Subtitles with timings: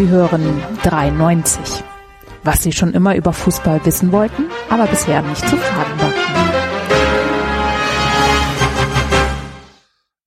[0.00, 1.84] Sie hören 93.
[2.42, 6.12] Was Sie schon immer über Fußball wissen wollten, aber bisher nicht zu fragen war.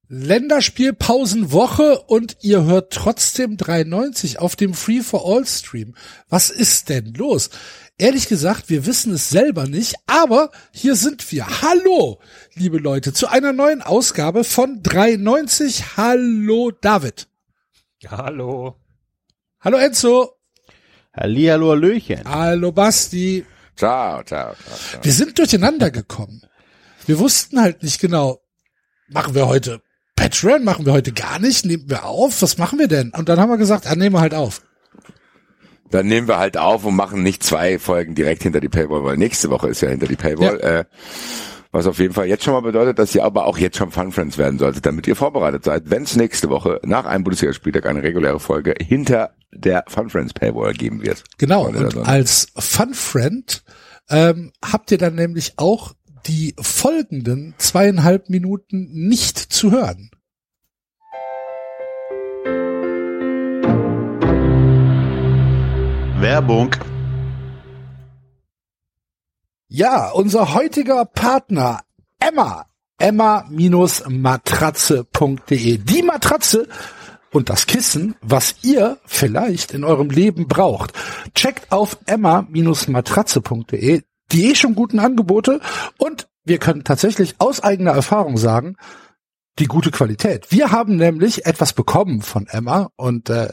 [0.09, 5.95] Länderspielpausenwoche und ihr hört trotzdem 93 auf dem Free for All Stream.
[6.29, 7.49] Was ist denn los?
[7.97, 11.47] Ehrlich gesagt, wir wissen es selber nicht, aber hier sind wir.
[11.63, 12.19] Hallo,
[12.53, 15.97] liebe Leute, zu einer neuen Ausgabe von 93.
[15.97, 17.27] Hallo, David.
[18.07, 18.75] Hallo.
[19.63, 20.33] Hallo, Enzo.
[21.15, 22.23] Halli, hallo, Hallöchen.
[22.25, 23.45] Hallo, Basti.
[23.77, 25.03] Ciao, ciao, ciao, ciao.
[25.05, 26.41] Wir sind durcheinander gekommen.
[27.05, 28.41] Wir wussten halt nicht genau,
[29.07, 29.81] machen wir heute
[30.17, 33.11] Patreon, machen wir heute gar nicht, nehmen wir auf, was machen wir denn?
[33.11, 34.61] Und dann haben wir gesagt, ah, nehmen wir halt auf.
[35.89, 39.15] Dann nehmen wir halt auf und machen nicht zwei Folgen direkt hinter die Paywall, weil
[39.15, 40.59] nächste Woche ist ja hinter die Paywall.
[40.61, 40.79] Ja.
[40.79, 40.85] Äh,
[41.73, 44.11] was auf jeden Fall jetzt schon mal bedeutet, dass ihr aber auch jetzt schon Fun
[44.11, 48.03] Friends werden solltet, damit ihr vorbereitet seid, wenn es nächste Woche nach einem Bundesligaspieltag eine
[48.03, 51.23] reguläre Folge hinter der Fun Friends Paywall geben wird.
[51.39, 53.63] Genau, und als Fun Friend
[54.09, 55.93] ähm, habt ihr dann nämlich auch
[56.27, 60.11] die folgenden zweieinhalb Minuten nicht zu hören.
[66.21, 66.75] Werbung.
[69.75, 71.81] Ja, unser heutiger Partner
[72.19, 72.67] Emma.
[72.99, 75.77] Emma-matratze.de.
[75.79, 76.67] Die Matratze
[77.31, 80.93] und das Kissen, was ihr vielleicht in eurem Leben braucht.
[81.33, 85.59] Checkt auf emma-matratze.de die eh schon guten Angebote
[85.97, 88.75] und wir können tatsächlich aus eigener Erfahrung sagen,
[89.57, 90.51] die gute Qualität.
[90.51, 93.51] Wir haben nämlich etwas bekommen von Emma und äh,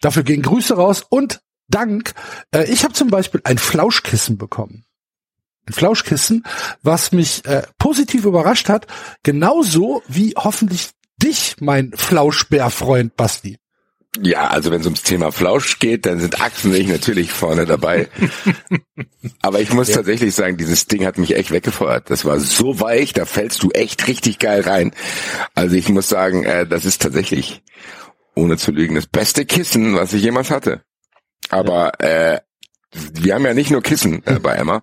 [0.00, 2.14] dafür gehen Grüße raus und Dank.
[2.52, 4.86] Äh, ich habe zum Beispiel ein Flauschkissen bekommen.
[5.66, 6.44] Ein Flauschkissen,
[6.82, 8.86] was mich äh, positiv überrascht hat,
[9.22, 10.90] genauso wie hoffentlich
[11.22, 13.58] dich, mein Flauschbärfreund Basti.
[14.22, 17.66] Ja, also wenn es ums Thema Flausch geht, dann sind Axel und ich natürlich vorne
[17.66, 18.08] dabei.
[19.42, 22.08] Aber ich muss tatsächlich sagen, dieses Ding hat mich echt weggefeuert.
[22.08, 24.92] Das war so weich, da fällst du echt richtig geil rein.
[25.54, 27.62] Also ich muss sagen, äh, das ist tatsächlich,
[28.34, 30.82] ohne zu lügen, das beste Kissen, was ich jemals hatte.
[31.50, 32.40] Aber äh,
[33.12, 34.82] wir haben ja nicht nur Kissen äh, bei Emma,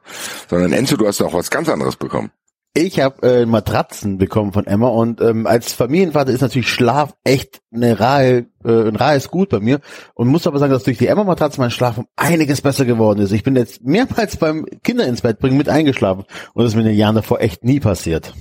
[0.49, 2.31] sondern Enzo, du hast auch was ganz anderes bekommen.
[2.75, 7.61] Ich habe äh, Matratzen bekommen von Emma und ähm, als Familienvater ist natürlich Schlaf echt
[7.71, 9.79] eine rahe, äh, ein rahes Gut bei mir
[10.15, 13.31] und muss aber sagen, dass durch die Emma-Matratze mein Schlaf um einiges besser geworden ist.
[13.31, 16.81] Ich bin jetzt mehrmals beim Kinder ins Bett bringen mit eingeschlafen und das ist mir
[16.81, 18.33] in den Jahren davor echt nie passiert.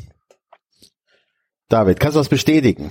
[1.68, 2.90] David, kannst du das bestätigen?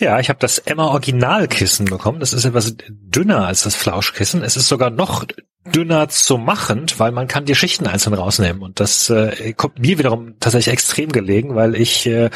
[0.00, 2.20] Ja, ich habe das Emma Originalkissen bekommen.
[2.20, 4.42] Das ist etwas dünner als das Flauschkissen.
[4.42, 5.26] Es ist sogar noch
[5.66, 8.62] dünner zu machen, weil man kann die Schichten einzeln rausnehmen.
[8.62, 12.30] Und das äh, kommt mir wiederum tatsächlich extrem gelegen, weil ich äh,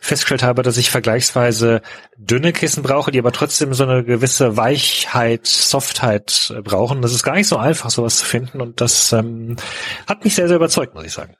[0.00, 1.82] festgestellt habe, dass ich vergleichsweise
[2.16, 7.02] dünne Kissen brauche, die aber trotzdem so eine gewisse Weichheit, Softheit äh, brauchen.
[7.02, 8.60] Das ist gar nicht so einfach, sowas zu finden.
[8.60, 9.56] Und das ähm,
[10.06, 11.34] hat mich sehr, sehr überzeugt, muss ich sagen.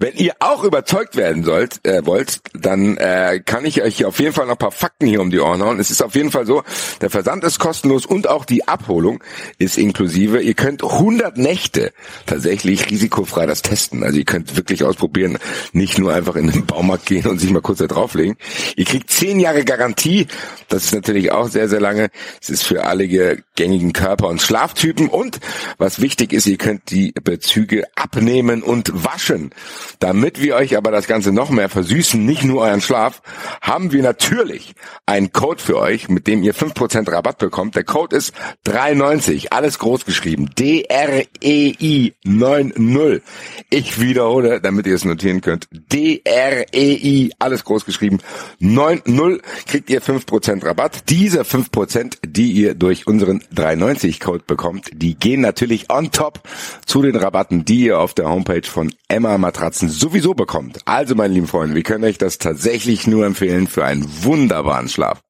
[0.00, 4.32] Wenn ihr auch überzeugt werden sollt, äh, wollt, dann äh, kann ich euch auf jeden
[4.32, 5.80] Fall noch ein paar Fakten hier um die Ohren hauen.
[5.80, 6.62] Es ist auf jeden Fall so,
[7.00, 9.24] der Versand ist kostenlos und auch die Abholung
[9.58, 10.40] ist inklusive.
[10.40, 11.92] Ihr könnt 100 Nächte
[12.26, 14.04] tatsächlich risikofrei das testen.
[14.04, 15.36] Also ihr könnt wirklich ausprobieren,
[15.72, 18.36] nicht nur einfach in den Baumarkt gehen und sich mal kurz da drauflegen.
[18.76, 20.28] Ihr kriegt 10 Jahre Garantie.
[20.68, 22.10] Das ist natürlich auch sehr, sehr lange.
[22.40, 23.08] Es ist für alle
[23.56, 25.08] gängigen Körper- und Schlaftypen.
[25.08, 25.40] Und
[25.76, 29.50] was wichtig ist, ihr könnt die Bezüge abnehmen und waschen.
[29.98, 33.22] Damit wir euch aber das Ganze noch mehr versüßen, nicht nur euren Schlaf,
[33.60, 34.74] haben wir natürlich
[35.06, 37.76] einen Code für euch, mit dem ihr 5% Rabatt bekommt.
[37.76, 38.32] Der Code ist
[38.64, 40.50] 390, alles groß geschrieben.
[40.58, 43.22] D-R-E-I 90.
[43.70, 45.68] Ich wiederhole, damit ihr es notieren könnt.
[45.72, 48.18] D-R-E-I, alles groß geschrieben.
[48.60, 51.08] 90 kriegt ihr 5% Rabatt.
[51.08, 56.40] Diese 5%, die ihr durch unseren 390 Code bekommt, die gehen natürlich on top
[56.86, 59.38] zu den Rabatten, die ihr auf der Homepage von Emma
[59.78, 60.80] Matratzen sowieso bekommt.
[60.86, 65.22] Also, meine lieben Freunde, wir können euch das tatsächlich nur empfehlen für einen wunderbaren Schlaf.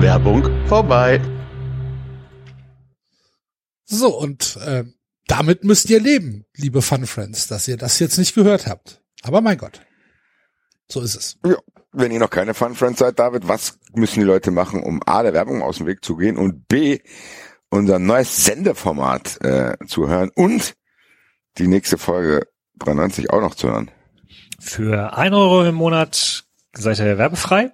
[0.00, 1.20] Werbung vorbei.
[3.84, 4.84] So, und äh,
[5.26, 9.02] damit müsst ihr leben, liebe Fun Friends, dass ihr das jetzt nicht gehört habt.
[9.22, 9.80] Aber mein Gott,
[10.88, 11.38] so ist es.
[11.44, 11.56] Ja,
[11.92, 15.22] wenn ihr noch keine Fun Friends seid, David, was müssen die Leute machen, um A,
[15.22, 17.00] der Werbung aus dem Weg zu gehen und B,
[17.76, 20.74] unser neues Sendeformat äh, zu hören und
[21.58, 22.46] die nächste Folge
[22.78, 23.90] 93 auch noch zu hören?
[24.58, 27.72] Für ein Euro im Monat seid ihr werbefrei.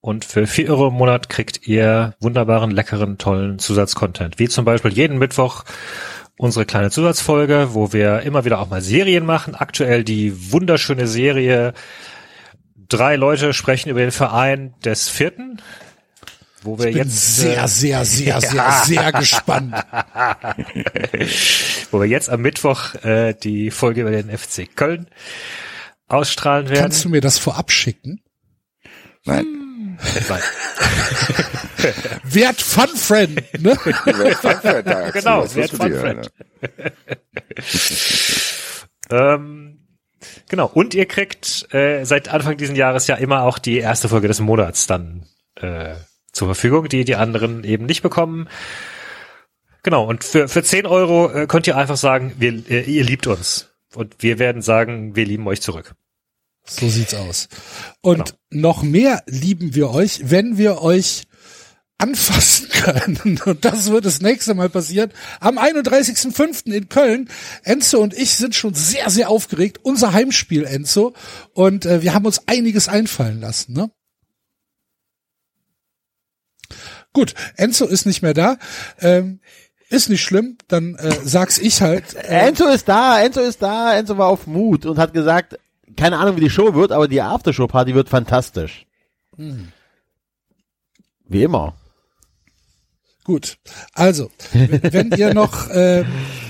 [0.00, 4.38] Und für vier Euro im Monat kriegt ihr wunderbaren, leckeren, tollen Zusatzcontent.
[4.38, 5.64] Wie zum Beispiel jeden Mittwoch
[6.36, 9.54] unsere kleine Zusatzfolge, wo wir immer wieder auch mal Serien machen.
[9.54, 11.72] Aktuell die wunderschöne Serie
[12.88, 15.62] drei Leute sprechen über den Verein des vierten,
[16.64, 19.74] wo wir Ich bin jetzt sehr, äh, sehr, sehr, sehr, sehr gespannt.
[21.90, 25.08] wo wir jetzt am Mittwoch äh, die Folge über den FC Köln
[26.06, 26.82] ausstrahlen werden.
[26.82, 28.20] Kannst du mir das vorab schicken?
[29.24, 29.98] Nein.
[30.28, 30.42] Nein.
[32.24, 33.76] Wert Fun Friend, ne?
[35.12, 36.32] Genau, Wert ist mit dir, Funfriend.
[39.08, 39.34] Alter?
[39.34, 39.78] Ähm,
[40.48, 40.66] genau.
[40.66, 44.40] Und ihr kriegt äh, seit Anfang dieses Jahres ja immer auch die erste Folge des
[44.40, 45.26] Monats dann
[45.56, 45.94] äh,
[46.34, 48.48] zur Verfügung, die die anderen eben nicht bekommen.
[49.82, 50.06] Genau.
[50.06, 53.70] Und für, für 10 Euro äh, könnt ihr einfach sagen, wir, äh, ihr liebt uns.
[53.94, 55.94] Und wir werden sagen, wir lieben euch zurück.
[56.66, 57.48] So sieht's aus.
[58.00, 61.24] Und noch mehr lieben wir euch, wenn wir euch
[61.98, 63.40] anfassen können.
[63.44, 65.12] Und das wird das nächste Mal passieren.
[65.40, 66.72] Am 31.05.
[66.72, 67.28] in Köln.
[67.62, 69.80] Enzo und ich sind schon sehr, sehr aufgeregt.
[69.82, 71.14] Unser Heimspiel, Enzo.
[71.52, 73.74] Und äh, wir haben uns einiges einfallen lassen.
[73.74, 73.90] Ne?
[77.14, 78.58] Gut, Enzo ist nicht mehr da.
[79.00, 79.40] Ähm,
[79.88, 82.14] ist nicht schlimm, dann äh, sag's ich halt.
[82.14, 85.58] Enzo ist da, Enzo ist da, Enzo war auf Mut und hat gesagt,
[85.96, 88.86] keine Ahnung, wie die Show wird, aber die Aftershow-Party wird fantastisch.
[91.28, 91.76] Wie immer.
[93.22, 93.58] Gut,
[93.94, 96.04] also, wenn ihr noch äh,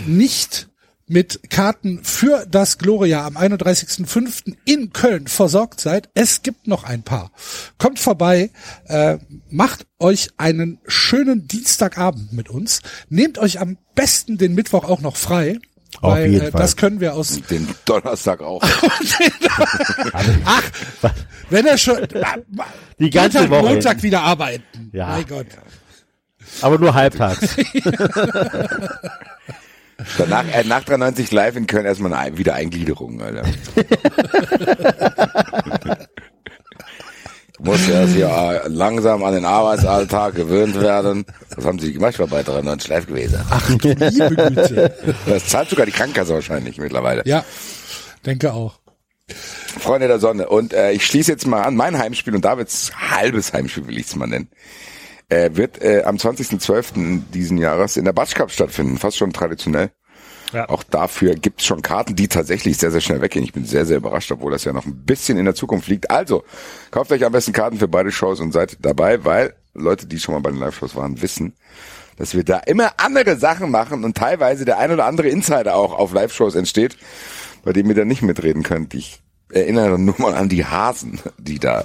[0.06, 0.68] nicht
[1.06, 4.54] mit Karten für das Gloria am 31.05.
[4.64, 7.30] in Köln versorgt seid, es gibt noch ein paar.
[7.78, 8.50] Kommt vorbei,
[8.86, 9.18] äh,
[9.50, 15.16] macht euch einen schönen Dienstagabend mit uns, nehmt euch am besten den Mittwoch auch noch
[15.16, 15.58] frei,
[16.00, 16.60] Auf weil jeden äh, Fall.
[16.60, 18.62] das können wir aus Den Donnerstag auch.
[20.44, 20.62] Ach,
[21.50, 21.98] wenn er schon
[22.98, 23.72] Die ganze Montag, Woche.
[23.74, 24.90] Montag wieder arbeiten.
[24.92, 25.08] Ja.
[25.08, 25.46] Mein Gott.
[26.60, 27.56] Aber nur halbtags.
[30.18, 33.44] Danach, äh, nach 93 live in Köln erstmal eine Ein- Wiedereingliederung, Alter.
[37.56, 41.24] Du musst ja hier langsam an den Arbeitsalltag gewöhnt werden.
[41.54, 42.14] Was haben sie gemacht?
[42.14, 43.40] Ich war bei 93 live gewesen.
[43.80, 45.14] Liebe Güte.
[45.24, 47.22] Das zahlt sogar die Krankenkasse wahrscheinlich mittlerweile.
[47.26, 47.44] Ja,
[48.26, 48.80] denke auch.
[49.78, 50.48] Freunde der Sonne.
[50.48, 54.06] Und äh, ich schließe jetzt mal an mein Heimspiel und Davids halbes Heimspiel will ich
[54.06, 54.48] es mal nennen.
[55.34, 57.22] Äh, wird äh, am 20.12.
[57.32, 58.98] diesen Jahres in der Batsch Cup stattfinden.
[58.98, 59.90] Fast schon traditionell.
[60.52, 60.68] Ja.
[60.68, 63.44] Auch dafür gibt's schon Karten, die tatsächlich sehr, sehr schnell weggehen.
[63.44, 66.08] Ich bin sehr, sehr überrascht, obwohl das ja noch ein bisschen in der Zukunft liegt.
[66.08, 66.44] Also,
[66.92, 70.34] kauft euch am besten Karten für beide Shows und seid dabei, weil Leute, die schon
[70.34, 71.54] mal bei den Live-Shows waren, wissen,
[72.16, 75.92] dass wir da immer andere Sachen machen und teilweise der ein oder andere Insider auch
[75.92, 76.96] auf Live-Shows entsteht,
[77.64, 78.94] bei dem ihr dann nicht mitreden könnt.
[78.94, 81.84] Ich erinnere nur mal an die Hasen, die da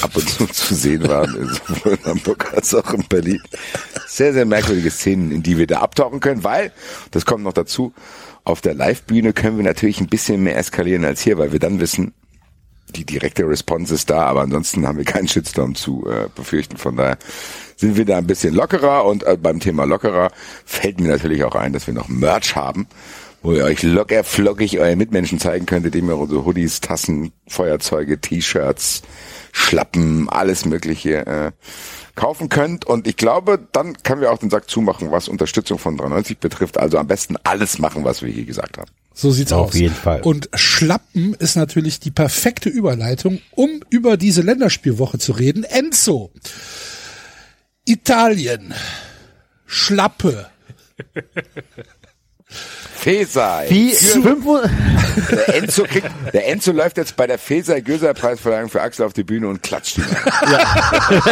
[0.00, 3.42] ab und zu zu sehen waren, sowohl in Hamburg als auch in Berlin.
[4.06, 6.72] Sehr, sehr merkwürdige Szenen, in die wir da abtauchen können, weil,
[7.10, 7.92] das kommt noch dazu,
[8.44, 11.80] auf der Live-Bühne können wir natürlich ein bisschen mehr eskalieren als hier, weil wir dann
[11.80, 12.14] wissen,
[12.96, 16.76] die direkte Response ist da, aber ansonsten haben wir keinen Shitstorm zu äh, befürchten.
[16.76, 17.18] Von daher
[17.76, 20.30] sind wir da ein bisschen lockerer und äh, beim Thema lockerer
[20.64, 22.86] fällt mir natürlich auch ein, dass wir noch Merch haben,
[23.42, 28.20] wo ihr euch locker flockig euren Mitmenschen zeigen könnt, indem ihr unsere Hoodies, Tassen, Feuerzeuge,
[28.20, 29.02] T-Shirts,
[29.52, 31.52] Schlappen, alles mögliche äh,
[32.14, 32.84] kaufen könnt.
[32.84, 36.78] Und ich glaube, dann können wir auch den Sack zumachen, was Unterstützung von 93 betrifft.
[36.78, 38.90] Also am besten alles machen, was wir hier gesagt haben.
[39.14, 39.74] So sieht's Auf aus.
[39.74, 40.20] jeden Fall.
[40.22, 45.64] Und Schlappen ist natürlich die perfekte Überleitung, um über diese Länderspielwoche zu reden.
[45.64, 46.30] Enzo.
[47.86, 48.74] Italien.
[49.66, 50.46] Schlappe.
[53.00, 53.64] Feser.
[53.68, 54.44] Wie, fünf,
[55.30, 59.12] Der Enzo, kriegt, der Enzo läuft jetzt bei der Feser Göser Preisverleihung für Axel auf
[59.12, 60.04] die Bühne und klatscht ihn.
[60.04, 61.22] an.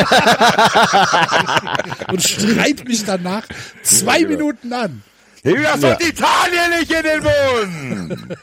[2.12, 3.44] Und schreit mich danach
[3.82, 4.30] zwei genau.
[4.30, 5.02] Minuten an.
[5.42, 8.38] Das hat Italien nicht in den Mund!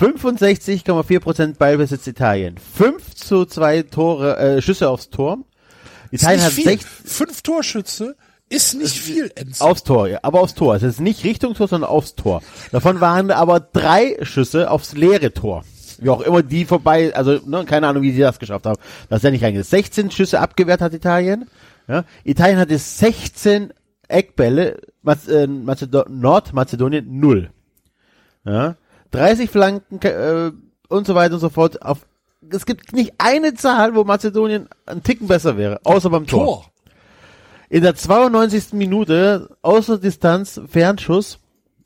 [0.00, 2.56] 65,4% Ballbesitz Italien.
[2.76, 5.38] 5 zu 2 Tore, äh, Schüsse aufs Tor.
[6.10, 6.52] Italien hat.
[6.52, 8.16] 6 Fünf Torschütze
[8.48, 9.64] ist nicht viel, Enzo.
[9.64, 10.74] aufs Tor, ja, aber aufs Tor.
[10.76, 12.42] Es ist nicht Richtung Tor, sondern aufs Tor.
[12.70, 15.64] Davon waren aber drei Schüsse aufs leere Tor.
[15.98, 18.78] Wie auch immer die vorbei, also ne, keine Ahnung, wie sie das geschafft haben.
[19.08, 19.64] Das ist ja nicht reingegangen.
[19.64, 21.48] 16 Schüsse abgewehrt hat Italien.
[21.88, 22.04] Ja.
[22.24, 23.72] Italien hatte 16
[24.08, 27.50] Eckbälle, Mas äh, Mazedo Nordmazedonien null.
[28.44, 28.76] Ja.
[29.10, 30.52] 30 Flanken äh,
[30.88, 31.82] und so weiter und so fort.
[31.82, 32.06] Auf,
[32.50, 36.44] es gibt nicht eine Zahl, wo Mazedonien einen Ticken besser wäre, außer beim Tor.
[36.44, 36.64] Tor.
[37.68, 38.72] In der 92.
[38.72, 41.38] Minute, außer Distanz, Fernschuss.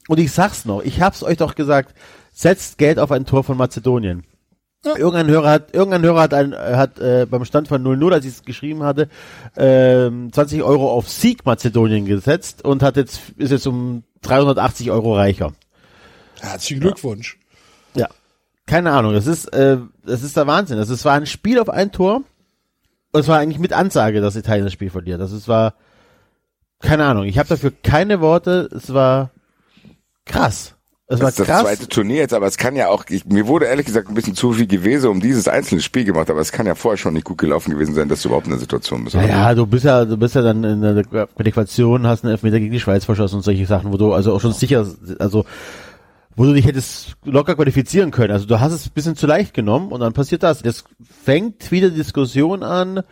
[0.08, 1.94] Und ich sag's noch, ich hab's euch doch gesagt,
[2.32, 4.24] setzt Geld auf ein Tor von Mazedonien.
[4.84, 4.96] Ja.
[4.96, 8.32] Irgendein Hörer hat, irgendein Hörer hat, ein, hat äh, beim Stand von 0-0, als ich
[8.32, 9.08] es geschrieben hatte,
[9.56, 15.14] ähm, 20 Euro auf Sieg Mazedonien gesetzt und hat jetzt, ist jetzt um 380 Euro
[15.14, 15.52] reicher.
[16.40, 17.38] Herzlichen Glückwunsch.
[17.94, 18.08] Ja.
[18.66, 20.78] keine Ahnung, das ist, äh, das ist der Wahnsinn.
[20.78, 22.22] Also es war ein Spiel auf ein Tor
[23.12, 25.20] und es war eigentlich mit Ansage, dass Italien das Spiel verliert.
[25.20, 25.74] Also es war,
[26.80, 29.30] keine Ahnung, ich habe dafür keine Worte, es war
[30.26, 30.74] krass.
[31.12, 31.62] Es Das war ist das krass.
[31.62, 34.36] zweite Turnier jetzt, aber es kann ja auch, ich, mir wurde ehrlich gesagt ein bisschen
[34.36, 37.24] zu viel gewesen um dieses einzelne Spiel gemacht, aber es kann ja vorher schon nicht
[37.24, 39.16] gut gelaufen gewesen sein, dass du überhaupt in der Situation bist.
[39.16, 42.60] Ja, ja, du bist ja, du bist ja dann in der Qualifikation, hast einen Elfmeter
[42.60, 44.86] gegen die Schweiz verschossen und solche Sachen, wo du also auch schon sicher,
[45.18, 45.44] also
[46.36, 48.32] wo du dich hättest locker qualifizieren können.
[48.32, 50.62] Also du hast es ein bisschen zu leicht genommen und dann passiert das.
[50.62, 53.02] Jetzt fängt wieder die Diskussion an,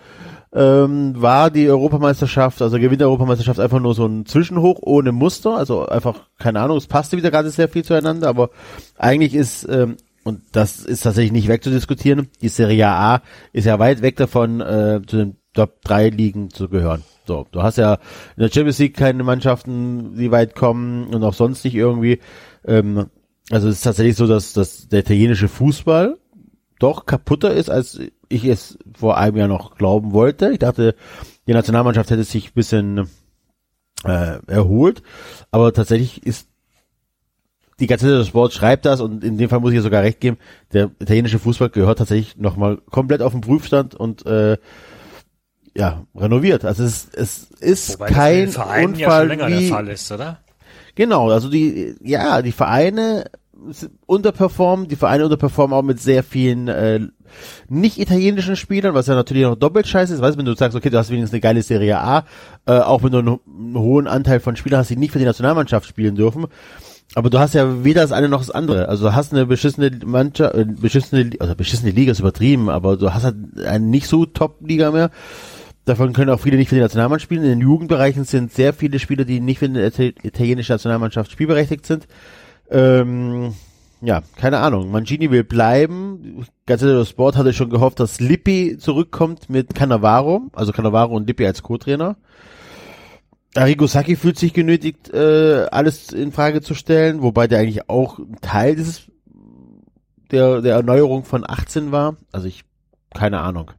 [0.52, 5.56] ähm, war die Europameisterschaft, also gewinnt der Europameisterschaft einfach nur so ein Zwischenhoch ohne Muster,
[5.56, 8.50] also einfach, keine Ahnung, es passte wieder gerade sehr viel zueinander, aber
[8.96, 13.22] eigentlich ist, ähm, und das ist tatsächlich nicht wegzudiskutieren, die Serie A
[13.52, 17.02] ist ja weit weg davon, äh, zu den Top 3 Ligen zu gehören.
[17.26, 17.94] So, du hast ja
[18.36, 22.20] in der Champions League keine Mannschaften, die weit kommen und auch sonst nicht irgendwie.
[22.68, 23.06] Ähm,
[23.50, 26.18] also es ist tatsächlich so, dass, dass der italienische Fußball
[26.78, 27.98] doch kaputter ist, als
[28.28, 30.50] ich es vor einem Jahr noch glauben wollte.
[30.50, 30.94] Ich dachte,
[31.46, 33.08] die Nationalmannschaft hätte sich ein bisschen
[34.04, 35.02] äh, erholt,
[35.50, 36.48] aber tatsächlich ist
[37.80, 40.20] die Gazzetta des Sport schreibt das und in dem Fall muss ich ihr sogar recht
[40.20, 40.36] geben,
[40.72, 44.58] der italienische Fußball gehört tatsächlich nochmal komplett auf den Prüfstand und äh,
[45.76, 46.64] ja, renoviert.
[46.64, 50.38] Also es, es ist Wobei kein ja Unfall schon länger wie, der Fall ist, oder?
[50.98, 53.26] Genau, also die, ja, die Vereine
[54.06, 56.98] unterperformen, die Vereine unterperformen auch mit sehr vielen äh,
[57.68, 60.20] nicht italienischen Spielern, was ja natürlich noch doppelt scheiße ist.
[60.20, 62.24] Weißt du, wenn du sagst, okay, du hast wenigstens eine geile Serie A,
[62.66, 65.24] äh, auch wenn du einen, einen hohen Anteil von Spielern hast, die nicht für die
[65.24, 66.46] Nationalmannschaft spielen dürfen.
[67.14, 68.88] Aber du hast ja weder das eine noch das andere.
[68.88, 73.14] Also du hast eine beschissene Mannschaft, äh, beschissene, also beschissene Liga ist übertrieben, aber du
[73.14, 75.10] hast halt eine nicht so Top-Liga mehr.
[75.88, 77.44] Davon können auch viele nicht für die Nationalmannschaft spielen.
[77.44, 81.86] In den Jugendbereichen sind sehr viele Spieler, die nicht für die Ita- italienische Nationalmannschaft spielberechtigt
[81.86, 82.06] sind.
[82.70, 83.54] Ähm,
[84.02, 84.90] ja, keine Ahnung.
[84.90, 86.44] Mancini will bleiben.
[86.66, 91.46] Gazzetta dello Sport hatte schon gehofft, dass Lippi zurückkommt mit Cannavaro, also Cannavaro und Lippi
[91.46, 92.16] als Co-Trainer.
[93.56, 98.20] Arrigo Sacchi fühlt sich genötigt, äh, alles in Frage zu stellen, wobei der eigentlich auch
[98.42, 99.10] Teil dieses
[100.30, 102.16] der, der Erneuerung von 18 war.
[102.30, 102.64] Also ich,
[103.14, 103.70] keine Ahnung.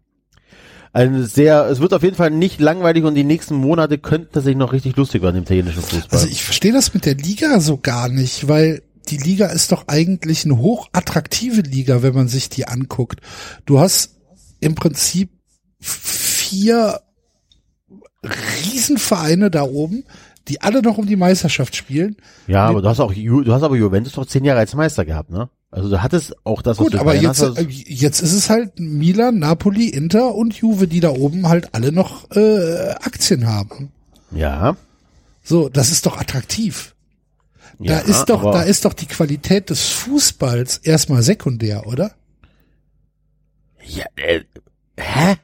[0.91, 4.58] Ein sehr, es wird auf jeden Fall nicht langweilig und die nächsten Monate könnten tatsächlich
[4.58, 6.19] noch richtig lustig werden im italienischen Fußball.
[6.19, 9.88] Also ich verstehe das mit der Liga so gar nicht, weil die Liga ist doch
[9.88, 13.22] eigentlich eine hochattraktive Liga, wenn man sich die anguckt.
[13.65, 14.17] Du hast
[14.60, 15.29] im Prinzip
[15.79, 17.01] vier
[18.24, 20.03] Riesenvereine da oben,
[20.48, 22.17] die alle noch um die Meisterschaft spielen.
[22.48, 25.29] ja, aber du hast auch, du hast aber Juventus doch zehn Jahre als Meister gehabt,
[25.29, 25.50] ne?
[25.71, 28.49] Also du hattest auch das, was Gut, du aber jetzt, hast, äh, jetzt ist es
[28.49, 33.91] halt Milan, Napoli, Inter und Juve, die da oben halt alle noch äh, Aktien haben.
[34.31, 34.75] ja,
[35.43, 36.95] So, das ist doch attraktiv.
[37.77, 42.11] Da ja, ist doch, da ist doch die Qualität des Fußballs erstmal sekundär, oder?
[43.85, 44.41] Ja, äh,
[44.97, 45.35] hä?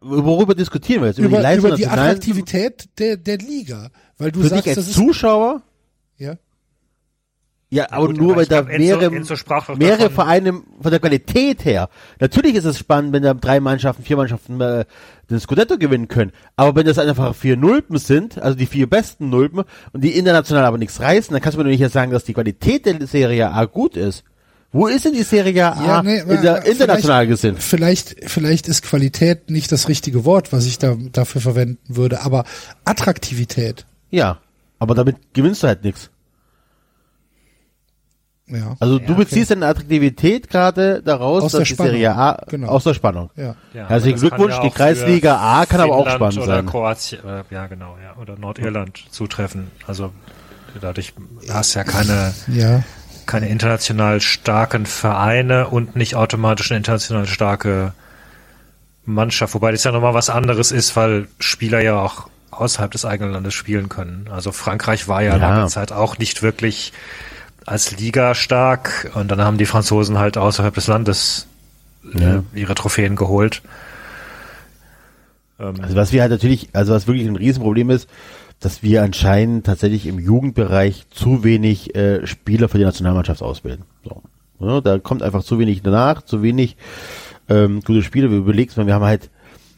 [0.00, 1.18] Worüber diskutieren wir jetzt?
[1.18, 3.90] Über, Leistung über die der Nationalen- Attraktivität der, der Liga.
[4.18, 5.62] Weil du Für sagst, dich als ist, Zuschauer?
[6.16, 6.36] ja.
[7.74, 10.90] Ja, aber Gut, nur aber weil da glaub, Enzo- mehrere, Enzo doch mehrere Vereine von
[10.92, 11.88] der Qualität her.
[12.20, 14.84] Natürlich ist es spannend, wenn da drei Mannschaften, vier Mannschaften äh,
[15.28, 16.30] den Scudetto gewinnen können.
[16.54, 20.64] Aber wenn das einfach vier Nulpen sind, also die vier besten Nulpen, und die international
[20.64, 23.50] aber nichts reißen, dann kannst du mir doch nicht sagen, dass die Qualität der Serie
[23.50, 24.22] A gut ist.
[24.70, 27.56] Wo ist denn die Serie A Ja, nee, in der, international vielleicht- gesehen?
[27.58, 32.44] Vielleicht, vielleicht ist Qualität nicht das richtige Wort, was ich da dafür verwenden würde, aber
[32.84, 33.84] Attraktivität.
[34.10, 34.38] Ja,
[34.78, 36.10] aber damit gewinnst du halt nichts.
[38.46, 38.76] Ja.
[38.78, 41.92] Also du beziehst deine Attraktivität gerade daraus, Aus dass der die Spannung.
[41.92, 42.68] Serie A Genau.
[42.68, 43.30] aus der Spannung.
[43.36, 43.54] ja.
[43.72, 46.66] Ja, Herzlichen Glückwunsch, ja die Kreisliga A kann aber auch Finnland spannend oder sein.
[46.66, 49.70] Kroatien, äh, ja genau, ja, oder Nordirland zutreffen.
[49.86, 50.12] Also
[50.80, 51.14] dadurch
[51.50, 52.82] hast du ja keine Ja.
[53.26, 57.94] keine international starken Vereine und nicht automatisch eine international starke
[59.06, 63.32] Mannschaft, wobei das ja nochmal was anderes ist, weil Spieler ja auch außerhalb des eigenen
[63.32, 64.28] Landes spielen können.
[64.30, 65.48] Also Frankreich war ja, Ja.
[65.48, 66.92] lange Zeit auch nicht wirklich
[67.66, 71.46] als Liga stark und dann haben die Franzosen halt außerhalb des Landes
[72.14, 72.36] Ja.
[72.36, 73.62] äh, ihre Trophäen geholt.
[75.58, 78.08] Ähm, Also was wir halt natürlich, also was wirklich ein Riesenproblem ist,
[78.60, 83.84] dass wir anscheinend tatsächlich im Jugendbereich zu wenig äh, Spieler für die Nationalmannschaft ausbilden.
[84.04, 84.22] So.
[84.60, 86.76] Ja, da kommt einfach zu wenig danach, zu wenig
[87.48, 88.30] ähm, gute Spieler.
[88.30, 89.30] Wir überlegst mal, wir haben halt,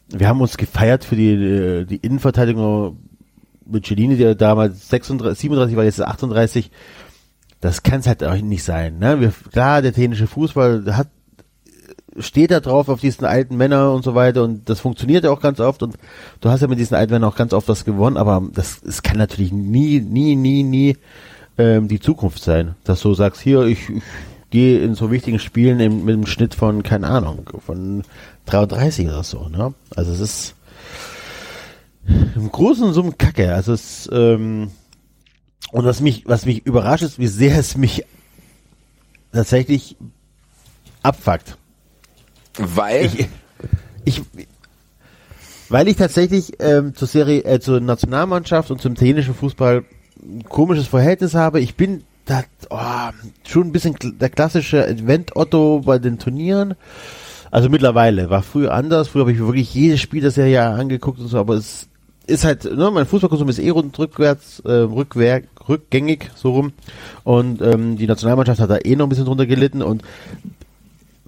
[0.09, 2.99] wir haben uns gefeiert für die, äh, die Innenverteidigung
[3.69, 6.71] mit Cellini, der damals 36, 37 war, jetzt ist er 38.
[7.60, 8.98] Das kann es halt auch nicht sein.
[8.98, 9.20] Ne?
[9.20, 11.08] Wir, klar, der italienische Fußball hat
[12.18, 15.40] steht da drauf auf diesen alten Männer und so weiter und das funktioniert ja auch
[15.40, 15.96] ganz oft und
[16.40, 19.02] du hast ja mit diesen alten Männern auch ganz oft was gewonnen, aber das, es
[19.02, 20.96] kann natürlich nie, nie, nie, nie
[21.58, 24.02] ähm, die Zukunft sein, dass du sagst, hier, ich, ich
[24.50, 28.02] gehe in so wichtigen Spielen im, mit einem Schnitt von, keine Ahnung, von
[28.46, 29.75] 33 oder so, ne?
[29.94, 30.54] Also es ist
[32.36, 33.52] im Großen und Summen Kacke.
[33.52, 34.70] Also es, ähm,
[35.72, 38.04] und was mich, was mich überrascht ist, wie sehr es mich
[39.32, 39.96] tatsächlich
[41.02, 41.56] abfuckt.
[42.58, 44.46] Weil, Ich, ich,
[45.68, 49.84] weil ich tatsächlich ähm, zur Serie, äh, zur Nationalmannschaft und zum italienischen Fußball
[50.22, 51.60] ein komisches Verhältnis habe.
[51.60, 53.10] Ich bin da oh,
[53.46, 56.75] schon ein bisschen der klassische Event-Otto bei den Turnieren.
[57.50, 59.08] Also mittlerweile, war früher anders.
[59.08, 61.88] Früher habe ich wirklich jedes Spiel der Serie angeguckt und so, aber es
[62.26, 66.73] ist halt, ne, mein Fußballkonsum ist eh rund rückwärts, äh, rückwer rückgängig, so rum.
[67.25, 70.02] Und ähm, die Nationalmannschaft hat da eh noch ein bisschen drunter gelitten und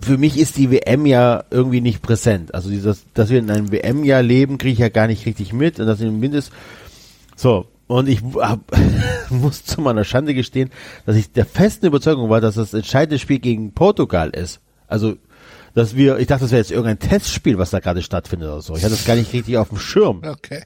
[0.00, 2.54] für mich ist die WM ja irgendwie nicht präsent.
[2.54, 5.80] Also dieses, dass wir in einem WM-Jahr leben, kriege ich ja gar nicht richtig mit.
[5.80, 6.52] Und das im Mindest
[7.36, 7.66] so.
[7.88, 8.60] Und ich hab,
[9.30, 10.70] muss zu meiner Schande gestehen,
[11.06, 14.60] dass ich der festen Überzeugung war, dass das entscheidende Spiel gegen Portugal ist.
[14.86, 15.16] Also,
[15.74, 18.76] dass wir, ich dachte, das wäre jetzt irgendein Testspiel, was da gerade stattfindet oder so.
[18.76, 20.62] Ich hatte das gar nicht richtig auf dem Schirm Okay.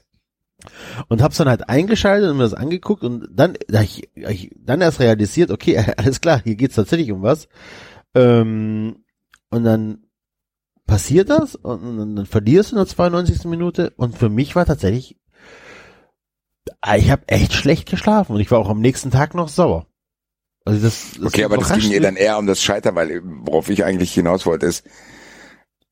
[1.07, 4.81] Und hab's dann halt eingeschaltet und mir das angeguckt und dann, da ich, ich dann
[4.81, 7.47] erst realisiert, okay, alles klar, hier geht's tatsächlich um was.
[8.15, 9.03] Ähm,
[9.49, 10.03] und dann
[10.85, 13.45] passiert das und, und dann, verlierst du in der 92.
[13.45, 15.17] Minute und für mich war tatsächlich,
[16.81, 19.87] ah, ich habe echt schlecht geschlafen und ich war auch am nächsten Tag noch sauer.
[20.65, 22.01] Also das, das okay, aber das ging mich.
[22.01, 24.85] dann eher um das Scheitern, weil worauf ich eigentlich hinaus wollte ist,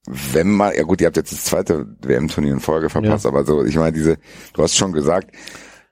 [0.07, 3.63] wenn man, ja gut, ihr habt jetzt das zweite WM-Turnier in Folge verpasst, aber so,
[3.63, 4.17] ich meine, diese,
[4.53, 5.31] du hast schon gesagt,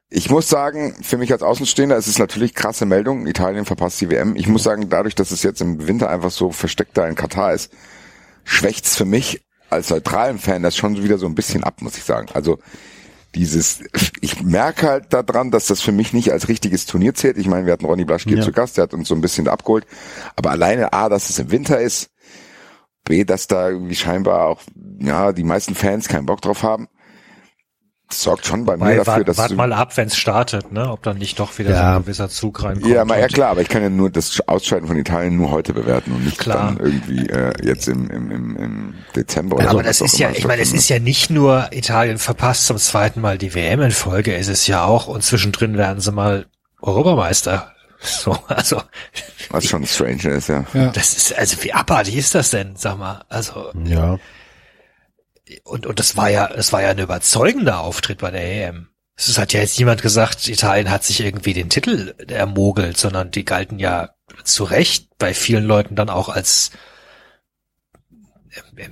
[0.10, 4.10] ich muss sagen, für mich als Außenstehender ist es natürlich krasse Meldung, Italien verpasst die
[4.10, 4.36] WM.
[4.36, 7.54] Ich muss sagen, dadurch, dass es jetzt im Winter einfach so versteckt da in Katar
[7.54, 7.72] ist,
[8.44, 12.04] schwächt's für mich als neutralen Fan das schon wieder so ein bisschen ab, muss ich
[12.04, 12.28] sagen.
[12.34, 12.58] Also
[13.36, 13.84] dieses,
[14.22, 17.38] ich merke halt daran, dass das für mich nicht als richtiges Turnier zählt.
[17.38, 18.42] Ich meine, wir hatten Ronny Blaschke Ja.
[18.42, 19.86] zu Gast, der hat uns so ein bisschen abgeholt.
[20.36, 22.10] Aber alleine A, dass es im Winter ist,
[23.10, 24.62] B, dass da irgendwie scheinbar auch,
[25.00, 26.88] ja, die meisten Fans keinen Bock drauf haben.
[28.08, 30.72] Das sorgt schon bei mir Weil, dafür, wart, dass wart mal ab, wenn es startet,
[30.72, 30.90] ne?
[30.92, 31.96] Ob dann nicht doch wieder so Ja.
[31.98, 32.88] ein gewisser Zug reinkommt.
[32.92, 35.74] ja, mal, ja klar, aber ich kann ja nur das Ausscheiden von Italien nur heute
[35.74, 36.76] bewerten und nicht Klar.
[36.76, 39.78] dann irgendwie äh, jetzt im, im, im, im Dezember oder Ja, so.
[39.78, 43.22] aber das ist ja, ich meine, es ist ja nicht nur Italien verpasst zum zweiten
[43.22, 46.48] Mal die WM in Folge, es ist ja auch und zwischendrin werden sie mal
[46.82, 47.74] Europameister.
[48.02, 48.82] So, also
[49.50, 50.66] Was schon strange ist, ja.
[50.74, 50.90] Ja.
[50.92, 53.26] das ist, also wie abartig ist das denn, sag mal.
[53.28, 54.18] Also Ja.
[55.64, 58.88] und und das war ja, es war ja ein überzeugender Auftritt bei der EM.
[59.18, 63.44] Es hat ja jetzt niemand gesagt, Italien hat sich irgendwie den Titel ermogelt, sondern die
[63.44, 64.12] galten ja
[64.46, 66.72] zu Recht bei vielen Leuten dann auch als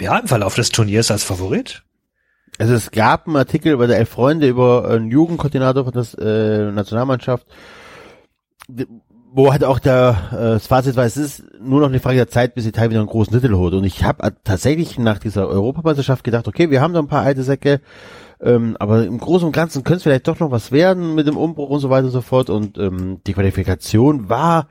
[0.01, 1.83] ja im Verlauf des Turniers als Favorit.
[2.59, 6.71] Also es gab einen Artikel bei der Elf Freunde über einen Jugendkoordinator von der äh,
[6.71, 7.45] Nationalmannschaft,
[9.33, 12.27] wo halt auch der äh, das Fazit war, es ist nur noch eine Frage der
[12.29, 13.73] Zeit, bis Italien wieder einen großen Titel holt.
[13.73, 17.43] Und ich habe tatsächlich nach dieser Europameisterschaft gedacht, okay, wir haben da ein paar alte
[17.43, 17.81] Säcke,
[18.41, 21.37] ähm, aber im Großen und Ganzen könnte es vielleicht doch noch was werden mit dem
[21.37, 22.49] Umbruch und so weiter und so fort.
[22.49, 24.67] Und ähm, die Qualifikation war,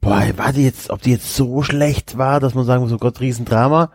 [0.00, 2.98] boah, war die jetzt, ob die jetzt so schlecht war, dass man sagen muss, oh
[2.98, 3.92] Gott, Riesendrama.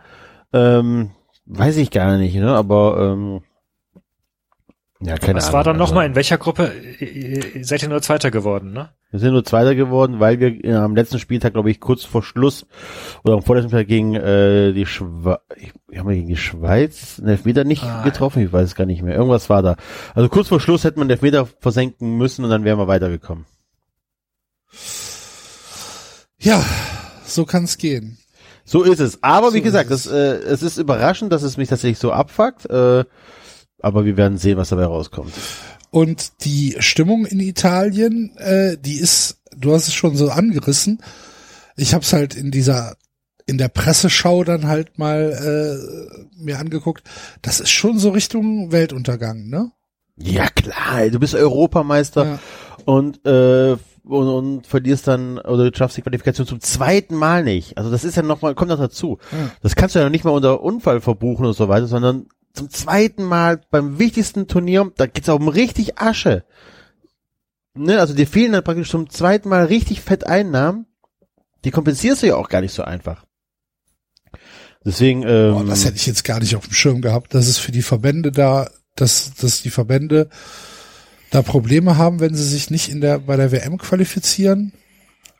[0.52, 1.10] Ähm,
[1.46, 2.54] weiß ich gar nicht, ne?
[2.54, 3.40] Aber ähm,
[5.00, 5.54] ja, keine Was Ahnung.
[5.54, 6.70] war dann also, nochmal, in welcher Gruppe?
[7.00, 8.90] Ihr- ihr Seid ihr nur Zweiter geworden, ne?
[9.12, 12.22] Wir sind nur Zweiter geworden, weil wir äh, am letzten Spieltag, glaube ich, kurz vor
[12.22, 12.66] Schluss
[13.22, 15.38] oder am vorletzten Spieltag gegen äh, die Schweiz,
[15.94, 18.02] haben wir gegen die Schweiz einen Elfmeter nicht Ah.
[18.04, 19.14] getroffen, ich weiß es gar nicht mehr.
[19.14, 19.76] Irgendwas war da.
[20.14, 23.44] Also kurz vor Schluss hätte man den Elfmeter versenken müssen und dann wären wir weitergekommen.
[26.40, 26.64] Ja,
[27.24, 28.18] so kann es gehen.
[28.64, 29.22] So ist es.
[29.22, 32.12] Aber wie So gesagt, ist das, äh, es ist überraschend, dass es mich tatsächlich so
[32.12, 32.64] abfuckt.
[32.70, 33.04] Äh,
[33.80, 35.32] aber wir werden sehen, was dabei rauskommt.
[35.92, 41.02] Und die Stimmung in Italien, äh, die ist, du hast es schon so angerissen.
[41.76, 42.96] Ich habe es halt in dieser,
[43.44, 45.32] in der Presseschau dann halt mal
[46.26, 47.04] äh, mir angeguckt.
[47.42, 49.70] Das ist schon so Richtung Weltuntergang, ne?
[50.16, 52.38] Ja klar, du bist Europameister Ja.
[52.86, 53.72] und, äh,
[54.04, 57.76] und, und verlierst dann oder du schaffst die Qualifikation zum zweiten Mal nicht.
[57.76, 59.18] Also das ist ja noch mal kommt noch dazu.
[59.30, 59.50] Ja.
[59.62, 62.70] Das kannst du ja noch nicht mal unter Unfall verbuchen und so weiter, sondern zum
[62.70, 66.44] zweiten Mal beim wichtigsten Turnier, da geht's auch um richtig Asche.
[67.74, 70.86] Ne, also dir fehlen dann praktisch zum zweiten Mal richtig fett Einnahmen.
[71.64, 73.24] Die kompensierst du ja auch gar nicht so einfach.
[74.84, 77.58] Deswegen, ähm, Boah, das hätte ich jetzt gar nicht auf dem Schirm gehabt, dass es
[77.58, 80.28] für die Verbände da, dass, dass die Verbände
[81.30, 84.72] da Probleme haben, wenn sie sich nicht in der, bei der WM qualifizieren.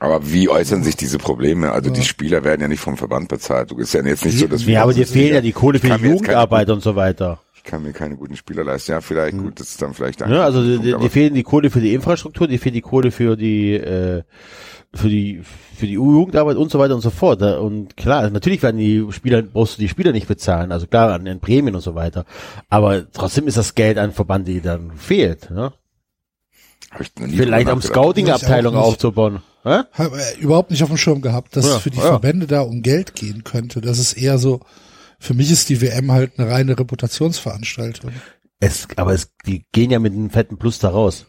[0.03, 1.71] Aber wie äußern sich diese Probleme?
[1.71, 2.05] Also die Ja.
[2.07, 3.71] Spieler werden ja nicht vom Verband bezahlt.
[3.71, 5.79] Du ist ja jetzt nicht so, dass wir ja, aber dir fehlen ja die Kohle
[5.79, 7.41] für die Jugendarbeit und so weiter.
[7.55, 8.91] ich kann mir keine guten Spieler leisten.
[8.91, 11.45] Ja, vielleicht, gut, das ist dann vielleicht Ja, also die, die, aber- die fehlen die
[11.45, 14.25] Kohle für die Infrastruktur, die fehlt die Kohle für die äh,
[14.95, 15.41] für die
[15.77, 17.41] für die Jugendarbeit und so weiter und so fort.
[17.41, 21.13] Ja, Und klar, natürlich werden die Spieler brauchst du die Spieler nicht bezahlen, also klar
[21.13, 22.25] an den Prämien und so weiter.
[22.69, 25.49] Aber trotzdem ist das Geld an Verband, die dann fehlt.
[25.53, 25.73] Ne?
[27.17, 27.81] Vielleicht um.
[27.81, 29.41] Scouting-Abteilung aufzubauen.
[29.65, 29.83] Hä?
[29.93, 32.05] Habe äh, überhaupt nicht auf dem Schirm gehabt, dass Ja, es für die ja.
[32.05, 33.81] Verbände da um Geld gehen könnte.
[33.81, 34.61] Das ist eher so,
[35.19, 38.13] für mich ist die WM halt eine reine Reputationsveranstaltung.
[38.59, 41.27] Es, aber es, die gehen ja mit einem fetten Plus da raus.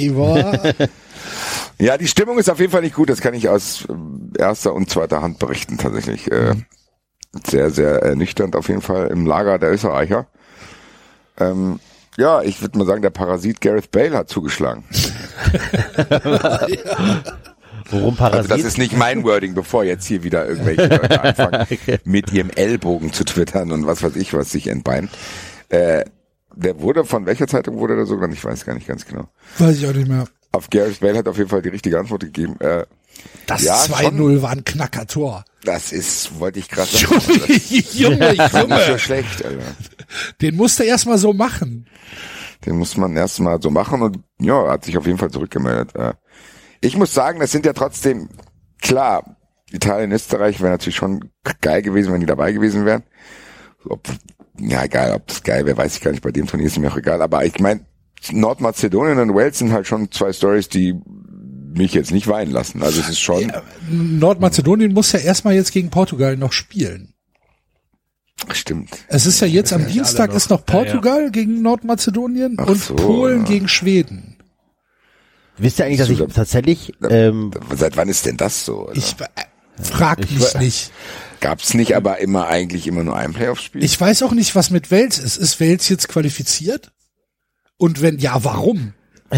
[1.80, 3.10] Ja, die Stimmung ist auf jeden Fall nicht gut.
[3.10, 6.30] Das kann ich aus äh, erster und zweiter Hand berichten tatsächlich.
[6.30, 6.54] Äh,
[7.46, 10.26] sehr, sehr ernüchternd auf jeden Fall im Lager der Österreicher.
[11.38, 11.80] Ähm,
[12.16, 14.84] ja, ich würde mal sagen, der Parasit Gareth Bale hat zugeschlagen.
[17.90, 18.50] Worum Also Parasit?
[18.50, 21.66] das ist nicht mein Wording, bevor jetzt hier wieder irgendwelche Leute anfangen,
[22.04, 25.10] mit ihrem Ellbogen zu twittern und was weiß ich, was sich entbeint.
[25.68, 26.04] Äh,
[26.54, 28.34] der wurde, von welcher Zeitung wurde der so genannt?
[28.34, 29.28] Ich weiß gar nicht ganz genau.
[29.58, 30.24] weiß ich auch nicht mehr.
[30.52, 32.58] Auf Gareth Bale hat auf jeden Fall die richtige Antwort gegeben.
[32.60, 32.86] Äh,
[33.46, 35.44] Das Ja, 2-0 war ein Knackertor.
[35.64, 37.14] das ist, wollte ich gerade sagen.
[37.92, 38.98] Junge, Das ist nicht so Junge.
[38.98, 39.62] schlecht, Alter.
[40.40, 41.86] Den musste er erstmal so machen.
[42.64, 45.94] Den muss man erstmal so machen und ja, hat sich auf jeden Fall zurückgemeldet.
[45.94, 46.14] Äh,
[46.80, 48.28] Ich muss sagen, das sind ja trotzdem,
[48.80, 49.36] klar,
[49.70, 53.02] Italien, Österreich wäre natürlich schon geil gewesen, wenn die dabei gewesen wären.
[53.88, 54.08] Ob,
[54.58, 56.22] ja, egal, ob das geil wäre, weiß ich gar nicht.
[56.22, 57.20] Bei dem Turnier ist mir auch egal.
[57.22, 57.84] Aber ich meine,
[58.30, 60.94] Nordmazedonien und Wales sind halt schon zwei Stories, die
[61.76, 62.82] mich jetzt nicht weinen lassen.
[62.82, 63.52] Also es ist schon,
[63.90, 67.12] Nordmazedonien muss ja erstmal jetzt gegen Portugal noch spielen.
[68.52, 68.90] stimmt.
[69.08, 70.36] Es ist ja jetzt am Dienstag noch.
[70.36, 70.82] ist noch Ja, ja.
[70.84, 73.44] Portugal gegen Nordmazedonien Ach und so, Polen ja.
[73.44, 74.36] gegen Schweden.
[75.58, 76.34] Wisst ihr eigentlich, dass ich Super.
[76.34, 78.88] tatsächlich ähm, Seit wann ist denn das so?
[78.88, 80.92] Also, Ich äh, frag mich wa- nicht.
[81.40, 83.82] Gab's nicht aber immer eigentlich immer nur ein Playoff-Spiel?
[83.82, 85.36] Ich weiß auch nicht, was mit Wales ist.
[85.38, 86.92] Ist Wales jetzt qualifiziert?
[87.78, 88.92] Und wenn ja, warum?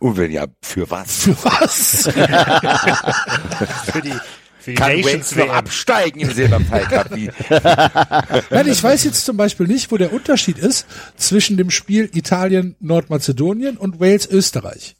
[0.00, 1.24] Und wenn ja, für was?
[1.24, 2.08] Für was?
[3.92, 4.14] Für die,
[4.58, 5.50] für die Kann Nations WM.
[5.50, 7.10] absteigen im Silberpfeil Cup?
[8.50, 10.86] Nein, ich weiß jetzt zum Beispiel nicht, wo der Unterschied ist
[11.16, 14.96] zwischen dem Spiel Italien-Nordmazedonien und Wales-Österreich.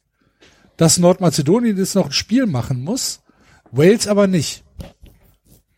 [0.76, 3.20] Dass Nordmazedonien jetzt noch ein Spiel machen muss,
[3.70, 4.64] Wales aber nicht.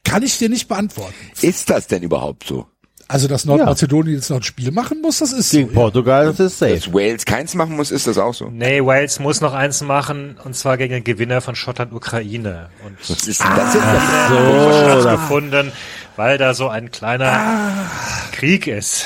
[0.04, 1.14] Kann ich dir nicht beantworten.
[1.40, 2.66] Ist das denn überhaupt so?
[3.12, 5.74] Also, dass Nordmazedonien jetzt noch ein Spiel machen muss, das ist gegen so.
[5.74, 6.76] Portugal, das ist safe.
[6.76, 8.48] Dass Wales keins machen muss, ist das auch so?
[8.48, 12.70] Nee, Wales muss noch eins machen, und zwar gegen den Gewinner von Schottland-Ukraine.
[12.86, 13.84] Und Was ist denn das jetzt?
[14.30, 15.72] so, stattgefunden,
[16.16, 17.90] weil da so ein kleiner
[18.32, 19.04] Krieg ist.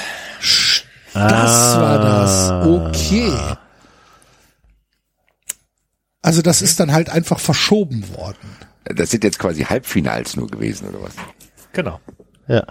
[1.12, 2.50] Das war das.
[2.64, 3.32] Okay.
[6.22, 8.56] Also, das ist dann halt einfach verschoben worden.
[8.84, 11.12] Das sind jetzt quasi Halbfinals nur gewesen, oder was?
[11.72, 11.98] Genau.
[12.46, 12.62] Ja.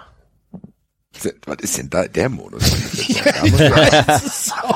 [1.45, 2.63] Was ist denn da der Modus?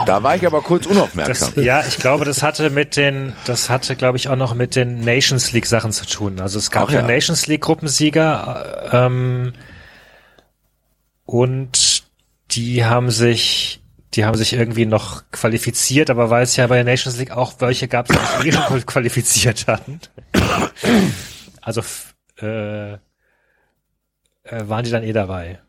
[0.05, 1.53] Da, war ich aber kurz Das, unaufmerksam.
[1.63, 5.01] ja, ich glaube, das hatte mit den, das hatte, glaube ich, auch noch mit den
[5.01, 6.39] Nations League Sachen zu tun.
[6.39, 7.01] Also es gab Ach ja.
[7.01, 9.53] Nations League Gruppensieger äh, ähm,
[11.25, 12.03] und
[12.51, 13.81] die haben sich,
[14.15, 17.53] die haben sich irgendwie noch qualifiziert, aber weil es ja bei der Nations League auch
[17.59, 19.99] welche gab, die sich eh schon qualifiziert hatten,
[21.61, 21.81] also
[22.41, 22.97] äh, äh,
[24.45, 25.59] waren die dann eh dabei.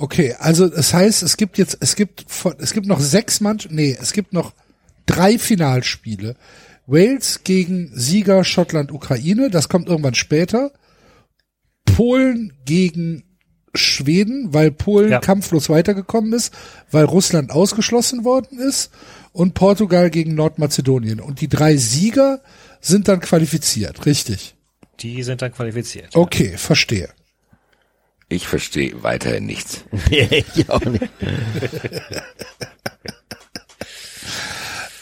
[0.00, 2.24] Okay, also das heißt, es gibt jetzt, es gibt
[2.58, 4.54] es gibt noch sechs Mannschaften, nee, es gibt noch
[5.06, 6.36] drei Finalspiele.
[6.86, 10.70] Wales gegen Sieger Schottland Ukraine, das kommt irgendwann später.
[11.84, 13.24] Polen gegen
[13.74, 15.18] Schweden, weil Polen Ja.
[15.18, 16.54] kampflos weitergekommen ist,
[16.92, 18.92] weil Russland ausgeschlossen worden ist
[19.32, 21.20] und Portugal gegen Nordmazedonien.
[21.20, 22.40] Und die drei Sieger
[22.80, 24.54] sind dann qualifiziert, richtig?
[25.00, 26.14] Die sind dann qualifiziert.
[26.14, 27.08] Okay, verstehe.
[28.28, 29.84] Ich verstehe weiterhin nichts.
[30.10, 31.08] ich auch nicht.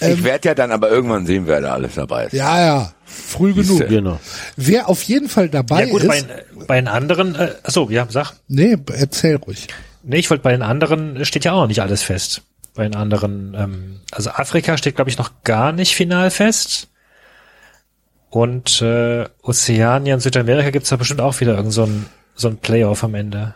[0.00, 2.32] ich werde ja dann aber irgendwann sehen, wer da alles dabei ist.
[2.32, 3.86] Ja, ja, früh Siehste.
[3.86, 3.88] genug.
[3.88, 4.20] Genau.
[4.56, 8.06] Wer auf jeden Fall dabei Ja gut, ist, bei, bei den anderen, äh, achso, ja,
[8.08, 8.34] sag.
[8.48, 9.66] nee, erzähl ruhig.
[10.04, 12.42] Nee, ich wollte bei den anderen steht ja auch noch nicht alles fest.
[12.74, 16.88] Bei den anderen, ähm, also Afrika steht, glaube ich, noch gar nicht final fest.
[18.30, 22.06] Und äh, Ozeanien, Südamerika gibt's da bestimmt auch wieder irgend so ein,
[22.36, 23.54] so ein Playoff am Ende.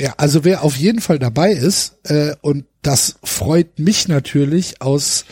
[0.00, 5.24] Ja, also wer auf jeden Fall dabei ist, äh, und das freut mich natürlich aus,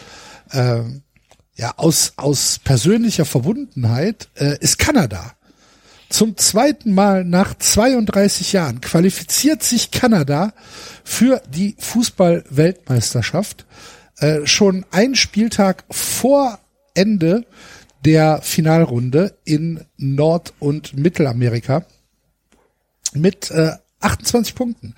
[0.52, 0.80] äh,
[1.56, 5.32] ja, aus, aus persönlicher Verbundenheit, äh, ist Kanada.
[6.08, 10.52] Zum zweiten Mal nach 32 Jahren qualifiziert sich Kanada
[11.02, 13.66] für die Fußball-Weltmeisterschaft.
[14.18, 16.58] Äh, schon einen Spieltag vor
[16.94, 17.44] Ende
[18.04, 21.84] der Finalrunde in Nord- und Mittelamerika
[23.14, 24.94] mit äh, 28 Punkten.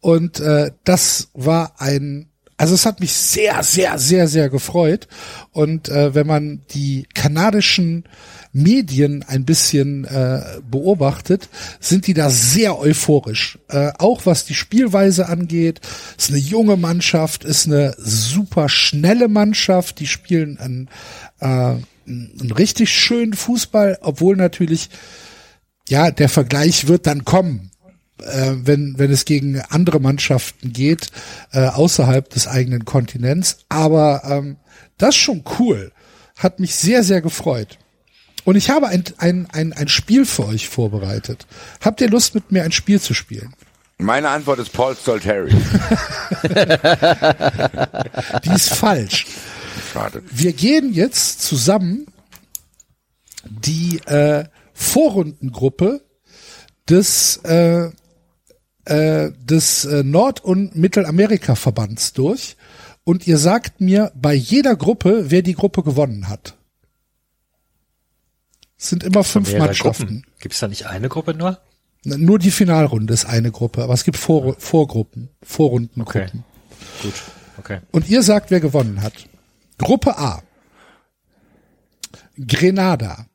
[0.00, 5.08] Und äh, das war ein, also es hat mich sehr, sehr, sehr, sehr gefreut.
[5.52, 8.04] Und äh, wenn man die kanadischen
[8.52, 11.48] Medien ein bisschen äh, beobachtet,
[11.80, 13.58] sind die da sehr euphorisch.
[13.68, 15.80] Äh, auch was die Spielweise angeht,
[16.16, 20.88] ist eine junge Mannschaft, ist eine super schnelle Mannschaft, die spielen einen,
[21.40, 24.88] äh, einen richtig schönen Fußball, obwohl natürlich
[25.88, 27.70] ja, der Vergleich wird dann kommen,
[28.22, 31.10] äh, wenn, wenn es gegen andere Mannschaften geht,
[31.52, 33.58] äh, außerhalb des eigenen Kontinents.
[33.68, 34.56] Aber ähm,
[34.98, 35.92] das ist schon cool.
[36.36, 37.78] Hat mich sehr, sehr gefreut.
[38.44, 41.46] Und ich habe ein, ein, ein, ein Spiel für euch vorbereitet.
[41.80, 43.52] Habt ihr Lust, mit mir ein Spiel zu spielen?
[43.98, 45.50] Meine Antwort ist Paul Stolteri.
[48.44, 49.26] Die ist falsch.
[49.92, 50.22] Schade.
[50.30, 52.06] Wir gehen jetzt zusammen
[53.44, 54.44] die äh,
[54.78, 56.00] Vorrundengruppe
[56.88, 57.90] des äh,
[58.84, 62.56] äh, des äh, Nord- und Mittelamerika-Verbands durch
[63.04, 66.56] und ihr sagt mir bei jeder Gruppe, wer die Gruppe gewonnen hat.
[68.78, 70.06] Es sind immer fünf Mannschaften.
[70.06, 70.26] Gruppen.
[70.38, 71.58] Gibt's da nicht eine Gruppe nur?
[72.04, 76.44] Nur die Finalrunde ist eine Gruppe, aber es gibt Vor Vorgruppen, Vorrundengruppen.
[77.02, 77.14] Gut,
[77.58, 77.80] okay.
[77.90, 79.14] Und ihr sagt, wer gewonnen hat.
[79.76, 80.42] Gruppe A.
[82.38, 83.26] Grenada.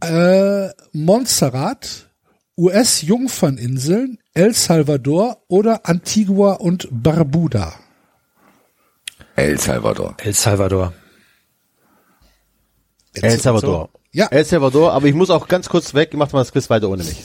[0.00, 2.08] Äh, Montserrat,
[2.56, 7.74] US-Jungferninseln, El Salvador oder Antigua und Barbuda.
[9.36, 10.16] El Salvador.
[10.18, 10.92] El Salvador.
[13.14, 13.90] El Salvador.
[14.12, 14.26] Ja.
[14.26, 17.04] El Salvador, aber ich muss auch ganz kurz weg, macht mal das Quiz weiter ohne
[17.04, 17.24] mich.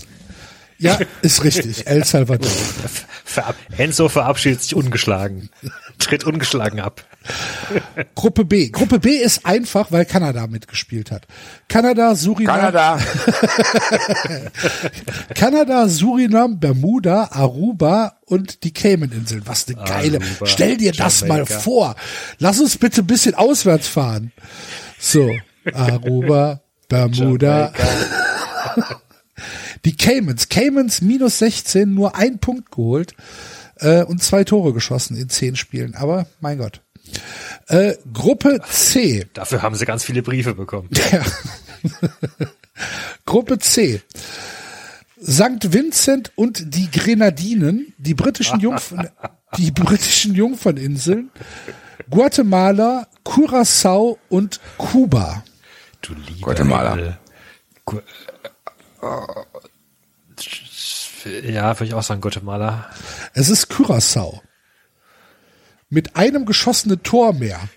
[0.78, 1.88] Ja, ist richtig.
[1.88, 2.50] El Salvador.
[3.24, 5.50] Verab Enzo verabschiedet sich ungeschlagen.
[5.98, 7.04] Tritt ungeschlagen ab.
[8.16, 8.70] Gruppe B.
[8.70, 11.28] Gruppe B ist einfach, weil Kanada mitgespielt hat.
[11.68, 13.00] Kanada, Suriname, Kanada.
[15.36, 19.44] Kanada, Surinam, Bermuda, Aruba und die Cayman-Inseln.
[19.46, 20.20] Was eine geile.
[20.20, 21.60] Aruba, Stell dir das mal Jamaika.
[21.60, 21.96] vor.
[22.40, 24.32] Lass uns bitte ein bisschen auswärts fahren.
[25.00, 25.32] So,
[25.74, 27.74] Aruba, Bermuda.
[29.86, 30.50] die Caymans.
[30.50, 33.14] Caymans minus 16, nur ein Punkt geholt
[33.78, 35.96] äh, und zwei Tore geschossen in zehn Spielen.
[35.96, 36.82] Aber mein Gott.
[37.68, 39.28] Äh, Gruppe C.
[39.34, 40.90] Dafür haben sie ganz viele Briefe bekommen.
[41.12, 41.22] Ja.
[43.26, 44.02] Gruppe C.
[45.22, 45.74] St.
[45.74, 49.10] Vincent und die Grenadinen, die britischen Jungfern,
[49.58, 51.30] die britischen Jungferninseln,
[52.10, 55.44] Guatemala, Curacao und Kuba.
[56.02, 57.18] Du lieber Guatemala.
[57.86, 58.00] Gu
[61.26, 62.90] äh, ja, würde ich auch sagen Guatemala.
[63.34, 64.42] Es ist Curacao.
[65.94, 67.70] Mit einem geschossenen Tor mehr.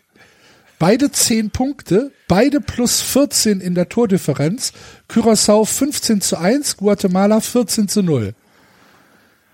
[0.79, 4.73] Beide 10 Punkte, beide plus 14 in der Tordifferenz.
[5.07, 8.35] Curacao 15 zu 1, Guatemala 14 zu 0.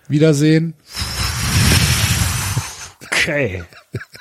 [0.07, 0.75] Wiedersehen.
[3.03, 3.65] Okay.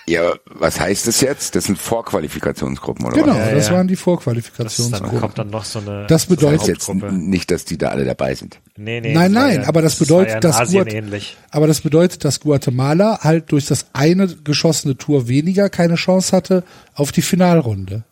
[0.08, 1.54] Ja, was heißt das jetzt?
[1.54, 3.50] Das sind Vorqualifikationsgruppen, oder Genau, was?
[3.52, 3.74] das ja.
[3.74, 5.20] waren die Das, dann Vorqualifikationsgruppen.
[5.20, 8.04] kommt dann noch so eine Das bedeutet- Das heißt jetzt nicht, dass die da alle
[8.04, 8.58] dabei sind.
[8.76, 11.36] Nee, nee, Nein, nein, aber das bedeutet, ja in dass Asien Guat- ähnlich.
[11.52, 16.64] Aber das bedeutet, dass Guatemala halt durch das eine geschossene Tor weniger keine Chance hatte
[16.94, 18.02] auf die Finalrunde.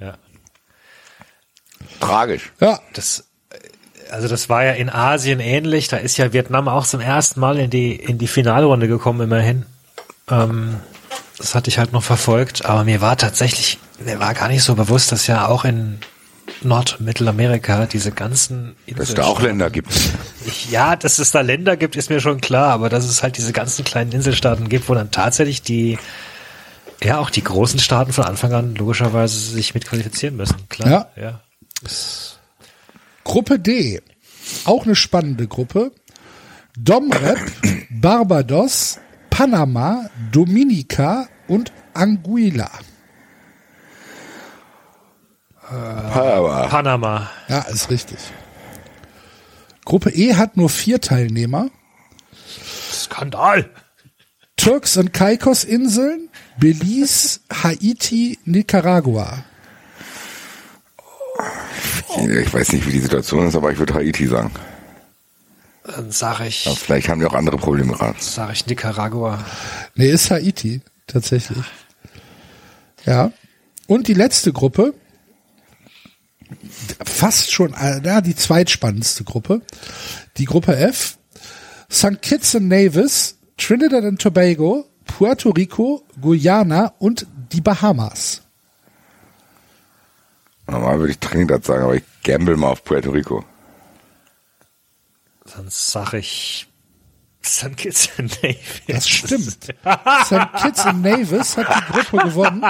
[0.00, 0.16] Ja.
[2.00, 2.52] Tragisch.
[2.60, 3.24] Ja, Das,
[4.10, 5.88] also das war ja in Asien ähnlich.
[5.88, 9.66] Da ist ja Vietnam auch zum ersten Mal in die in die Finalrunde gekommen immerhin.
[10.30, 10.76] Ähm,
[11.38, 14.74] das hatte ich halt noch verfolgt, aber mir war tatsächlich, mir war gar nicht so
[14.74, 16.00] bewusst, dass ja auch in
[16.62, 19.92] Nord- und Mittelamerika diese ganzen Dass es da auch Länder gibt.
[20.70, 23.52] Ja, dass es da Länder gibt, ist mir schon klar, aber dass es halt diese
[23.52, 25.98] ganzen kleinen Inselstaaten gibt, wo dann tatsächlich die,
[27.02, 30.68] ja, auch die großen Staaten von Anfang an logischerweise sich mitqualifizieren müssen.
[30.68, 31.22] Klar, ja.
[31.22, 31.40] ja.
[33.24, 34.00] Gruppe D.
[34.64, 35.92] Auch eine spannende Gruppe.
[36.76, 37.38] Domrep,
[37.90, 38.98] Barbados,
[39.38, 42.68] Panama, Dominika und Anguilla.
[45.70, 47.30] Aber Panama.
[47.46, 48.18] Ja, ist richtig.
[49.84, 51.70] Gruppe E hat nur vier Teilnehmer.
[52.90, 53.70] Skandal.
[54.56, 59.44] Turks und Caicos Inseln, Belize, Haiti, Nicaragua.
[62.16, 64.50] ich weiß nicht, wie die Situation ist, aber ich würde Haiti sagen.
[65.94, 68.20] Dann sage ich, Ja, vielleicht haben die auch andere Probleme gerade.
[68.20, 69.42] sage ich Nicaragua.
[69.94, 71.64] Nee, ist Haiti, tatsächlich.
[73.06, 73.32] Ja.
[73.86, 74.92] Und die letzte Gruppe,
[77.04, 79.62] fast schon, äh, ja, die zweitspannendste Gruppe,
[80.36, 81.16] die Gruppe F,
[81.90, 82.20] St.
[82.20, 88.42] Kitts and Nevis, Trinidad and Tobago, Puerto Rico, Guyana und die Bahamas.
[90.66, 93.42] Normal würde ich Trinidad sagen, aber ich gamble mal auf Puerto Rico.
[95.58, 96.68] Dann sage ich
[97.44, 97.76] St.
[97.76, 98.82] Kitts and Nevis.
[98.86, 99.64] Das stimmt.
[99.64, 100.62] St.
[100.62, 102.64] Kitts and Nevis hat die Gruppe gewonnen.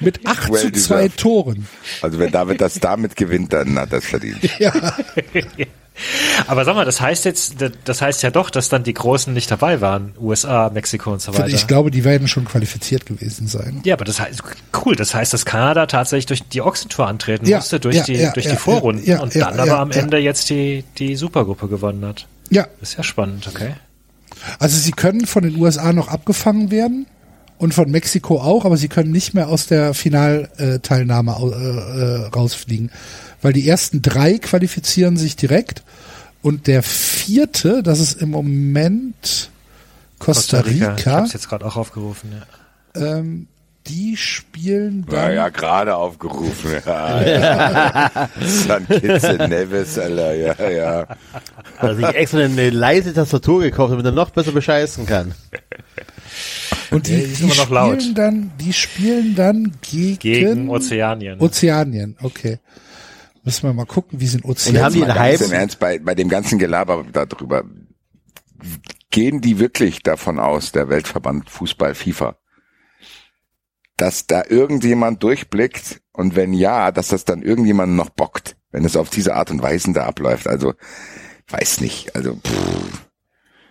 [0.00, 1.16] Mit 8 Well zu 2 deserved.
[1.18, 1.68] Toren.
[2.00, 4.42] Also wenn David das damit gewinnt, dann hat das verdient.
[4.58, 4.72] Ja.
[6.46, 9.50] Aber sag mal, das heißt jetzt, das heißt ja doch, dass dann die Großen nicht
[9.50, 10.14] dabei waren.
[10.20, 11.48] USA, Mexiko und so weiter.
[11.48, 13.80] Ich glaube, die werden schon qualifiziert gewesen sein.
[13.84, 14.42] ja, aber das heißt,
[14.84, 18.14] cool, das heißt, dass Kanada tatsächlich durch die Ochsentour antreten Ja, musste, durch ja, die,
[18.14, 19.90] ja, durch die Vorrunden und dann aber am.
[19.90, 22.26] Ende jetzt die, die Supergruppe gewonnen hat.
[22.50, 23.74] Ja, Das ist ja spannend, okay.
[24.58, 27.06] also sie können von den USA noch abgefangen werden
[27.58, 32.90] und von Mexiko auch, aber sie können nicht mehr aus der Finalteilnahme äh, äh, rausfliegen,
[33.42, 35.82] weil die ersten drei qualifizieren sich direkt
[36.42, 39.50] und der vierte, das ist im Moment
[40.18, 42.30] Costa Ich Rica, hab's jetzt gerade auch aufgerufen,
[42.94, 43.16] ja.
[43.18, 43.46] ähm,
[43.88, 46.70] die spielen Ja, dann ja, gerade aufgerufen.
[46.86, 48.28] Ja, ja.
[48.46, 48.86] St.
[48.88, 51.06] Kitts and Nevis, Alter, ja, ja.
[51.78, 55.34] Hat sich extra eine leise Tastatur gekauft, damit er noch besser bescheißen kann.
[56.92, 58.00] und die, Nee, die die immer noch laut.
[58.02, 61.40] spielen dann, die spielen dann gegen, Gegen Ozeanien.
[61.40, 62.60] Ozeanien, okay.
[63.44, 64.84] Müssen wir mal gucken, wie sind Ozeanien.
[64.84, 67.64] haben die einen ganz halben- im Ernst, bei, bei dem ganzen Gelaber darüber,
[69.10, 72.36] gehen die wirklich davon aus, der Weltverband Fußball FIFA,
[73.96, 78.96] dass da irgendjemand durchblickt und wenn ja, dass das dann irgendjemand noch bockt, wenn es
[78.96, 80.46] auf diese Art und Weise da abläuft.
[80.46, 80.74] Also,
[81.48, 82.14] weiß nicht.
[82.14, 83.02] Also, pff,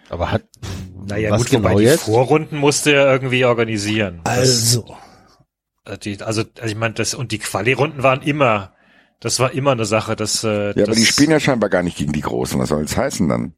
[0.10, 0.44] Aber hat,
[1.08, 2.04] naja, was gut, genau wobei die jetzt?
[2.04, 4.20] Vorrunden musste er irgendwie organisieren.
[4.26, 4.96] Also,
[6.04, 8.74] die, also, also ich meine, das und die Quali-Runden waren immer,
[9.22, 11.84] das war immer eine Sache, dass äh, ja, das, aber die spielen ja scheinbar gar
[11.84, 12.60] nicht gegen die Großen.
[12.60, 13.54] Was soll das heißen dann?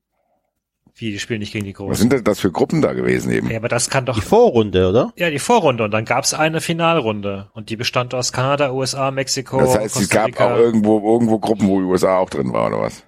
[0.95, 1.95] wie, die spielen nicht gegen die Was Großen.
[1.95, 3.49] sind denn das für Gruppen da gewesen eben?
[3.49, 5.11] Ja, aber das kann doch die Vorrunde, oder?
[5.15, 9.59] ja die Vorrunde und dann gab's eine Finalrunde und die bestand aus Kanada, USA, Mexiko,
[9.59, 12.79] Das heißt, es gab auch irgendwo, irgendwo Gruppen, wo die USA auch drin war, oder
[12.79, 13.03] was?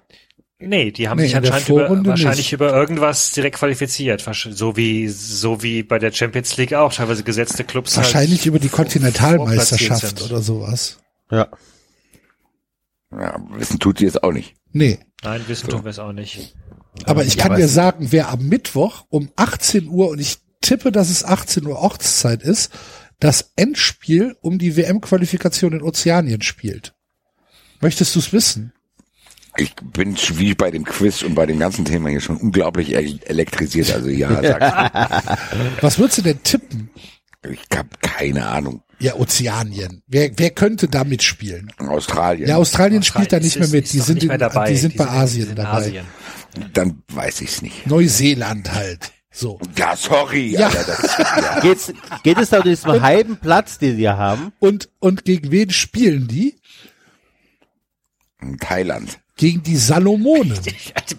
[0.58, 2.52] Nee, die haben Nee, sich anscheinend über, wahrscheinlich nicht.
[2.54, 4.24] über irgendwas direkt qualifiziert.
[4.50, 7.96] So wie, so wie bei der Champions League auch teilweise gesetzte Clubs.
[7.96, 10.98] wahrscheinlich halt über die Kontinentalmeisterschaft oder sowas.
[11.30, 11.48] Ja.
[13.12, 14.54] Ja, wissen tut die es auch nicht.
[14.72, 14.98] Nee.
[15.22, 16.54] Nein, wissen tun wir es auch nicht.
[17.04, 20.90] Aber ich Ja, kann dir sagen, wer am Mittwoch um 18 Uhr, und ich tippe,
[20.92, 22.72] dass es 18 Uhr Ortszeit ist,
[23.20, 26.94] das Endspiel um die WM-Qualifikation in Ozeanien spielt.
[27.80, 28.72] Möchtest du es wissen?
[29.58, 33.20] Ich bin wie bei dem Quiz und bei dem ganzen Thema hier schon unglaublich el-
[33.24, 33.90] elektrisiert.
[33.94, 35.38] Also ja, sag
[35.82, 36.90] Was würdest du denn tippen?
[36.94, 37.60] ich.
[37.70, 38.82] Ich habe keine Ahnung.
[38.98, 40.02] Ja, Ozeanien.
[40.06, 41.70] Wer, wer könnte da mitspielen?
[41.78, 42.48] Australien.
[42.48, 43.92] Ja, Australien spielt da Australien nicht mehr mit.
[43.92, 44.70] Die sind, in, mehr dabei.
[44.70, 45.70] die sind bei in- Asien dabei.
[45.70, 46.06] Asien.
[46.72, 47.86] Dann weiß ich's nicht.
[47.86, 49.12] Neuseeland halt.
[49.30, 49.60] So.
[49.76, 50.46] Ja, sorry.
[50.52, 50.68] Ja.
[50.68, 51.60] Alter, das, ja.
[51.62, 51.92] Geht's,
[52.22, 54.52] geht es da um diesen halben Platz, den wir haben?
[54.60, 56.56] Und, und gegen wen spielen die?
[58.60, 59.18] Thailand.
[59.36, 60.58] Gegen die Salomonen.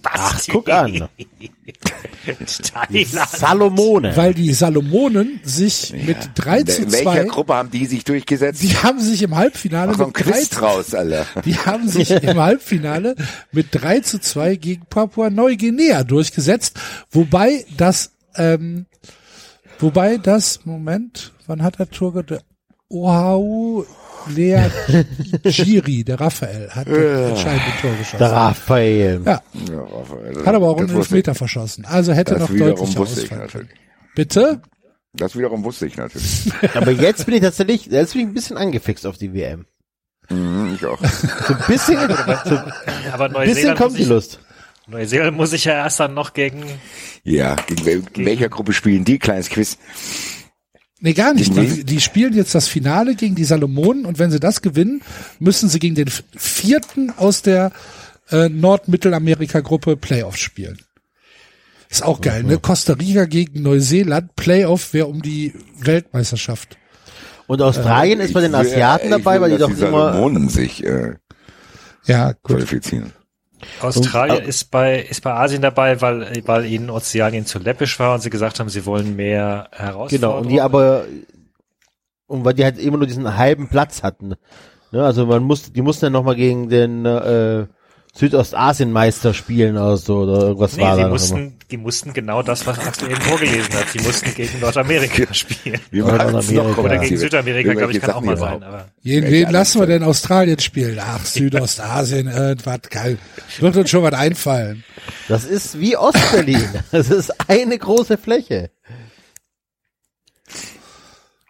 [0.04, 1.08] Ach, guck an.
[2.26, 3.30] Thailand.
[3.30, 4.16] Salomone.
[4.18, 8.64] Weil die Salomonen sich mit 3 zu In welcher 2, Gruppe haben die sich durchgesetzt?
[8.64, 11.26] die haben sich im Halbfinale ein mit 3 Quiz zu, draus, Alter.
[11.46, 13.16] die haben sich im Halbfinale
[13.52, 16.80] mit 3 zu 2 gegen Papua Neuguinea durchgesetzt,
[17.12, 18.88] wobei das, ähm,
[19.80, 22.40] wobei das, Moment, wann hat der ged-
[22.90, 23.86] Oahu,
[24.36, 24.62] Lea
[25.44, 28.18] Giri, der Raphael, hat das entscheidende Tor geschossen.
[28.20, 29.22] Der Raphael.
[29.26, 31.86] Ja, Ja, Raphael, hat aber auch einen Elfmeter verschossen.
[31.86, 33.64] Also hätte Das noch wiederum deutlicher wusste ich ausfallen können.
[33.66, 34.16] natürlich.
[34.16, 34.62] Bitte?
[35.14, 36.52] Das wiederum wusste ich natürlich.
[36.76, 39.66] Aber jetzt bin ich tatsächlich, jetzt bin ich ein bisschen angefixt auf die WM.
[40.30, 41.00] Mhm, ich auch.
[41.04, 41.98] So ein bisschen,
[42.46, 42.56] so
[43.14, 44.40] Aber bisschen Neuseeland, kommt muss die ich, Lust.
[44.88, 46.64] Neuseeland muss ich ja erst dann noch gegen
[47.24, 49.18] Ja, gegen, in welcher Gruppe spielen die?
[49.18, 49.78] Kleines Quiz.
[51.00, 51.56] Nee, gar nicht.
[51.56, 55.02] Die, die spielen jetzt das Finale gegen die Salomonen und wenn sie das gewinnen,
[55.40, 57.72] müssen sie gegen den vierten aus der
[58.32, 60.80] äh, Nord-Mittelamerika-Gruppe Playoffs spielen.
[61.90, 62.58] Ist auch geil, ne?
[62.58, 66.78] Costa Rica gegen Neuseeland, Playoff wäre um die Weltmeisterschaft.
[67.46, 70.12] Und Australien ist bei den will- Asiaten ich dabei, will, weil die doch die immer,
[70.12, 71.14] Salomonen sich äh,
[72.06, 72.56] Ja, gut.
[72.58, 73.14] qualifizieren.
[73.82, 78.14] Australien Und- ist bei ist bei Asien dabei, weil weil ihnen Ozeanien zu läppisch war
[78.16, 80.10] und sie gesagt haben, sie wollen mehr Herausforderungen.
[80.10, 81.06] genau, und die aber,
[82.28, 84.36] und weil die halt immer nur diesen halben Platz hatten.
[84.92, 87.66] Ne, also man muss, die mussten dann nochmal gegen den, äh,
[88.14, 92.66] Südostasien-Meister spielen oder so, oder irgendwas Nee, war sie da mussten, die mussten genau das,
[92.66, 93.90] was Axel eben vorgelesen hat.
[93.90, 95.80] Sie mussten gegen Nordamerika spielen.
[95.92, 96.64] Wir Nordamerika.
[96.64, 97.18] noch Oder gegen.
[97.18, 98.64] Südamerika, glaube ich, kann auch mal sein.
[98.64, 100.98] Aber wen lassen wir denn Australien spielen?
[101.02, 103.18] Ach, Südostasien, irgendwas geil.
[103.60, 104.84] Wird uns schon was einfallen.
[105.28, 106.68] Das ist wie Ostberlin.
[106.92, 108.72] Das ist eine große Fläche.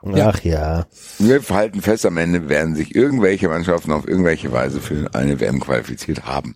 [0.04, 0.30] Ja.
[0.30, 0.88] Ach ja.
[1.20, 5.60] Wir halten fest, am Ende werden sich irgendwelche Mannschaften auf irgendwelche Weise für eine WM
[5.60, 6.56] qualifiziert haben.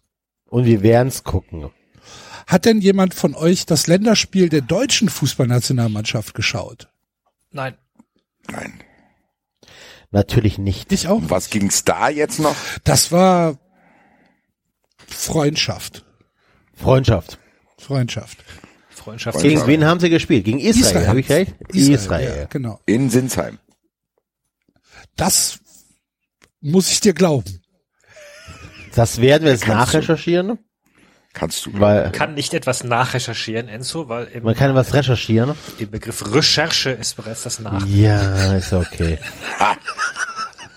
[0.49, 1.69] Und wir werden's gucken.
[2.51, 6.89] Hat denn jemand von euch das Länderspiel der deutschen Fußballnationalmannschaft geschaut?
[7.51, 7.77] nein.
[8.49, 8.83] Nein.
[10.09, 10.91] Natürlich nicht.
[10.91, 11.17] Ich auch.
[11.19, 12.55] Um was ging's da jetzt noch?
[12.83, 13.57] Das war
[15.07, 16.03] Freundschaft.
[16.73, 17.39] Freundschaft.
[17.77, 18.43] Freundschaft.
[18.89, 19.39] Freundschaft.
[19.41, 20.43] Gegen wen haben sie gespielt?
[20.43, 21.55] Gegen Israel, habe ich recht?
[21.69, 22.39] Israel.
[22.39, 22.81] Ja, genau.
[22.85, 23.59] In Sinsheim.
[25.15, 25.59] Das
[26.59, 27.61] muss ich dir glauben.
[28.95, 29.97] Das werden wir jetzt Kannst du.
[29.97, 30.59] nachrecherchieren,
[31.33, 31.71] Kannst du.
[31.79, 35.55] weil kann nicht etwas nachrecherchieren, Enzo, weil im, man kann was recherchieren.
[35.79, 37.85] im Begriff Recherche ist bereits das Nach.
[37.85, 39.17] Ja, ist okay.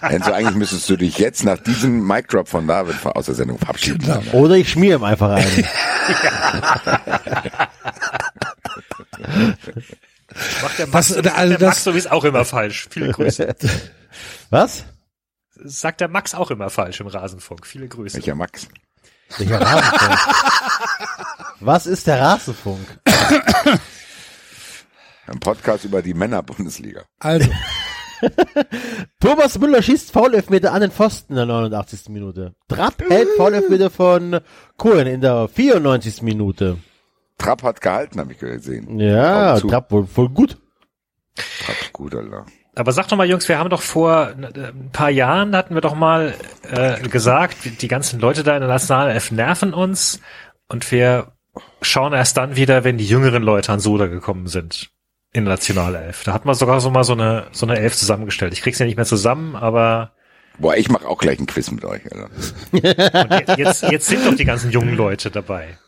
[0.01, 3.59] Enzo, eigentlich müsstest du dich jetzt nach diesem Mic Drop von David aus der Sendung
[3.59, 3.99] verabschieden.
[3.99, 4.21] Genau.
[4.33, 5.65] Oder ich schmier ihm einfach einen.
[10.63, 12.89] Macht der Max, Das- macht also der das- Max sowieso auch immer falsch.
[12.91, 13.55] Viele Grüße.
[14.51, 14.85] Was?
[15.65, 17.67] Sagt der Max auch immer falsch im Rasenfunk.
[17.67, 18.17] Viele Grüße.
[18.17, 18.69] Welcher Max?
[19.39, 20.19] Welcher Rasenfunk?
[21.61, 23.01] Was ist der Rasenfunk?
[25.27, 27.05] Ein Podcast über die Männer-Bundesliga.
[27.19, 27.49] Also,
[29.21, 32.11] Thomas Müller schießt Foulelfmeter an den Pfosten in der 89.
[32.11, 32.55] Minute.
[32.69, 34.41] Trapp hält Foulelfmeter von
[34.77, 36.23] Cohen in der 94.
[36.23, 36.79] Minute.
[37.39, 39.01] Trapp hat gehalten, habe ich gesehen.
[39.01, 39.59] Ja.
[39.59, 40.59] Trapp wohl voll gut.
[41.35, 42.47] Trapp, gut, Alter.
[42.77, 45.81] Aber sag doch mal, Jungs, wir haben doch vor äh, ein paar Jahren hatten wir
[45.81, 46.35] doch mal
[46.71, 50.21] äh, gesagt, die, ganzen Leute da in der Nationalelf nerven uns
[50.69, 51.33] und wir
[51.83, 54.91] schauen erst dann wieder, wenn die jüngeren Leute an Soda gekommen sind
[55.33, 56.25] in der Nationalelf.
[56.25, 58.53] Da hat man sogar so mal so eine so eine Elf zusammengestellt.
[58.53, 60.13] Ich krieg's ja nicht mehr zusammen, aber
[60.59, 62.31] Boah, ich mache auch gleich ein Quiz mit euch, Alter.
[62.73, 65.79] und je- jetzt jetzt sind doch die ganzen jungen Leute dabei.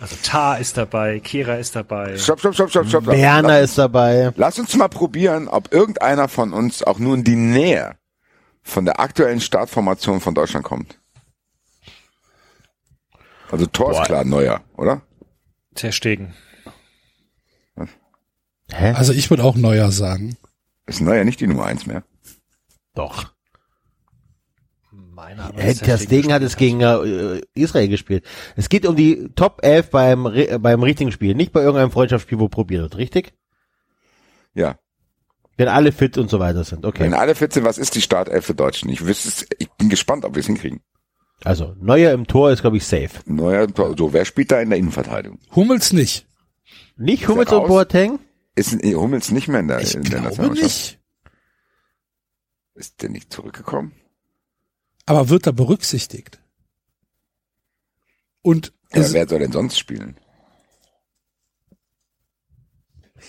[0.00, 2.16] Also Tar ist dabei, Kira ist dabei.
[2.16, 3.06] Stopp, stopp, stopp, stopp, stopp.
[3.06, 4.32] Lass, ist dabei.
[4.36, 7.96] lass uns mal probieren, ob irgendeiner von uns auch nur in die Nähe
[8.62, 10.98] von der aktuellen Startformation von Deutschland kommt.
[13.50, 15.02] Also Tor ist klar, neuer, oder?
[15.74, 16.34] Ter Stegen.
[18.72, 18.92] Hä?
[18.92, 20.36] also ich würde auch Neuer sagen.
[20.86, 22.04] Ist neuer nicht die Nummer eins mehr?
[22.94, 23.32] Doch.
[25.20, 28.24] Meiner Hey, Ter Stegen hat es gegen äh, Israel gespielt.
[28.56, 32.38] Es geht um die Top 11 beim, äh, beim richtigen Spiel, nicht bei irgendeinem Freundschaftsspiel,
[32.38, 33.34] wo probiert wird, richtig?
[34.54, 34.78] Ja.
[35.58, 36.86] Wenn alle fit und so weiter sind.
[36.86, 37.02] Okay.
[37.04, 38.88] Wenn alle fit sind, was ist die Startelf für Deutschen?
[38.88, 40.80] Ich wüsste es, ich bin gespannt, ob wir es hinkriegen.
[41.44, 43.10] Also, Neuer im Tor ist, glaube ich, safe.
[43.26, 45.38] Neuer, Tor- so, wer spielt da in der Innenverteidigung?
[45.54, 46.26] Hummels nicht.
[46.96, 47.66] Nicht Hummels und?
[47.66, 48.18] Boateng?
[48.54, 50.64] Ist nee, Hummels nicht mehr in der, Ich in der glaube Nationalmannschaft?
[50.64, 50.98] nicht.
[52.74, 53.92] Ist der nicht zurückgekommen?
[55.10, 56.38] Aber wird er berücksichtigt?
[58.42, 60.16] Und Ja, wer soll denn sonst spielen?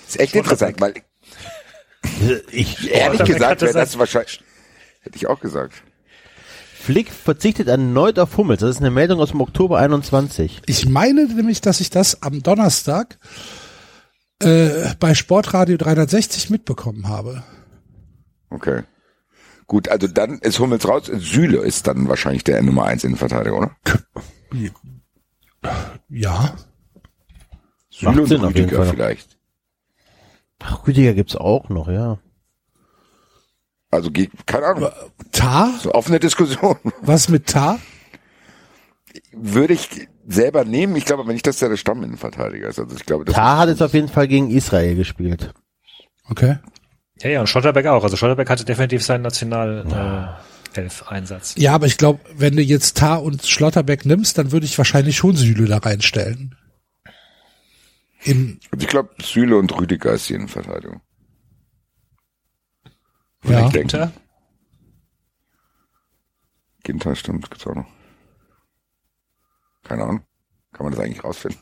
[0.07, 0.93] Ist echt interessant, weil
[2.51, 4.43] Ich, ehrlich Sportler gesagt wäre das wahrscheinlich,
[4.99, 5.81] hätte ich auch gesagt.
[6.75, 8.61] Flick verzichtet erneut auf Hummels.
[8.61, 10.61] Das ist eine Meldung aus dem Oktober 21.
[10.67, 13.17] ich meine nämlich, dass ich das am Donnerstag
[14.37, 17.41] äh, bei Sportradio 360 mitbekommen habe.
[18.51, 18.83] Okay.
[19.71, 21.05] Gut, also dann ist Hummels raus.
[21.05, 23.71] Süle ist dann wahrscheinlich der Nummer eins Innenverteidiger, oder?
[26.09, 26.57] Ja.
[27.89, 28.93] Süle Macht und Sinn auf jeden Rüdiger Fall.
[28.93, 29.37] vielleicht.
[30.59, 32.19] Ach, Rüdiger gibt's auch noch, ja.
[33.91, 34.11] Also
[34.45, 34.91] keine Ahnung.
[35.31, 35.73] Tar?
[35.79, 36.75] So offene Diskussion.
[37.01, 37.79] Was mit Tar?
[39.31, 40.97] Würde ich selber nehmen.
[40.97, 42.77] Ich glaube aber nicht, dass der der Stamminnenverteidiger ist.
[42.77, 45.53] Also ich glaube, das Tar hat jetzt auf jeden Fall gegen Israel gespielt.
[46.27, 46.57] Okay.
[47.23, 48.03] Ja, ja, und Schotterbeck auch.
[48.03, 50.37] Also Schotterbeck hatte definitiv seinen National
[50.75, 51.55] äh, Elf-Einsatz.
[51.57, 55.17] Ja, aber ich glaube, wenn du jetzt Tar und Schlotterbeck nimmst, dann würde ich wahrscheinlich
[55.17, 56.55] schon Süle da reinstellen.
[58.23, 61.01] In, Also ich glaube, Süle und Rüdiger ist die Innenverteidigung.
[63.41, 63.65] Würde ja.
[63.65, 63.89] ich denken.
[63.89, 64.11] Ginter?
[66.83, 67.87] Ginter stimmt, gibt's auch noch.
[69.83, 70.21] Keine Ahnung.
[70.73, 71.59] Kann man das eigentlich rausfinden?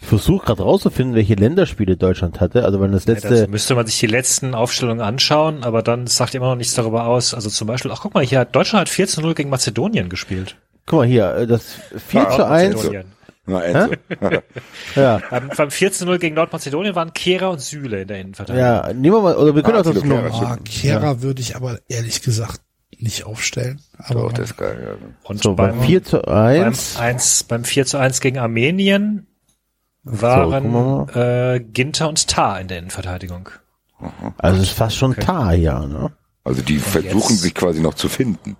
[0.00, 2.64] Ich versuche gerade rauszufinden, welche Länderspiele Deutschland hatte.
[2.64, 6.06] Also wenn das Ja, letzte, dazu müsste man sich die letzten Aufstellungen anschauen, aber dann
[6.06, 7.34] sagt immer noch nichts darüber aus.
[7.34, 10.56] Also zum Beispiel, ach guck mal hier, Deutschland hat 4 zu 0 gegen Mazedonien gespielt.
[10.86, 11.64] guck mal hier, äh, das
[12.08, 13.12] 4 Ah, zu 1, Mazedonien.
[13.48, 13.94] Na, Enzo.
[14.96, 18.66] ja, Beim, beim 4 zu 0 gegen Nordmazedonien waren Kehrer und Süle in der Innenverteidigung.
[18.68, 20.34] ja, nehmen wir mal, oder wir können Ah, auch das Kehrer.
[20.34, 22.60] Ah, Kehra würde ich aber ehrlich gesagt
[22.98, 23.80] nicht aufstellen.
[23.98, 24.96] Aber Doch, das ist geil.
[25.00, 25.08] Ja.
[25.28, 29.26] Und so, beim, beim 4 zu beim, 1, 1, beim 4 zu 1 gegen Armenien
[30.06, 33.50] waren wir äh, Ginter und Tar in der Innenverteidigung.
[34.38, 36.12] also es ist fast schon Tar hier, ne?
[36.44, 37.42] Also die versuchen jetzt?
[37.42, 38.56] sich quasi noch zu finden.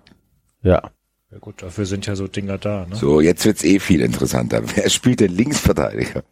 [0.61, 0.91] Ja.
[1.31, 2.85] Ja gut, dafür sind ja so Dinger da.
[2.85, 2.95] Ne?
[2.95, 4.61] So, jetzt wird's eh viel interessanter.
[4.75, 6.23] Wer spielt den Linksverteidiger?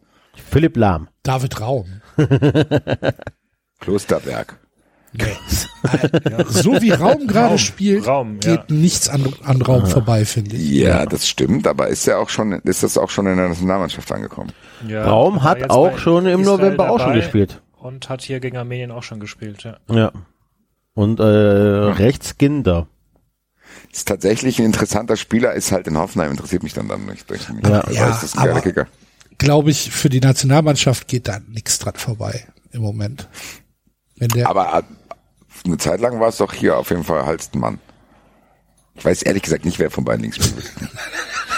[0.49, 1.07] Philipp Lahm.
[1.23, 2.01] David Raum.
[3.79, 4.59] Klosterberg.
[6.49, 8.75] So wie Raum gerade Raum, spielt, Raum, geht ja.
[8.75, 10.69] nichts an, an Raum vorbei, finde ich.
[10.71, 14.11] Ja, das stimmt, aber ist ja auch schon, ist das auch schon in der Nationalmannschaft
[14.11, 14.51] angekommen?
[14.87, 17.61] Ja, Raum hat auch schon im Israel November auch schon gespielt.
[17.77, 19.77] Und hat hier gegen Armenien auch schon gespielt, ja.
[19.91, 20.11] Ja.
[20.95, 22.87] Und äh, rechts Ginder.
[23.91, 27.29] Ist tatsächlich ein interessanter Spieler, ist halt in Hoffenheim, interessiert mich dann dann nicht.
[27.31, 27.81] Ich, Ja.
[27.81, 28.87] also Ja, ist das ein geiler aber- Kicker.
[29.37, 33.27] Glaube ich, für die Nationalmannschaft geht da nichts dran vorbei im Moment.
[34.17, 34.83] Wenn der, Aber
[35.65, 37.79] eine Zeit lang war es doch hier auf jeden Fall Halstenmann.
[38.95, 40.71] Ich weiß ehrlich gesagt nicht, wer von beiden links spielt.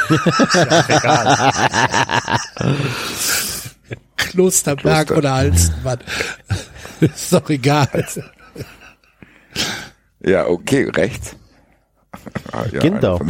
[4.17, 5.17] Klosterberg Kloster.
[5.17, 5.99] oder Halstenmann.
[7.01, 8.07] ist doch egal.
[10.21, 11.35] Ja, okay, rechts.
[12.51, 12.79] Ah, ja,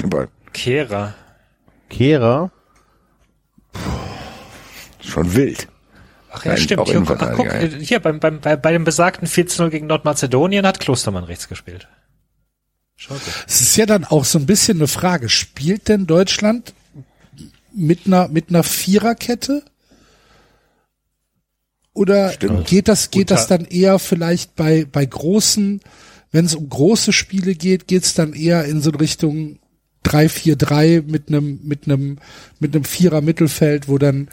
[0.09, 0.31] beiden.
[0.53, 1.13] Kehrer.
[1.89, 2.51] Kehrer.
[5.01, 5.67] Schon wild.
[6.31, 6.81] Ach ja, Eigentlich stimmt.
[6.81, 9.61] auch Hier, guck, ach, guck, Innenverteidiger, hier beim, beim, bei, bei dem besagten 4 zu
[9.63, 11.87] 0 gegen Nordmazedonien hat Klostermann rechts gespielt.
[13.47, 15.29] Es ist ja dann auch so ein bisschen eine Frage.
[15.29, 16.73] Spielt denn Deutschland
[17.73, 19.63] mit einer, mit einer Viererkette?
[21.93, 22.67] Oder Stimmt.
[22.67, 25.81] geht das, geht Unter- das dann eher vielleicht bei, bei großen,
[26.31, 29.59] wenn es um große Spiele geht, geht es dann eher in so Richtung
[30.05, 32.17] 3-4-3 mit einem, mit einem,
[32.59, 34.29] mit einem Vierer Mittelfeld, wo dann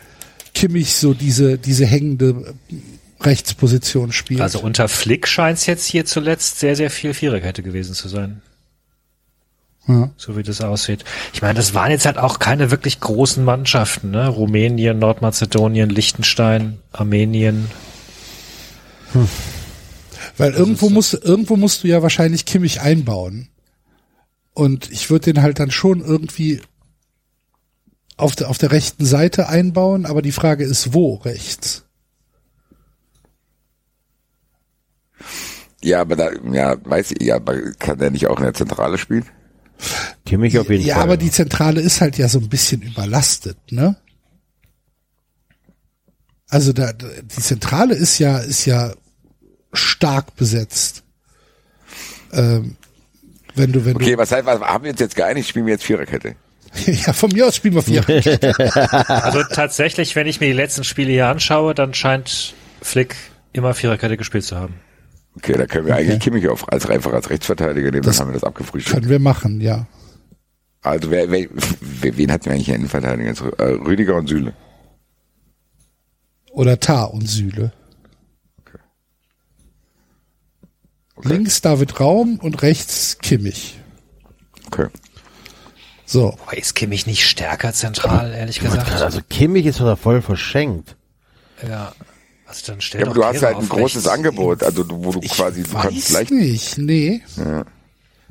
[0.55, 2.55] Kimmich so diese, diese hängende
[3.21, 4.41] Rechtsposition spielt.
[4.41, 8.43] Also unter Flick scheint es jetzt hier zuletzt sehr, sehr viel Viererkette gewesen zu sein.
[9.89, 10.11] ja.
[10.17, 11.05] So wie das aussieht.
[11.33, 14.29] Ich meine, das waren jetzt halt auch keine wirklich großen Mannschaften, ne?
[14.29, 17.71] Rumänien, Nordmazedonien, Liechtenstein, Armenien.
[20.37, 23.49] Weil irgendwo musst, irgendwo musst du ja wahrscheinlich Kimmich einbauen.
[24.53, 26.61] Und ich würde den halt dann schon irgendwie
[28.17, 31.85] auf der, auf der rechten Seite einbauen, aber die Frage ist, wo rechts?
[35.83, 39.27] Ja, aber da, ja, weiß ich, ja, kann der nicht auch in der Zentrale spielen?
[40.25, 41.05] Kimmich auf jeden ja, Fall.
[41.05, 43.97] aber die Zentrale ist halt ja so ein bisschen überlastet, ne?
[46.49, 48.95] Also da, die Zentrale ist ja, ist ja
[49.73, 51.03] stark besetzt.
[52.33, 52.77] Ähm,
[53.55, 55.49] wenn du, wenn Okay, was heißt, was, haben wir uns jetzt geeinigt?
[55.49, 56.37] Spielen wir jetzt Viererkette?
[56.87, 58.05] ja, von mir aus spielen wir vier.
[59.09, 63.17] Also tatsächlich, wenn ich mir die letzten Spiele hier anschaue, dann scheint Flick
[63.53, 64.75] immer Viererkette gespielt zu haben.
[65.37, 68.35] Okay, da können wir eigentlich Kimmich auf, als einfach als Rechtsverteidiger nehmen, dann haben wir
[68.35, 68.95] das abgefrühstückt.
[68.95, 69.87] Können wir machen, ja.
[70.83, 71.49] Also wer, wer,
[72.17, 73.53] wen hatten wir eigentlich in Innenverteidiger?
[73.59, 74.53] Äh, Rüdiger und Süle.
[76.53, 77.73] Oder Tar und Süle.
[78.61, 78.79] Okay.
[81.23, 83.81] Links David Raum und rechts Kimmich.
[84.67, 84.89] Okay.
[86.15, 86.39] So.
[86.47, 88.89] Boah, ist Kimmich nicht stärker zentral, ehrlich gesagt?
[88.89, 90.95] also Kimmich ist doch voll verschenkt.
[91.67, 91.93] Ja.
[92.47, 94.07] Also dann stell Ja, aber du hast halt ein großes.
[94.07, 97.21] Angebot, also du, wo du quasi, du kannst Weiß leicht, nicht, nee.
[97.37, 97.65] ja,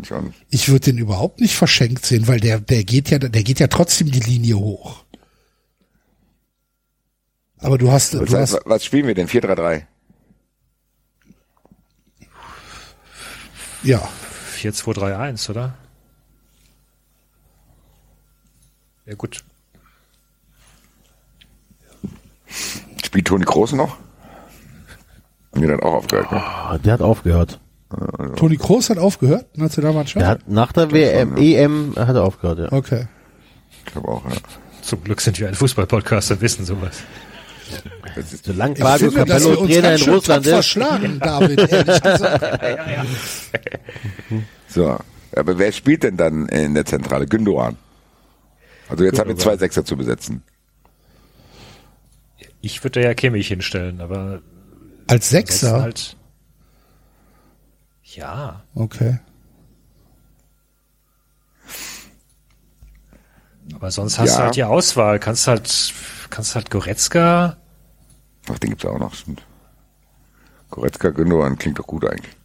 [0.02, 0.46] ich auch nicht.
[0.50, 3.68] Ich würde den überhaupt nicht verschenkt sehen, weil der, der geht ja, der geht ja
[3.68, 5.04] trotzdem die Linie hoch.
[7.58, 9.28] Aber du hast, Was, du heißt, hast, was spielen wir denn?
[9.28, 9.82] 4-3-3?
[13.84, 14.02] ja,
[14.58, 15.78] 4-2-3-1, oder?
[19.06, 19.44] Ja gut.
[23.04, 23.98] Spielt Toni Groß noch?
[25.54, 26.42] Haben wir dann auch aufgehört, ne?
[26.42, 27.60] Ah, der hat aufgehört.
[28.36, 30.22] Toni Kroos hat aufgehört, Nationalmannschaft?
[30.22, 32.72] Der hat nach der WM, EM hat er aufgehört, ja.
[32.72, 33.08] Okay.
[33.86, 34.32] Ich glaube auch, ja.
[34.82, 37.04] Zum Glück sind wir ein Fußball-Podcast und wissen sowas.
[38.44, 40.68] Solange Fabio Capello Trainer in Russland ist.
[40.68, 42.60] schlagen, David, ehrlich gesagt.
[44.68, 44.98] so.
[45.36, 47.26] Aber wer spielt denn dann in der Zentrale?
[47.26, 47.78] Gündogan.
[48.90, 50.44] Also jetzt haben wir zwei Sechser zu besetzen.
[52.62, 54.42] Ich würde ja Kimmich hinstellen, aber
[55.08, 55.82] Als Sechser?
[55.82, 56.16] halt.
[58.04, 58.64] Ja.
[58.76, 59.20] Okay.
[63.74, 64.38] Aber sonst hast Ja.
[64.38, 65.20] du halt die Auswahl.
[65.20, 65.94] Kannst halt,
[66.30, 67.58] kannst halt Goretzka.
[68.50, 69.42] Ach, den gibt's auch noch, stimmt.
[70.70, 72.36] Goretzka, Gündogan klingt doch gut eigentlich.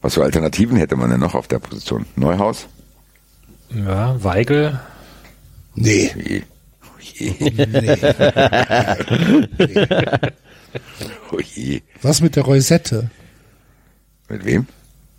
[0.00, 2.06] Was für Alternativen hätte man denn noch auf der Position?
[2.16, 2.66] Neuhaus?
[3.70, 4.78] Ja, Weigel.
[5.74, 6.10] Nee.
[6.16, 6.42] Je.
[7.10, 7.32] Je.
[11.32, 11.80] Oh je.
[12.02, 13.10] Was mit der Reusette?
[14.28, 14.66] Mit wem?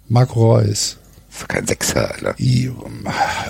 [0.08, 0.98] Marco Reus.
[1.28, 2.36] Das ist doch kein Sechser, Alter.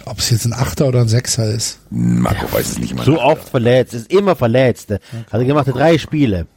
[0.05, 1.80] Ob es jetzt ein Achter oder ein Sechser ist.
[1.89, 3.05] Marco weiß es nicht mal.
[3.05, 4.91] So oft verletzt, ist immer verletzt.
[4.91, 5.01] Hat
[5.32, 6.47] er gemacht, drei Spiele.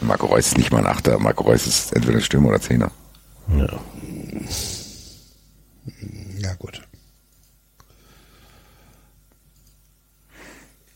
[0.00, 1.18] Marco Reus ist nicht mal ein Achter.
[1.18, 2.90] Marco Reus ist entweder Stürmer oder Zehner.
[6.38, 6.82] Ja, gut.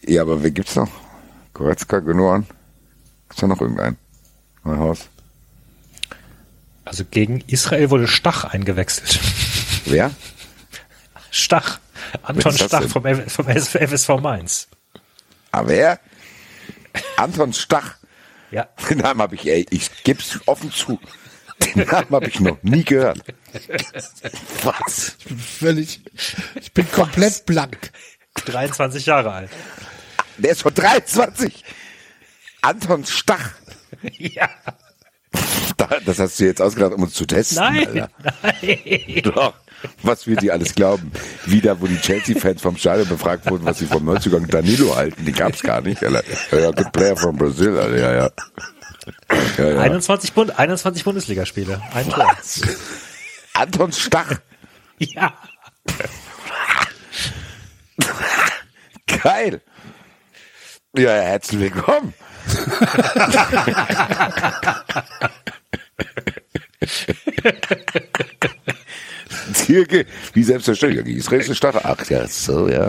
[0.03, 0.90] Ja, aber wer gibt's noch?
[1.55, 2.46] Goretzka, Gündogan?
[3.28, 3.96] Gibt's da noch irgendeinen?
[4.64, 5.09] Neuhaus?
[6.84, 9.20] Also gegen Israel wurde Stach eingewechselt.
[9.86, 10.11] Wer?
[11.30, 11.78] Stach.
[12.22, 14.68] Anton Stach vom, vom FSV Mainz.
[15.53, 16.01] Ah, wer?
[17.16, 17.96] Anton Stach.
[18.51, 18.68] Ja.
[18.88, 20.98] Den Namen habe ich, ey, ich geb's offen zu.
[21.62, 23.20] Den Namen habe ich noch nie gehört.
[24.62, 25.16] Was?
[25.58, 26.00] Völlig.
[26.61, 27.90] Ich bin komplett blank.
[28.46, 29.50] 23 Jahre alt.
[30.38, 31.64] Der ist von 23.
[32.62, 33.50] Anton Stach.
[34.18, 34.48] Ja.
[35.76, 37.58] Da- Das hast du jetzt ausgedacht, um uns zu testen.
[37.58, 38.11] Nein, Alter.
[38.42, 39.22] nein.
[39.22, 39.54] Doch.
[40.02, 41.11] Was wir die alles glauben.
[41.46, 45.24] Wieder, wo die Chelsea-Fans vom Stadion befragt wurden, was sie vom Neuzugang Danilo halten.
[45.24, 46.02] Die gab's gar nicht.
[46.04, 46.22] Alter.
[46.52, 47.78] Ja, ja, good player from Brazil.
[47.78, 47.98] Alter.
[47.98, 48.30] Ja, ja.
[49.58, 49.80] Ja, ja.
[49.80, 51.80] 21, Bund, 21 Bundesligaspiele.
[51.92, 52.36] Ein Tor.
[53.54, 54.40] Anton Stach.
[54.98, 55.32] Ja.
[59.22, 59.61] Geil.
[60.96, 62.14] Ja, herzlich willkommen.
[69.68, 71.04] Dirke, wie selbstverständlich.
[71.04, 71.84] Die israelische Stadt.
[71.84, 72.88] Ach ja, so, ja.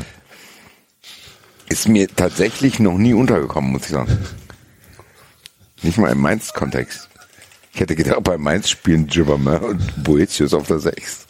[1.69, 4.17] Ist mir tatsächlich noch nie untergekommen, muss ich sagen.
[5.81, 7.09] Nicht mal im Mainz-Kontext.
[7.73, 11.25] Ich hätte gedacht, bei Mainz spielen Gibbermann und Boetius auf der 6.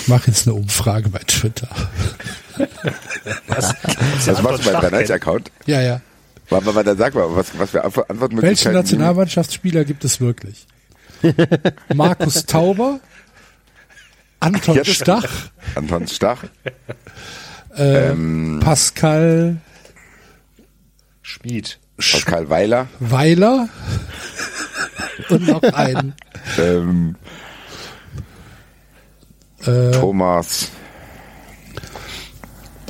[0.00, 1.68] Ich mache jetzt eine Umfrage bei Twitter.
[3.48, 3.74] Was,
[4.26, 5.50] Was machst du bei deinem Account?
[5.66, 6.00] Ja, ja.
[6.48, 10.66] Warte mal, dann sag mal, was, was für Antwort- Welche Nationalmannschaftsspieler gibt es wirklich?
[11.94, 13.00] Markus Tauber,
[14.40, 15.28] Anton das- Stach,
[15.74, 16.44] Anton Stach,
[17.78, 18.14] äh,
[18.60, 19.56] Pascal
[21.22, 21.78] Schmied.
[21.96, 23.68] Pascal Weiler, Weiler
[25.30, 26.14] und noch einen.
[26.58, 27.16] ähm,
[29.66, 30.68] Äh, Thomas.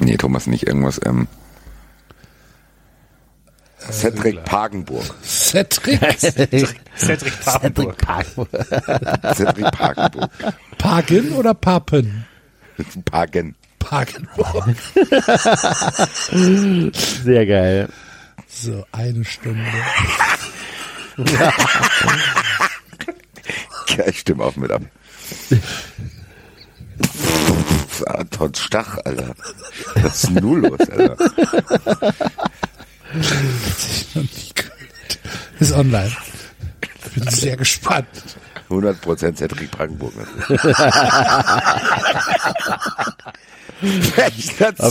[0.00, 1.00] Nee, Thomas nicht irgendwas.
[1.04, 1.26] Ähm,
[3.90, 5.04] Cedric Pagenburg.
[5.24, 7.96] Cedric Cedric Cedric Papenburg.
[7.96, 8.26] Park.
[9.34, 10.30] Cedric Pagenburg.
[10.76, 12.26] Pagen oder Papen?
[13.06, 13.56] Pagen.
[13.78, 14.74] Pagenburg.
[17.24, 17.88] Sehr geil.
[18.46, 19.64] So, eine Stunde.
[23.96, 24.82] Ja, ich stimme auch mit ab.
[28.06, 29.34] Anton Stach, Alter.
[29.96, 31.16] Was ist denn nun los, Alter?
[35.58, 36.16] Ist online.
[37.04, 38.06] Ich bin sehr gespannt.
[38.68, 39.70] 100% Cedric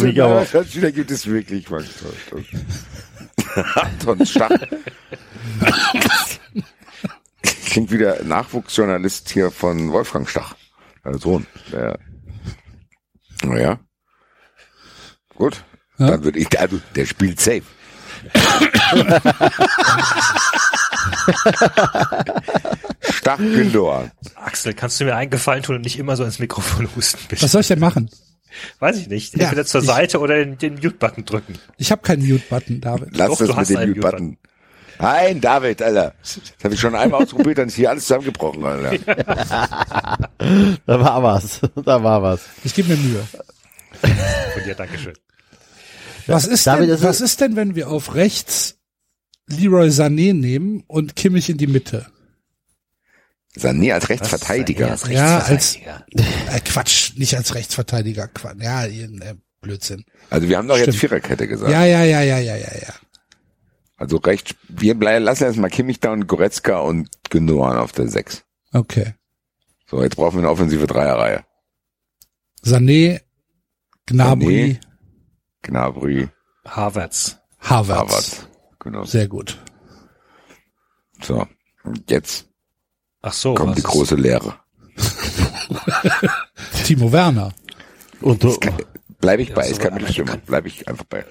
[0.03, 0.35] ich aber.
[0.35, 1.85] Nationalspieler gibt es wirklich, Max?
[3.75, 4.49] Anton Stach.
[7.65, 10.55] Klingt wieder Nachwuchsjournalist hier von Wolfgang Stach.
[11.05, 11.45] Der Sohn.
[11.71, 11.99] Der,
[13.43, 13.79] naja.
[15.35, 15.63] Gut.
[15.99, 16.11] Ja.
[16.11, 17.61] Dann würde ich, also, der spielt safe.
[23.17, 24.11] Stach Gündogan.
[24.35, 27.41] Axel, kannst du mir einen Gefallen tun und nicht immer so ins Mikrofon husten, bitte?
[27.41, 28.09] Was soll ich denn machen?
[28.79, 29.35] Weiß ich nicht.
[29.35, 31.53] Ja, Entweder zur ich- Seite oder den, den Mute-Button drücken.
[31.77, 33.09] Ich habe keinen Mute-Button, David.
[33.15, 34.37] Lass Doch, das du mit dem Mute-Button.
[34.99, 36.13] Nein, David, Alter.
[36.21, 38.97] Das habe ich schon einmal ausprobiert, dann ist hier alles zusammengebrochen, Alter.
[40.85, 41.59] Da war was.
[41.85, 42.41] Da war was.
[42.63, 43.23] Ich gebe mir Mühe.
[44.01, 45.13] Von dir, Dankeschön.
[46.27, 48.77] Was ist David, denn, ist- was ist denn, wenn wir auf rechts
[49.47, 52.07] Leroy Sané nehmen und Kimmich in die Mitte?
[53.55, 54.87] Sané als Rechtsverteidiger.
[54.87, 56.05] Das ist Ja, Rechtsverteidiger.
[56.55, 58.27] Äh, Quatsch, nicht als Rechtsverteidiger.
[58.27, 58.57] Quatsch.
[58.61, 60.05] Ja, äh, Blödsinn.
[60.29, 60.97] Also wir haben doch jetzt Stimmt.
[60.99, 61.71] Viererkette gesagt.
[61.71, 62.93] Ja, ja, ja, ja, ja, ja, ja.
[63.95, 68.07] Also rechts, wir bleiben, lassen jetzt mal Kimmich da und Goretzka und Gündogan auf der
[68.07, 68.43] Sechs.
[68.71, 69.15] Okay.
[69.89, 71.43] So, jetzt brauchen wir eine offensive Dreierreihe.
[72.63, 73.21] Sané,
[74.05, 74.79] Gnabry,
[75.63, 76.27] Gnabry,
[76.65, 77.39] Harvards.
[77.59, 77.97] Havertz.
[77.97, 78.49] Harvard.
[78.79, 79.03] Genau.
[79.05, 79.57] Sehr gut.
[81.21, 81.47] So.
[81.83, 82.46] Und jetzt
[83.21, 83.53] Ach so.
[83.55, 84.55] kommt was die große Lehre.
[86.85, 87.51] Timo Werner.
[88.21, 88.57] Und du,
[89.19, 90.31] Bleibe ich bei, so, ist kein aber Mittelstürmer.
[90.31, 91.25] kann- Bleibe ich einfach bei.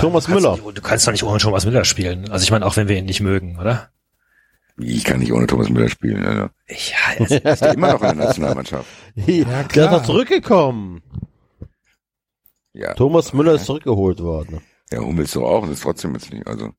[0.00, 0.52] Thomas Müller.
[0.56, 2.30] Nicht, du kannst doch nicht ohne Thomas Müller spielen.
[2.30, 3.90] Also ich meine, auch wenn wir ihn nicht mögen, oder?
[4.78, 6.22] Ich kann nicht ohne Thomas Müller spielen.
[6.24, 6.50] Ja, ja.
[6.66, 8.88] Ich, also, Ist ja immer noch in der Nationalmannschaft.
[9.14, 9.64] Ja, klar.
[9.68, 11.02] der ist noch zurückgekommen.
[12.72, 12.94] Ja.
[12.94, 14.60] Thomas Müller ist zurückgeholt worden.
[14.92, 16.46] Ja, Hummels so auch und ist trotzdem jetzt nicht.
[16.46, 16.72] Also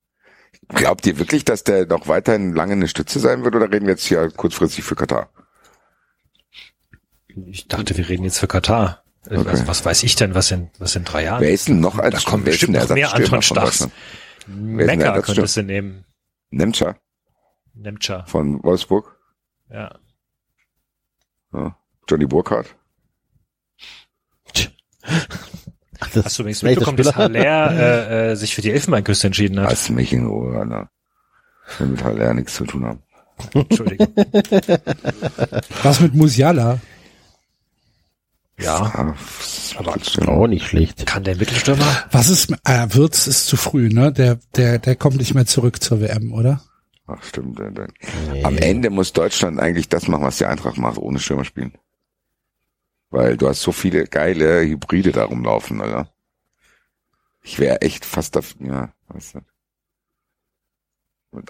[0.70, 3.94] glaubt ihr wirklich, dass der noch weiterhin lange eine Stütze sein wird oder reden wir
[3.94, 5.30] jetzt hier kurzfristig für Katar?
[7.48, 9.04] ich dachte, wir reden jetzt für Katar.
[9.26, 9.44] Okay.
[9.48, 11.42] Also, was weiß ich denn, was in, was in drei Jahren?
[11.42, 13.42] Wer ist denn noch als da kommen wer ist denn bestimmt der noch mehr Anton
[13.42, 13.88] Stachs.
[14.48, 16.06] Mecker könntest du nehmen.
[16.52, 16.98] Nemtscher
[17.74, 18.26] Nemtscher.
[18.28, 19.20] von Wolfsburg,
[19.70, 19.98] Ja.
[21.54, 21.78] ja.
[22.08, 22.76] Johnny Burkhardt.
[26.00, 27.16] Ach, das Hast du übrigens mitbekommen, dass?
[27.16, 29.70] Haller äh, äh, sich für die Elfenbeinküste entschieden hat?
[29.70, 30.90] Lass mich in Ruhe, Alter.
[31.72, 33.00] Ich will mit Haller nichts zu tun haben.
[33.54, 34.08] Entschuldigung.
[35.84, 36.80] Was mit Musiala?
[38.60, 38.76] Ja.
[38.78, 39.76] Ah, das
[40.18, 41.06] Aber- Auch nicht schlecht.
[41.06, 41.86] Kann der Mittelstürmer?
[42.12, 44.14] Was ist, äh, Wirtz ist zu früh, ne?
[44.14, 46.62] Der, der, der kommt nicht mehr zurück zur WM, oder?
[47.08, 47.60] Ach, stimmt.
[47.60, 47.88] der- der-
[48.44, 51.74] Am Ende muss Deutschland eigentlich das machen, was die Eintracht macht, ohne Stürmer spielen.
[53.10, 56.10] Weil du hast so viele geile Hybride da rumlaufen, Alter.
[57.44, 59.40] Ich wäre echt fast dafür, ja, weißt du.
[61.32, 61.50] Und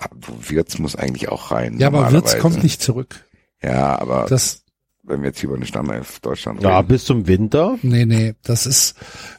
[0.49, 1.79] Wirtz muss eigentlich auch rein.
[1.79, 3.23] Ja, aber Wirtz kommt nicht zurück.
[3.61, 4.63] Ja, aber Das,
[5.03, 6.87] wenn wir jetzt hier über eine Stammelf Deutschland Ja, reden.
[6.89, 7.77] bis zum Winter.
[7.83, 8.95] nee, nee, das ist,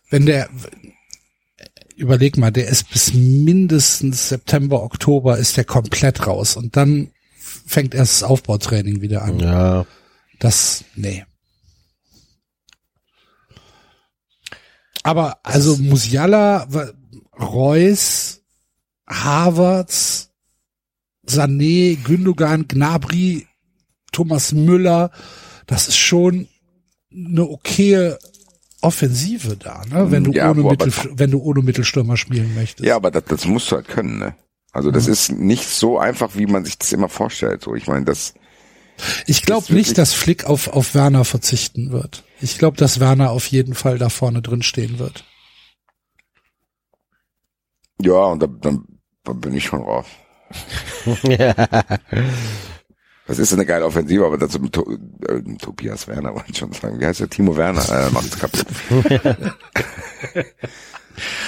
[0.08, 0.48] wenn der,
[1.96, 7.94] überleg mal, der ist bis mindestens September, Oktober ist der komplett raus und dann fängt
[7.94, 9.40] erst das Aufbautraining wieder an.
[9.40, 9.86] Ja.
[10.38, 11.24] Das, nee.
[15.06, 16.66] Aber also Musiala,
[17.38, 18.42] Reus,
[19.08, 20.30] Havertz,
[21.26, 23.46] Sané, Gündogan, Gnabry,
[24.12, 25.10] Thomas Müller,
[25.66, 26.48] das ist schon
[27.14, 28.18] eine okaye
[28.82, 30.10] Offensive da, ne?
[30.10, 32.86] Wenn du Ja, ohne aber- Mittel, wenn du ohne Mittelstürmer spielen möchtest.
[32.86, 34.34] Ja, aber das, das musst du halt können, ne?
[34.72, 37.62] Also das ist nicht so einfach, wie man sich das immer vorstellt.
[37.62, 38.34] So, ich meine, das
[39.26, 42.24] Ich glaube nicht, dass Flick auf, auf Werner verzichten wird.
[42.40, 45.24] Ich glaube, dass Werner auf jeden Fall da vorne drin stehen wird.
[48.00, 48.84] ja, und da, dann,
[49.24, 50.06] dann bin ich schon raus.
[53.26, 54.88] Das ist eine geile Offensive, aber dazu mit to
[55.28, 57.00] äh, Tobias Werner wollte ich schon sagen.
[57.00, 57.28] Wie heißt der?
[57.28, 58.66] Timo Werner äh, macht es kaputt.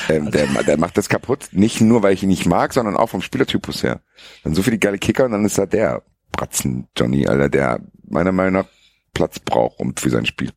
[0.08, 3.08] ähm, der, der macht das kaputt, nicht nur, weil ich ihn nicht mag, sondern auch
[3.08, 4.00] vom Spielertypus her.
[4.42, 8.32] Dann so viele geile Kicker und dann ist da der Bratzen Johnny, Alter, der meiner
[8.32, 8.66] Meinung nach
[9.14, 10.50] Platz braucht um, für sein Spiel.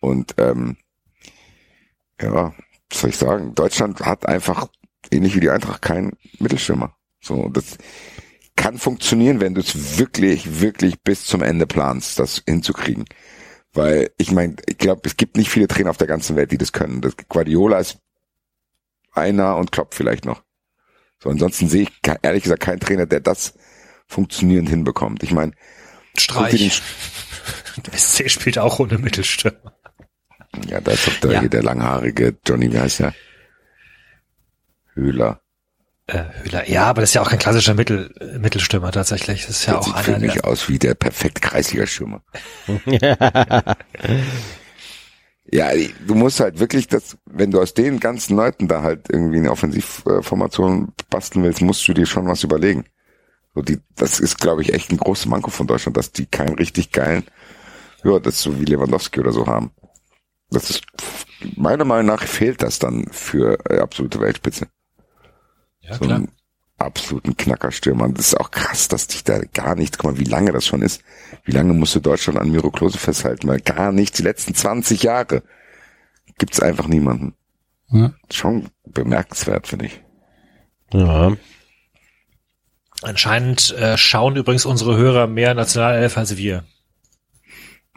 [0.00, 0.76] Und ähm,
[2.20, 2.54] ja,
[2.90, 3.54] was soll ich sagen?
[3.54, 4.68] Deutschland hat einfach,
[5.10, 6.96] ähnlich wie die Eintracht, keinen Mittelstürmer.
[7.20, 7.78] So, das
[8.56, 13.04] kann funktionieren, wenn du es wirklich, wirklich bis zum Ende planst, das hinzukriegen.
[13.72, 16.58] Weil ich meine, ich glaube, es gibt nicht viele Trainer auf der ganzen Welt, die
[16.58, 17.00] das können.
[17.00, 17.98] Das Guardiola ist
[19.12, 20.42] einer und Klopp vielleicht noch.
[21.22, 21.90] So, ansonsten sehe ich
[22.22, 23.54] ehrlich gesagt keinen Trainer, der das
[24.06, 25.22] funktionierend hinbekommt.
[25.22, 25.52] Ich meine,
[26.16, 26.82] Streich.
[27.86, 29.77] Der SC spielt auch ohne Mittelstürmer.
[30.68, 31.48] Ja, da ist doch der, Ja.
[31.48, 33.14] der langhaarige Johnny, wie heißt der?
[34.94, 35.40] Höhler.
[36.06, 36.68] Äh, Höhler.
[36.68, 39.42] Ja, aber das ist ja auch kein klassischer Mittel, Mittelstürmer tatsächlich.
[39.46, 42.22] Das ist ja Der auch sieht für einer, mich der, aus wie der perfekt Kreisliga-Stürmer.
[45.50, 45.70] Ja,
[46.06, 49.50] du musst halt wirklich das, wenn du aus den ganzen Leuten da halt irgendwie eine
[49.50, 52.84] Offensivformation basteln willst, musst du dir schon was überlegen.
[53.54, 56.54] So die, das ist, glaube ich, echt ein großes Manko von Deutschland, dass die keinen
[56.56, 57.24] richtig geilen,
[58.04, 59.70] ja, das so wie Lewandowski oder so haben.
[60.50, 60.82] Das ist,
[61.56, 64.66] meiner Meinung nach fehlt das dann für äh, absolute Weltspitze.
[65.80, 66.16] ja, so klar.
[66.16, 66.32] einen
[66.78, 68.04] absoluten Knackerstürmer.
[68.04, 70.66] Und das ist auch krass, dass dich da gar nichts, guck mal, wie lange das
[70.66, 71.02] schon ist.
[71.44, 73.46] Wie lange musste Deutschland an Miro Klose festhalten?
[73.46, 74.16] Mal gar nichts.
[74.16, 75.42] Die letzten 20 Jahre
[76.38, 77.34] gibt's einfach niemanden.
[77.90, 78.12] Ja.
[78.30, 80.02] Schon bemerkenswert, finde ich.
[80.92, 81.36] ja.
[83.00, 86.64] Anscheinend äh, schauen übrigens unsere Hörer mehr Nationalelf als wir.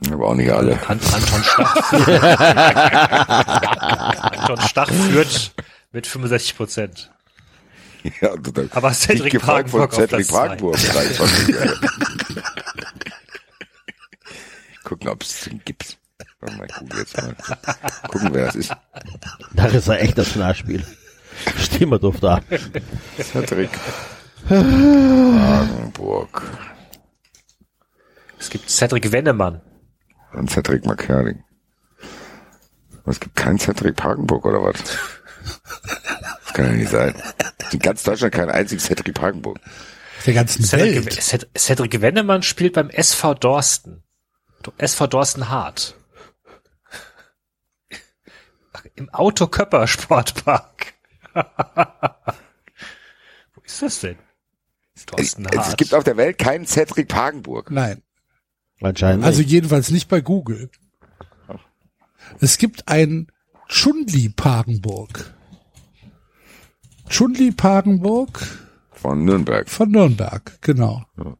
[0.09, 0.73] Aber auch nicht alle.
[0.87, 1.91] An Anton Stach.
[4.31, 5.51] Anton Stach führt
[5.91, 7.11] mit 65 Prozent.
[8.19, 8.67] Ja, total.
[8.71, 10.57] Aber Cedric gefolgt von Cedric mir.
[14.83, 15.99] Gucken, ob es den gibt.
[16.41, 17.35] Mal, ich gucke jetzt mal.
[18.09, 18.75] Gucken, wer das ist.
[19.53, 20.83] Da ist er echt das Nachspiel.
[21.57, 22.41] Stehen wir doof da.
[23.19, 23.69] Cedric
[24.47, 26.41] Pagenburg.
[28.39, 29.61] Es gibt Cedric Wennemann.
[30.33, 31.43] Und Cedric McCurling.
[33.05, 34.77] Es gibt keinen Cedric Pagenburg oder was?
[36.45, 37.15] Das kann ja nicht sein.
[37.71, 39.59] In ganz Deutschland kein einziges Cedric Pagenburg.
[40.25, 41.13] Der ganzen Cedric, Welt.
[41.19, 44.03] Ced- Cedric Wennemann spielt beim SV Dorsten.
[44.77, 45.95] SV Dorsten Hart.
[48.95, 50.93] Im Auto Köpper Sportpark.
[51.33, 51.41] Wo
[53.63, 54.17] ist das denn?
[55.07, 57.71] Dorsten Es, es gibt auf der Welt keinen Cedric Pagenburg.
[57.71, 58.03] Nein.
[58.81, 59.23] Anscheinend.
[59.23, 59.51] Also nicht.
[59.51, 60.69] jedenfalls nicht bei Google.
[62.39, 63.27] Es gibt ein
[63.67, 65.33] Chunli Pagenburg.
[67.09, 68.39] Chunli Pagenburg
[68.91, 69.69] Von Nürnberg.
[69.69, 71.03] von Nürnberg, genau.
[71.17, 71.37] Ja.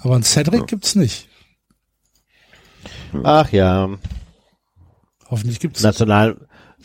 [0.00, 1.28] Aber ein Cedric gibt's nicht.
[3.24, 3.88] Ach ja,
[5.30, 5.82] Hoffentlich gibt's.
[5.82, 6.36] National,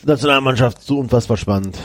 [0.04, 1.78] Nationalmannschaft so unfassbar spannend.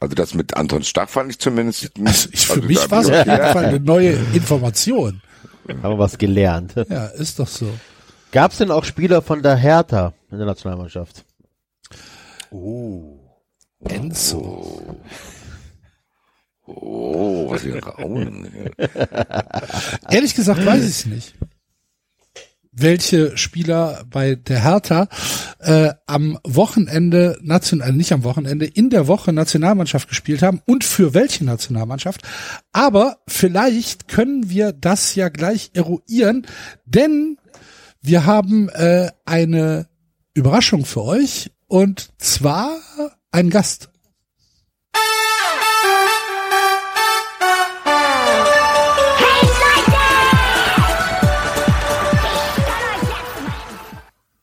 [0.00, 1.92] Also das mit Anton Stach fand ich zumindest.
[2.04, 5.20] Also ich, für also mich war es auf jeden Fall eine neue Information.
[5.68, 6.74] Haben wir was gelernt.
[6.88, 7.70] Ja, ist doch so.
[8.32, 11.24] Gab es denn auch Spieler von der Hertha in der Nationalmannschaft?
[13.84, 14.96] Enzo.
[16.66, 18.48] Oh, was für Rauen.
[20.10, 21.34] Ehrlich gesagt weiß ich es nicht.
[22.72, 25.08] Welche Spieler bei der Hertha
[25.58, 31.12] äh, am Wochenende national, nicht am Wochenende, in der Woche Nationalmannschaft gespielt haben und für
[31.12, 32.22] welche Nationalmannschaft.
[32.72, 36.46] Aber vielleicht können wir das ja gleich eruieren,
[36.84, 37.38] denn
[38.02, 39.88] wir haben äh, eine
[40.34, 42.78] Überraschung für euch und zwar
[43.32, 43.90] einen Gast.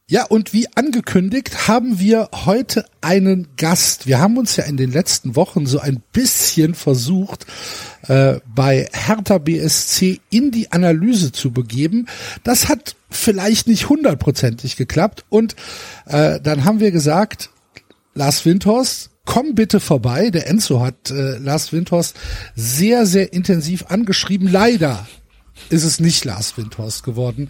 [0.10, 4.08] Ja, und wie angekündigt haben wir heute einen Gast.
[4.08, 7.46] Wir haben uns ja in den letzten Wochen so ein bisschen versucht,
[8.08, 12.06] äh, bei Hertha BSC in die Analyse zu begeben.
[12.46, 15.26] Das hat vielleicht nicht hundertprozentig geklappt.
[15.28, 15.58] Und
[16.06, 17.50] äh, dann haben wir gesagt,
[18.14, 20.30] Lars Windhorst, komm bitte vorbei.
[20.30, 22.16] Der Enzo hat äh, Lars Windhorst
[22.56, 24.48] sehr, sehr intensiv angeschrieben.
[24.48, 25.06] Leider
[25.70, 27.50] ist es nicht Lars Windhorst geworden.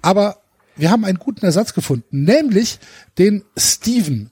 [0.00, 0.43] Aber
[0.76, 2.78] wir haben einen guten Ersatz gefunden, nämlich
[3.18, 4.30] den Steven.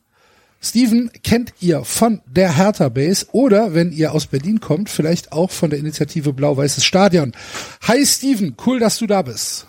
[0.61, 5.51] Steven kennt ihr von der Hertha Base oder wenn ihr aus Berlin kommt, vielleicht auch
[5.51, 7.33] von der Initiative Blau-Weißes Stadion.
[7.83, 9.67] Hi Steven, cool, dass du da bist.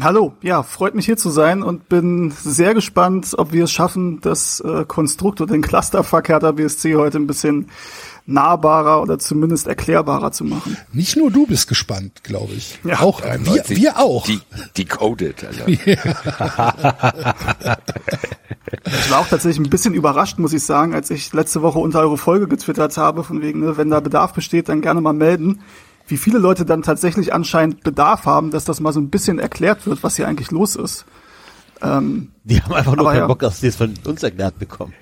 [0.00, 4.20] Hallo, ja, freut mich hier zu sein und bin sehr gespannt, ob wir es schaffen,
[4.20, 7.68] das äh, Konstrukt oder den Clusterfuck Hertha BSC heute ein bisschen
[8.28, 10.76] nahbarer oder zumindest erklärbarer zu machen.
[10.92, 12.78] Nicht nur du bist gespannt, glaube ich.
[12.84, 13.00] Ja.
[13.00, 14.26] auch wir, 93 wir auch.
[14.26, 14.40] Die,
[14.76, 15.66] decoded, Alter.
[18.84, 22.00] Ich war auch tatsächlich ein bisschen überrascht, muss ich sagen, als ich letzte Woche unter
[22.00, 25.60] eure Folge getwittert habe, von wegen, ne, wenn da Bedarf besteht, dann gerne mal melden.
[26.06, 29.86] Wie viele Leute dann tatsächlich anscheinend Bedarf haben, dass das mal so ein bisschen erklärt
[29.86, 31.06] wird, was hier eigentlich los ist.
[31.82, 33.26] Ähm, Die haben einfach nur keinen ja.
[33.26, 34.92] Bock, dass die es von uns erklärt bekommen.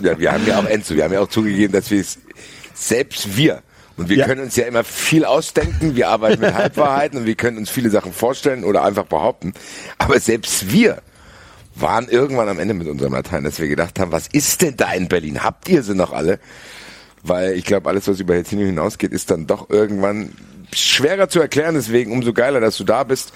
[0.00, 2.18] Ja, wir haben ja auch Enzo, wir haben ja auch zugegeben, dass wir es
[2.74, 3.62] selbst wir
[3.96, 4.26] und wir Ja.
[4.26, 7.90] können uns ja immer viel ausdenken, wir arbeiten mit Halbwahrheiten und wir können uns viele
[7.90, 9.52] Sachen vorstellen oder einfach behaupten,
[9.98, 11.02] aber selbst wir
[11.74, 14.92] waren irgendwann am Ende mit unserem Latein, dass wir gedacht haben, was ist denn da
[14.92, 15.42] in Berlin?
[15.42, 16.38] Habt ihr sie noch alle?
[17.22, 20.32] Weil ich glaube, alles, was über Helsinki hinausgeht, ist dann doch irgendwann
[20.74, 21.74] schwerer zu erklären.
[21.76, 23.32] Deswegen umso geiler, dass du da bist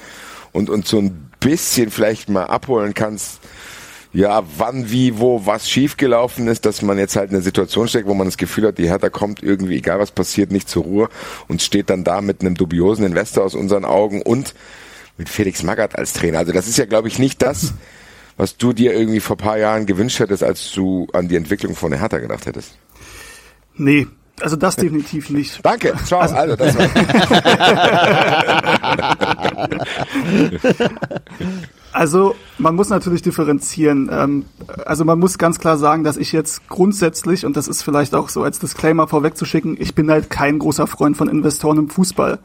[0.57, 3.41] und uns so ein bisschen vielleicht mal abholen kannst,
[4.13, 8.09] ja, wann, wie, wo, was schiefgelaufen ist, dass man jetzt halt in einer Situation steckt,
[8.09, 11.09] wo man das Gefühl hat, die Hertha kommt irgendwie, egal was passiert, nicht zur Ruhe
[11.49, 14.55] und steht dann da mit einem dubiosen Investor aus unseren Augen und
[15.19, 16.39] mit Felix Magath als Trainer.
[16.39, 17.75] Also das ist ja, glaube ich, nicht das,
[18.39, 21.91] was du dir irgendwie vor paar Jahren gewünscht hättest, als du an die Entwicklung von
[21.91, 22.79] der Hertha gedacht hättest.
[23.75, 24.07] nee,
[24.41, 25.65] also das definitiv nicht.
[25.65, 26.21] Danke, ciao.
[26.21, 26.89] Also, das war
[31.97, 34.11] Also man muss natürlich differenzieren.
[34.13, 34.45] Ähm,
[34.85, 38.29] also man muss ganz klar sagen, dass ich jetzt grundsätzlich, und das ist vielleicht auch
[38.29, 42.39] so als Disclaimer vorwegzuschicken, ich bin halt kein großer Freund von Investoren im Fußball.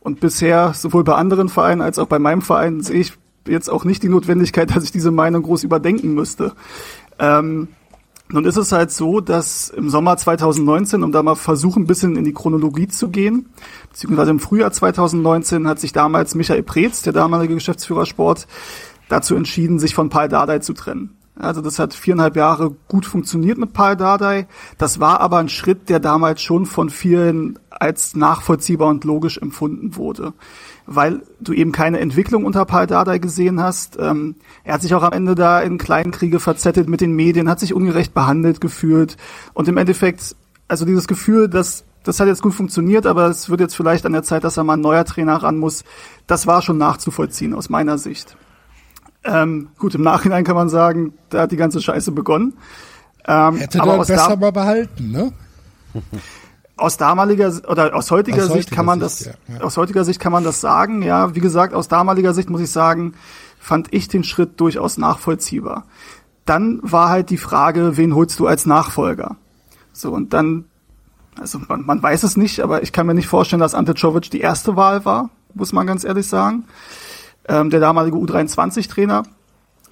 [0.00, 3.14] Und bisher, sowohl bei anderen Vereinen als auch bei meinem Verein, sehe ich
[3.46, 6.52] jetzt auch nicht die Notwendigkeit, dass ich diese Meinung groß überdenken müsste.
[7.18, 7.68] Ähm,
[8.32, 12.16] Nun ist es halt so, dass im Sommer 2019, um da mal versuchen, ein bisschen
[12.16, 13.46] in die Chronologie zu gehen,
[13.90, 18.46] beziehungsweise im Frühjahr 2019 hat sich damals Michael Preetz, der damalige Geschäftsführer Sport,
[19.08, 21.16] dazu entschieden, sich von Paul Dardai zu trennen.
[21.34, 24.46] Also das hat viereinhalb Jahre gut funktioniert mit Paul Dardai.
[24.78, 29.96] Das war aber ein Schritt, der damals schon von vielen als nachvollziehbar und logisch empfunden
[29.96, 30.34] wurde
[30.92, 33.96] weil du eben keine Entwicklung unter Paul Dardai gesehen hast.
[34.00, 34.34] Ähm,
[34.64, 37.72] er hat sich auch am Ende da in Kleinkriege verzettelt mit den Medien, hat sich
[37.72, 39.16] ungerecht behandelt gefühlt
[39.54, 40.34] und im Endeffekt,
[40.66, 44.12] also dieses Gefühl, dass das hat jetzt gut funktioniert, aber es wird jetzt vielleicht an
[44.12, 45.84] der Zeit, dass er mal ein neuer Trainer ran muss.
[46.26, 48.36] Das war schon nachzuvollziehen aus meiner Sicht.
[49.22, 52.54] Ähm, gut, im Nachhinein kann man sagen, da hat die ganze Scheiße begonnen.
[53.28, 55.32] Ähm, Hätte aber besser mal behalten, ne?
[56.80, 59.60] aus damaliger oder aus heutiger, aus Sicht kann man Sicht, das ja, ja.
[59.62, 61.02] aus heutiger Sicht kann man das sagen.
[61.02, 63.14] Ja, wie gesagt, aus damaliger Sicht muss ich sagen,
[63.58, 65.84] fand ich den Schritt durchaus nachvollziehbar.
[66.44, 69.36] Dann war halt die Frage, wen holst du als Nachfolger?
[69.92, 70.64] So und dann,
[71.38, 74.30] also man, man weiß es nicht, aber ich kann mir nicht vorstellen, dass Ante Czovic
[74.30, 76.64] die erste Wahl war, muss man ganz ehrlich sagen.
[77.48, 79.24] Ähm, der damalige U23-Trainer,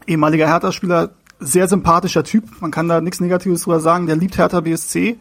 [0.07, 1.11] ehemaliger Hertha-Spieler,
[1.41, 2.45] sehr sympathischer Typ.
[2.61, 4.07] Man kann da nichts Negatives drüber sagen.
[4.07, 5.19] Der liebt Hertha BSC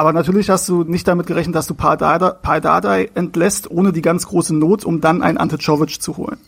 [0.00, 4.54] aber natürlich hast du nicht damit gerechnet, dass du Dardai entlässt, ohne die ganz große
[4.54, 6.38] Not, um dann einen Ante Czovic zu holen.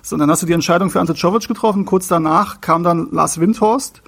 [0.00, 1.84] Sondern hast du die Entscheidung für Ante Czovic getroffen.
[1.86, 4.00] Kurz danach kam dann Lars Windhorst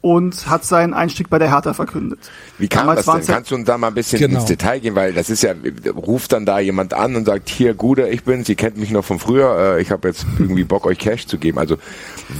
[0.00, 2.18] und hat seinen Einstieg bei der Hertha verkündet.
[2.56, 3.34] Wie kam Damals das denn?
[3.34, 4.40] Kannst du uns da mal ein bisschen genau.
[4.40, 4.94] ins Detail gehen?
[4.94, 5.52] Weil das ist ja,
[5.94, 9.04] ruft dann da jemand an und sagt, hier, Guder, ich bin, Sie kennt mich noch
[9.04, 11.58] von früher, äh, ich habe jetzt irgendwie Bock, euch Cash zu geben.
[11.58, 11.76] Also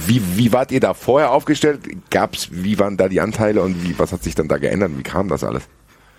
[0.07, 1.81] wie, wie wart ihr da vorher aufgestellt?
[2.09, 4.91] Gab's, wie waren da die Anteile und wie, was hat sich dann da geändert?
[4.97, 5.63] Wie kam das alles?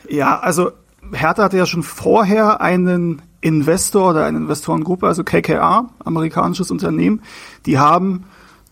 [0.09, 0.73] Ja, also
[1.13, 7.23] Hertha hatte ja schon vorher einen Investor oder eine Investorengruppe, also KKR, amerikanisches Unternehmen,
[7.67, 8.25] die haben,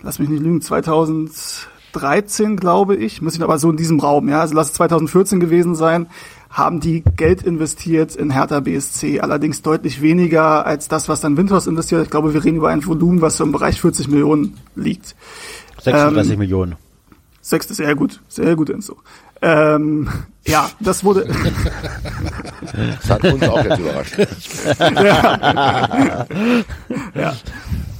[0.03, 4.41] lass mich nicht lügen, 2013, glaube ich, muss ich aber so in diesem Raum, ja,
[4.41, 6.07] also lass es 2014 gewesen sein,
[6.49, 11.67] haben die Geld investiert in Hertha BSC, allerdings deutlich weniger als das, was dann Windhorst
[11.67, 12.05] investiert.
[12.05, 15.17] Ich glaube, wir reden über ein Volumen, was so im Bereich 40 Millionen liegt.
[15.83, 16.77] 36 ähm, Millionen.
[17.41, 18.99] Sechs ist sehr gut, sehr gut Enzo.
[19.43, 20.09] Ähm,
[20.47, 21.27] ja, das wurde.
[22.73, 24.19] das hat uns auch jetzt überrascht.
[24.79, 26.27] ja.
[27.15, 27.37] ja.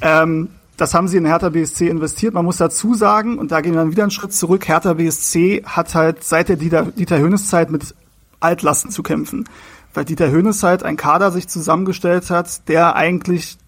[0.01, 2.35] Ähm, das haben sie in Hertha BSC investiert.
[2.35, 5.63] Man muss dazu sagen, und da gehen wir dann wieder einen Schritt zurück, Hertha BSC
[5.65, 7.95] hat halt seit der Dieter, Dieter Hönes Zeit mit
[8.41, 9.49] Altlasten zu kämpfen.
[9.95, 13.59] Weil Dieter Hönes halt ein Kader sich zusammengestellt hat, der eigentlich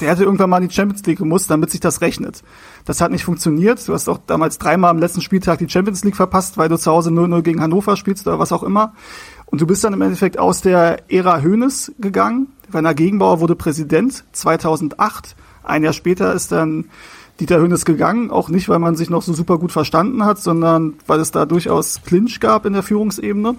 [0.00, 2.42] der hätte irgendwann mal in die Champions League gemusst, damit sich das rechnet.
[2.84, 3.86] Das hat nicht funktioniert.
[3.86, 6.90] Du hast auch damals dreimal am letzten Spieltag die Champions League verpasst, weil du zu
[6.90, 8.94] Hause 0-0 gegen Hannover spielst oder was auch immer.
[9.46, 12.48] Und du bist dann im Endeffekt aus der Ära Hönes gegangen.
[12.70, 15.36] Werner Gegenbauer wurde Präsident 2008.
[15.62, 16.86] Ein Jahr später ist dann
[17.40, 20.94] Dieter Hönes gegangen, auch nicht, weil man sich noch so super gut verstanden hat, sondern
[21.06, 23.56] weil es da durchaus Clinch gab in der Führungsebene.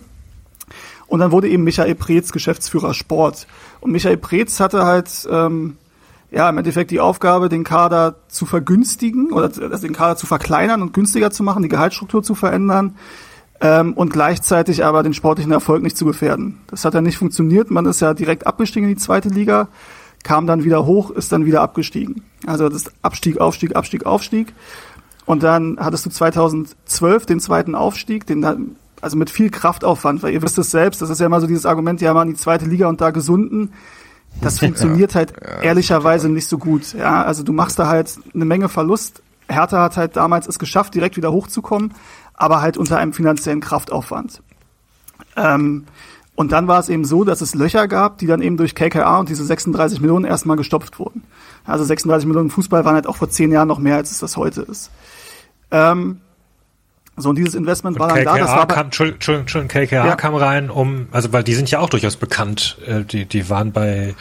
[1.08, 3.48] Und dann wurde eben Michael Preetz Geschäftsführer Sport.
[3.82, 5.78] Und Michael Preetz hatte halt ähm,
[6.32, 10.82] ja, im Endeffekt die Aufgabe, den Kader zu vergünstigen oder also den Kader zu verkleinern
[10.82, 12.96] und günstiger zu machen, die Gehaltsstruktur zu verändern
[13.60, 16.62] ähm, und gleichzeitig aber den sportlichen Erfolg nicht zu gefährden.
[16.68, 17.70] Das hat ja nicht funktioniert.
[17.70, 19.68] Man ist ja direkt abgestiegen in die zweite Liga,
[20.24, 22.24] kam dann wieder hoch, ist dann wieder abgestiegen.
[22.48, 24.54] Also das Abstieg, Aufstieg, Abstieg, Aufstieg.
[25.26, 30.42] Und dann hattest du 2012 den zweiten Aufstieg, den also mit viel Kraftaufwand, weil ihr
[30.42, 32.88] wisst es selbst, das ist ja immer so dieses Argument, ja, man die zweite Liga
[32.88, 33.72] und da gesunden
[34.40, 36.94] das funktioniert halt ja, ehrlicherweise nicht so gut.
[36.94, 39.22] Ja, also du machst da halt eine Menge Verlust.
[39.50, 41.94] Hertha hat halt damals es geschafft, direkt wieder hochzukommen,
[42.34, 44.42] aber halt unter einem finanziellen Kraftaufwand.
[45.36, 45.86] Ähm,
[46.36, 49.20] und dann war es eben so, dass es Löcher gab, die dann eben durch KKA
[49.20, 51.24] und diese 36 Millionen erstmal gestopft wurden.
[51.66, 54.38] Also 36 Millionen Fußball waren halt auch vor zehn Jahren noch mehr, als es das
[54.38, 54.90] heute ist.
[55.70, 56.22] Ähm,
[57.18, 58.40] so, und dieses Investment und war dann KKA da.
[58.40, 60.16] Das war kam, Entschuldigung, Entschuldigung, KKA ja.
[60.16, 62.78] kam rein, um, also weil die sind ja auch durchaus bekannt.
[62.88, 64.16] Äh, die, die waren bei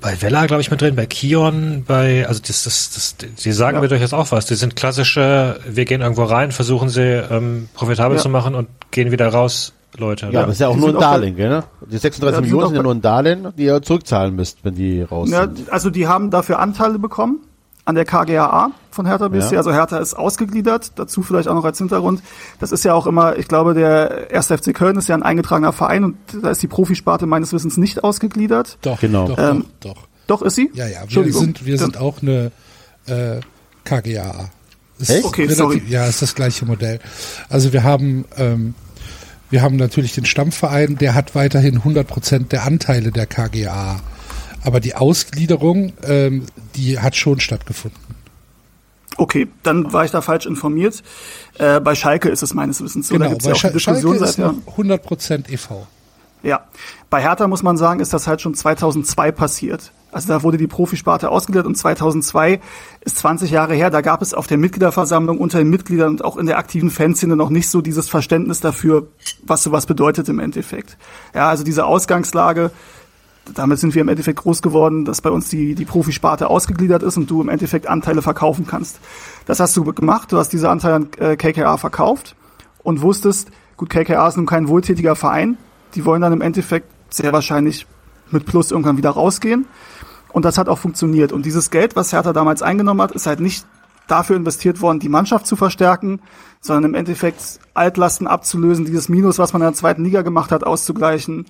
[0.00, 3.76] bei Vella, glaube ich, mit drin, bei Kion, bei, also das, das, das, die sagen
[3.76, 3.80] ja.
[3.80, 4.46] mir durchaus auch was.
[4.46, 8.22] Die sind klassische, wir gehen irgendwo rein, versuchen sie ähm, profitabel ja.
[8.22, 10.28] zu machen und gehen wieder raus, Leute.
[10.30, 11.62] Ja, das ist ja auch die nur ein Darlehen, gell?
[11.90, 15.02] Die 36 ja, Millionen sind ja nur ein Darlehen, die ihr zurückzahlen müsst, wenn die
[15.02, 15.70] raus ja, sind.
[15.72, 17.38] Also die haben dafür Anteile bekommen
[17.88, 19.52] an der KGAA von Hertha BSC.
[19.52, 19.58] Ja.
[19.58, 20.92] Also Hertha ist ausgegliedert.
[20.96, 22.22] Dazu vielleicht auch noch als Hintergrund.
[22.60, 24.48] Das ist ja auch immer, ich glaube, der 1.
[24.48, 28.04] FC Köln ist ja ein eingetragener Verein und da ist die Profisparte meines Wissens nicht
[28.04, 28.76] ausgegliedert.
[28.82, 29.28] Doch, genau.
[29.28, 30.08] Doch, ähm, doch, doch.
[30.26, 30.70] Doch ist sie?
[30.74, 31.00] Ja, ja.
[31.08, 32.52] Wir sind, wir sind auch eine
[33.06, 33.40] äh,
[33.84, 34.50] KGAA.
[34.98, 35.24] Ist Echt?
[35.24, 35.82] Okay, relativ, sorry.
[35.88, 37.00] Ja, ist das gleiche Modell.
[37.48, 38.74] Also wir haben ähm,
[39.48, 43.98] wir haben natürlich den Stammverein, der hat weiterhin 100 Prozent der Anteile der KGA.
[44.64, 47.98] Aber die Ausgliederung, ähm, die hat schon stattgefunden.
[49.16, 51.02] Okay, dann war ich da falsch informiert.
[51.58, 53.14] Äh, bei Schalke ist es meines Wissens so.
[53.14, 55.86] Genau, da gibt's bei ja auch Sch Diskussion Schalke ist noch 100% e.V.
[56.44, 56.66] Ja,
[57.10, 59.92] bei Hertha muss man sagen, ist das halt schon 2002 passiert.
[60.12, 62.60] Also da wurde die Profisparte ausgegliedert und 2002
[63.00, 63.90] ist 20 Jahre her.
[63.90, 67.36] Da gab es auf der Mitgliederversammlung unter den Mitgliedern und auch in der aktiven Fanszene
[67.36, 69.08] noch nicht so dieses Verständnis dafür,
[69.42, 70.96] was sowas bedeutet im Endeffekt.
[71.34, 72.70] Ja, also diese Ausgangslage,
[73.54, 77.16] damit sind wir im Endeffekt groß geworden, dass bei uns die, die Profisparte ausgegliedert ist
[77.16, 79.00] und du im Endeffekt Anteile verkaufen kannst.
[79.46, 80.32] Das hast du gemacht.
[80.32, 82.36] Du hast diese Anteile an äh, KKA verkauft
[82.82, 85.56] und wusstest, gut, KKA ist nun kein wohltätiger Verein.
[85.94, 87.86] Die wollen dann im Endeffekt sehr wahrscheinlich
[88.30, 89.66] mit Plus irgendwann wieder rausgehen.
[90.32, 91.32] Und das hat auch funktioniert.
[91.32, 93.66] Und dieses Geld, was Hertha damals eingenommen hat, ist halt nicht
[94.08, 96.20] dafür investiert worden, die Mannschaft zu verstärken,
[96.60, 100.64] sondern im Endeffekt Altlasten abzulösen, dieses Minus, was man in der zweiten Liga gemacht hat,
[100.64, 101.46] auszugleichen,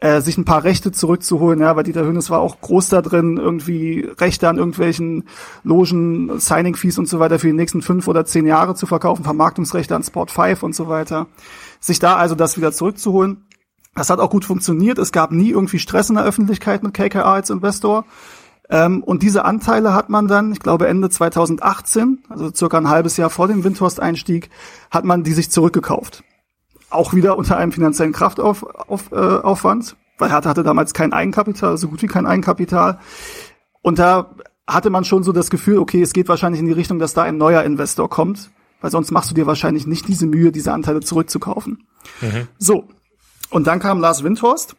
[0.00, 3.36] äh, sich ein paar Rechte zurückzuholen, ja, weil Dieter Hönes war auch groß da drin,
[3.36, 5.24] irgendwie Rechte an irgendwelchen
[5.64, 9.96] Logen, Signing-Fees und so weiter für die nächsten fünf oder zehn Jahre zu verkaufen, Vermarktungsrechte
[9.96, 11.26] an Sport 5 und so weiter.
[11.80, 13.44] Sich da also das wieder zurückzuholen.
[13.94, 14.98] Das hat auch gut funktioniert.
[14.98, 18.04] Es gab nie irgendwie Stress in der Öffentlichkeit mit KKA als Investor.
[18.70, 23.16] Ähm, und diese Anteile hat man dann, ich glaube Ende 2018, also circa ein halbes
[23.16, 24.50] Jahr vor dem Windhorst-Einstieg,
[24.90, 26.22] hat man die sich zurückgekauft.
[26.90, 31.76] Auch wieder unter einem finanziellen Kraftaufwand, auf, äh, Aufwand, weil Hertha hatte damals kein Eigenkapital,
[31.76, 32.98] so gut wie kein Eigenkapital.
[33.82, 34.34] Und da
[34.66, 37.22] hatte man schon so das Gefühl, okay, es geht wahrscheinlich in die Richtung, dass da
[37.22, 41.00] ein neuer Investor kommt, weil sonst machst du dir wahrscheinlich nicht diese Mühe, diese Anteile
[41.00, 41.86] zurückzukaufen.
[42.20, 42.48] Mhm.
[42.58, 42.84] So.
[43.50, 44.76] Und dann kam Lars Windhorst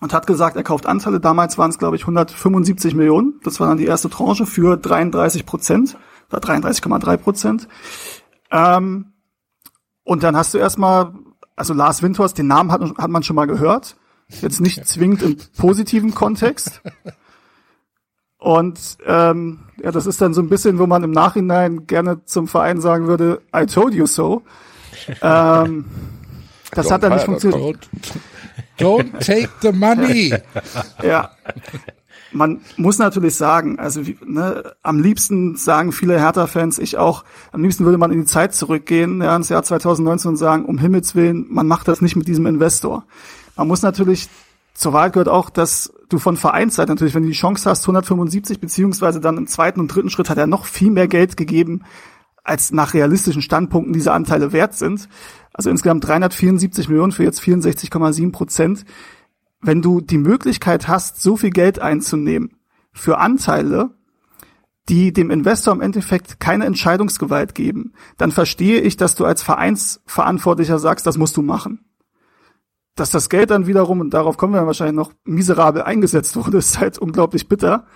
[0.00, 1.20] und hat gesagt, er kauft Anteile.
[1.20, 3.40] Damals waren es, glaube ich, 175 Millionen.
[3.42, 5.96] Das war dann die erste Tranche für 33 Prozent
[6.30, 7.68] oder 33,3 Prozent.
[8.50, 9.12] Ähm,
[10.02, 11.14] und dann hast du erstmal,
[11.56, 13.96] also Lars Windhorst, den Namen hat, hat man schon mal gehört.
[14.28, 16.80] Jetzt nicht zwingend im positiven Kontext.
[18.38, 22.48] Und ähm, ja, das ist dann so ein bisschen, wo man im Nachhinein gerne zum
[22.48, 24.42] Verein sagen würde, I told you so.
[25.22, 25.86] ähm,
[26.72, 27.88] das hat dann nicht funktioniert.
[28.78, 30.34] Don't take the money.
[31.02, 31.30] Ja.
[32.34, 37.84] Man muss natürlich sagen, also ne, am liebsten sagen viele Hertha-Fans, ich auch, am liebsten
[37.84, 41.46] würde man in die Zeit zurückgehen, ja, ins Jahr 2019 und sagen, um Himmels Willen,
[41.48, 43.04] man macht das nicht mit diesem Investor.
[43.56, 44.28] Man muss natürlich,
[44.74, 48.60] zur Wahrheit gehört auch, dass du von Vereinsseite natürlich, wenn du die Chance hast, 175
[48.60, 51.82] beziehungsweise dann im zweiten und dritten Schritt hat er noch viel mehr Geld gegeben,
[52.42, 55.08] als nach realistischen Standpunkten diese Anteile wert sind.
[55.52, 58.84] Also insgesamt 374 Millionen für jetzt 64,7 Prozent.
[59.64, 62.56] Wenn du die Möglichkeit hast, so viel Geld einzunehmen
[62.92, 63.90] für Anteile,
[64.90, 70.78] die dem Investor im Endeffekt keine Entscheidungsgewalt geben, dann verstehe ich, dass du als Vereinsverantwortlicher
[70.78, 71.80] sagst, das musst du machen.
[72.94, 76.58] Dass das Geld dann wiederum, und darauf kommen wir dann wahrscheinlich noch, miserabel eingesetzt wurde,
[76.58, 77.86] ist halt unglaublich bitter.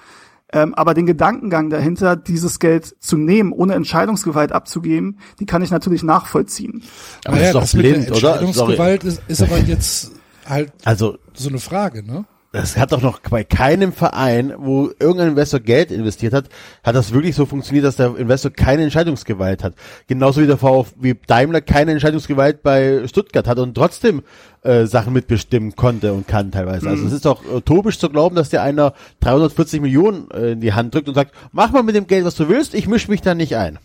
[0.50, 5.70] Ähm, aber den Gedankengang dahinter, dieses Geld zu nehmen, ohne Entscheidungsgewalt abzugeben, die kann ich
[5.70, 6.82] natürlich nachvollziehen.
[7.26, 8.40] Aber naja, das ist doch blind, oder?
[8.40, 10.12] Entscheidungsgewalt ist, ist aber jetzt
[10.49, 12.24] halt also, so eine Frage, ne?
[12.51, 16.46] Das hat doch noch bei keinem Verein, wo irgendein Investor Geld investiert hat,
[16.82, 19.74] hat das wirklich so funktioniert, dass der Investor keine Entscheidungsgewalt hat.
[20.07, 24.22] Genauso wie der VfB wie Daimler keine Entscheidungsgewalt bei Stuttgart hat und trotzdem
[24.62, 26.88] äh, Sachen mitbestimmen konnte und kann teilweise.
[26.88, 27.09] Also mhm.
[27.09, 30.94] es ist doch utopisch zu glauben, dass dir einer 340 Millionen äh, in die Hand
[30.94, 33.34] drückt und sagt, mach mal mit dem Geld, was du willst, ich mische mich da
[33.34, 33.78] nicht ein.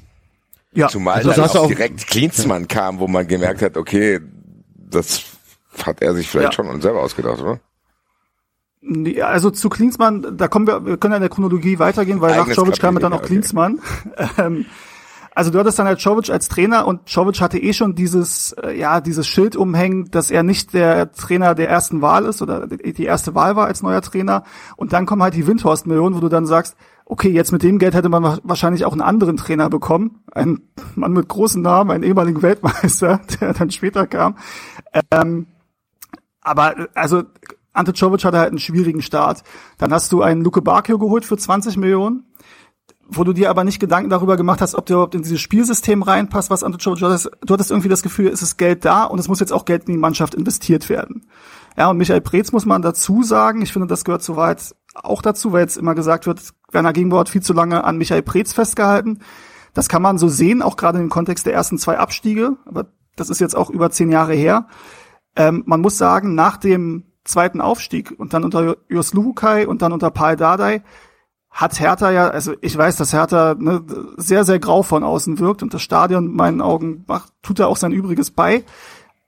[0.74, 0.88] Ja.
[0.88, 4.22] Zumal also, dann auch direkt Klinsmann kam, wo man gemerkt hat, okay,
[4.90, 5.22] das
[5.86, 6.66] hat er sich vielleicht ja.
[6.66, 7.60] schon selber ausgedacht, oder?
[9.24, 12.50] Also zu Klinsmann, da kommen wir, wir können ja in der Chronologie weitergehen, weil Eigenes
[12.50, 13.28] nach Jovic kam dann auch okay.
[13.28, 13.80] Klinsmann.
[14.38, 14.66] Ähm,
[15.36, 18.78] also du hattest dann halt Jovic als Trainer und Jovic hatte eh schon dieses, äh,
[18.78, 23.04] ja, dieses Schild umhängen, dass er nicht der Trainer der ersten Wahl ist oder die
[23.04, 24.44] erste Wahl war als neuer Trainer.
[24.76, 26.76] Und dann kommen halt die Windhorst-Millionen, wo du dann sagst,
[27.06, 30.24] okay, jetzt mit dem Geld hätte man wahrscheinlich auch einen anderen Trainer bekommen.
[30.32, 30.62] Ein
[30.96, 34.38] Mann mit großen Namen, einen ehemaligen Weltmeister, der dann später kam.
[35.12, 35.48] Ähm,
[36.44, 37.24] aber also
[37.74, 39.44] Ante Czovic hatte halt einen schwierigen Start.
[39.78, 42.26] Dann hast du einen Luke Bakio geholt für 20 Millionen,
[43.08, 46.04] wo du dir aber nicht Gedanken darüber gemacht hast, ob der überhaupt in dieses Spielsystem
[46.04, 49.20] reinpasst, was Ante Czovic, hattest, du hattest irgendwie das Gefühl, es ist Geld da und
[49.20, 51.26] es muss jetzt auch Geld in die Mannschaft investiert werden.
[51.78, 55.52] Ja, und Michael Preetz muss man dazu sagen, ich finde, das gehört soweit auch dazu,
[55.52, 56.42] weil jetzt immer gesagt wird,
[56.72, 59.20] Werner Gegenbauer hat viel zu lange an Michael Preetz festgehalten.
[59.74, 63.32] Das kann man so sehen, auch gerade im Kontext der ersten zwei Abstiege, aber das
[63.32, 64.68] ist jetzt auch über zehn Jahre her.
[65.36, 69.94] Ähm, man muss sagen, nach dem zweiten Aufstieg und dann unter Jos Luhukai und dann
[69.94, 70.84] unter Paul Dardai
[71.54, 73.84] hat Hertha ja, also ich weiß, dass Hertha ne,
[74.18, 77.68] sehr, sehr grau von außen wirkt und das Stadion in meinen Augen macht, tut er
[77.68, 78.64] auch sein Übriges bei.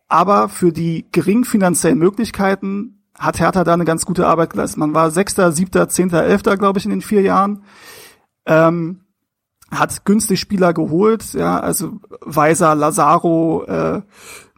[0.07, 4.79] Aber für die geringen finanziellen Möglichkeiten hat Hertha da eine ganz gute Arbeit geleistet.
[4.79, 7.63] Man war Sechster, Siebter, Zehnter, Elfter, glaube ich, in den vier Jahren.
[8.45, 9.01] Ähm,
[9.71, 14.01] hat günstig Spieler geholt, ja, also Weiser, Lazaro, äh,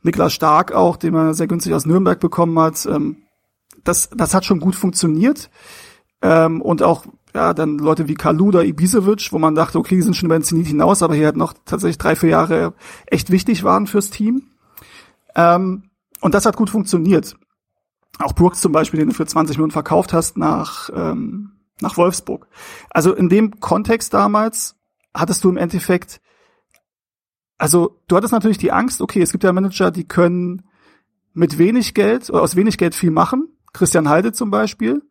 [0.08, 2.86] Niklas Stark auch, den man sehr günstig aus Nürnberg bekommen hat.
[2.86, 3.24] Ähm,
[3.84, 5.50] das, das hat schon gut funktioniert.
[6.22, 7.06] Ähm, und auch
[7.36, 10.44] ja, dann Leute wie Kaluda, Ibisevic, wo man dachte, okay, die sind schon über den
[10.44, 12.74] Zenit hinaus, aber hier halt noch tatsächlich drei, vier Jahre
[13.06, 14.50] echt wichtig waren fürs Team.
[15.36, 15.84] Ähm,
[16.22, 17.36] und das hat gut funktioniert.
[18.18, 22.48] Auch Brooks zum Beispiel, den du für 20 Millionen verkauft hast nach, ähm, nach Wolfsburg.
[22.90, 24.76] Also in dem Kontext damals
[25.14, 26.20] hattest du im Endeffekt,
[27.58, 30.64] also du hattest natürlich die Angst, okay, es gibt ja Manager, die können
[31.34, 33.48] mit wenig Geld oder aus wenig Geld viel machen.
[33.74, 35.04] Christian Halde zum Beispiel.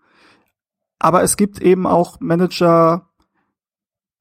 [0.99, 3.09] Aber es gibt eben auch Manager,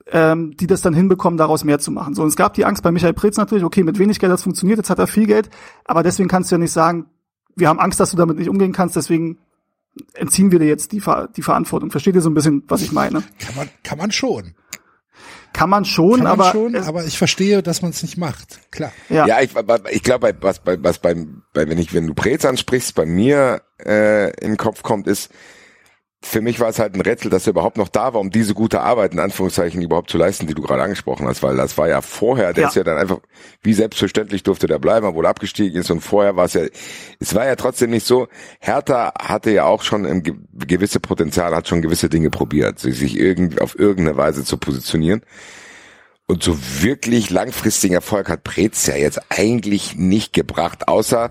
[0.08, 2.14] ähm, die das dann hinbekommen, daraus mehr zu machen.
[2.14, 4.44] So, und es gab die Angst bei Michael Preetz natürlich, okay, mit wenig Geld es
[4.44, 5.50] funktioniert, jetzt hat er viel Geld,
[5.86, 7.08] aber deswegen kannst du ja nicht sagen,
[7.56, 9.40] wir haben Angst, dass du damit nicht umgehen kannst, deswegen
[10.14, 11.90] entziehen wir dir jetzt die, Ver die Verantwortung.
[11.90, 13.24] Versteht ihr so ein bisschen, was ich meine?
[13.40, 14.54] Kann man, kann man schon.
[15.56, 18.60] Kann man schon, Kann man aber schon, aber ich verstehe, dass man es nicht macht.
[18.72, 18.92] Klar.
[19.08, 19.52] ja, Ja, ich,
[19.92, 23.06] ich glaube, bei, was, bei, was beim, bei, wenn ich, wenn du Prez ansprichst, bei
[23.06, 25.32] mir äh, in den Kopf kommt, ist,
[26.28, 28.56] für mich war es halt ein Rätsel, dass er überhaupt noch da war, um diese
[28.56, 31.88] gute Arbeit in Anführungszeichen überhaupt zu leisten, die du gerade angesprochen hast, weil das war
[31.88, 32.70] ja vorher, der Ja.
[32.70, 33.20] ist ja dann einfach,
[33.62, 36.64] wie selbstverständlich durfte der bleiben, obwohl er abgestiegen ist und vorher war es ja,
[37.20, 38.28] es war ja trotzdem nicht so,
[38.60, 43.16] Hertha hatte ja auch schon ein ge- gewisse Potenzial, hat schon gewisse Dinge probiert, sich
[43.18, 45.22] irgendwie auf irgendeine Weise zu positionieren.
[46.28, 51.30] Und so wirklich langfristigen Erfolg hat Preetz ja jetzt eigentlich nicht gebracht, außer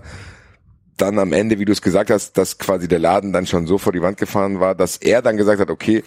[0.97, 3.77] dann am Ende, wie du es gesagt hast, dass quasi der Laden dann schon so
[3.77, 6.03] vor die Wand gefahren war, dass er dann gesagt hat, okay,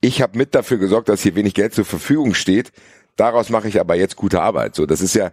[0.00, 2.72] ich habe mit dafür gesorgt, dass hier wenig Geld zur Verfügung steht.
[3.16, 4.74] Daraus mache ich aber jetzt gute Arbeit.
[4.74, 5.32] So, das ist ja,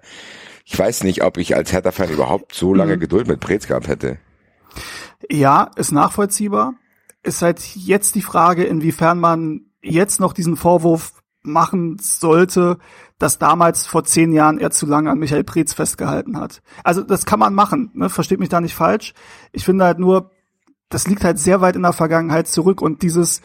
[0.65, 4.18] ich weiß nicht, ob ich als Hertha-Fan überhaupt so lange Geduld mit Preetz gehabt hätte.
[5.30, 6.76] Ja, ist nachvollziehbar.
[7.23, 12.77] Ist halt jetzt die Frage, inwiefern man jetzt noch diesen Vorwurf machen sollte,
[13.18, 16.61] dass damals vor zehn Jahren er zu lange an Michael Preetz festgehalten hat.
[16.84, 18.09] Also das kann man machen, ne?
[18.09, 19.13] versteht mich da nicht falsch.
[19.51, 20.31] Ich finde halt nur,
[20.89, 23.41] das liegt halt sehr weit in der Vergangenheit zurück und dieses,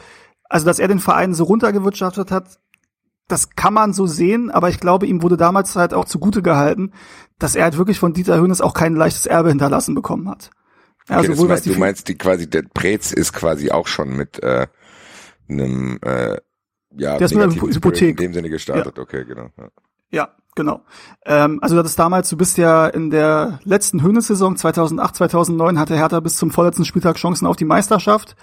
[0.49, 2.59] also dass er den Verein so runtergewirtschaftet hat,
[3.27, 6.93] das kann man so sehen, aber ich glaube, ihm wurde damals halt auch zugute gehalten,
[7.39, 10.51] dass er halt wirklich von Dieter Hönes auch kein leichtes Erbe hinterlassen bekommen hat.
[11.09, 13.71] Ja, Okay, das sowohl was meinst, die du meinst, die quasi, der Preetz ist quasi
[13.71, 14.67] auch schon mit äh,
[15.49, 16.37] einem äh,
[16.97, 18.19] ja, Der ist mit einer Hypothek.
[18.19, 19.49] In dem Sinne gestartet, okay, genau.
[19.57, 19.69] Ja.
[20.09, 20.81] Ja, genau.
[21.25, 25.95] Ähm, also das ist damals, du bist ja in der letzten Höhnes-Saison 2008, 2009 hatte
[25.95, 28.35] Hertha bis zum vorletzten Spieltag Chancen auf die Meisterschaft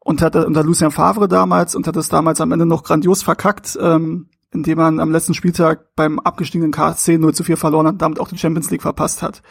[0.00, 3.78] und hatte unter Lucien Favre damals und hat es damals am Ende noch grandios verkackt,
[3.80, 8.02] ähm, indem man am letzten Spieltag beim abgestiegenen KSC 0 zu 4 verloren hat und
[8.02, 9.42] damit auch die Champions League verpasst hat.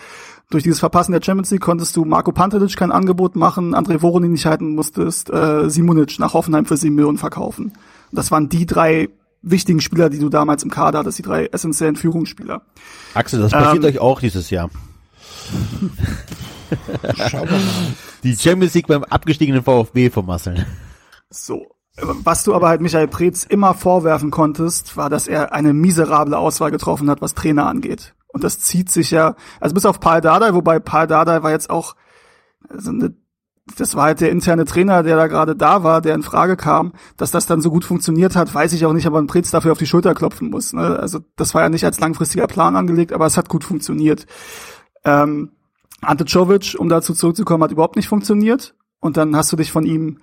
[0.49, 4.31] Durch dieses Verpassen der Champions League konntest du Marco Pantelic kein Angebot machen, André Voronin
[4.31, 7.73] nicht halten, musstest äh, Simonic nach Hoffenheim für 7 Millionen verkaufen.
[8.15, 9.09] Das waren die drei
[9.41, 12.61] wichtigen Spieler, die du damals im Kader hattest, die drei essentiellen Führungsspieler.
[13.13, 14.69] Axel, das passiert Ähm, euch auch dieses Jahr.
[18.23, 20.65] Die Champions League beim abgestiegenen VfB vermasseln.
[21.29, 21.67] So.
[22.01, 26.71] Was du aber halt Michael Preetz immer vorwerfen konntest, war, dass er eine miserable Auswahl
[26.71, 28.15] getroffen hat, was Trainer angeht.
[28.29, 31.69] Und das zieht sich ja, also bis auf Paul Dardai, wobei Paul Dardai war jetzt
[31.69, 31.95] auch,
[32.67, 33.13] also eine,
[33.77, 36.93] das war halt der interne Trainer, der da gerade da war, der in Frage kam,
[37.15, 39.71] dass das dann so gut funktioniert hat, weiß ich auch nicht, aber ein Preetz dafür
[39.71, 40.73] auf die Schulter klopfen muss.
[40.73, 40.99] Ne?
[40.99, 44.25] Also das war ja nicht als langfristiger Plan angelegt, aber es hat gut funktioniert.
[45.05, 45.51] Ähm,
[46.01, 48.75] Ante Czovic, um dazu zurückzukommen, hat überhaupt nicht funktioniert.
[48.99, 50.19] Und dann hast du dich von ihm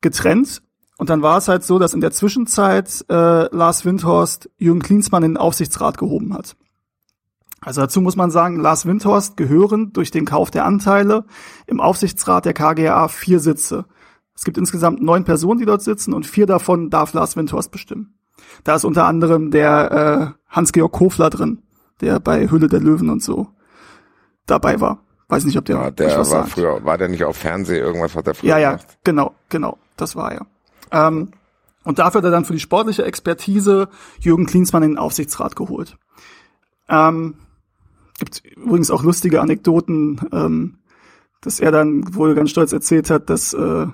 [0.00, 0.62] getrennt.
[0.96, 5.22] Und dann war es halt so, dass in der Zwischenzeit äh, Lars Windhorst Jürgen Klinsmann
[5.22, 6.56] in den Aufsichtsrat gehoben hat.
[7.60, 11.24] Also dazu muss man sagen, Lars Windhorst gehören durch den Kauf der Anteile
[11.66, 13.84] im Aufsichtsrat der KGA vier Sitze.
[14.34, 18.14] Es gibt insgesamt neun Personen, die dort sitzen und vier davon darf Lars Windhorst bestimmen.
[18.62, 21.62] Da ist unter anderem der äh, Hans-Georg Kofler drin,
[22.00, 23.48] der bei Hülle der Löwen und so
[24.46, 25.00] dabei war.
[25.28, 26.50] Weiß nicht, ob der, Ja, der war sagt.
[26.50, 28.98] früher, war der nicht auf Fernsehen, irgendwas hat er früher Ja, ja, gemacht?
[29.04, 30.46] genau, genau, das war er.
[30.92, 31.32] Ähm,
[31.84, 33.88] und dafür hat er dann für die sportliche Expertise
[34.20, 35.96] Jürgen Klinsmann in den Aufsichtsrat geholt.
[36.88, 37.34] Ähm,
[38.18, 40.78] gibt übrigens auch lustige Anekdoten, ähm,
[41.40, 43.86] dass er dann wohl ganz stolz erzählt hat, dass, äh,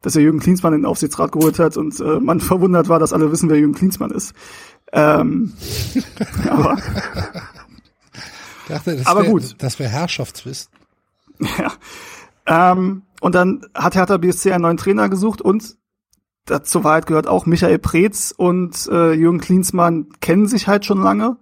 [0.00, 3.12] dass er Jürgen Klinsmann in den Aufsichtsrat geholt hat und äh, man verwundert war, dass
[3.12, 4.32] alle wissen, wer Jürgen Klinsmann ist.
[4.92, 5.52] Ähm,
[6.48, 6.78] aber
[8.68, 9.56] dachte, das Aber wär, gut.
[9.58, 10.70] Das wäre Herrschaftswissen.
[11.56, 12.72] Ja.
[12.72, 15.76] Ähm, und dann hat Hertha BSC einen neuen Trainer gesucht und
[16.46, 21.36] dazu Wahrheit gehört auch Michael Preetz und äh, Jürgen Klinsmann kennen sich halt schon lange.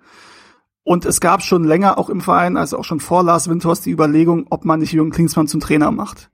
[0.86, 3.90] Und es gab schon länger auch im Verein, also auch schon vor Lars Windhorst, die
[3.90, 6.30] Überlegung, ob man nicht Jürgen Klinsmann zum Trainer macht.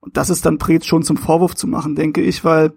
[0.00, 2.72] Und das ist dann Preetz schon zum Vorwurf zu machen, denke ich, weil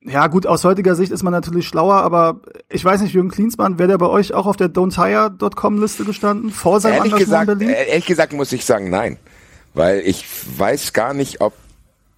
[0.00, 3.78] Ja, gut, aus heutiger Sicht ist man natürlich schlauer, aber ich weiß nicht, Jürgen Klinsmann,
[3.78, 7.58] wäre der bei euch auch auf der don'tire.com Liste gestanden, vor seinem Ehrlich gesagt, in
[7.58, 7.76] Berlin?
[7.76, 9.18] äh, ehrlich gesagt muss ich sagen, nein.
[9.72, 10.26] Weil ich
[10.58, 11.52] weiß gar nicht, ob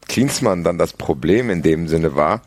[0.09, 2.41] Klinsmann dann das Problem in dem Sinne war.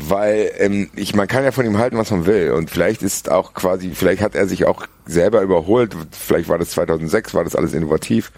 [0.00, 2.52] Weil ähm, ich, man kann ja von ihm halten, was man will.
[2.52, 5.96] Und vielleicht ist auch quasi, vielleicht hat er sich auch selber überholt.
[6.12, 8.30] Vielleicht war das 2006, war das alles innovativ.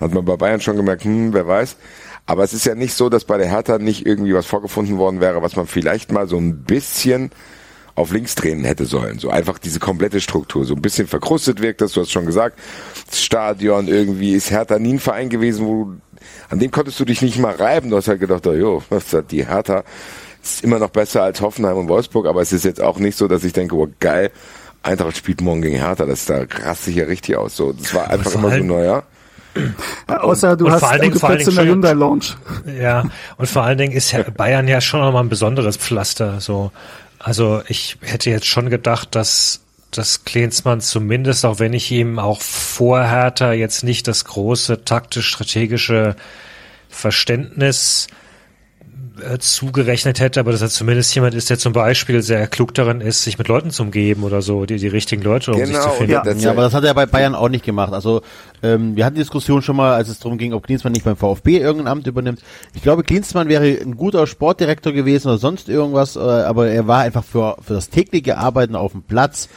[0.00, 1.76] Hat man bei Bayern schon gemerkt, hm, wer weiß.
[2.26, 5.20] Aber es ist ja nicht so, dass bei der Hertha nicht irgendwie was vorgefunden worden
[5.20, 7.32] wäre, was man vielleicht mal so ein bisschen
[7.96, 9.18] auf links drehen hätte sollen.
[9.18, 10.64] So einfach diese komplette Struktur.
[10.64, 12.56] So ein bisschen verkrustet wirkt das, du hast schon gesagt.
[13.08, 15.96] Das Stadion irgendwie ist Hertha nie ein Verein gewesen, wo du,
[16.50, 17.90] an dem konntest du dich nicht mal reiben.
[17.90, 19.82] Du hast halt gedacht, oh, jo, was hat die Hertha
[20.42, 23.28] ist immer noch besser als Hoffenheim und Wolfsburg, aber es ist jetzt auch nicht so,
[23.28, 24.30] dass ich denke, oh geil,
[24.82, 27.56] Eintracht spielt morgen gegen Hertha, das da raste ich ja richtig aus.
[27.56, 29.02] So, das war einfach immer so, naja.
[30.08, 31.92] Ja, außer du und hast vor allen Dingen- vor allen Plätze in der Dingen- Hyundai
[31.92, 32.24] Lounge.
[32.80, 33.04] Ja,
[33.36, 36.40] und vor allen Dingen ist Bayern ja schon nochmal ein besonderes Pflaster.
[36.40, 36.70] So,
[37.18, 39.60] also ich hätte jetzt schon gedacht, dass
[39.90, 46.14] dass Klinsmann zumindest, auch wenn ich ihm auch vor Hertha jetzt nicht das große taktisch-strategische
[46.88, 48.14] Verständnis äh,
[49.38, 53.22] zugerechnet hätte, aber dass er zumindest jemand ist, der zum Beispiel sehr klug darin ist,
[53.22, 55.90] sich mit Leuten zu umgeben oder so, die, die richtigen Leute um sich Genau, zu
[55.90, 56.12] und finden.
[56.12, 56.22] Ja.
[56.22, 57.92] das, Ja, aber das hat er bei Bayern auch nicht gemacht.
[57.92, 58.22] Also
[58.62, 61.16] ähm, wir hatten die Diskussion schon mal, als es darum ging, ob Klinsmann nicht beim
[61.16, 62.40] VfB irgendein Amt übernimmt.
[62.74, 67.00] Ich glaube, Klinsmann wäre ein guter Sportdirektor gewesen oder sonst irgendwas, äh, aber er war
[67.00, 69.48] einfach für, für das tägliche Arbeiten auf dem Platz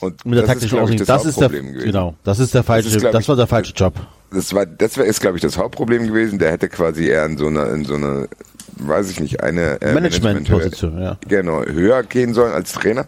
[0.00, 1.06] und mit der das ist, taktischen Ausrichtung.
[1.06, 1.86] das Das ist der Hauptproblem gewesen.
[1.86, 3.94] genau, das ist der falsche, ist, glaub das war der falsche Job.
[4.32, 6.38] Das war, das wär, ist, glaube ich, das Hauptproblem gewesen.
[6.38, 8.26] Der hätte quasi eher in so einer, in so einer,
[8.76, 11.18] weiß ich nicht, eine äh, Management-Position, ja.
[11.28, 13.06] Genau, höher gehen sollen als Trainer.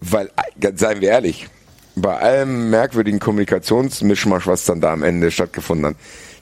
[0.00, 0.30] Weil,
[0.60, 1.48] äh, seien wir ehrlich,
[1.96, 5.96] bei allem merkwürdigen Kommunikationsmischmasch, was dann da am Ende stattgefunden hat,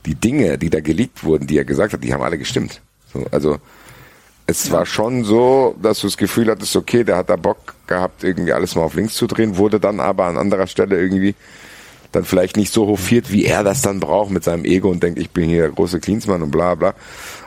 [0.05, 2.81] die Dinge, die da geleakt wurden, die er gesagt hat, die haben alle gestimmt.
[3.13, 3.59] So, also,
[4.47, 8.23] es war schon so, dass du das Gefühl hattest, okay, der hat da Bock gehabt,
[8.23, 11.35] irgendwie alles mal auf links zu drehen, wurde dann aber an anderer Stelle irgendwie
[12.17, 15.19] dann vielleicht nicht so hofiert, wie er das dann braucht mit seinem Ego und denkt,
[15.21, 16.95] ich bin hier der große Klinsmann und bla bla.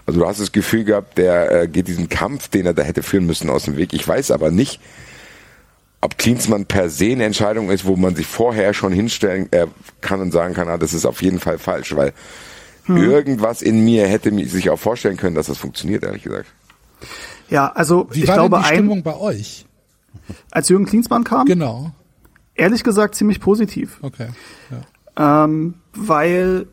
[0.05, 3.03] Also du hast das Gefühl gehabt, der äh, geht diesen Kampf, den er da hätte
[3.03, 3.93] führen müssen, aus dem Weg.
[3.93, 4.79] Ich weiß aber nicht,
[6.01, 9.67] ob Klinsmann per se eine Entscheidung ist, wo man sich vorher schon hinstellen äh,
[10.01, 12.13] kann und sagen kann, ah, das ist auf jeden Fall falsch, weil
[12.87, 16.47] irgendwas in mir hätte sich auch vorstellen können, dass das funktioniert, ehrlich gesagt.
[17.47, 19.65] Ja, also Wie ich war glaube, denn die ein, Stimmung bei euch?
[20.51, 21.91] als Jürgen Klinsmann kam, Genau.
[22.59, 23.99] Ehrlich gesagt ziemlich positiv.
[24.01, 24.29] Okay.
[24.69, 25.43] Ja.
[25.45, 26.67] ähm, weil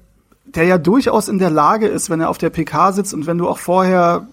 [0.45, 3.39] der ja durchaus in der Lage ist, wenn er auf der PK sitzt und wenn
[3.39, 4.27] du auch vorher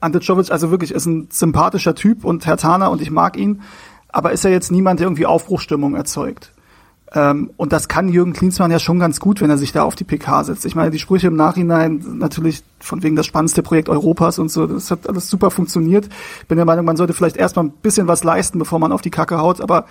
[0.00, 3.62] Ante Czovic, also wirklich ist ein sympathischer Typ und Herr Tana und ich mag ihn,
[4.08, 6.52] aber ist ja jetzt niemand, der irgendwie Aufbruchstimmung erzeugt.
[7.14, 9.94] Ähm, und das kann Jürgen Klinsmann ja schon ganz gut, wenn er sich da auf
[9.94, 10.64] die PK setzt.
[10.64, 14.66] Ich meine, die Sprüche im Nachhinein natürlich von wegen das spannendste Projekt Europas und so,
[14.66, 16.08] das hat alles super funktioniert.
[16.48, 19.10] Bin der Meinung, man sollte vielleicht erstmal ein bisschen was leisten, bevor man auf die
[19.10, 19.60] Kacke haut.
[19.60, 19.86] Aber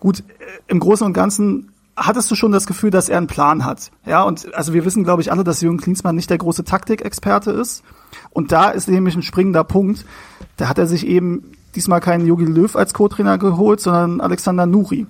[0.00, 0.22] gut, äh,
[0.66, 3.90] im Großen und Ganzen hattest du schon das Gefühl, dass er einen Plan hat.
[4.06, 7.50] Ja, und also wir wissen, glaube ich, alle, dass Jürgen Klinsmann nicht der große Taktikexperte
[7.50, 7.82] ist.
[8.30, 10.06] Und da ist nämlich ein springender Punkt.
[10.56, 15.06] Da hat er sich eben diesmal keinen Jogi Löw als Co-Trainer geholt, sondern Alexander Nuri.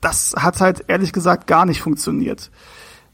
[0.00, 2.50] Das hat halt ehrlich gesagt gar nicht funktioniert.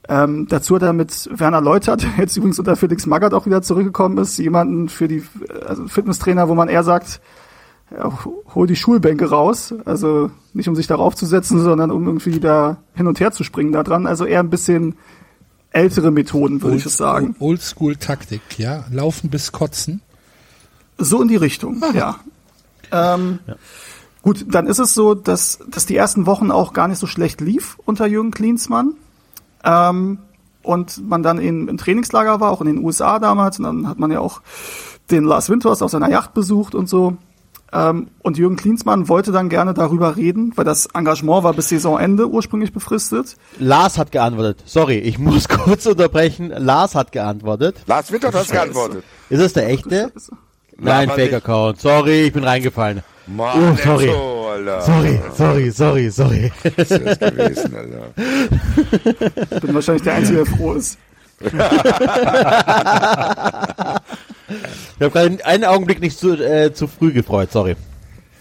[0.09, 3.63] Ähm, dazu hat er mit Werner Leutert, der jetzt übrigens unter Felix Magath auch wieder
[3.63, 5.25] zurückgekommen ist, jemanden für die
[5.67, 7.21] also Fitnesstrainer, wo man eher sagt,
[7.91, 8.13] ja,
[8.55, 12.79] hol die Schulbänke raus, also nicht um sich darauf zu setzen, sondern um irgendwie da
[12.95, 14.07] hin und her zu springen da dran.
[14.07, 14.97] Also eher ein bisschen
[15.71, 17.37] ältere Methoden, würde ich es sagen.
[17.39, 18.85] Oldschool-Taktik, ja.
[18.91, 20.01] Laufen bis kotzen.
[20.99, 22.17] So in die Richtung, ja.
[22.93, 23.41] Ähm,
[24.27, 27.41] Gut, dann ist es so, dass, dass die ersten Wochen auch gar nicht so schlecht
[27.41, 28.95] lief unter Jürgen Klinsmann.
[29.63, 30.19] Ähm,
[30.65, 33.61] und man dann in, im Trainingslager war, auch in den USA damals.
[33.61, 34.43] Und dann hat man ja auch
[35.13, 37.17] den Lars Winters auf seiner Yacht besucht und so.
[37.73, 42.29] Ähm, und Jürgen Klinsmann wollte dann gerne darüber reden, weil das Engagement war bis Saisonende
[42.29, 43.37] ursprünglich befristet.
[43.61, 44.65] Lars hat geantwortet.
[44.67, 46.49] Sorry, ich muss kurz unterbrechen.
[46.49, 47.77] Lars hat geantwortet.
[47.87, 49.05] Lars Wittert hat geantwortet.
[49.31, 50.11] Ist das der echte?
[50.79, 51.35] Nein, Laber Fake nicht.
[51.35, 51.81] Account.
[51.81, 53.05] Sorry, ich bin reingefallen.
[53.27, 54.09] Mann, Oh, sorry.
[54.09, 54.81] Enzo, Alter.
[54.83, 56.53] Sorry, sorry, sorry, sorry.
[56.77, 58.13] Was ist das gewesen, Alter?
[59.57, 60.99] Ich bin wahrscheinlich der Einzige, der froh ist.
[61.41, 61.53] Ich
[65.03, 67.77] habe gerade einen Augenblick nicht zu, äh, zu früh gefreut, sorry.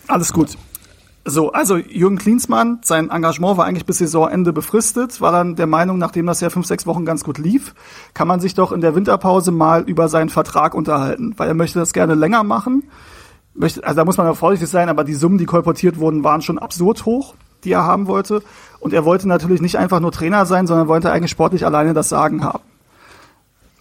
[0.08, 0.56] Alles gut.
[1.28, 5.98] So, also Jürgen Klinsmann, sein Engagement war eigentlich bis Saisonende befristet, war dann der Meinung,
[5.98, 7.74] nachdem das ja fünf, sechs Wochen ganz gut lief,
[8.14, 11.80] kann man sich doch in der Winterpause mal über seinen Vertrag unterhalten, weil er möchte
[11.80, 12.84] das gerne länger machen.
[13.56, 16.42] Möchte, also da muss man ja vorsichtig sein, aber die Summen, die kolportiert wurden, waren
[16.42, 18.44] schon absurd hoch, die er haben wollte.
[18.80, 22.10] Und er wollte natürlich nicht einfach nur Trainer sein, sondern wollte eigentlich sportlich alleine das
[22.10, 22.64] Sagen haben.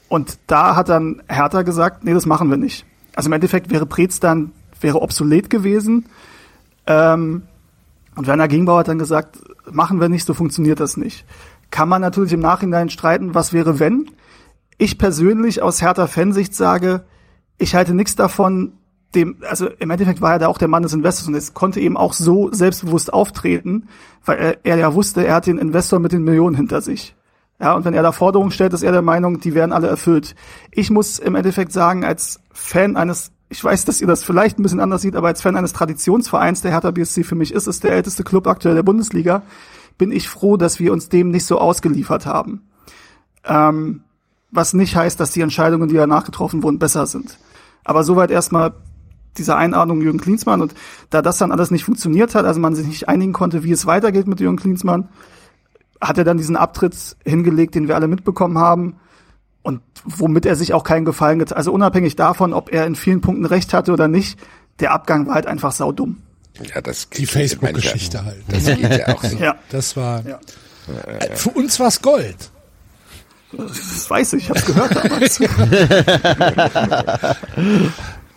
[0.08, 2.86] Und da hat dann Hertha gesagt, nee, das machen wir nicht.
[3.16, 6.06] also im Endeffekt wäre Preetz dann wäre obsolet gewesen.
[6.86, 7.42] Ähm,
[8.14, 9.38] und Werner Gegenbauer hat dann gesagt,
[9.70, 11.24] machen wir nicht, so funktioniert das nicht.
[11.70, 14.10] Kann man natürlich im Nachhinein streiten, was wäre wenn.
[14.78, 17.04] Ich persönlich aus härter Fansicht sage,
[17.58, 18.74] ich halte nichts davon,
[19.14, 21.80] dem, also im Endeffekt war er da auch der Mann des Investors und es konnte
[21.80, 23.88] eben auch so selbstbewusst auftreten,
[24.24, 27.14] weil er, er ja wusste, er hat den Investor mit den Millionen hinter sich.
[27.60, 30.34] Ja, und wenn er da Forderungen stellt, ist er der Meinung, die werden alle erfüllt.
[30.70, 34.62] Ich muss im Endeffekt sagen, als Fan eines, ich weiß, dass ihr das vielleicht ein
[34.62, 37.84] bisschen anders seht, aber als Fan eines Traditionsvereins, der Hertha BSC für mich ist, ist
[37.84, 39.42] der älteste Club aktuell der Bundesliga,
[39.98, 42.62] bin ich froh, dass wir uns dem nicht so ausgeliefert haben.
[43.44, 44.02] Ähm,
[44.50, 47.38] was nicht heißt, dass die Entscheidungen, die danach getroffen wurden, besser sind.
[47.84, 48.74] Aber soweit erstmal
[49.36, 50.74] diese Einordnung Jürgen Klinsmann und
[51.10, 53.86] da das dann alles nicht funktioniert hat, also man sich nicht einigen konnte, wie es
[53.86, 55.08] weitergeht mit Jürgen Klinsmann,
[56.00, 58.96] hat er dann diesen Abtritt hingelegt, den wir alle mitbekommen haben
[59.62, 61.56] und womit er sich auch keinen Gefallen getan.
[61.56, 64.38] Also unabhängig davon, ob er in vielen Punkten recht hatte oder nicht,
[64.80, 66.22] der Abgang war halt einfach saudumm.
[66.74, 68.44] Ja, das die Facebook-Geschichte halt.
[68.46, 69.36] Das geht ja auch so.
[69.38, 69.56] Ja.
[69.70, 70.38] Das war ja.
[71.34, 72.50] für uns war's Gold.
[73.56, 75.40] Das weiß ich, ich hab's gehört damals.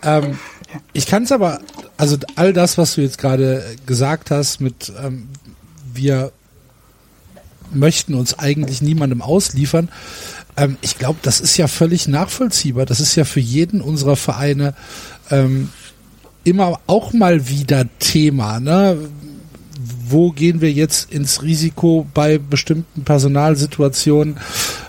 [0.04, 0.40] ähm,
[0.94, 1.60] ich kann es aber,
[1.98, 5.30] also all das, was du jetzt gerade gesagt hast, mit ähm,
[5.94, 6.32] wir
[7.72, 9.90] möchten uns eigentlich niemandem ausliefern.
[10.56, 12.86] Ähm, ich glaube, das ist ja völlig nachvollziehbar.
[12.86, 14.74] Das ist ja für jeden unserer Vereine
[15.30, 15.70] ähm,
[16.44, 18.60] immer auch mal wieder Thema.
[18.60, 18.98] Ne?
[20.10, 24.38] Wo gehen wir jetzt ins Risiko bei bestimmten Personalsituationen?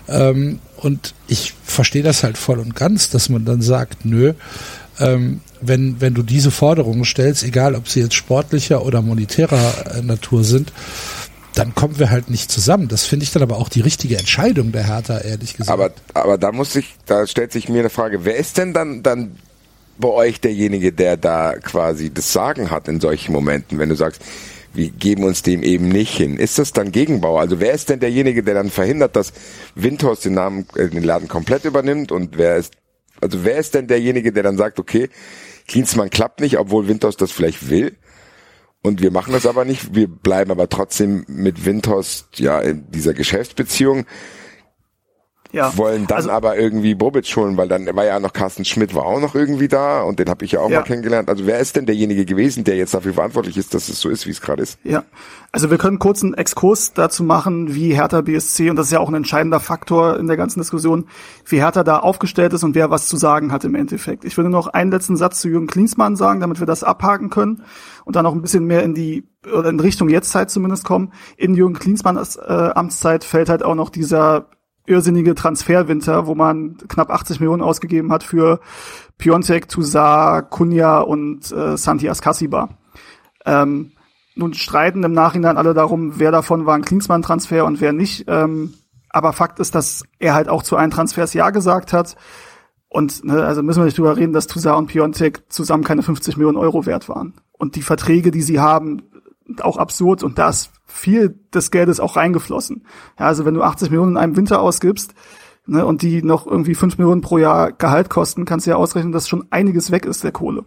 [0.08, 4.34] Ähm, und ich verstehe das halt voll und ganz, dass man dann sagt, nö,
[5.00, 10.02] ähm, wenn, wenn du diese Forderungen stellst, egal ob sie jetzt sportlicher oder monetärer äh,
[10.02, 10.72] Natur sind,
[11.54, 12.88] dann kommen wir halt nicht zusammen.
[12.88, 15.70] Das finde ich dann aber auch die richtige Entscheidung der Hertha, ehrlich gesagt.
[15.70, 19.02] Aber, aber da muss ich, da stellt sich mir eine Frage, wer ist denn dann,
[19.02, 19.36] dann
[19.98, 24.22] bei euch derjenige, der da quasi das Sagen hat in solchen Momenten, wenn du sagst,
[24.72, 26.36] wir geben uns dem eben nicht hin.
[26.36, 27.38] Ist das dann Gegenbau?
[27.38, 29.32] Also wer ist denn derjenige, der dann verhindert, dass
[29.74, 32.74] Windhorst den Namen, äh, den Laden komplett übernimmt und wer ist,
[33.20, 35.08] also wer ist denn derjenige, der dann sagt, okay,
[35.66, 37.96] Klinsmann klappt nicht, obwohl Windhorst das vielleicht will?
[38.82, 39.94] Und wir machen das aber nicht.
[39.94, 44.06] Wir bleiben aber trotzdem mit Windhorst ja in dieser Geschäftsbeziehung.
[45.50, 48.94] Ja, wollen dann also, aber irgendwie Bobic holen, weil dann war ja noch Carsten Schmidt
[48.94, 50.80] war auch noch irgendwie da und den habe ich ja auch ja.
[50.80, 51.30] mal kennengelernt.
[51.30, 54.26] Also wer ist denn derjenige gewesen, der jetzt dafür verantwortlich ist, dass es so ist,
[54.26, 54.78] wie es gerade ist?
[54.84, 55.04] Ja,
[55.50, 59.00] also wir können kurz einen Exkurs dazu machen, wie Hertha BSC und das ist ja
[59.00, 61.06] auch ein entscheidender Faktor in der ganzen Diskussion,
[61.46, 64.24] wie Hertha da aufgestellt ist und wer was zu sagen hat im Endeffekt.
[64.24, 67.62] Ich würde noch einen letzten Satz zu Jürgen Klinsmann sagen, damit wir das abhaken können
[68.04, 71.12] und dann auch ein bisschen mehr in die oder in Richtung Jetztzeit zumindest kommen.
[71.36, 74.48] In Jürgen Klinsmanns äh, Amtszeit fällt halt auch noch dieser
[74.88, 78.60] irrsinnige Transferwinter, wo man knapp 80 Millionen ausgegeben hat für
[79.18, 82.70] Piontek, Toussaint, Kunja und äh, Santi Ascasiba.
[83.44, 83.92] Ähm,
[84.34, 88.24] nun streiten im Nachhinein alle darum, wer davon war ein Klinsmann-Transfer und wer nicht.
[88.28, 88.74] Ähm,
[89.10, 92.16] aber Fakt ist, dass er halt auch zu allen Transfers Ja gesagt hat.
[92.88, 96.36] Und ne, also müssen wir nicht drüber reden, dass Toussaint und Piontek zusammen keine 50
[96.36, 97.34] Millionen Euro wert waren.
[97.52, 99.02] Und die Verträge, die sie haben,
[99.60, 102.86] auch absurd und da ist viel des Geldes auch reingeflossen.
[103.18, 105.14] Ja, also wenn du 80 Millionen in einem Winter ausgibst
[105.66, 109.12] ne, und die noch irgendwie 5 Millionen pro Jahr Gehalt kosten, kannst du ja ausrechnen,
[109.12, 110.64] dass schon einiges weg ist der Kohle.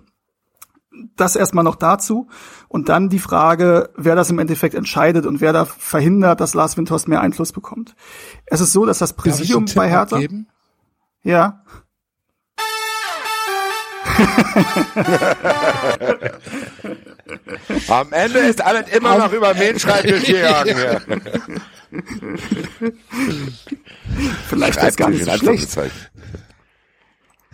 [1.16, 2.28] Das erstmal noch dazu
[2.68, 6.78] und dann die Frage, wer das im Endeffekt entscheidet und wer da verhindert, dass Lars
[6.78, 7.96] Windhorst mehr Einfluss bekommt.
[8.46, 10.48] Es ist so, dass das Präsidium bei Hertha abgeben?
[11.24, 11.64] ja
[17.88, 20.78] Am Ende ist alles immer noch über den Schreibtisch gegangen.
[20.78, 21.00] Ja.
[24.50, 25.70] Vielleicht ist gar nicht so schlecht.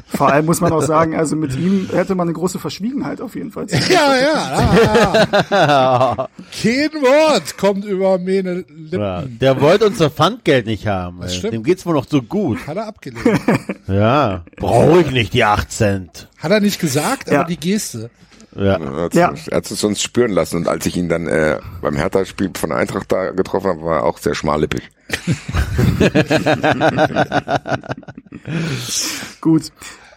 [0.08, 3.36] Vor allem muss man auch sagen, also mit ihm hätte man eine große Verschwiegenheit auf
[3.36, 3.68] jeden Fall.
[3.70, 5.48] Ja, ja.
[5.52, 6.30] ja.
[6.52, 9.00] Kein Wort kommt über meine Lippen.
[9.00, 11.20] Ja, der wollte unser Pfandgeld nicht haben.
[11.22, 11.54] Das stimmt.
[11.54, 12.66] Dem geht's wohl noch so gut.
[12.68, 13.42] Hat er abgelehnt.
[13.88, 16.28] ja, brauche ich nicht die 8 Cent.
[16.38, 17.42] Hat er nicht gesagt, ja.
[17.42, 18.10] aber die Geste.
[18.56, 18.78] Ja.
[18.78, 19.34] Er, ja.
[19.52, 23.12] hat es uns spüren lassen und als ich ihn dann äh, beim Hertha-Spiel von Eintracht
[23.12, 24.90] da getroffen habe, war er auch sehr schmallippig.
[29.42, 29.72] Gut.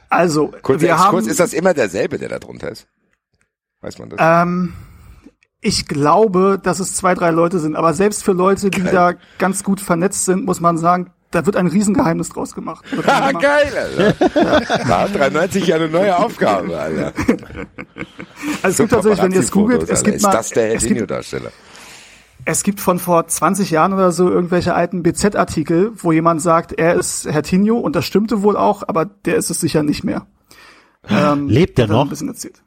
[0.09, 2.87] Also, kurz, wir haben, kurz, ist das immer derselbe, der da drunter ist?
[3.81, 4.19] Weiß man das?
[4.21, 4.75] Ähm,
[5.61, 8.93] ich glaube, dass es zwei, drei Leute sind, aber selbst für Leute, die Geil.
[8.93, 12.85] da ganz gut vernetzt sind, muss man sagen, da wird ein Riesengeheimnis draus gemacht.
[13.07, 14.41] Ah, geil, Alter.
[14.41, 14.61] Ja.
[14.61, 17.13] Da hat 93 ja eine neue Aufgabe, Alter.
[18.63, 21.51] Also es gibt tatsächlich, wenn ihr es googelt, es gibt ist mal, das der Herdinho-Darsteller?
[22.45, 26.95] Es gibt von vor 20 Jahren oder so irgendwelche alten BZ-Artikel, wo jemand sagt, er
[26.95, 30.27] ist Herr Tinio und das stimmte wohl auch, aber der ist es sicher nicht mehr.
[31.09, 32.03] Ähm, Lebt er noch?
[32.03, 32.63] Ein bisschen erzählt.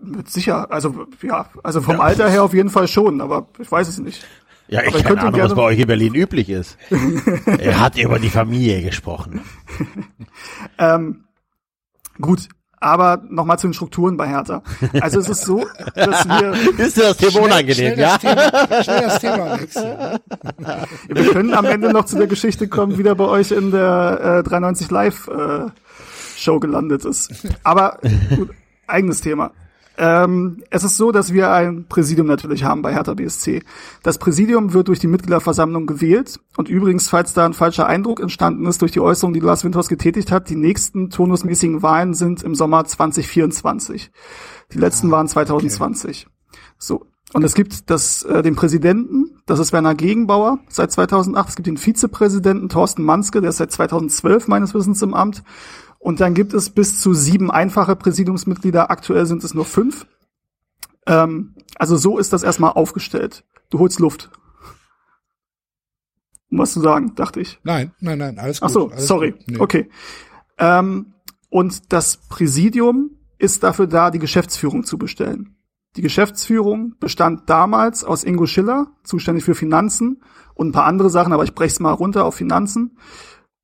[0.00, 3.88] Mit sicher, also ja, also vom Alter her auf jeden Fall schon, aber ich weiß
[3.88, 4.24] es nicht.
[4.74, 6.76] Ja, ich Aber ich keine könnte Ahnung, was bei euch in Berlin üblich ist.
[7.58, 9.40] er hat über die Familie gesprochen.
[10.78, 11.26] Ähm,
[12.20, 12.48] gut,
[12.80, 14.62] aber nochmal zu den Strukturen bei Hertha.
[15.00, 15.64] Also es ist so,
[15.94, 18.18] dass wir, Ist das Thema unangenehm, schnell ja?
[18.18, 20.18] Das Thema, schnell das Thema wechseln.
[21.08, 24.40] wir können am Ende noch zu der Geschichte kommen, wie der bei euch in der
[24.40, 25.66] äh, 93 Live äh,
[26.36, 27.32] Show gelandet ist.
[27.62, 28.00] Aber
[28.36, 28.50] gut,
[28.88, 29.52] eigenes Thema.
[29.96, 33.62] Ähm, es ist so, dass wir ein Präsidium natürlich haben bei Hertha BSC.
[34.02, 36.40] Das Präsidium wird durch die Mitgliederversammlung gewählt.
[36.56, 39.88] Und übrigens, falls da ein falscher Eindruck entstanden ist durch die Äußerung, die Lars Windhorst
[39.88, 44.10] getätigt hat, die nächsten turnusmäßigen Wahlen sind im Sommer 2024.
[44.72, 46.26] Die letzten waren 2020.
[46.78, 47.06] So.
[47.32, 51.48] Und es gibt das, äh, den Präsidenten, das ist Werner Gegenbauer seit 2008.
[51.48, 55.42] Es gibt den Vizepräsidenten Thorsten Manske, der ist seit 2012 meines Wissens im Amt.
[56.04, 58.90] Und dann gibt es bis zu sieben einfache Präsidiumsmitglieder.
[58.90, 60.06] Aktuell sind es nur fünf.
[61.06, 63.42] Ähm, also so ist das erstmal aufgestellt.
[63.70, 64.30] Du holst Luft.
[66.50, 67.58] Um was zu sagen, dachte ich.
[67.62, 68.68] Nein, nein, nein, alles gut.
[68.68, 69.34] Ach so, sorry.
[69.46, 69.58] Nee.
[69.58, 69.88] Okay.
[70.58, 71.14] Ähm,
[71.48, 75.56] und das Präsidium ist dafür da, die Geschäftsführung zu bestellen.
[75.96, 80.22] Die Geschäftsführung bestand damals aus Ingo Schiller, zuständig für Finanzen
[80.52, 82.98] und ein paar andere Sachen, aber ich brech's mal runter auf Finanzen.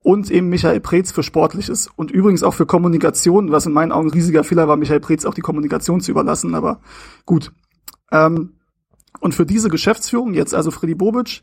[0.02, 4.08] Und eben Michael Preetz für Sportliches und übrigens auch für Kommunikation, was in meinen Augen
[4.08, 6.80] ein riesiger Fehler war, Michael Preetz auch die Kommunikation zu überlassen, aber
[7.26, 7.52] gut.
[8.10, 8.54] Ähm,
[9.20, 11.42] und für diese Geschäftsführung, jetzt also Freddy Bobic,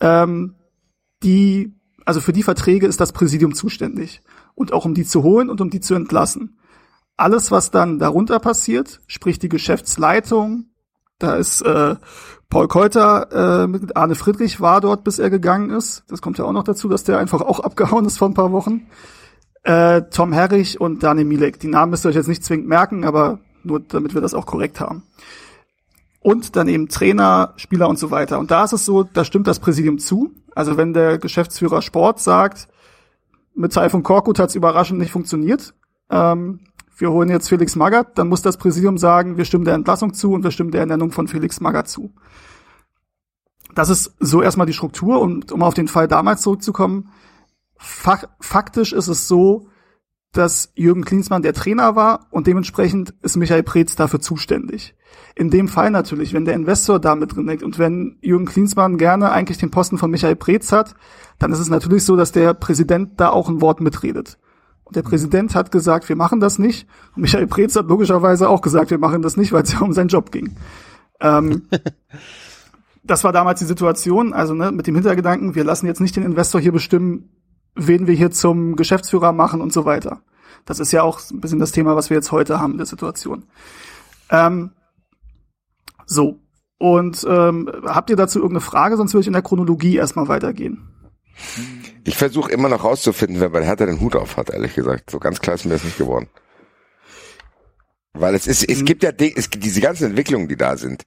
[0.00, 0.54] ähm,
[1.22, 1.74] die,
[2.06, 4.22] also für die Verträge ist das Präsidium zuständig.
[4.54, 6.58] Und auch um die zu holen und um die zu entlassen.
[7.16, 10.69] Alles, was dann darunter passiert, sprich die Geschäftsleitung,
[11.20, 11.96] da ist äh,
[12.48, 16.02] Paul Keuter, äh, mit Arne Friedrich war dort, bis er gegangen ist.
[16.08, 18.50] Das kommt ja auch noch dazu, dass der einfach auch abgehauen ist vor ein paar
[18.50, 18.86] Wochen.
[19.62, 21.60] Äh, Tom Herrich und Daniel Milek.
[21.60, 24.46] Die Namen müsst ihr euch jetzt nicht zwingend merken, aber nur damit wir das auch
[24.46, 25.04] korrekt haben.
[26.20, 28.38] Und dann eben Trainer, Spieler und so weiter.
[28.38, 30.32] Und da ist es so, da stimmt das Präsidium zu.
[30.54, 32.68] Also wenn der Geschäftsführer Sport sagt,
[33.54, 35.74] mit Taifun Korkut hat es überraschend nicht funktioniert,
[36.10, 36.60] ähm,
[37.00, 40.32] wir holen jetzt Felix Magath, dann muss das Präsidium sagen, wir stimmen der Entlassung zu
[40.32, 42.12] und wir stimmen der Ernennung von Felix Magath zu.
[43.74, 47.10] Das ist so erstmal die Struktur und um auf den Fall damals zurückzukommen,
[47.78, 49.68] fak faktisch ist es so,
[50.32, 54.94] dass Jürgen Klinsmann der Trainer war und dementsprechend ist Michael Preetz dafür zuständig.
[55.34, 58.96] In dem Fall natürlich, wenn der Investor da mit drin liegt und wenn Jürgen Klinsmann
[58.96, 60.94] gerne eigentlich den Posten von Michael Preetz hat,
[61.38, 64.38] dann ist es natürlich so, dass der Präsident da auch ein Wort mitredet.
[64.94, 66.86] Der Präsident hat gesagt, wir machen das nicht.
[67.14, 69.92] Und Michael Preetz hat logischerweise auch gesagt, wir machen das nicht, weil es ja um
[69.92, 70.56] seinen Job ging.
[71.20, 71.68] Ähm,
[73.04, 76.24] das war damals die Situation, also ne, mit dem Hintergedanken, wir lassen jetzt nicht den
[76.24, 77.30] Investor hier bestimmen,
[77.74, 80.22] wen wir hier zum Geschäftsführer machen und so weiter.
[80.64, 82.86] Das ist ja auch ein bisschen das Thema, was wir jetzt heute haben in der
[82.86, 83.44] Situation.
[84.30, 84.72] Ähm,
[86.06, 86.40] so.
[86.78, 88.96] Und ähm, habt ihr dazu irgendeine Frage?
[88.96, 90.88] Sonst würde ich in der Chronologie erstmal weitergehen.
[92.04, 95.10] Ich versuche immer noch rauszufinden, wer bei Hertha den Hut auf hat, ehrlich gesagt.
[95.10, 96.28] So ganz klar ist mir das nicht geworden.
[98.12, 101.04] Weil es ist, es gibt ja es gibt diese ganzen Entwicklungen, die da sind.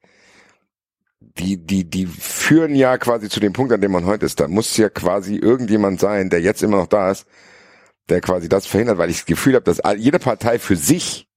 [1.20, 4.40] Die, die, die führen ja quasi zu dem Punkt, an dem man heute ist.
[4.40, 7.26] Da muss ja quasi irgendjemand sein, der jetzt immer noch da ist,
[8.10, 11.28] der quasi das verhindert, weil ich das Gefühl habe, dass jede Partei für sich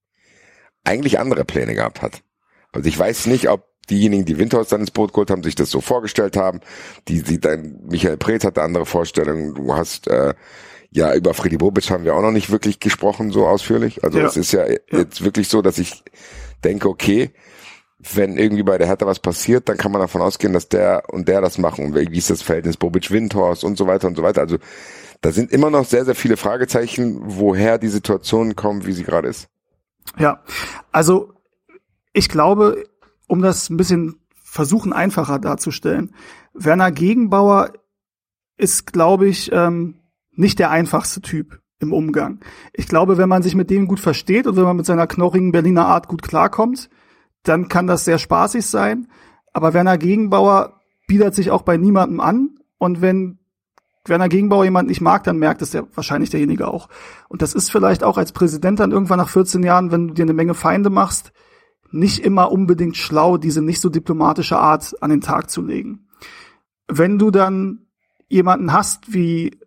[0.83, 2.21] eigentlich andere Pläne gehabt hat.
[2.71, 5.69] Also ich weiß nicht, ob diejenigen, die Windhaus dann ins Boot geholt haben, sich das
[5.69, 6.59] so vorgestellt haben.
[7.07, 9.55] Die, die dann, Michael Preetz hatte andere Vorstellungen.
[9.55, 10.33] Du hast äh,
[10.91, 14.03] ja über Freddy Bobic haben wir auch noch nicht wirklich gesprochen so ausführlich.
[14.03, 14.25] Also Ja.
[14.25, 16.03] es ist ja, jetzt wirklich so, dass ich
[16.63, 17.31] denke, okay,
[17.99, 21.27] wenn irgendwie bei der Hertha was passiert, dann kann man davon ausgehen, dass der und
[21.27, 21.85] der das machen.
[21.85, 24.41] Und wie ist das Verhältnis Bobic-Windhorst und so weiter und so weiter.
[24.41, 24.57] Also
[25.21, 29.27] da sind immer noch sehr, sehr viele Fragezeichen, woher die Situation kommt, wie sie gerade
[29.27, 29.47] ist.
[30.19, 30.43] Ja,
[30.91, 31.33] also
[32.13, 32.83] ich glaube,
[33.27, 36.13] um das ein bisschen versuchen einfacher darzustellen,
[36.53, 37.73] Werner Gegenbauer
[38.57, 39.99] ist, glaube ich, ähm,
[40.31, 42.39] nicht der einfachste Typ im Umgang.
[42.73, 45.51] Ich glaube, wenn man sich mit dem gut versteht und wenn man mit seiner knorrigen
[45.51, 46.89] Berliner Art gut klarkommt,
[47.43, 49.07] dann kann das sehr spaßig sein.
[49.53, 52.59] Aber Werner Gegenbauer bietet sich auch bei niemandem an.
[52.77, 53.39] Und wenn
[54.05, 56.89] Werner Gegenbauer jemand nicht mag, dann merkt es der wahrscheinlich derjenige auch.
[57.29, 60.23] Und das ist vielleicht auch als Präsident dann irgendwann nach 14 Jahren, wenn du dir
[60.23, 61.31] eine Menge Feinde machst,
[61.91, 66.07] nicht immer unbedingt schlau, diese nicht so diplomatische Art an den Tag zu legen.
[66.87, 67.87] Wenn du dann
[68.29, 69.57] jemanden hast wie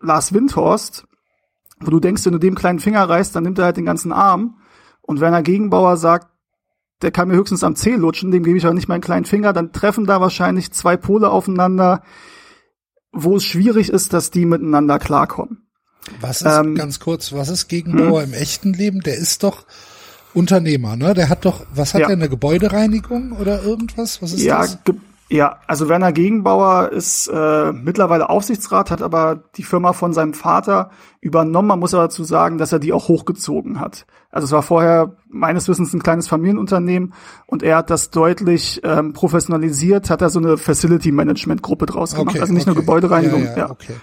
[0.00, 1.06] Lars Windhorst,
[1.80, 4.12] wo du denkst, wenn du dem kleinen Finger reißt, dann nimmt er halt den ganzen
[4.12, 4.58] Arm.
[5.02, 6.28] Und Werner Gegenbauer sagt,
[7.02, 9.52] der kann mir höchstens am Zeh lutschen, dem gebe ich aber nicht meinen kleinen Finger,
[9.52, 12.02] dann treffen da wahrscheinlich zwei Pole aufeinander,
[13.12, 15.68] wo es schwierig ist, dass die miteinander klarkommen.
[16.20, 19.00] Was ist, Ähm, ganz kurz, was ist Gegenbauer im echten Leben?
[19.00, 19.66] Der ist doch
[20.36, 21.14] Unternehmer, ne?
[21.14, 22.06] Der hat doch, was hat Ja.
[22.08, 24.20] der, eine Gebäudereinigung oder irgendwas?
[24.22, 24.78] Was ist Ja, das?
[25.30, 30.90] ja, also Werner Gegenbauer ist äh, mittlerweile Aufsichtsrat, hat aber die Firma von seinem Vater
[31.20, 31.68] übernommen.
[31.68, 34.06] Man muss aber dazu sagen, dass er die auch hochgezogen hat.
[34.30, 37.14] Also es war vorher meines Wissens ein kleines Familienunternehmen
[37.46, 42.14] und er hat das deutlich ähm, professionalisiert, hat da so eine Facility Management Gruppe draus
[42.14, 42.38] gemacht.
[42.38, 42.82] also nicht nur okay.
[42.84, 43.44] Gebäudereinigung.
[43.44, 43.70] Ja, ja, ja.
[43.70, 43.94] okay.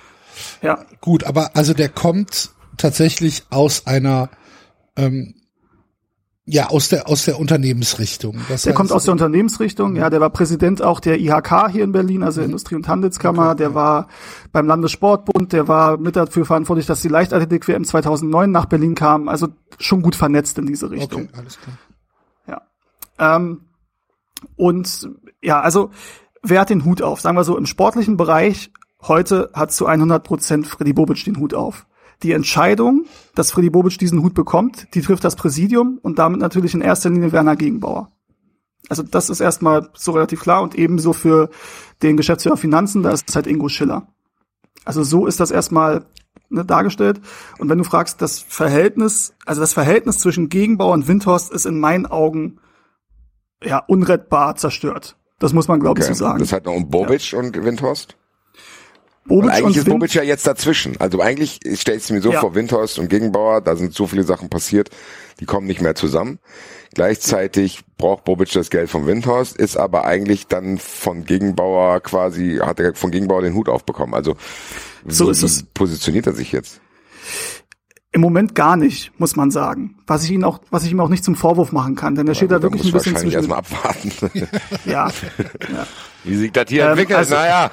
[0.64, 0.80] ja.
[1.00, 4.30] Gut, aber also der kommt tatsächlich aus einer,
[4.96, 5.36] ähm,
[6.46, 8.38] ja, aus der aus der Unternehmensrichtung.
[8.50, 11.84] Das Der heißt, kommt aus der Unternehmensrichtung, ja, der war Präsident auch der IHK hier
[11.84, 14.08] in Berlin, also der Industrie- und Handelskammer, der war
[14.52, 19.48] beim Landessportbund, der war mit dafür verantwortlich, dass die Leichtathletik-WM 2009 nach Berlin kam, also
[19.80, 21.30] schon gut vernetzt in diese Richtung.
[21.30, 21.78] Okay, alles klar.
[23.20, 23.62] Ähm,
[24.56, 25.10] und
[25.42, 25.92] ja, also
[26.42, 27.22] wer hat den Hut auf?
[27.22, 28.72] Sagen wir so, im sportlichen Bereich
[29.02, 31.86] heute hat zu 100 Prozent Freddy Bobic den Hut auf.
[32.22, 36.74] Die Entscheidung, dass Freddy Bobic diesen Hut bekommt, die trifft das Präsidium und damit natürlich
[36.74, 38.12] in erster Linie Werner Gegenbauer.
[38.90, 41.50] Also das ist erstmal so relativ klar und ebenso für
[42.02, 44.08] den Geschäftsführer Finanzen, da ist es halt Ingo Schiller.
[44.86, 46.06] Also so ist das erstmal
[46.50, 47.22] ne, dargestellt.
[47.58, 51.80] Und wenn du fragst, das Verhältnis, also das Verhältnis zwischen Gegenbauer und Windhorst ist in
[51.80, 52.60] meinen Augen
[53.64, 55.18] ja unrettbar zerstört.
[55.40, 56.14] Das muss man, glaube ich, Okay.
[56.14, 56.40] so sagen.
[56.40, 58.18] Das hat noch um Bobic und Windhorst?
[59.26, 60.96] Bobic Weil eigentlich und ist Bobic ja jetzt dazwischen.
[61.00, 62.42] Also eigentlich stelle ich es mir so Ja.
[62.42, 64.90] vor, Windhorst und Gegenbauer, da sind so viele Sachen passiert,
[65.40, 66.40] die kommen nicht mehr zusammen.
[66.94, 72.80] Gleichzeitig braucht Bobic das Geld von Windhorst, ist aber eigentlich dann von Gegenbauer quasi, hat
[72.80, 74.14] er von Gegenbauer den Hut aufbekommen.
[74.14, 74.36] Also
[75.08, 75.64] So wie, ist es.
[75.74, 76.82] positioniert er sich jetzt?
[78.14, 79.96] Im Moment gar nicht, muss man sagen.
[80.08, 82.36] Was ich ihn auch, was ich ihm auch nicht zum Vorwurf machen kann, denn er
[82.36, 83.36] steht da wirklich ein bisschen zwischen.
[83.36, 84.12] erstmal abwarten.
[84.86, 85.10] Ja,
[86.24, 87.72] wie sich das hier Ähm, entwickelt, also- naja.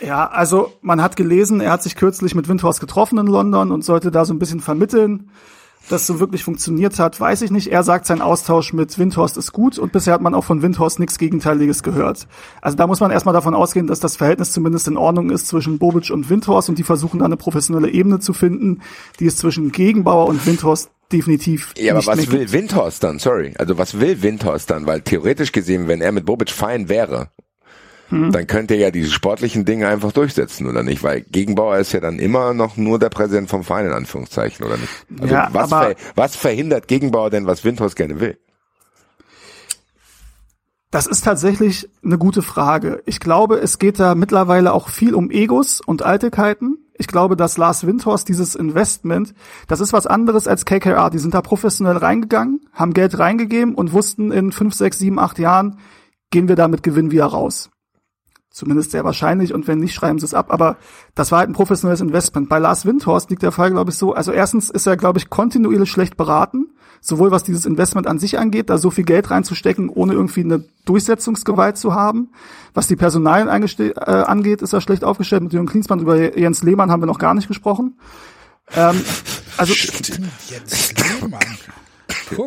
[0.00, 3.84] ja, also man hat gelesen, er hat sich kürzlich mit Windhorst getroffen in London und
[3.84, 5.30] sollte da so ein bisschen vermitteln.
[5.88, 7.68] Das so wirklich funktioniert hat, weiß ich nicht.
[7.68, 10.98] Er sagt, sein Austausch mit Windhorst ist gut und bisher hat man auch von Windhorst
[11.00, 12.26] nichts Gegenteiliges gehört.
[12.60, 15.78] Also da muss man erstmal davon ausgehen, dass das Verhältnis zumindest in Ordnung ist zwischen
[15.78, 18.82] Bobic und Windhorst und die versuchen da eine professionelle Ebene zu finden,
[19.18, 22.52] die es zwischen Gegenbauer und Windhorst definitiv Ja, aber was will.
[22.52, 23.18] Windhorst dann?
[23.18, 23.54] Sorry.
[23.58, 24.86] Also was will Windhorst dann?
[24.86, 27.30] Weil theoretisch gesehen, wenn er mit Bobic fein wäre,
[28.10, 28.32] Hm.
[28.32, 31.02] dann könnte er ja diese sportlichen Dinge einfach durchsetzen, oder nicht?
[31.02, 34.78] Weil Gegenbauer ist ja dann immer noch nur der Präsident vom Verein, in Anführungszeichen, oder
[34.78, 35.06] nicht?
[35.20, 38.38] Also Ja, was, ver was verhindert Gegenbauer denn, was Windhorst gerne will?
[40.90, 43.02] Das ist tatsächlich eine gute Frage.
[43.04, 46.78] Ich glaube, es geht da mittlerweile auch viel um Egos und Eitelkeiten.
[46.96, 49.34] Ich glaube, dass Lars Windhorst dieses Investment,
[49.66, 51.10] das ist was anderes als KKR.
[51.10, 55.38] Die sind da professionell reingegangen, haben Geld reingegeben und wussten in fünf, sechs, sieben, acht
[55.38, 55.78] Jahren
[56.30, 57.70] gehen wir da mit Gewinn wieder raus.
[58.58, 60.52] Zumindest sehr wahrscheinlich und wenn nicht, schreiben sie es ab.
[60.52, 60.78] Aber
[61.14, 62.48] das war halt ein professionelles Investment.
[62.48, 64.14] Bei Lars Windhorst liegt der Fall, glaube ich, so.
[64.14, 66.66] Also erstens ist er, glaube ich, kontinuierlich schlecht beraten.
[67.00, 70.64] Sowohl was dieses Investment an sich angeht, da so viel Geld reinzustecken, ohne irgendwie eine
[70.86, 72.30] Durchsetzungsgewalt zu haben.
[72.74, 75.44] Was die Personalien äh, angeht, ist er schlecht aufgestellt.
[75.44, 77.96] Mit Jürgen Klinsmann über Jens Lehmann haben wir noch gar nicht gesprochen.
[78.74, 79.00] Ähm,
[79.56, 81.38] also Jens Lehmann.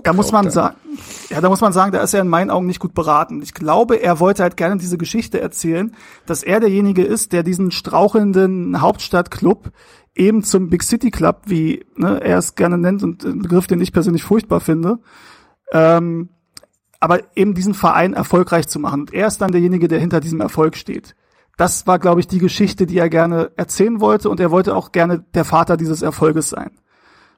[0.03, 0.76] Da muss man sagen,
[1.30, 3.41] ja, da muss man sagen, da ist er in meinen Augen nicht gut beraten.
[3.41, 5.95] Ich glaube, er wollte halt gerne diese Geschichte erzählen,
[6.26, 9.72] dass er derjenige ist, der diesen strauchelnden Hauptstadtclub
[10.16, 13.82] eben zum Big City Club, wie ne, er es gerne nennt und ein Begriff, den
[13.82, 14.99] ich persönlich furchtbar finde,
[15.72, 16.30] ähm,
[16.99, 19.02] aber eben diesen Verein erfolgreich zu machen.
[19.02, 21.16] Und er ist dann derjenige, der hinter diesem Erfolg steht.
[21.58, 24.91] Das war, glaube ich, die Geschichte, die er gerne erzählen wollte und er wollte auch
[24.91, 26.72] gerne der Vater dieses Erfolges sein.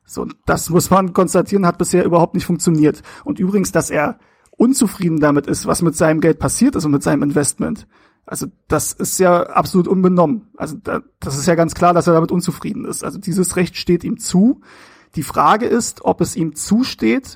[0.05, 3.01] So, das muss man konstatieren, hat bisher überhaupt nicht funktioniert.
[3.23, 4.19] Und übrigens, dass er
[4.51, 7.87] unzufrieden damit ist, was mit seinem Geld passiert ist und mit seinem Investment.
[8.25, 10.49] Also das ist ja absolut unbenommen.
[10.57, 13.03] Also da, das ist ja ganz klar, dass er damit unzufrieden ist.
[13.03, 14.61] Also dieses Recht steht ihm zu.
[15.15, 17.35] Die Frage ist, ob es ihm zusteht,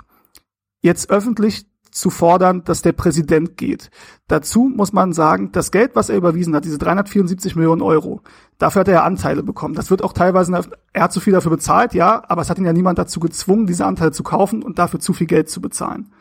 [0.81, 1.65] jetzt öffentlich
[1.97, 3.89] zu fordern, dass der Präsident geht.
[4.27, 8.21] Dazu muss man sagen, das Geld, was er überwiesen hat, diese 374 Millionen Euro,
[8.57, 9.75] dafür hat er ja Anteile bekommen.
[9.75, 10.59] Das wird auch teilweise,
[10.93, 13.67] er hat zu viel dafür bezahlt, ja, aber es hat ihn ja niemand dazu gezwungen,
[13.67, 16.11] diese Anteile zu kaufen und dafür zu viel Geld zu bezahlen.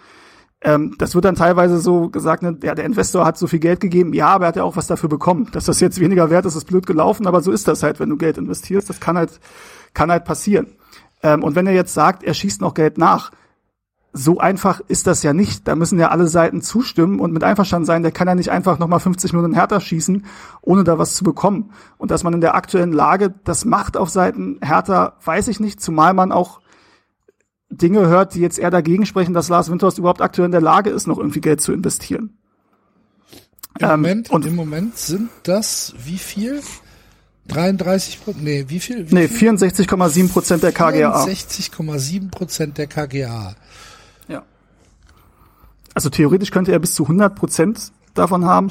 [0.63, 3.81] Ähm, das wird dann teilweise so gesagt, ne, ja, der Investor hat so viel Geld
[3.81, 5.49] gegeben, ja, aber er hat ja auch was dafür bekommen.
[5.53, 8.09] Dass das jetzt weniger wert ist, ist blöd gelaufen, aber so ist das halt, wenn
[8.09, 8.89] du Geld investierst.
[8.89, 9.39] Das kann halt,
[9.93, 10.69] kann halt passieren.
[11.23, 13.31] Ähm, und wenn er jetzt sagt, er schießt noch Geld nach,
[14.19, 15.69] so einfach ist das ja nicht.
[15.69, 18.03] Da müssen ja alle Seiten zustimmen und mit einverstanden sein.
[18.03, 20.25] Der kann ja nicht einfach nochmal 50 Millionen Hertha schießen,
[20.63, 21.73] ohne da was zu bekommen.
[21.99, 25.83] Und dass man in der aktuellen Lage das macht auf Seiten Hertha, weiß ich nicht.
[25.83, 26.61] Zumal man auch
[27.69, 30.89] Dinge hört, die jetzt eher dagegen sprechen, dass Lars Windhorst überhaupt aktuell in der Lage
[30.89, 32.39] ist, noch irgendwie Geld zu investieren.
[33.79, 36.63] Im, Ähm, Moment, und- Im Moment sind das wie viel?
[37.49, 39.11] 33, nee, wie viel?
[39.11, 39.51] Wie Nee, viel?
[39.51, 41.23] 64,7 Prozent der KGA.
[41.25, 43.55] 64,7 Prozent der KGA.
[45.97, 45.97] Ja.
[45.97, 48.69] Also theoretisch könnte er bis zu 100 Prozent davon haben.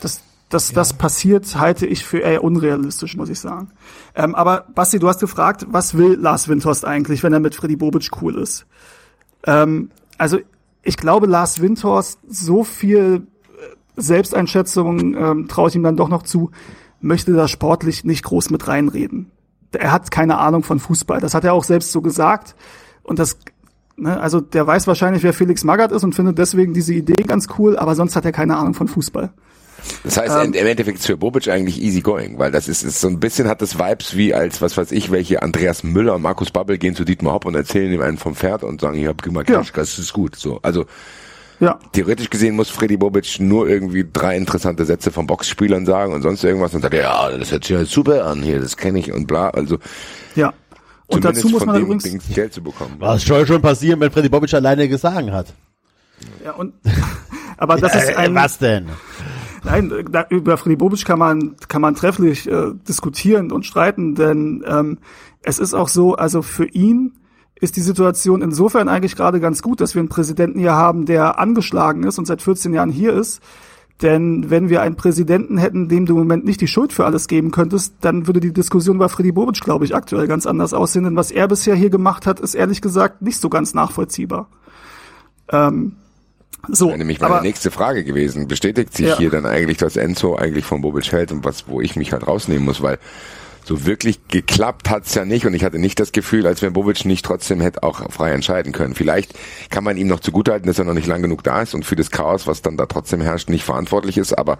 [0.00, 0.20] Dass,
[0.50, 3.70] dass das passiert, halte ich für eher unrealistisch, muss ich sagen.
[4.14, 7.76] Ähm, aber Basti, du hast gefragt, was will Lars Windhorst eigentlich, wenn er mit Freddy
[7.76, 8.66] Bobic cool ist?
[9.44, 10.38] Ähm, also
[10.82, 13.26] ich glaube, Lars Windhorst, so viel
[13.56, 16.50] äh, Selbsteinschätzung ähm, traue ich ihm dann doch noch zu,
[17.00, 19.30] möchte da sportlich nicht groß mit reinreden.
[19.72, 21.20] Er hat keine Ahnung von Fußball.
[21.20, 22.54] Das hat er auch selbst so gesagt.
[23.02, 23.38] Und das,
[23.96, 27.48] ne, also der weiß wahrscheinlich, wer Felix Magath ist und findet deswegen diese Idee ganz
[27.58, 29.30] cool, aber sonst hat er keine Ahnung von Fußball.
[30.02, 33.00] Das heißt, Ähm, im Endeffekt ist für Bobic eigentlich easy going, weil das ist, ist
[33.00, 36.22] so ein bisschen hat das Vibes wie als, was weiß ich, welche Andreas Müller und
[36.22, 39.14] Markus Babbel gehen zu Dietmar Hopp und erzählen ihm einen vom Pferd und sagen, hier,
[39.22, 39.62] gib mal Ja.
[39.74, 40.34] Das ist gut.
[40.36, 40.86] So, also,
[41.60, 46.22] Ja, theoretisch gesehen muss Freddy Bobic nur irgendwie drei interessante Sätze von Boxspielern sagen und
[46.22, 49.12] sonst irgendwas und sagt, ja, das hört sich ja super an hier, das kenne ich
[49.12, 49.78] und bla, also,
[50.34, 50.52] ja.
[51.08, 52.96] Und zumindest dazu muss von man dem übrigens, Dings Geld zu bekommen.
[52.98, 55.54] Was soll schon passieren, wenn Freddy Bobic alleine gesagt hat?
[56.44, 56.74] ja, und,
[57.56, 58.86] aber das ist Äh, ein, was denn?
[59.64, 64.64] Nein, da, über Freddy Bobic kann man, kann man trefflich äh, diskutieren und streiten, denn
[64.66, 64.98] ähm,
[65.42, 67.12] es ist auch so, also für ihn
[67.60, 71.38] ist die Situation insofern eigentlich gerade ganz gut, dass wir einen Präsidenten hier haben, der
[71.38, 73.40] angeschlagen ist und seit 14 Jahren hier ist.
[74.02, 77.28] Denn wenn wir einen Präsidenten hätten, dem du im Moment nicht die Schuld für alles
[77.28, 81.04] geben könntest, dann würde die Diskussion über Freddy Bobic, glaube ich, aktuell ganz anders aussehen.
[81.04, 84.48] Denn was er bisher hier gemacht hat, ist ehrlich gesagt nicht so ganz nachvollziehbar.
[85.50, 85.92] Ähm,
[86.68, 88.48] so, wäre nämlich meine aber, nächste Frage gewesen.
[88.48, 89.16] Bestätigt sich Ja.
[89.16, 92.26] hier dann eigentlich, dass Enzo eigentlich von Bobic hält und was, wo ich mich halt
[92.26, 92.98] rausnehmen muss, weil
[93.66, 97.04] so wirklich geklappt hat's ja nicht und ich hatte nicht das Gefühl, als wenn Bobic
[97.04, 98.94] nicht trotzdem hätte auch frei entscheiden können.
[98.94, 99.34] Vielleicht
[99.70, 101.96] kann man ihm noch zugutehalten, dass er noch nicht lang genug da ist und für
[101.96, 104.58] das Chaos, was dann da trotzdem herrscht, nicht verantwortlich ist, aber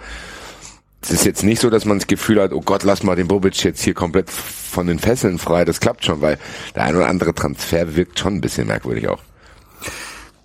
[1.03, 3.29] es ist jetzt nicht so, dass man das Gefühl hat, oh Gott, lass mal den
[3.29, 5.65] Bobic jetzt hier komplett von den Fesseln frei.
[5.65, 6.39] Das klappt schon, weil
[6.75, 9.21] der ein oder andere Transfer wirkt schon ein bisschen merkwürdig auch.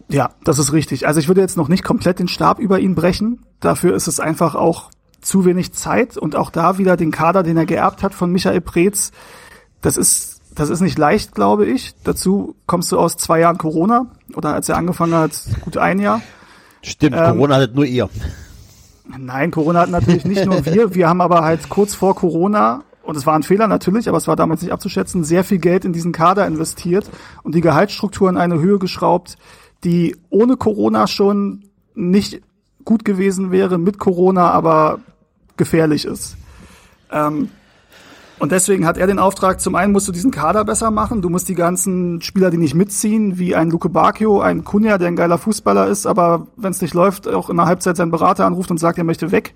[0.07, 1.07] Ja, das ist richtig.
[1.07, 3.43] Also ich würde jetzt noch nicht komplett den Stab über ihn brechen.
[3.59, 4.91] Dafür ist es einfach auch
[5.21, 8.61] zu wenig Zeit und auch da wieder den Kader, den er geerbt hat von Michael
[8.61, 9.11] Preetz.
[9.81, 11.93] Das ist, das ist nicht leicht, glaube ich.
[12.03, 15.31] Dazu kommst du aus zwei Jahren Corona oder als er angefangen hat,
[15.61, 16.21] gut ein Jahr.
[16.81, 18.09] Stimmt, Ähm, Corona hattet nur ihr.
[19.17, 20.95] Nein, Corona hatten natürlich nicht nur wir.
[20.95, 24.27] Wir haben aber halt kurz vor Corona, und es war ein Fehler natürlich, aber es
[24.27, 27.09] war damals nicht abzuschätzen, sehr viel Geld in diesen Kader investiert
[27.43, 29.37] und die Gehaltsstruktur in eine Höhe geschraubt,
[29.83, 31.63] die ohne Corona schon
[31.95, 32.41] nicht
[32.85, 34.99] gut gewesen wäre, mit Corona aber
[35.61, 36.37] gefährlich ist.
[37.11, 37.49] Ähm,
[38.39, 41.29] und deswegen hat er den Auftrag, zum einen musst du diesen Kader besser machen, du
[41.29, 45.15] musst die ganzen Spieler, die nicht mitziehen, wie ein Luke Bacchio, ein Kunja, der ein
[45.15, 48.71] geiler Fußballer ist, aber wenn es nicht läuft, auch in der Halbzeit seinen Berater anruft
[48.71, 49.53] und sagt, er möchte weg,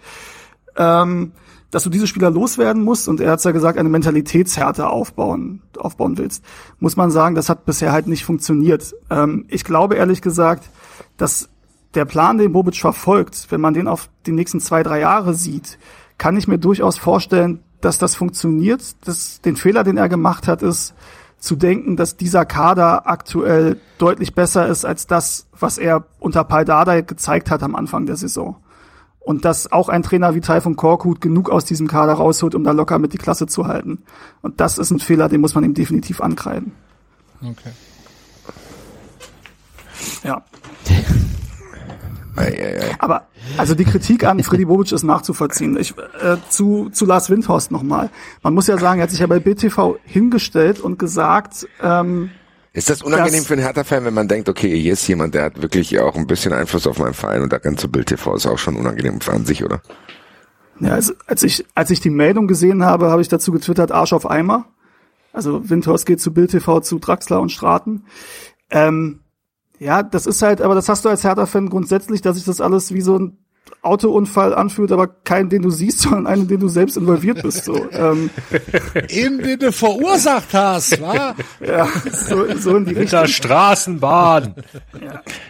[0.75, 1.31] ähm,
[1.71, 6.19] dass du diese Spieler loswerden musst und er hat ja gesagt, eine Mentalitätshärte aufbauen, aufbauen
[6.19, 6.45] willst,
[6.77, 8.93] muss man sagen, das hat bisher halt nicht funktioniert.
[9.09, 10.69] Ähm, ich glaube ehrlich gesagt,
[11.17, 11.49] dass
[11.95, 15.77] der Plan, den Bobic verfolgt, wenn man den auf die nächsten zwei, drei Jahre sieht,
[16.17, 18.95] kann ich mir durchaus vorstellen, dass das funktioniert.
[19.05, 20.93] Das, den Fehler, den er gemacht hat, ist
[21.39, 27.01] zu denken, dass dieser Kader aktuell deutlich besser ist als das, was er unter Paldada
[27.01, 28.57] gezeigt hat am Anfang der Saison.
[29.19, 32.71] Und dass auch ein Trainer wie Taifun Korkut genug aus diesem Kader rausholt, um da
[32.71, 34.03] locker mit die Klasse zu halten.
[34.41, 36.73] Und das ist ein Fehler, den muss man ihm definitiv ankreiden.
[37.41, 37.71] Okay.
[40.23, 40.43] Ja.
[42.99, 43.27] Aber
[43.57, 45.77] also die Kritik an Freddy Bobic ist nachzuvollziehen.
[45.79, 48.09] Ich, äh, zu, zu Lars Windhorst nochmal.
[48.43, 52.31] Man muss ja sagen, er hat sich ja bei BTV hingestellt und gesagt, ähm,
[52.73, 55.43] Ist das unangenehm Das- für einen Hertha-Fan, wenn man denkt, okay, hier ist jemand, der
[55.45, 58.45] hat wirklich auch ein bisschen Einfluss auf meinen Verein und der ganze Bild TV ist
[58.47, 59.81] auch schon unangenehm an sich, oder?
[60.81, 64.11] ja, als, als ich als ich die Meldung gesehen habe, habe ich dazu getwittert Arsch
[64.13, 64.65] auf Eimer.
[65.31, 68.03] Also Windhorst geht zu Bild TV, zu Draxler und Straten.
[68.69, 69.19] Ähm,
[69.79, 72.93] ja, das ist halt, aber das hast du als Hertha-Fan grundsätzlich, dass sich das alles
[72.93, 73.37] wie so ein
[73.81, 77.65] Autounfall anfühlt, aber keinen, den du siehst, sondern einen, in den du selbst involviert bist.
[77.65, 78.29] So, ähm,
[79.09, 81.35] In den du verursacht hast, wa?
[81.65, 83.21] ja, so, so in die Mit Richtung.
[83.21, 84.55] der Straßenbahn.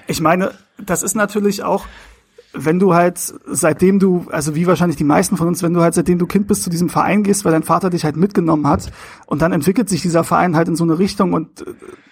[0.07, 1.85] Ich meine, das ist natürlich auch,
[2.55, 5.93] wenn du halt, seitdem du, also wie wahrscheinlich die meisten von uns, wenn du halt
[5.93, 8.91] seitdem du Kind bist zu diesem Verein gehst, weil dein Vater dich halt mitgenommen hat
[9.25, 11.65] und dann entwickelt sich dieser Verein halt in so eine Richtung und äh,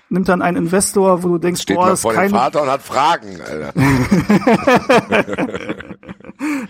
[0.09, 2.69] nimmt dann einen Investor, wo du denkst, Steht boah, ist vor dem keine, Vater und
[2.69, 3.73] hat Fragen, Alter.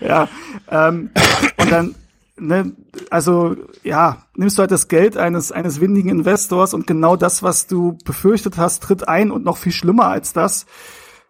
[0.00, 0.28] ja,
[0.70, 1.10] ähm,
[1.58, 1.94] und dann,
[2.38, 2.72] ne,
[3.10, 7.66] also ja, nimmst du halt das Geld eines eines windigen Investors und genau das, was
[7.66, 10.66] du befürchtet hast, tritt ein und noch viel schlimmer als das.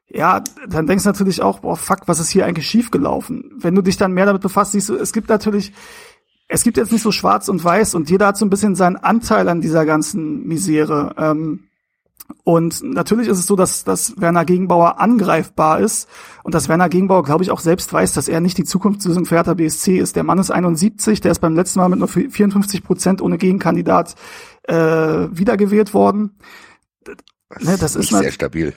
[0.09, 3.53] Ja, dann denkst du natürlich auch, boah, fuck, was ist hier eigentlich schiefgelaufen?
[3.57, 5.73] Wenn du dich dann mehr damit befasst, siehst du, es gibt natürlich
[6.49, 8.97] es gibt jetzt nicht so schwarz und weiß und jeder hat so ein bisschen seinen
[8.97, 11.15] Anteil an dieser ganzen Misere.
[11.17, 11.65] Ähm,
[12.43, 16.09] und natürlich ist es so, dass, dass Werner Gegenbauer angreifbar ist
[16.43, 19.37] und dass Werner Gegenbauer, glaube ich, auch selbst weiß, dass er nicht die Zukunftslösung für
[19.37, 20.17] Hertha BSC ist.
[20.17, 24.15] Der Mann ist 71, der ist beim letzten Mal mit nur 54 Prozent ohne Gegenkandidat
[24.65, 26.39] äh, wiedergewählt worden.
[27.61, 28.73] Ne, das ist nicht sehr stabil.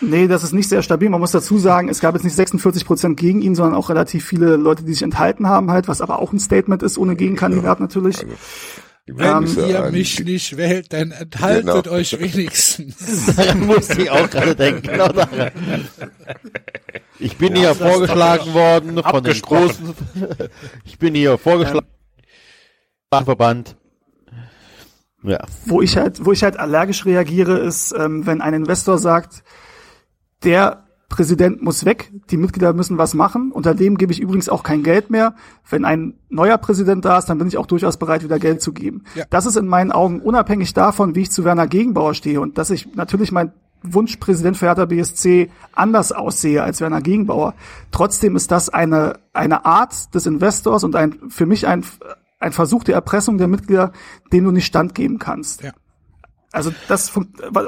[0.00, 1.08] Nee, das ist nicht sehr stabil.
[1.08, 4.24] Man muss dazu sagen, es gab jetzt nicht 46 Prozent gegen ihn, sondern auch relativ
[4.24, 7.80] viele Leute, die sich enthalten haben halt, was aber auch ein Statement ist, ohne Gegenkandidat
[7.80, 8.18] natürlich.
[8.18, 8.34] Also,
[9.06, 11.96] wenn ähm, ihr mich nicht wählt, dann enthaltet genau.
[11.96, 13.26] euch wenigstens.
[13.36, 14.82] daran muss ich auch gerade denken.
[14.82, 15.50] Genau daran.
[17.18, 19.94] Ich bin ja, hier vorgeschlagen worden von den großen.
[20.84, 21.86] Ich bin hier vorgeschlagen.
[23.12, 23.76] Ähm, Verband.
[25.22, 25.40] Ja.
[25.66, 29.42] Wo ich halt, wo ich halt allergisch reagiere, ist, ähm, wenn ein Investor sagt,
[30.42, 33.52] der Präsident muss weg, die Mitglieder müssen was machen.
[33.52, 35.34] Unter dem gebe ich übrigens auch kein Geld mehr.
[35.68, 38.72] Wenn ein neuer Präsident da ist, dann bin ich auch durchaus bereit, wieder Geld zu
[38.72, 39.04] geben.
[39.14, 39.24] Ja.
[39.28, 42.70] Das ist in meinen Augen unabhängig davon, wie ich zu Werner Gegenbauer stehe und dass
[42.70, 47.54] ich natürlich mein Wunschpräsident für Hertha BSC anders aussehe als Werner Gegenbauer.
[47.90, 51.84] Trotzdem ist das eine, eine Art des Investors und ein, für mich ein,
[52.42, 53.92] ein Versuch der Erpressung der Mitglieder,
[54.32, 55.62] dem du nicht standgeben kannst.
[55.62, 55.72] Ja.
[56.52, 57.12] Also das,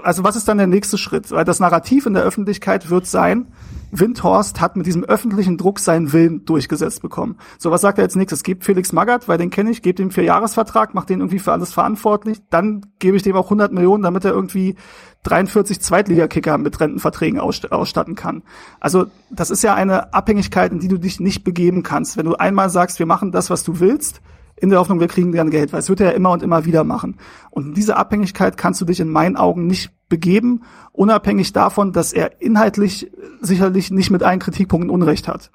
[0.02, 1.30] also was ist dann der nächste Schritt?
[1.30, 3.46] Weil das Narrativ in der Öffentlichkeit wird sein,
[3.92, 7.38] Windhorst hat mit diesem öffentlichen Druck seinen Willen durchgesetzt bekommen.
[7.58, 8.42] So, was sagt er jetzt nächstes?
[8.42, 11.52] Gebt Felix Magath, weil den kenne ich, gebt ihm vier Jahresvertrag, macht den irgendwie für
[11.52, 12.42] alles verantwortlich.
[12.50, 14.74] Dann gebe ich dem auch 100 Millionen, damit er irgendwie
[15.22, 18.42] 43 Zweitligakicker mit Rentenverträgen ausstatten kann.
[18.80, 22.18] Also das ist ja eine Abhängigkeit, in die du dich nicht begeben kannst.
[22.18, 24.20] Wenn du einmal sagst, wir machen das, was du willst,
[24.56, 26.64] in der Hoffnung, wir kriegen dann Geld, weil es wird er ja immer und immer
[26.64, 27.18] wieder machen.
[27.50, 30.62] Und in diese Abhängigkeit kannst du dich in meinen Augen nicht begeben,
[30.92, 33.10] unabhängig davon, dass er inhaltlich
[33.40, 35.50] sicherlich nicht mit allen Kritikpunkten Unrecht hat.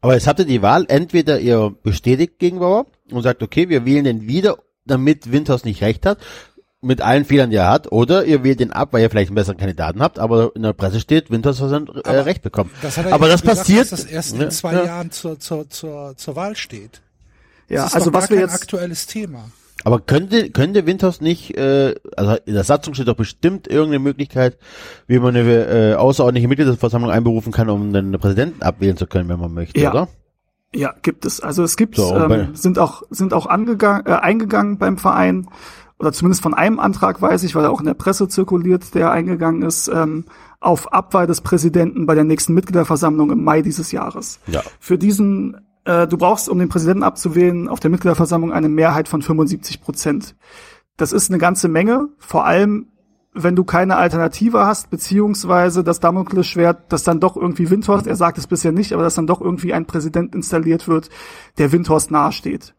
[0.00, 4.04] Aber jetzt habt ihr die Wahl, entweder ihr bestätigt Gegenbauer und sagt, okay, wir wählen
[4.04, 6.18] den wieder, damit Winters nicht recht hat,
[6.80, 9.34] mit allen Fehlern, die er hat, oder ihr wählt ihn ab, weil ihr vielleicht einen
[9.34, 12.70] besseren Kandidaten habt, aber in der Presse steht, Winters hat sein äh, Recht bekommen.
[12.80, 14.84] Das aber das gesagt, passiert, dass das erst in zwei ja.
[14.84, 17.02] Jahren zur, zur, zur, zur Wahl steht.
[17.70, 19.44] Ja, das ist also was wir jetzt aktuelles Thema.
[19.84, 24.58] Aber könnte könnte Winters nicht, äh, also in der Satzung steht doch bestimmt irgendeine Möglichkeit,
[25.06, 29.40] wie man eine äh, außerordentliche Mitgliederversammlung einberufen kann, um den Präsidenten abwählen zu können, wenn
[29.40, 29.90] man möchte, ja.
[29.90, 30.08] oder?
[30.74, 31.40] Ja, gibt es.
[31.40, 35.48] Also es gibt, so, ähm, sind auch sind auch angegangen, äh, eingegangen beim Verein
[35.98, 39.10] oder zumindest von einem Antrag weiß ich, weil er auch in der Presse zirkuliert, der
[39.10, 40.24] eingegangen ist, ähm,
[40.58, 44.40] auf Abwahl des Präsidenten bei der nächsten Mitgliederversammlung im Mai dieses Jahres.
[44.46, 44.62] Ja.
[44.78, 49.22] Für diesen äh, du brauchst, um den Präsidenten abzuwählen, auf der Mitgliederversammlung eine Mehrheit von
[49.22, 50.36] 75 Prozent.
[50.96, 52.86] Das ist eine ganze Menge, vor allem
[53.32, 58.38] wenn du keine Alternative hast, beziehungsweise das Damoklesschwert, das dann doch irgendwie Windhorst, er sagt
[58.38, 61.10] es bisher nicht, aber dass dann doch irgendwie ein Präsident installiert wird,
[61.58, 62.74] der Windhorst nahesteht.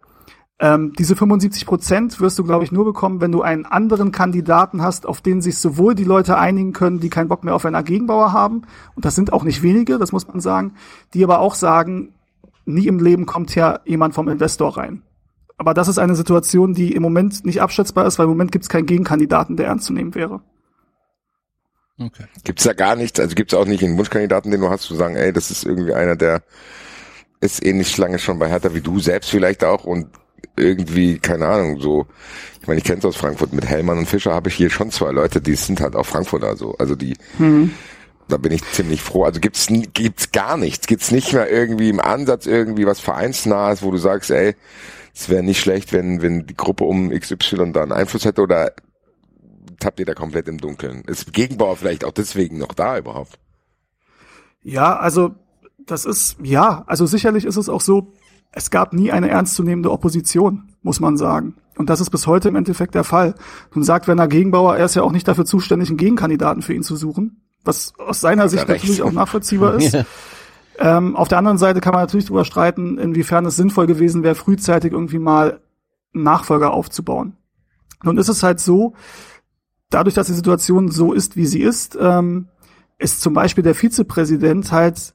[0.60, 4.82] Ähm, diese 75 Prozent wirst du, glaube ich, nur bekommen, wenn du einen anderen Kandidaten
[4.82, 7.84] hast, auf den sich sowohl die Leute einigen können, die keinen Bock mehr auf einen
[7.84, 8.64] Gegenbauer haben,
[8.96, 10.74] und das sind auch nicht wenige, das muss man sagen,
[11.14, 12.14] die aber auch sagen,
[12.74, 15.04] nie im Leben kommt ja jemand vom Investor rein.
[15.58, 18.64] Aber das ist eine Situation, die im Moment nicht abschätzbar ist, weil im Moment gibt
[18.64, 20.42] es keinen Gegenkandidaten, der ernst zu nehmen wäre.
[22.00, 22.26] Okay.
[22.44, 25.16] Gibt's da gar nichts, also gibt's auch nicht einen Wunschkandidaten, den du hast, zu sagen,
[25.16, 26.42] ey, das ist irgendwie einer, der
[27.42, 30.08] ist ähnlich lange schon bei Hertha wie du selbst vielleicht auch und
[30.58, 32.08] irgendwie, keine Ahnung, so,
[32.60, 35.12] ich meine, ich kenn's aus Frankfurt, mit Hellmann und Fischer habe ich hier schon zwei
[35.12, 37.72] Leute, die sind halt auch Frankfurter so, also die, mhm
[38.28, 39.24] da bin ich ziemlich froh.
[39.24, 40.88] Also gibt's gibt's gar nichts.
[40.88, 44.56] Gibt's nicht mehr irgendwie im Ansatz irgendwie was vereinsnahes, wo du sagst, ey,
[45.14, 48.72] es wäre nicht schlecht, wenn wenn die Gruppe um XY da einen Einfluss hätte oder
[49.80, 51.04] tappt ihr da komplett im Dunkeln?
[51.06, 53.40] Ist Gegenbauer vielleicht auch deswegen noch da überhaupt?
[54.64, 55.36] Ja, also
[55.86, 58.14] das ist ja, also sicherlich ist es auch so.
[58.54, 61.56] Es gab nie eine ernstzunehmende Opposition, muss man sagen.
[61.78, 63.34] Und das ist bis heute im Endeffekt der Fall.
[63.74, 66.84] Nun sagt Werner Gegenbauer, er ist ja auch nicht dafür zuständig, einen Gegenkandidaten für ihn
[66.84, 69.94] zu suchen was aus seiner Sicht natürlich auch nachvollziehbar ist.
[69.94, 70.06] ja.
[70.80, 74.36] ähm, auf der anderen Seite kann man natürlich darüber streiten, inwiefern es sinnvoll gewesen wäre,
[74.36, 75.62] frühzeitig irgendwie mal
[76.14, 77.38] einen Nachfolger aufzubauen.
[78.04, 78.94] Nun ist es halt so,
[79.90, 82.48] dadurch, dass die Situation so ist, wie sie ist, ähm,
[82.98, 85.14] ist zum Beispiel der Vizepräsident halt,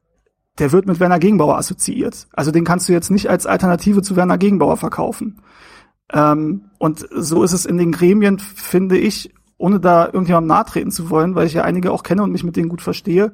[0.58, 2.28] der wird mit Werner Gegenbauer assoziiert.
[2.32, 5.40] Also den kannst du jetzt nicht als Alternative zu Werner Gegenbauer verkaufen.
[6.12, 11.10] Ähm, und so ist es in den Gremien, finde ich, ohne da irgendjemandem nahtreten zu
[11.10, 13.32] wollen, weil ich ja einige auch kenne und mich mit denen gut verstehe.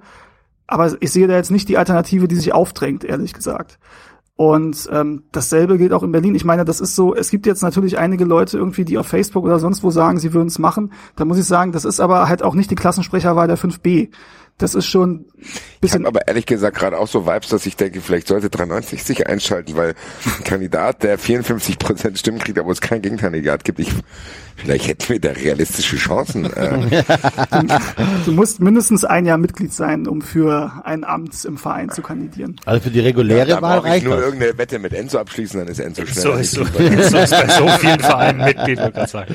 [0.66, 3.78] Aber ich sehe da jetzt nicht die Alternative, die sich aufdrängt, ehrlich gesagt.
[4.34, 6.34] Und ähm, dasselbe gilt auch in Berlin.
[6.34, 9.44] Ich meine, das ist so, es gibt jetzt natürlich einige Leute irgendwie, die auf Facebook
[9.44, 10.92] oder sonst wo sagen, sie würden es machen.
[11.16, 14.08] Da muss ich sagen, das ist aber halt auch nicht die Klassensprecherwahl der 5b.
[14.58, 16.06] Das ist schon Ich bisschen.
[16.06, 19.26] habe aber ehrlich gesagt gerade auch so Vibes, dass ich denke, vielleicht sollte 93 sich
[19.26, 23.92] einschalten, weil ein Kandidat, der 54 Prozent Stimmen kriegt, aber es kein Gegenkandidat gibt, ich,
[24.54, 26.44] vielleicht hätten wir da realistische Chancen.
[26.52, 27.02] Äh,
[28.24, 32.56] du musst mindestens ein Jahr Mitglied sein, um für ein Amt im Verein zu kandidieren.
[32.64, 34.24] Also für die reguläre da Wahl brauche ich reicht nur das.
[34.26, 37.98] irgendeine Wette mit Enzo abschließen, dann ist Enzo ist, so, so ist bei so vielen
[38.00, 39.34] Vereinen Mitglied, wollte ich sagen.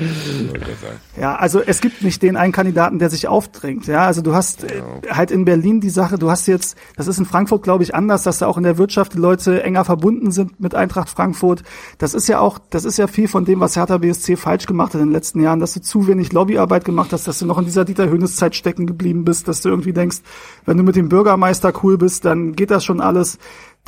[1.20, 3.86] Ja, also es gibt nicht den einen Kandidaten, der sich aufdrängt.
[3.86, 4.80] Ja, also du hast äh,
[5.10, 8.22] halt in Berlin die Sache, du hast jetzt, das ist in Frankfurt, glaube ich, anders,
[8.22, 11.62] dass da auch in der Wirtschaft die Leute enger verbunden sind mit Eintracht Frankfurt.
[11.98, 14.94] Das ist ja auch, das ist ja viel von dem, was Hertha BSC falsch gemacht
[14.94, 17.58] hat in den letzten Jahren, dass du zu wenig Lobbyarbeit gemacht hast, dass du noch
[17.58, 20.18] in dieser Dieter Hönes Zeit stecken geblieben bist, dass du irgendwie denkst,
[20.64, 23.38] wenn du mit dem Bürgermeister cool bist, dann geht das schon alles.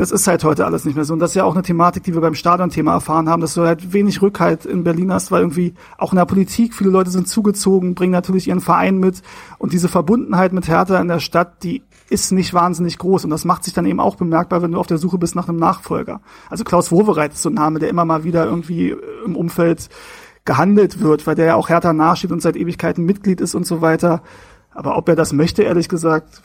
[0.01, 1.13] Das ist halt heute alles nicht mehr so.
[1.13, 3.67] Und das ist ja auch eine Thematik, die wir beim Stadion-Thema erfahren haben, dass du
[3.67, 7.29] halt wenig Rückhalt in Berlin hast, weil irgendwie auch in der Politik viele Leute sind
[7.29, 9.21] zugezogen, bringen natürlich ihren Verein mit.
[9.59, 13.25] Und diese Verbundenheit mit Hertha in der Stadt, die ist nicht wahnsinnig groß.
[13.25, 15.51] Und das macht sich dann eben auch bemerkbar, wenn du auf der Suche bist nach
[15.51, 16.23] einem Nachfolger.
[16.49, 18.97] Also Klaus Wowereit ist so ein Name, der immer mal wieder irgendwie
[19.27, 19.91] im Umfeld
[20.47, 23.83] gehandelt wird, weil der ja auch Hertha nachsteht und seit Ewigkeiten Mitglied ist und so
[23.83, 24.23] weiter.
[24.73, 26.41] Aber ob er das möchte, ehrlich gesagt,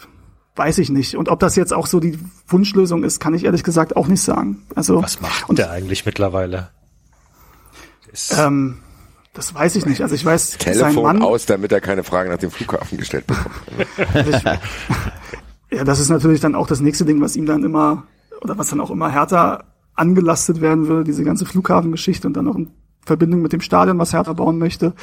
[0.56, 1.16] weiß ich nicht.
[1.16, 2.18] Und ob das jetzt auch so die
[2.48, 4.64] Wunschlösung ist, kann ich ehrlich gesagt auch nicht sagen.
[4.76, 6.70] Also Was macht und der eigentlich mittlerweile?
[8.12, 8.80] Ist, ähm,
[9.34, 10.02] das weiß ich nicht.
[10.02, 13.56] Also ich weiß, Telefon Mann, aus, damit er keine Fragen nach dem Flughafen gestellt bekommt.
[14.14, 14.44] Also ich,
[15.78, 18.04] ja, das ist natürlich dann auch das nächste Ding, was ihm dann immer
[18.42, 19.66] oder was dann auch immer härter
[19.96, 22.72] angelastet werden würde, diese ganze Flughafengeschichte und dann noch in
[23.06, 24.94] Verbindung mit dem Stadion, was Hertha bauen möchte.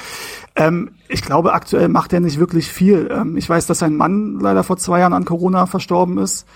[0.56, 3.08] Ähm, ich glaube, aktuell macht er nicht wirklich viel.
[3.10, 6.46] Ähm, ich weiß, dass sein Mann leider vor zwei Jahren an Corona verstorben ist.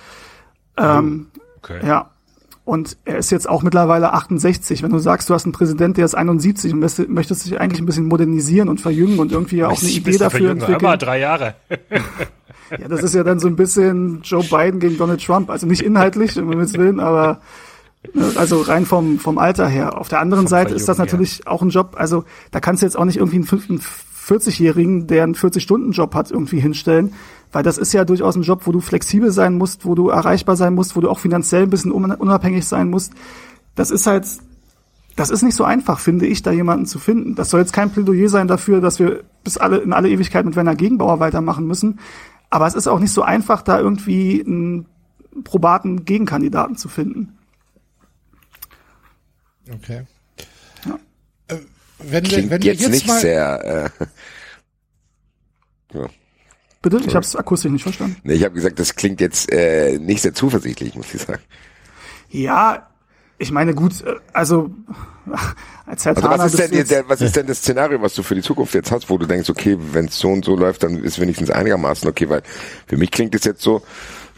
[0.76, 1.28] Ähm,
[1.58, 1.86] okay.
[1.86, 2.10] Ja.
[2.64, 4.82] Und er ist jetzt auch mittlerweile 68.
[4.82, 7.80] Wenn du sagst, du hast einen Präsident, der ist 71 und möchtest, möchtest dich eigentlich
[7.80, 10.84] ein bisschen modernisieren und verjüngen und irgendwie ja auch eine Idee dafür entwickeln.
[10.84, 11.54] Aber drei Jahre.
[12.70, 15.50] Ja, das ist ja dann so ein bisschen Joe Biden gegen Donald Trump.
[15.50, 17.40] Also nicht inhaltlich, um Himmels Willen, aber
[18.36, 19.98] also rein vom, vom Alter her.
[19.98, 22.96] Auf der anderen Seite ist das natürlich auch ein Job, also da kannst du jetzt
[22.96, 23.80] auch nicht irgendwie einen fünf- einen
[24.26, 27.12] 40-Jährigen, der einen 40-Stunden-Job hat, irgendwie hinstellen,
[27.52, 30.56] weil das ist ja durchaus ein Job, wo du flexibel sein musst, wo du erreichbar
[30.56, 33.12] sein musst, wo du auch finanziell ein bisschen un- unabhängig sein musst.
[33.76, 34.26] Das ist halt,
[35.14, 37.34] das ist nicht so einfach, finde ich, da jemanden zu finden.
[37.36, 40.56] Das soll jetzt kein Plädoyer sein dafür, dass wir bis alle in alle Ewigkeit mit
[40.56, 42.00] Werner Gegenbauer weitermachen müssen.
[42.50, 44.86] Aber es ist auch nicht so einfach, da irgendwie einen
[45.44, 47.35] probaten Gegenkandidaten zu finden.
[49.72, 50.02] Okay.
[50.84, 50.98] Ja.
[51.48, 51.56] Äh,
[51.98, 53.90] wenn wir, wenn wir jetzt, jetzt, nicht mal, sehr.
[54.00, 54.06] Äh,
[55.98, 56.06] ja.
[56.82, 56.98] Bitte?
[57.06, 58.16] Ich habe es akustisch nicht verstanden.
[58.22, 61.42] Nee, ich habe gesagt, das klingt jetzt äh, nicht sehr zuversichtlich, muss ich sagen.
[62.30, 62.88] Ja,
[63.38, 64.70] ich meine, gut, äh, also
[65.86, 68.22] als Herr Also was ist denn die, der, was ist denn das Szenario, was du
[68.22, 70.82] für die Zukunft jetzt hast, wo du denkst, okay, wenn es so und so läuft,
[70.82, 72.42] dann ist wenigstens einigermaßen okay, weil
[72.86, 73.82] für mich klingt es jetzt so,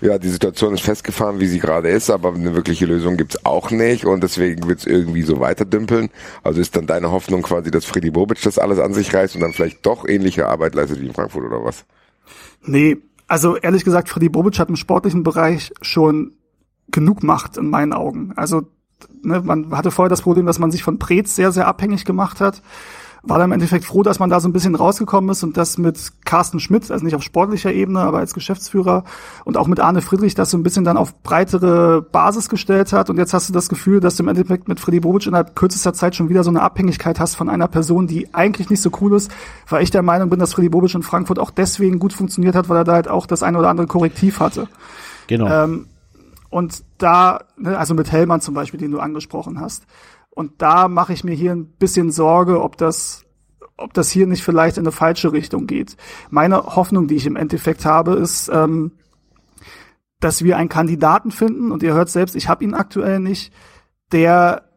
[0.00, 3.70] ja, die Situation ist festgefahren, wie sie gerade ist, aber eine wirkliche Lösung gibt's auch
[3.70, 6.10] nicht und deswegen wird's irgendwie so weiterdümpeln.
[6.42, 9.40] Also ist dann deine Hoffnung quasi, dass Freddy Bobic das alles an sich reißt und
[9.40, 11.84] dann vielleicht doch ähnliche Arbeit leistet wie in Frankfurt oder was?
[12.62, 16.32] Nee, also ehrlich gesagt, Freddy Bobic hat im sportlichen Bereich schon
[16.90, 18.32] genug Macht in meinen Augen.
[18.36, 18.62] Also
[19.22, 22.40] ne, man hatte vorher das Problem, dass man sich von Preetz sehr, sehr abhängig gemacht
[22.40, 22.62] hat.
[23.28, 25.76] War dann im Endeffekt froh, dass man da so ein bisschen rausgekommen ist und das
[25.78, 29.04] mit Carsten Schmidt, also nicht auf sportlicher Ebene, aber als Geschäftsführer
[29.44, 33.10] und auch mit Arne Friedrich das so ein bisschen dann auf breitere Basis gestellt hat.
[33.10, 35.92] Und jetzt hast du das Gefühl, dass du im Endeffekt mit Freddy Bobic innerhalb kürzester
[35.92, 39.14] Zeit schon wieder so eine Abhängigkeit hast von einer Person, die eigentlich nicht so cool
[39.14, 39.30] ist,
[39.68, 42.68] weil ich der Meinung bin, dass Freddy Bobic in Frankfurt auch deswegen gut funktioniert hat,
[42.68, 44.68] weil er da halt auch das eine oder andere Korrektiv hatte.
[45.26, 45.48] Genau.
[45.48, 45.86] Ähm,
[46.50, 49.84] und da, ne, also mit Hellmann zum Beispiel, den du angesprochen hast.
[50.38, 53.24] Und da mache ich mir hier ein bisschen Sorge, ob das,
[53.76, 55.96] ob das hier nicht vielleicht in eine falsche Richtung geht.
[56.30, 58.92] Meine Hoffnung, die ich im Endeffekt habe, ist, ähm,
[60.20, 63.52] dass wir einen Kandidaten finden, und ihr hört selbst, ich habe ihn aktuell nicht,
[64.12, 64.70] der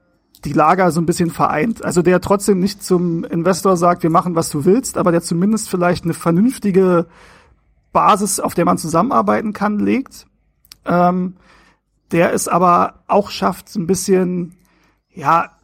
[0.45, 1.85] die Lager so ein bisschen vereint.
[1.85, 5.69] Also der trotzdem nicht zum Investor sagt, wir machen, was du willst, aber der zumindest
[5.69, 7.05] vielleicht eine vernünftige
[7.91, 10.25] Basis, auf der man zusammenarbeiten kann, legt.
[10.85, 11.35] Ähm,
[12.11, 14.57] der es aber auch schafft, ein bisschen,
[15.13, 15.57] ja,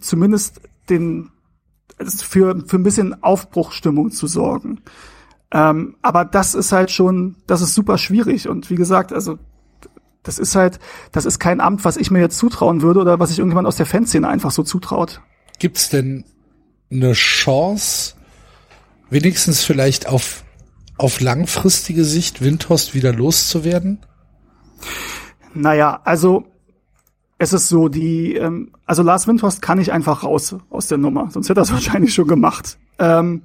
[0.00, 1.30] zumindest den,
[1.98, 4.80] für, für ein bisschen Aufbruchstimmung zu sorgen.
[5.52, 8.48] Ähm, aber das ist halt schon, das ist super schwierig.
[8.48, 9.38] Und wie gesagt, also
[10.24, 10.80] das ist halt,
[11.12, 13.76] das ist kein Amt, was ich mir jetzt zutrauen würde oder was sich irgendjemand aus
[13.76, 15.20] der Fanszene einfach so zutraut.
[15.58, 16.24] gibt's denn
[16.90, 18.14] eine Chance,
[19.10, 20.44] wenigstens vielleicht auf,
[20.96, 24.00] auf langfristige Sicht Windhorst wieder loszuwerden?
[25.52, 26.46] Naja, also
[27.38, 31.30] es ist so, die, ähm, also Lars Windhorst kann nicht einfach raus aus der Nummer,
[31.30, 32.78] sonst hätte er es wahrscheinlich schon gemacht.
[32.98, 33.42] Ähm,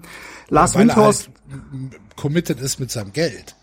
[0.49, 3.55] Lars er Windhorst, halt committed ist mit seinem Geld.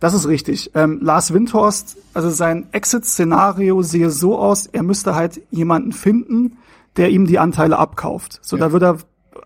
[0.00, 0.70] Das ist richtig.
[0.74, 6.58] Ähm, Lars Windhorst, also sein Exit-Szenario sehe so aus, er müsste halt jemanden finden,
[6.96, 8.38] der ihm die Anteile abkauft.
[8.42, 8.66] So, Ja.
[8.66, 8.98] da würde er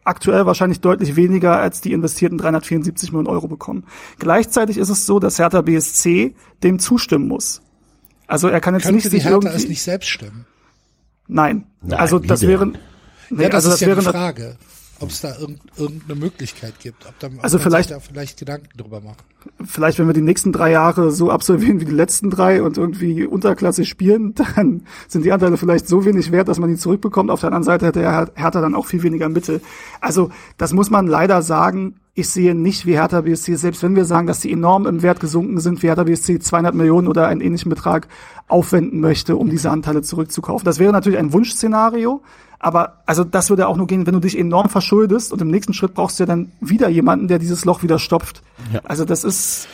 [0.05, 3.85] aktuell wahrscheinlich deutlich weniger als die investierten 374 Millionen Euro bekommen.
[4.19, 7.63] Gleichzeitig ist es so, dass Hertha BSC dem zustimmen muss.
[8.27, 10.47] Also er kann jetzt Könnte nicht die sich Hertha irgendwie, es nicht selbst stimmen?
[11.29, 11.65] nein.
[11.83, 12.49] Nein, also das denn?
[12.49, 12.67] wäre,
[13.31, 14.57] nee, Ja, das also ist das ja wäre die eine- Frage,
[15.03, 18.01] ob es da irgend, irgendeine Möglichkeit gibt, ob, da, ob Also man vielleicht- sich da
[18.01, 19.19] vielleicht Gedanken drüber macht.
[19.65, 23.27] vielleicht, wenn wir die nächsten drei Jahre so absolvieren wie die letzten drei und irgendwie
[23.27, 27.31] unterklassig spielen, dann sind die Anteile vielleicht so wenig wert, dass man die zurückbekommt.
[27.31, 29.61] Auf der anderen Seite hätte Her- Hertha dann auch viel weniger Mittel.
[30.01, 31.97] Also das muss man leider sagen.
[32.15, 35.19] Ich sehe nicht, wie Hertha BSC, selbst wenn wir sagen, dass die enorm im Wert
[35.19, 38.07] gesunken sind, wie Hertha BSC 200 Millionen oder einen ähnlichen Betrag
[38.49, 40.63] aufwenden möchte, um diese Anteile zurückzukaufen.
[40.67, 42.21] Das wäre natürlich ein Wunschszenario.
[42.63, 45.75] Aber also das würde auch nur gehen, wenn du dich enorm verschuldest und im nächsten
[45.75, 48.43] Schritt brauchst du ja dann wieder jemanden, der dieses Loch wieder stopft.
[48.85, 49.67] Also das ist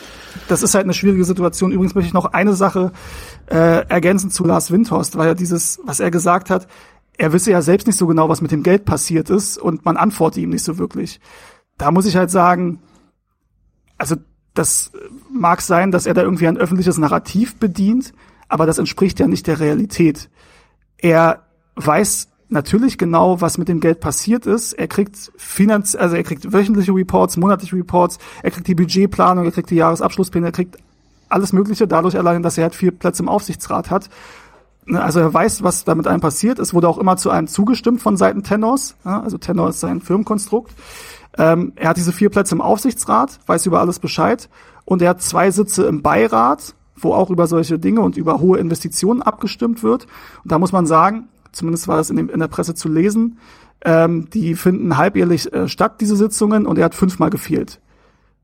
[0.48, 1.72] das ist halt eine schwierige Situation.
[1.72, 2.92] Übrigens möchte ich noch eine Sache
[3.46, 6.66] äh, ergänzen zu Lars Windhorst, weil ja dieses, was er gesagt hat,
[7.18, 9.96] er wisse ja selbst nicht so genau, was mit dem Geld passiert ist und man
[9.96, 11.20] antworte ihm nicht so wirklich.
[11.76, 12.80] Da muss ich halt sagen,
[13.98, 14.16] also
[14.54, 14.92] das
[15.30, 18.12] mag sein, dass er da irgendwie ein öffentliches Narrativ bedient,
[18.48, 20.30] aber das entspricht ja nicht der Realität.
[20.96, 21.42] Er
[21.74, 24.72] weiß natürlich genau, was mit dem Geld passiert ist.
[24.72, 29.52] Er kriegt Finanz, also er kriegt wöchentliche Reports, monatliche Reports, er kriegt die Budgetplanung, er
[29.52, 30.76] kriegt die Jahresabschlusspläne, er kriegt
[31.28, 34.08] alles Mögliche, dadurch allein, dass er halt vier Plätze im Aufsichtsrat hat.
[34.86, 36.58] Ne, Also er weiß, was da mit einem passiert.
[36.58, 38.96] Es wurde auch immer zu einem zugestimmt von Seiten Tenors.
[39.04, 40.72] Also Tenor ist sein Firmenkonstrukt.
[41.36, 44.48] Ähm, er hat diese vier Plätze im Aufsichtsrat, weiß über alles Bescheid.
[44.86, 48.58] Und er hat zwei Sitze im Beirat, wo auch über solche Dinge und über hohe
[48.58, 50.06] Investitionen abgestimmt wird.
[50.42, 53.38] Und da muss man sagen, zumindest war das in, dem, in der Presse zu lesen,
[53.84, 57.80] ähm, die finden halbjährlich äh, statt, diese Sitzungen, und er hat fünfmal gefehlt.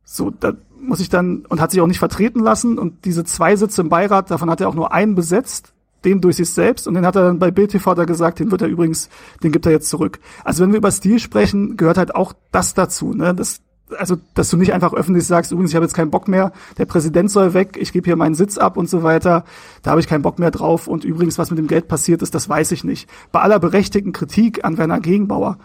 [0.05, 3.57] So, da muss ich dann, und hat sich auch nicht vertreten lassen, und diese zwei
[3.57, 5.73] Sitze im Beirat, davon hat er auch nur einen besetzt,
[6.05, 8.63] den durch sich selbst, und den hat er dann bei BTV da gesagt, den wird
[8.63, 9.09] er übrigens,
[9.43, 10.21] den gibt er jetzt zurück.
[10.45, 13.63] Also wenn wir über Stil sprechen, gehört halt auch das dazu, ne, das,
[13.99, 16.87] also, dass du nicht einfach öffentlich sagst, übrigens, ich habe jetzt keinen Bock mehr, der
[16.87, 19.45] Präsident soll weg, ich gebe hier meinen Sitz ab und so weiter,
[19.83, 22.35] da habe ich keinen Bock mehr drauf und übrigens, was mit dem Geld passiert ist,
[22.35, 23.09] das weiß ich nicht.
[23.31, 25.59] Bei aller berechtigten Kritik an Werner Gegenbauer,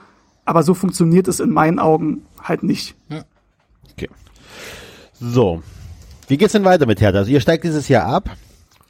[0.46, 2.96] aber so funktioniert es in meinen Augen halt nicht.
[3.94, 4.10] Okay.
[5.20, 5.64] So.
[6.28, 7.20] Wie geht's denn weiter mit Hertha?
[7.20, 8.30] Also ihr steigt dieses Jahr ab.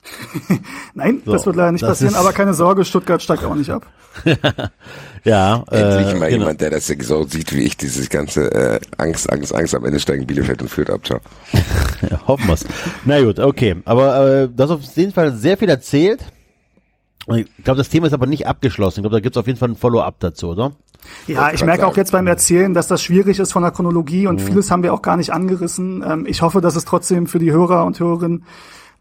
[0.94, 3.70] Nein, So, das wird leider nicht das passieren, aber keine Sorge, Stuttgart steigt auch nicht
[3.70, 3.86] ab.
[5.24, 5.64] Ja.
[5.70, 6.44] Endlich äh, mal genau.
[6.44, 9.76] jemand, der das so sieht wie ich, dieses ganze äh, Angst, Angst, Angst.
[9.76, 11.06] Am Ende steigen Bielefeld und Fürth ab.
[11.06, 11.20] Ciao.
[12.10, 12.66] Ja, hoffen wir's.
[13.04, 13.76] Na gut, okay.
[13.84, 16.22] Aber äh, du hast auf jeden Fall sehr viel erzählt.
[17.28, 19.00] Ich glaube, das Thema ist aber nicht abgeschlossen.
[19.00, 20.72] Ich glaube, da gibt's auf jeden Fall ein Follow-up dazu, oder?
[21.28, 24.42] Ja, ich merke auch jetzt beim Erzählen, dass das schwierig ist von der Chronologie und
[24.42, 26.04] vieles haben wir auch gar nicht angerissen.
[26.08, 28.46] Ähm, ich hoffe, dass es trotzdem für die Hörer und Hörerinnen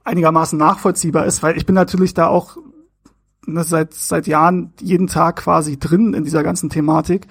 [0.08, 2.56] einigermaßen nachvollziehbar ist, weil ich bin natürlich da auch
[3.46, 7.26] ne, seit seit Jahren jeden Tag quasi drin in dieser ganzen Thematik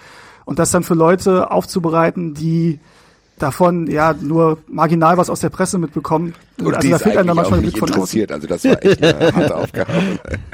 [0.46, 2.80] und das dann für Leute aufzubereiten, die
[3.38, 6.34] davon ja nur marginal was aus der Presse mitbekommen.
[6.60, 8.32] Und also da fehlt einem auch manchmal nicht interessiert.
[8.32, 9.92] Also das war echt eine harte Aufgabe.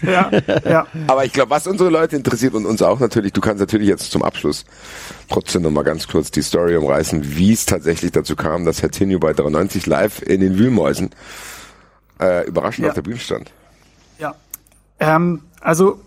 [0.02, 0.30] Ja,
[0.70, 0.88] ja.
[1.08, 4.12] Aber ich glaube, was unsere Leute interessiert und uns auch natürlich, du kannst natürlich jetzt
[4.12, 4.66] zum Abschluss
[5.30, 8.92] trotzdem noch mal ganz kurz die Story umreißen, wie es tatsächlich dazu kam, dass Herr
[8.92, 11.12] Tinio bei 93 live in den Wühlmäusen
[12.24, 12.90] äh, überraschend Ja.
[12.90, 13.52] auf der Bühne stand.
[14.20, 14.36] Ja.
[15.00, 16.00] Ähm, also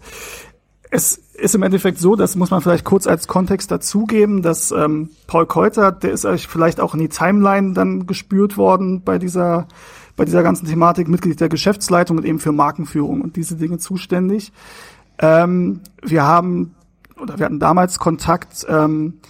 [0.91, 5.11] es ist im Endeffekt so, das muss man vielleicht kurz als Kontext dazugeben, dass ähm,
[5.27, 9.69] Paul Keuter, der ist euch vielleicht auch in die Timeline dann gespürt worden bei dieser
[10.17, 14.51] bei dieser ganzen Thematik, Mitglied der Geschäftsleitung und eben für Markenführung und diese Dinge zuständig.
[15.19, 16.75] Ähm, wir haben
[17.21, 19.21] oder wir hatten damals Kontakt ähm,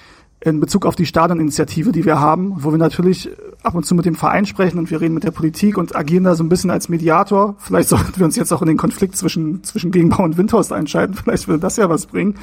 [0.47, 3.31] in Bezug auf die Stadioninitiative, die wir haben, wo wir natürlich
[3.63, 6.25] ab und zu mit dem Verein sprechen und wir reden mit der Politik und agieren
[6.25, 7.57] da so ein bisschen als Mediator.
[7.59, 11.15] Vielleicht sollten wir uns jetzt auch in den Konflikt zwischen, zwischen Gegenbau und Windhorst einschalten.
[11.25, 12.37] Vielleicht würde das ja was bringen.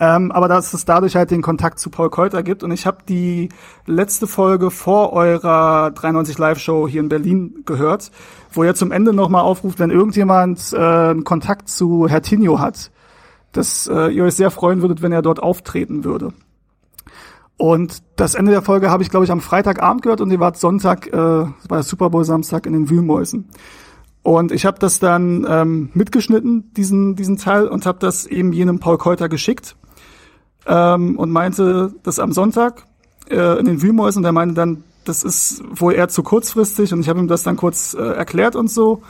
[0.00, 2.62] Ähm, aber dass es dadurch halt den Kontakt zu Paul Keuter gibt.
[2.62, 3.50] Und ich habe die
[3.86, 8.10] letzte Folge vor eurer 93 Live-Show hier in Berlin gehört,
[8.52, 12.90] wo ihr zum Ende nochmal aufruft, wenn irgendjemand äh, Kontakt zu Herr Tinio hat,
[13.52, 16.32] dass äh, ihr euch sehr freuen würdet, wenn er dort auftreten würde.
[17.56, 20.56] Und das Ende der Folge habe ich, glaube ich, am Freitagabend gehört und ihr wart
[20.56, 23.48] Sonntag, äh, das war der Super Bowl Samstag in den Wühlmäusen.
[24.22, 28.80] Und ich habe das dann ähm, mitgeschnitten, diesen, diesen Teil, und habe das eben jenem
[28.80, 29.76] Paul Keuter geschickt
[30.66, 32.86] ähm, und meinte das am Sonntag
[33.28, 34.20] äh, in den Wühlmäusen.
[34.20, 36.92] Und der meinte dann, das ist wohl eher zu kurzfristig.
[36.92, 39.02] Und ich habe ihm das dann kurz äh, erklärt und so.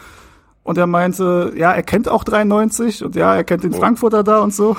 [0.64, 4.40] Und er meinte, ja, er kennt auch 93 und ja, er kennt den Frankfurter da
[4.40, 4.76] und so.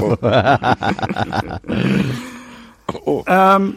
[0.00, 0.16] Oh.
[3.26, 3.74] Ähm,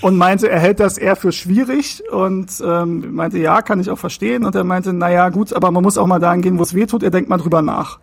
[0.00, 3.98] und meinte, er hält das eher für schwierig und ähm, meinte, ja, kann ich auch
[3.98, 4.44] verstehen.
[4.44, 6.86] Und er meinte, naja, gut, aber man muss auch mal dahin gehen, wo es weh
[6.86, 7.98] tut, er denkt mal drüber nach.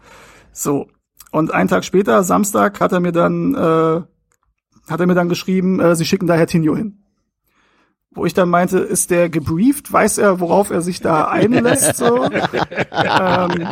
[0.51, 0.87] So.
[1.31, 4.01] Und einen Tag später, Samstag, hat er mir dann, äh,
[4.89, 7.03] hat er mir dann geschrieben, äh, sie schicken da Herr Tinio hin.
[8.11, 9.93] Wo ich dann meinte, ist der gebrieft?
[9.93, 11.97] Weiß er, worauf er sich da einlässt?
[11.97, 12.23] So?
[12.91, 13.67] ähm,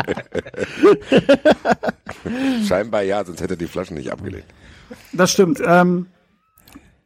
[2.68, 4.46] Scheinbar ja, sonst hätte er die Flaschen nicht abgelegt.
[5.14, 5.62] Das stimmt.
[5.64, 6.08] Ähm,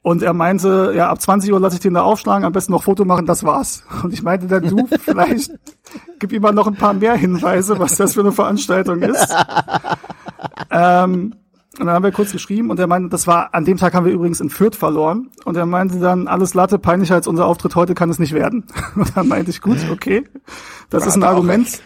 [0.01, 2.83] und er meinte, ja, ab 20 Uhr lasse ich den da aufschlagen, am besten noch
[2.83, 3.83] Foto machen, das war's.
[4.01, 5.51] Und ich meinte dann, du, vielleicht
[6.19, 9.35] gib ihm mal noch ein paar mehr Hinweise, was das für eine Veranstaltung ist.
[10.71, 11.33] ähm,
[11.77, 14.05] und dann haben wir kurz geschrieben und er meinte, das war, an dem Tag haben
[14.05, 15.29] wir übrigens in Fürth verloren.
[15.45, 18.65] Und er meinte dann, alles Latte, peinlicher als unser Auftritt heute kann es nicht werden.
[18.95, 20.23] Und dann meinte ich, gut, okay,
[20.89, 21.81] das Da ist ein Argument.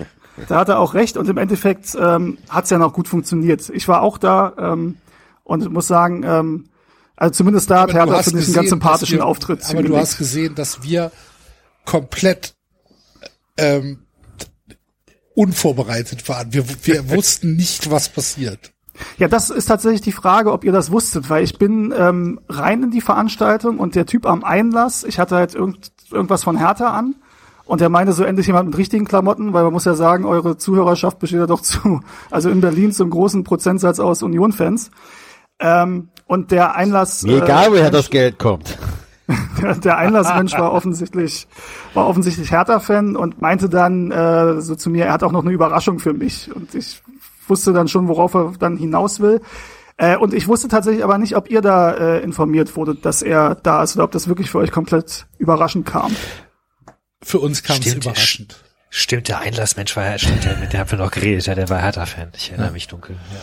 [0.48, 3.70] Da hat er auch recht und im Endeffekt ähm, hat es ja noch gut funktioniert.
[3.70, 4.98] Ich war auch da ähm,
[5.44, 6.70] und muss sagen, ähm,
[7.16, 9.78] also zumindest da hat du Hertha, finde ich, einen ganz sympathischen wir- Auftritt Aber du
[9.80, 10.02] hingelegt.
[10.02, 11.12] hast gesehen, dass wir
[11.86, 12.56] komplett
[13.58, 14.00] ähm,
[15.36, 16.54] unvorbereitet waren.
[16.54, 18.72] Wir, wir wussten nicht, was passiert.
[19.18, 22.84] Ja, das ist tatsächlich die Frage, ob ihr das wusstet, weil ich bin ähm, rein
[22.84, 26.92] in die Veranstaltung und der Typ am Einlass, ich hatte halt irgend, irgendwas von Hertha
[26.94, 27.16] an
[27.66, 30.58] und der meinte so endlich jemand mit richtigen Klamotten, weil man muss ja sagen, eure
[30.58, 34.92] Zuhörerschaft besteht ja doch zu, also in Berlin zum großen Prozentsatz aus Union-Fans.
[35.64, 38.78] Ähm, und der Einlass, Mir egal, äh, woher das Geld kommt.
[39.84, 41.48] der, Einlassmensch war offensichtlich
[41.94, 45.54] war offensichtlich Hertha-Fan und meinte dann äh, so zu mir, er hat auch noch eine
[45.54, 47.02] Überraschung für mich und ich
[47.48, 49.42] wusste dann schon, worauf er dann hinaus will.
[49.96, 53.56] Äh, und ich wusste tatsächlich aber nicht, ob ihr da äh, informiert wurdet, dass er
[53.56, 56.14] da ist oder ob das wirklich für euch komplett überraschend kam.
[57.22, 58.58] Für uns kam es überraschend.
[58.90, 61.70] Stimmt, der Einlassmensch war ja, stimmt, der, mit dem haben wir noch geredet, ja, der
[61.70, 62.32] war Hertha-Fan.
[62.36, 63.16] Ich erinnere mich dunkel.
[63.16, 63.40] Ja.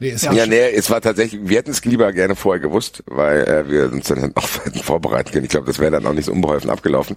[0.00, 0.32] Nee, es Ja.
[0.32, 3.92] Ja, nee, es war tatsächlich, wir hätten es lieber gerne vorher gewusst, weil äh, wir
[3.92, 5.44] uns dann auch hätten vorbereiten können.
[5.44, 7.16] Ich glaube, das wäre dann auch nicht so unbeholfen abgelaufen.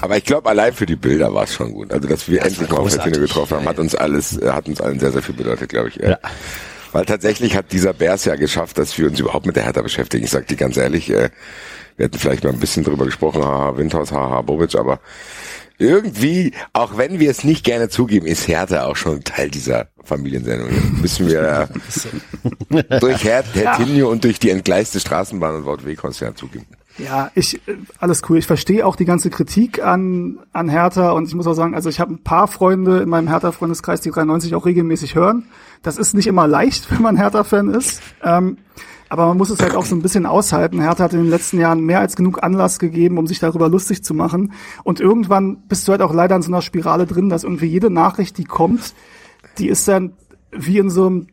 [0.00, 1.92] Aber ich glaube, allein für die Bilder war es schon gut.
[1.92, 3.04] Also, dass wir Das endlich mal auf großartig.
[3.12, 3.82] Fettine getroffen haben, Ja, hat ja.
[3.82, 5.96] uns alles, äh, hat uns allen sehr, sehr viel bedeutet, glaube ich.
[5.96, 6.18] Ja.
[6.94, 10.22] Weil tatsächlich hat dieser Bears ja geschafft, dass wir uns überhaupt mit der Hertha beschäftigen.
[10.22, 11.28] Ich sag dir ganz ehrlich, äh,
[11.96, 15.00] wir hätten vielleicht mal ein bisschen drüber gesprochen, haha, Windhaus, haha, Bobic, aber
[15.76, 20.68] irgendwie, auch wenn wir es nicht gerne zugeben, ist Hertha auch schon Teil dieser Familiensendung.
[21.00, 21.68] Müssen wir
[23.00, 26.66] durch Her Hertinho und durch die entgleiste Straßenbahn und Wort Weghorst zugeben.
[26.98, 28.38] Ja, ich äh, alles cool.
[28.38, 31.88] Ich verstehe auch die ganze Kritik an an Hertha und ich muss auch sagen, also
[31.88, 35.48] ich habe ein paar Freunde in meinem Hertha Freundeskreis, die 93 auch regelmäßig hören.
[35.84, 38.00] Das ist nicht immer leicht, wenn man Hertha Fan ist.
[38.24, 38.58] Ähm,
[39.08, 40.80] aber man muss es halt auch so ein bisschen aushalten.
[40.80, 44.02] Hertha hat in den letzten Jahren mehr als genug Anlass gegeben, um sich darüber lustig
[44.02, 44.52] zu machen.
[44.82, 47.90] Und irgendwann bist du halt auch leider in so einer Spirale drin, dass irgendwie jede
[47.90, 48.94] Nachricht, die kommt,
[49.58, 50.14] die ist dann
[50.50, 51.26] wie in so einem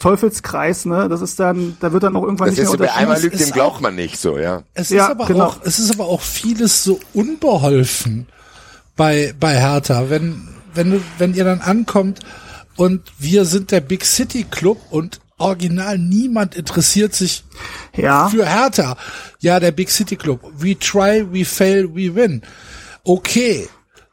[0.00, 1.08] Teufelskreis, ne?
[1.08, 3.38] Das ist dann, da wird dann auch irgendwann Das nicht ist mehr wer einmal unterschieden.
[3.38, 4.62] lügt, dem glaubt man nicht so, ja.
[4.74, 5.44] Es Ja, ist aber genau.
[5.46, 8.26] auch, es ist aber auch vieles so unbeholfen
[8.96, 10.08] bei, bei Hertha.
[10.08, 12.20] Wenn, wenn du, wenn ihr dann ankommt
[12.78, 17.44] und wir sind der Big City Club und original niemand interessiert sich
[17.96, 18.28] Ja.
[18.28, 18.96] für Hertha.
[19.40, 20.40] Ja, der Big City Club.
[20.56, 22.40] We try, we fail, we win.
[23.04, 23.68] Okay.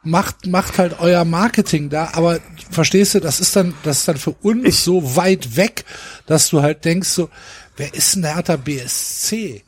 [0.08, 2.40] Macht, macht halt euer Marketing da, aber
[2.70, 5.84] verstehst du, das ist dann, das ist dann für uns Ich- so weit weg,
[6.28, 7.30] dass du halt denkst so,
[7.76, 9.64] wer ist denn der Hertha BSC?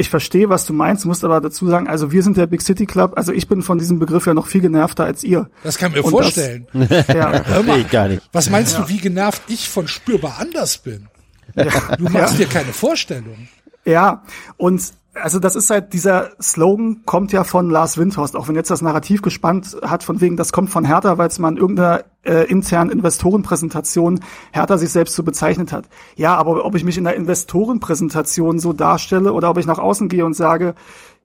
[0.00, 2.86] Ich verstehe, was du meinst, musst aber dazu sagen, also wir sind der Big City
[2.86, 5.50] Club, also ich bin von diesem Begriff ja noch viel genervter als ihr.
[5.62, 6.66] Das kann ich mir Und vorstellen.
[6.72, 8.22] Ja, Hör mal, ich gar nicht.
[8.32, 11.08] Was meinst du, wie genervt ich von spürbar anders bin?
[11.54, 13.48] Du machst dir keine Vorstellung.
[13.84, 14.22] ja.
[14.56, 14.80] und
[15.14, 18.80] also das ist halt, dieser Slogan kommt ja von Lars Windhorst, auch wenn jetzt das
[18.80, 22.48] Narrativ gespannt hat, von wegen, das kommt von Hertha, weil es mal in irgendeiner äh,
[22.48, 24.20] internen Investorenpräsentation
[24.52, 25.86] Hertha sich selbst so bezeichnet hat.
[26.16, 30.08] Ja, aber ob ich mich in der Investorenpräsentation so darstelle oder ob ich nach außen
[30.08, 30.74] gehe und sage,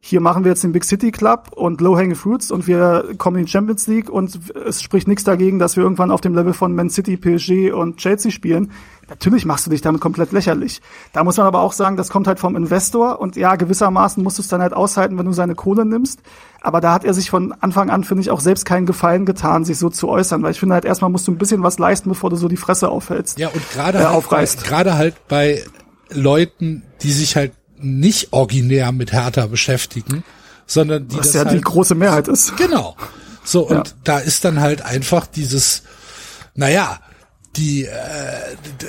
[0.07, 3.38] hier machen wir jetzt den Big City Club und Low Hanging Fruits und wir kommen
[3.40, 6.53] in die Champions League und es spricht nichts dagegen, dass wir irgendwann auf dem Level
[6.53, 8.69] von Man City, PSG und Chelsea spielen.
[9.10, 10.80] Natürlich machst du dich damit komplett lächerlich.
[11.11, 14.38] Da muss man aber auch sagen, das kommt halt vom Investor und ja, gewissermaßen musst
[14.38, 16.19] du es dann halt aushalten, wenn du seine Kohle nimmst.
[16.61, 19.65] Aber da hat er sich von Anfang an, finde ich, auch selbst keinen Gefallen getan,
[19.65, 22.10] sich so zu äußern, weil ich finde halt erstmal musst du ein bisschen was leisten,
[22.10, 23.40] bevor du so die Fresse aufhältst.
[23.40, 24.64] Ja, und gerade Äh, halt, aufreißt.
[24.65, 25.64] gerade halt bei
[26.11, 30.23] Leuten, die sich halt nicht originär mit Hertha beschäftigen,
[30.65, 32.56] sondern die was das ja die halt, große Mehrheit ist.
[32.57, 32.95] genau.
[33.43, 33.93] So, und Ja.
[34.03, 35.84] da ist dann halt einfach dieses,
[36.56, 36.99] naja,
[37.56, 37.91] die, äh,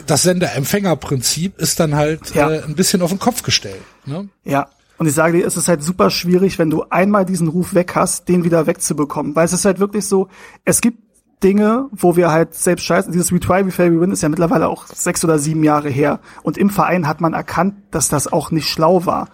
[0.07, 2.51] das Sender-Empfänger-Prinzip ist dann halt Ja.
[2.51, 3.83] äh, ein bisschen auf den Kopf gestellt.
[4.05, 4.29] Ne?
[4.45, 4.69] Ja.
[4.99, 7.95] Und ich sage dir, es ist halt super schwierig, wenn du einmal diesen Ruf weg
[7.95, 9.37] hast, den wieder wegzubekommen.
[9.37, 10.29] Weil es ist halt wirklich so,
[10.65, 10.99] es gibt
[11.43, 13.13] Dinge, wo wir halt selbst scheißen.
[13.13, 15.89] Dieses We Try, We Fail, We Win ist ja mittlerweile auch sechs oder sieben Jahre
[15.91, 16.21] her.
[16.43, 19.29] Und im Verein hat man erkannt, dass das auch nicht schlau war.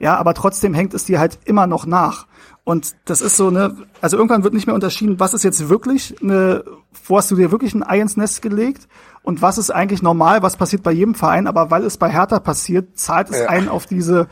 [0.00, 2.26] Ja, aber trotzdem hängt es dir halt immer noch nach.
[2.64, 6.16] Und das ist so eine, also irgendwann wird nicht mehr unterschieden, was ist jetzt wirklich
[6.22, 6.64] eine,
[7.06, 8.88] wo hast du dir wirklich ein Ei ins Nest gelegt
[9.22, 12.40] und was ist eigentlich normal, was passiert bei jedem Verein, aber weil es bei Hertha
[12.40, 13.48] passiert, zahlt es Ja.
[13.48, 14.28] einen auf diese,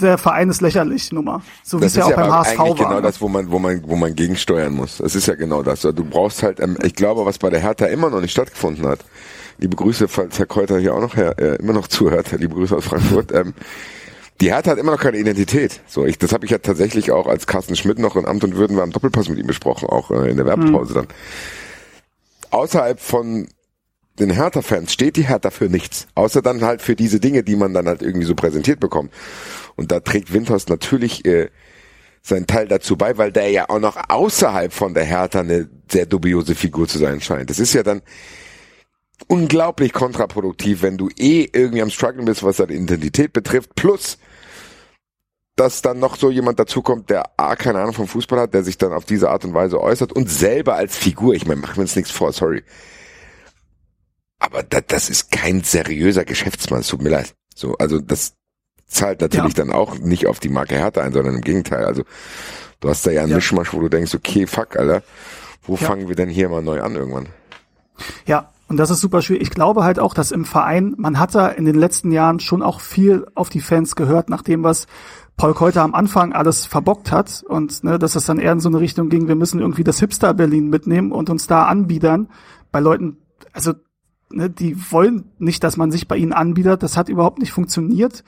[0.00, 1.42] der Verein ist lächerlich Nummer.
[1.62, 2.74] So wie es ja auch beim HSV war.
[2.74, 4.98] genau das, wo man, wo man, wo man gegensteuern muss.
[4.98, 5.82] Das ist ja genau das.
[5.82, 9.00] Du brauchst halt, ähm, ich glaube, was bei der Hertha immer noch nicht stattgefunden hat.
[9.58, 12.32] Liebe Grüße, falls Herr Keuter hier auch noch her, äh, immer noch zuhört.
[12.32, 13.32] Liebe Grüße aus Frankfurt.
[13.32, 13.54] Ähm,
[14.40, 15.80] die Hertha hat immer noch keine Identität.
[15.86, 18.56] So, ich, das habe ich ja tatsächlich auch als Carsten Schmidt noch in Amt und
[18.56, 21.06] Würden war im Doppelpass mit ihm besprochen, auch äh, in der Werbepause dann.
[22.50, 23.48] Außerhalb von
[24.18, 26.06] den Hertha-Fans steht die Hertha für nichts.
[26.14, 29.12] Außer dann halt für diese Dinge, die man dann halt irgendwie so präsentiert bekommt.
[29.76, 31.50] Und da trägt Windhorst natürlich äh,
[32.22, 36.06] seinen Teil dazu bei, weil der ja auch noch außerhalb von der Hertha eine sehr
[36.06, 37.50] dubiose Figur zu sein scheint.
[37.50, 38.02] Das ist ja dann
[39.28, 44.18] unglaublich kontraproduktiv, wenn du eh irgendwie am Struggeln bist, was deine Identität betrifft, plus
[45.56, 48.76] dass dann noch so jemand dazukommt, der A, keine Ahnung vom Fußball hat, der sich
[48.76, 51.82] dann auf diese Art und Weise äußert und selber als Figur, ich meine, machen wir
[51.82, 52.62] uns nichts vor, sorry.
[54.38, 57.34] Aber da, das ist kein seriöser Geschäftsmann, es tut mir leid.
[57.54, 58.34] So, also das
[58.86, 61.84] zahlt natürlich dann auch nicht auf die Marke Hertha ein, sondern im Gegenteil.
[61.84, 62.04] Also
[62.80, 63.36] du hast da ja einen Ja.
[63.36, 65.02] Mischmasch, wo du denkst, okay, fuck, Alter,
[65.62, 65.78] wo Ja.
[65.86, 67.28] fangen wir denn hier mal neu an irgendwann?
[68.26, 69.42] Ja, und das ist super schwierig.
[69.42, 72.62] Ich glaube halt auch, dass im Verein, man hat da in den letzten Jahren schon
[72.62, 74.86] auch viel auf die Fans gehört, nach dem, was
[75.36, 78.68] Paul Keuter am Anfang alles verbockt hat und ne, dass es dann eher in so
[78.68, 82.28] eine Richtung ging, wir müssen irgendwie das Hipster Berlin mitnehmen und uns da anbiedern
[82.72, 83.18] bei Leuten,
[83.52, 83.74] also
[84.36, 88.24] ne, die wollen nicht, dass man sich bei ihnen anbietet, das hat überhaupt nicht funktioniert.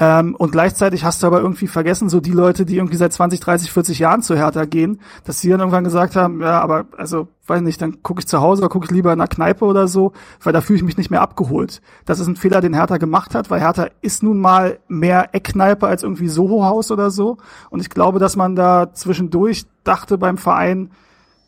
[0.00, 3.40] Ähm, und gleichzeitig hast du aber irgendwie vergessen, so die Leute, die irgendwie seit 20,
[3.40, 7.26] 30, 40 Jahren zu Hertha gehen, dass sie dann irgendwann gesagt haben, ja, aber also,
[7.48, 9.88] weiß nicht, dann gucke ich zu Hause oder gucke ich lieber in einer Kneipe oder
[9.88, 11.82] so, weil da fühle ich mich nicht mehr abgeholt.
[12.04, 15.88] Das ist ein Fehler, den Hertha gemacht hat, weil Hertha ist nun mal mehr Eckkneipe
[15.88, 17.38] als irgendwie Soho-Haus oder so.
[17.70, 20.90] Und ich glaube, dass man da zwischendurch dachte beim Verein,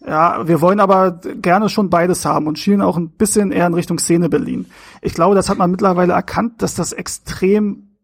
[0.07, 3.75] ja, wir wollen aber gerne schon beides haben und schielen auch ein bisschen eher in
[3.75, 4.67] Richtung Szene Berlin.
[5.03, 7.97] Ich glaube, das hat man mittlerweile erkannt, dass das extrem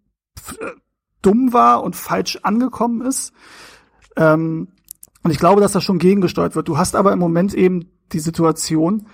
[0.60, 0.66] äh,
[1.22, 3.32] dumm war und falsch angekommen ist.
[4.16, 4.68] Ähm,
[5.22, 6.68] und ich glaube, dass das schon gegengesteuert wird.
[6.68, 9.06] Du hast aber im Moment eben die Situation,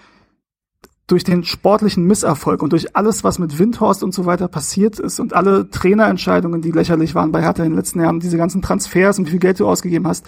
[1.06, 5.20] durch den sportlichen Misserfolg und durch alles, was mit Windhorst und so weiter passiert ist
[5.20, 9.18] und alle Trainerentscheidungen, die lächerlich waren bei Hertha in den letzten Jahren, diese ganzen Transfers
[9.18, 10.26] und wie viel Geld du ausgegeben hast,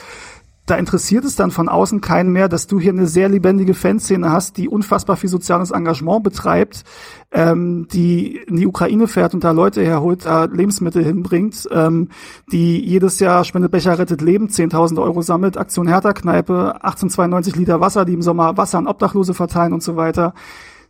[0.66, 4.30] da interessiert es dann von außen keinen mehr, dass du hier eine sehr lebendige Fanszene
[4.30, 6.84] hast, die unfassbar viel soziales Engagement betreibt,
[7.32, 12.08] ähm, die in die Ukraine fährt und da Leute herholt, da Lebensmittel hinbringt, ähm,
[12.50, 18.14] die jedes Jahr Spendebecher rettet Leben, 10.000 Euro sammelt, Aktion Hertha-Kneipe, 1892 Liter Wasser, die
[18.14, 20.32] im Sommer Wasser an Obdachlose verteilen und so weiter.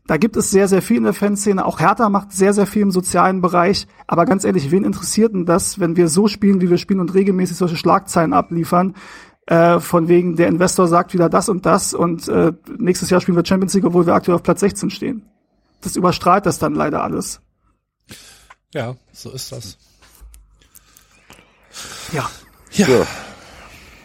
[0.07, 1.65] Da gibt es sehr, sehr viel in der Fanszene.
[1.65, 3.87] Auch Hertha macht sehr, sehr viel im sozialen Bereich.
[4.07, 7.15] Aber ganz ehrlich, wen interessiert denn das, wenn wir so spielen, wie wir spielen und
[7.15, 8.95] regelmäßig solche Schlagzeilen abliefern?
[9.47, 13.37] Äh, von wegen, der Investor sagt wieder das und das und äh, nächstes Jahr spielen
[13.37, 15.23] wir Champions League, obwohl wir aktuell auf Platz 16 stehen.
[15.83, 17.41] Das überstrahlt das dann leider alles.
[18.73, 19.77] Ja, so ist das.
[22.12, 22.31] Ja.
[22.73, 22.89] Ja.
[22.89, 23.07] Ja.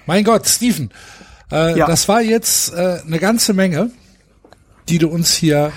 [0.05, 0.89] Mein Gott, Steven,
[1.51, 1.85] äh, Ja.
[1.87, 3.91] das war jetzt äh, eine ganze Menge,
[4.89, 5.71] die du uns hier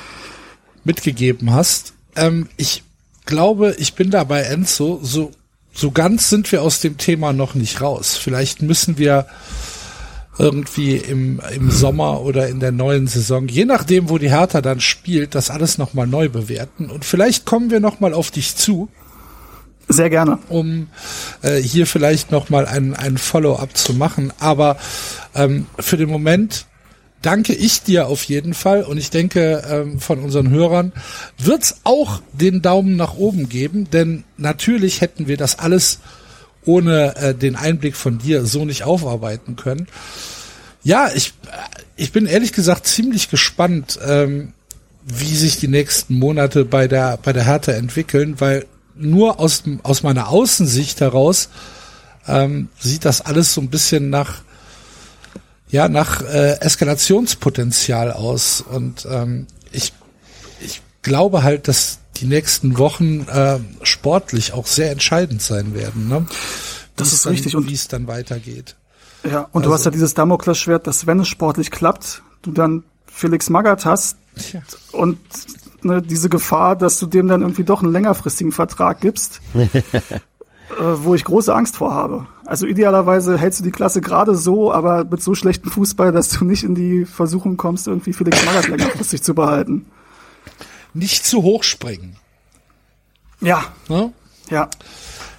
[0.84, 1.94] mitgegeben hast.
[2.16, 2.82] Ähm, ich
[3.26, 4.98] glaube, ich bin da bei Enzo.
[5.02, 5.30] So,
[5.72, 8.16] so ganz sind wir aus dem Thema noch nicht raus.
[8.16, 9.26] Vielleicht müssen wir
[10.38, 14.80] irgendwie im, im Sommer oder in der neuen Saison, je nachdem, wo die Hertha dann
[14.80, 16.90] spielt, das alles nochmal neu bewerten.
[16.90, 18.88] Und vielleicht kommen wir nochmal auf dich zu
[19.88, 20.38] Sehr gerne.
[20.48, 20.88] um
[21.42, 24.32] äh, hier vielleicht noch mal ein, ein Follow-up zu machen.
[24.38, 24.78] Aber
[25.34, 26.66] ähm, für den Moment
[27.22, 30.92] danke ich dir auf jeden Fall und ich denke ähm, von unseren Hörern
[31.38, 36.00] wird's auch den Daumen nach oben geben, denn natürlich hätten wir das alles
[36.64, 39.88] ohne äh, den Einblick von dir so nicht aufarbeiten können.
[40.84, 41.32] Ja, ich,
[41.96, 44.52] ich bin ehrlich gesagt ziemlich gespannt, ähm,
[45.04, 50.02] wie sich die nächsten Monate bei der, bei der Hertha entwickeln, weil nur aus, aus
[50.02, 51.48] meiner Außensicht heraus
[52.26, 54.42] ähm, sieht das alles so ein bisschen nach,
[55.72, 58.60] ja, nach äh, Eskalationspotenzial aus.
[58.60, 59.92] Und ähm, ich,
[60.60, 66.06] ich glaube halt, dass die nächsten Wochen äh, sportlich auch sehr entscheidend sein werden.
[66.08, 66.26] Ne?
[66.94, 67.56] Das ist dann, richtig.
[67.56, 68.76] Und- wie es dann weitergeht.
[69.28, 73.50] Ja, und du hast ja dieses Damoklesschwert, dass wenn es sportlich klappt, du dann Felix
[73.50, 74.16] Magath hast
[74.52, 74.60] Ja.
[74.90, 75.16] und
[75.82, 79.70] ne, diese Gefahr, dass du dem dann irgendwie doch einen längerfristigen Vertrag gibst, äh,
[80.96, 82.26] wo ich große Angst vor habe.
[82.52, 86.44] Also idealerweise hältst du die Klasse gerade so, aber mit so schlechtem Fußball, dass du
[86.44, 89.86] nicht in die Versuchung kommst, irgendwie Felix Magath längerfristig zu behalten.
[90.92, 92.16] Nicht zu hoch springen.
[93.40, 94.12] Ja, Ne?
[94.50, 94.68] ja.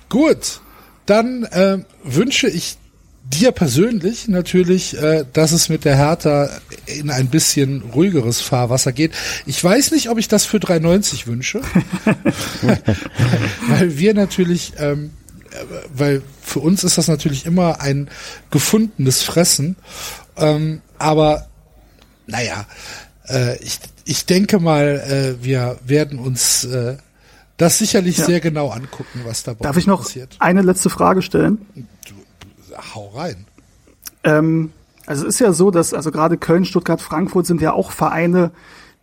[0.10, 0.62] Gut,
[1.06, 2.78] dann äh, wünsche ich
[3.24, 6.50] dir persönlich natürlich, äh, dass es mit der Hertha
[6.88, 9.12] in ein bisschen ruhigeres Fahrwasser geht.
[9.46, 11.62] Ich weiß nicht, ob ich das für 3,90 wünsche,
[13.68, 15.23] weil wir natürlich, ähm, äh,
[15.96, 18.10] weil für uns ist das natürlich immer ein
[18.52, 19.76] gefundenes Fressen,
[20.38, 21.48] ähm, aber
[22.28, 22.66] naja,
[23.30, 26.98] äh, ich, ich denke mal, äh, wir werden uns äh,
[27.58, 28.26] das sicherlich Ja.
[28.26, 30.36] sehr genau angucken, was da bei Darf ich noch passiert.
[30.40, 31.66] eine letzte Frage stellen?
[32.96, 33.46] Hau rein.
[34.24, 34.72] Ähm,
[35.06, 38.52] also es ist ja so, dass also gerade Köln, Stuttgart, Frankfurt sind ja auch Vereine,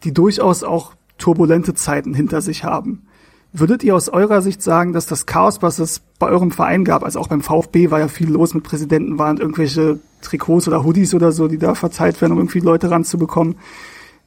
[0.05, 3.07] die durchaus auch turbulente Zeiten hinter sich haben.
[3.53, 7.03] Würdet ihr aus eurer Sicht sagen, dass das Chaos, was es bei eurem Verein gab,
[7.03, 11.15] also auch beim VfB war ja viel los mit Präsidenten, waren irgendwelche Trikots oder Hoodies
[11.15, 13.57] oder so, die da verteilt werden, um irgendwie Leute ranzubekommen.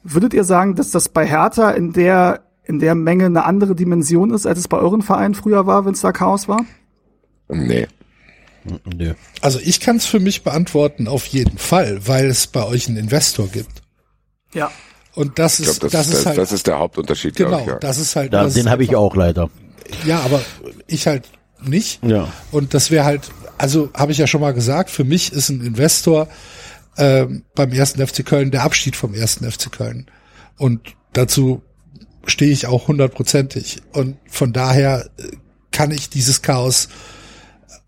[0.02, 4.30] Würdet ihr sagen, dass das bei Hertha in der in der Menge eine andere Dimension
[4.32, 6.64] ist, als es bei euren Vereinen früher war, wenn es da Chaos war?
[7.48, 7.86] Nee.
[8.64, 9.12] Nö.
[9.42, 12.96] Also ich kann es für mich beantworten, auf jeden Fall, weil es bei euch einen
[12.96, 13.82] Investor gibt.
[14.54, 14.70] Ja.
[15.14, 17.68] Und das ist, glaube, das, das, ist halt, das ist der Hauptunterschied, genau, glaube ich.
[17.68, 17.78] Ja.
[17.78, 19.48] das ist halt, Da, das den habe ich auch leider.
[20.04, 20.40] Ja, aber
[20.86, 21.28] ich halt
[21.62, 22.02] nicht.
[22.04, 22.28] Ja.
[22.50, 25.64] Und das wäre halt, also habe ich ja schon mal gesagt, für mich ist ein
[25.64, 26.28] Investor
[26.96, 30.06] ähm, beim ersten FC Köln der Abschied vom ersten FC Köln.
[30.58, 30.80] Und
[31.12, 31.62] dazu
[32.26, 33.82] stehe ich auch hundertprozentig.
[33.92, 35.36] Und von daher äh,
[35.70, 36.88] kann ich dieses Chaos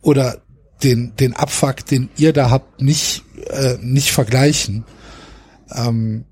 [0.02, 0.38] oder
[0.82, 4.84] den, den Abfuck, den ihr da habt, nicht, äh, nicht vergleichen.
[5.74, 6.24] Ähm,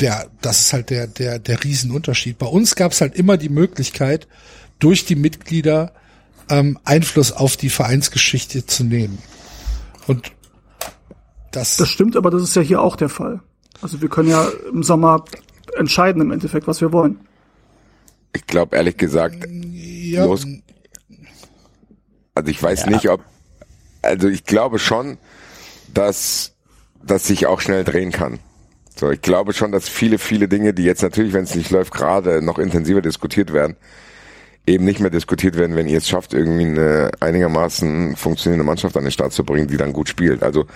[0.00, 2.38] der, das ist halt der, der, der Riesenunterschied.
[2.38, 4.28] Bei uns gab es halt immer die Möglichkeit,
[4.78, 5.92] durch die Mitglieder
[6.48, 9.18] ähm, Einfluss auf die Vereinsgeschichte zu nehmen.
[10.06, 10.32] Und
[11.50, 13.40] das, Das stimmt, aber das ist ja hier auch der Fall.
[13.82, 15.24] Also wir können ja im Sommer
[15.76, 17.18] entscheiden im Endeffekt, was wir wollen.
[18.34, 20.46] Ich glaube ehrlich gesagt, ja, los-
[22.34, 23.22] also ich weiß nicht, ob,
[24.02, 25.18] also ich glaube schon,
[25.92, 26.52] dass
[27.02, 28.38] das sich auch schnell drehen kann.
[28.98, 31.94] So, ich glaube schon, dass viele, viele Dinge, die jetzt natürlich, wenn es nicht läuft,
[31.94, 33.76] gerade noch intensiver diskutiert werden,
[34.66, 39.04] eben nicht mehr diskutiert werden, wenn ihr es schafft, irgendwie eine einigermaßen funktionierende Mannschaft an
[39.04, 40.42] den Start zu bringen, die dann gut spielt.
[40.42, 40.66] Also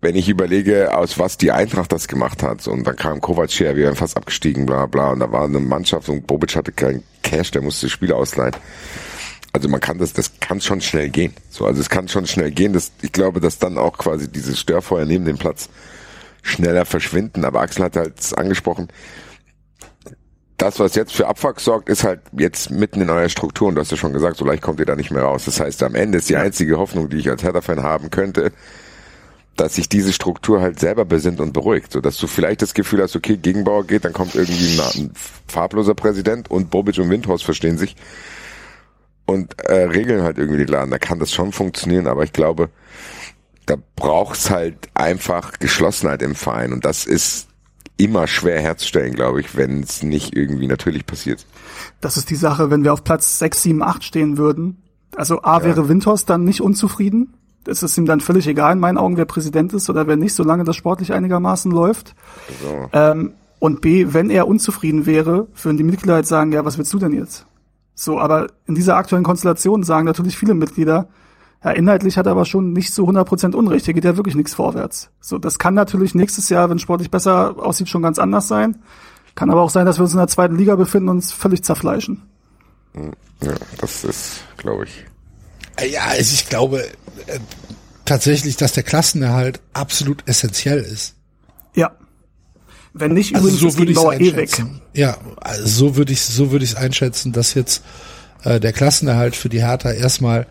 [0.00, 3.76] wenn ich überlege, aus was die Eintracht das gemacht hat, und dann kam Kovac her,
[3.76, 7.04] wir wären fast abgestiegen, bla bla, und da war eine Mannschaft und Bobic hatte keinen
[7.22, 8.56] Cash, der musste Spiele ausleihen.
[9.52, 11.32] Also man kann das, das kann schon schnell gehen.
[11.50, 12.72] So, also es kann schon schnell gehen.
[12.72, 15.68] Das, ich glaube, dass dann auch quasi dieses Störfeuer neben dem Platz
[16.44, 17.44] schneller verschwinden.
[17.44, 18.88] Aber Axel hat halt angesprochen,
[20.56, 23.68] das, was jetzt für Abfuck sorgt, ist halt jetzt mitten in eurer Struktur.
[23.68, 25.46] Und du hast ja schon gesagt, so leicht kommt ihr da nicht mehr raus.
[25.46, 28.52] Das heißt, am Ende ist die einzige Hoffnung, die ich als Hertha-Fan haben könnte,
[29.56, 33.02] dass sich diese Struktur halt selber besinnt und beruhigt, so dass du vielleicht das Gefühl
[33.02, 35.12] hast, okay, Gegenbauer geht, dann kommt irgendwie ein, ein
[35.46, 37.96] farbloser Präsident und Bobic und Windhorst verstehen sich
[39.26, 40.90] und äh, regeln halt irgendwie den Laden.
[40.90, 42.68] Da kann das schon funktionieren, aber ich glaube,
[43.66, 47.48] da braucht's halt einfach Geschlossenheit im Verein und das ist
[47.96, 51.46] immer schwer herzustellen, glaube ich, wenn es nicht irgendwie natürlich passiert.
[52.00, 54.82] Das ist die Sache, wenn wir auf Platz 6, 7, 8 stehen würden.
[55.16, 57.34] Also A wäre Windhorst dann nicht unzufrieden.
[57.66, 60.34] Es ist ihm dann völlig egal in meinen Augen, wer Präsident ist oder wer nicht,
[60.34, 62.14] solange das sportlich einigermaßen läuft.
[62.62, 62.88] So.
[62.92, 66.92] Ähm, und B, wenn er unzufrieden wäre, würden die Mitglieder halt sagen, ja, was willst
[66.92, 67.46] du denn jetzt?
[67.94, 71.08] So, aber in dieser aktuellen Konstellation sagen natürlich viele Mitglieder,
[71.64, 74.52] ja, inhaltlich hat er aber schon nicht so 100% Unrecht, hier geht ja wirklich nichts
[74.52, 75.10] vorwärts.
[75.20, 78.82] So, das kann natürlich nächstes Jahr, wenn sportlich besser aussieht, schon ganz anders sein.
[79.34, 81.64] Kann aber auch sein, dass wir uns in der zweiten Liga befinden und uns völlig
[81.64, 82.22] zerfleischen.
[83.42, 85.90] Ja, das ist, glaube ich.
[85.90, 86.84] ja, also ich glaube
[87.26, 87.40] äh,
[88.04, 91.16] tatsächlich, dass der Klassenerhalt absolut essentiell ist.
[91.74, 91.92] Ja.
[92.92, 94.80] Wenn nicht, Also übrigens so würde ich es eh einschätzen.
[94.92, 97.82] Ja, also so würde ich so würde ich es einschätzen, dass jetzt
[98.44, 100.46] äh, der Klassenerhalt für die Hertha erstmal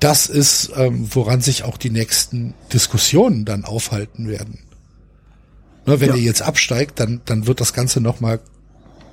[0.00, 4.58] das ist, ähm, woran sich auch die nächsten Diskussionen dann aufhalten werden.
[5.86, 6.14] Ne, wenn Ja.
[6.16, 8.40] ihr jetzt absteigt, dann dann wird das Ganze noch mal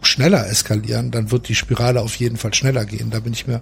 [0.01, 3.09] schneller eskalieren, dann wird die Spirale auf jeden Fall schneller gehen.
[3.11, 3.61] Da bin ich mir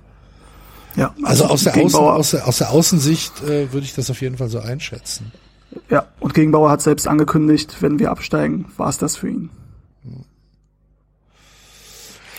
[0.96, 4.20] Ja, also aus der Außen, aus der, aus der Außensicht äh, würde ich das auf
[4.22, 5.32] jeden Fall so einschätzen.
[5.90, 9.50] ja, und Gegenbauer hat selbst angekündigt, wenn wir absteigen, war es das für ihn.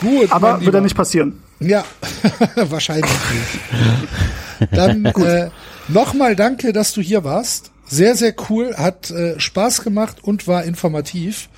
[0.00, 1.40] Gut, Aber wird ja nicht passieren.
[1.60, 1.84] Ja,
[2.56, 3.60] wahrscheinlich nicht.
[4.70, 5.50] Dann äh,
[5.88, 7.70] nochmal danke, dass du hier warst.
[7.86, 11.48] Sehr, sehr cool, hat äh, Spaß gemacht und war informativ.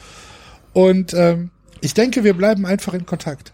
[0.73, 1.51] Und ähm,
[1.81, 3.53] ich denke, wir bleiben einfach in Kontakt.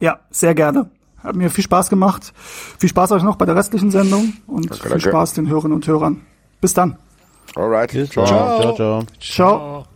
[0.00, 0.88] Ja, sehr gerne.
[1.22, 2.32] hat mir viel Spaß gemacht.
[2.78, 5.08] Viel Spaß euch noch bei der restlichen Sendung und Danke, viel danke.
[5.10, 6.22] Spaß den Hörerinnen und Hörern.
[6.60, 6.96] Bis dann.
[7.54, 7.90] Alright.
[7.90, 8.60] Ciao, Ciao.
[8.60, 9.06] ciao, ciao.
[9.20, 9.86] Ciao.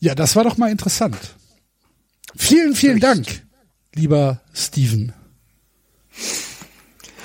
[0.00, 1.16] Ja, das war doch mal interessant.
[2.36, 3.42] Vielen, vielen Dank,
[3.94, 5.12] lieber Steven.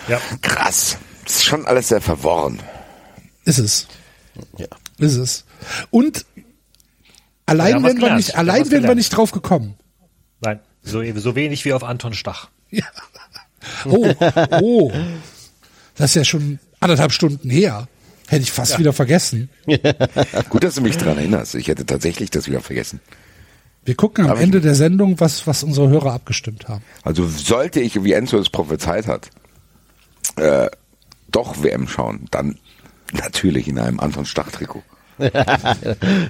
[0.08, 0.20] Ja.
[0.42, 0.98] Krass.
[1.24, 2.60] Das ist schon alles sehr verworren.
[3.46, 3.88] Ist es.
[4.58, 4.68] Ja.
[4.98, 5.46] Ist es.
[5.92, 6.26] Und
[7.46, 9.76] allein wären wir nicht, allein wären wir nicht drauf gekommen.
[10.42, 12.50] Nein, so, so wenig wie auf Anton Stach.
[13.86, 14.14] Oh,
[14.62, 14.92] oh.
[15.96, 17.88] Das ist ja schon anderthalb Stunden her.
[18.28, 19.50] Hätte ich fast wieder vergessen.
[20.50, 21.56] Gut, dass du mich dran erinnerst.
[21.56, 23.00] Ich hätte tatsächlich das wieder vergessen.
[23.86, 26.84] Wir gucken am ich- Ende der Sendung, was, was unsere Hörer abgestimmt haben.
[27.04, 29.30] Also sollte ich, wie Enzo es prophezeit hat,
[30.36, 30.70] äh,
[31.32, 32.58] doch WM schauen, dann
[33.14, 34.84] natürlich in einem Anton Stach-Trikot.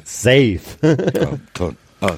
[0.04, 0.60] Safe.
[0.82, 2.18] Anton, Anton,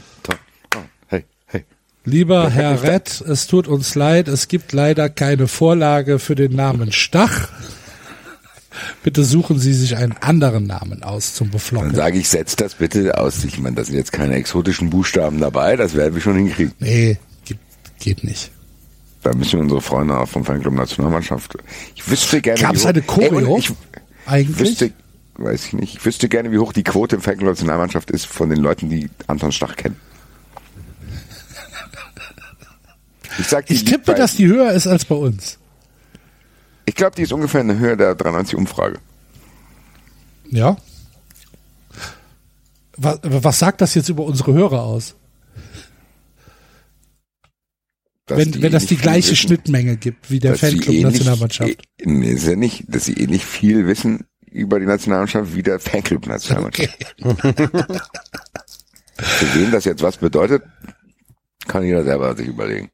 [0.64, 0.86] Anton.
[1.08, 1.66] Hey, hey.
[2.06, 6.92] Lieber Herr Rett, es tut uns leid, es gibt leider keine Vorlage für den Namen
[6.92, 7.50] Stach.
[9.04, 11.96] Bitte suchen Sie sich einen anderen Namen aus zum Dann Beflocken.
[11.96, 13.44] sage ich, setzt das bitte aus.
[13.44, 16.74] Ich meine, da sind jetzt keine exotischen Buchstaben dabei, das werden wir schon hinkriegen.
[16.80, 17.58] Nee, geht,
[18.00, 18.52] geht nicht.
[19.24, 21.56] Da müssen wir unsere Freunde auch vom Fanclub Nationalmannschaft.
[21.96, 22.60] Ich wüsste gerne.
[22.60, 23.56] Wie hoch- eine Choreo?
[23.58, 23.72] Ey, ich
[24.26, 24.60] Eigentlich?
[24.60, 24.92] wüsste,
[25.36, 28.50] weiß ich nicht, ich wüsste gerne, wie hoch die Quote im Fanclub Nationalmannschaft ist von
[28.50, 29.96] den Leuten, die Anton Stach kennen.
[33.40, 35.58] Ich sag, Ich tippe, dass die höher ist als bei uns.
[36.92, 39.00] Ich glaube, die ist ungefähr in der Höhe der 93 Umfrage.
[40.50, 40.76] Ja.
[42.98, 45.16] Was, was sagt das jetzt über unsere Hörer aus?
[48.28, 51.04] Wenn, wenn das nicht die gleiche wissen, Schnittmenge gibt wie der dass sie Fanclub ähnlich-
[51.14, 51.70] Nationalmannschaft.
[51.72, 55.80] eh- Nee, ist ja nicht, dass sie ähnlich viel wissen über die Nationalmannschaft wie der
[55.80, 56.90] Fanclub Nationalmannschaft.
[59.18, 60.64] Für wen das jetzt was bedeutet,
[61.70, 62.90] kann jeder selber sich überlegen.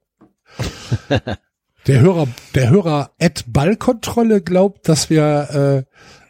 [1.87, 5.85] Der Hörer, der Hörer at Ballkontrolle glaubt, dass wir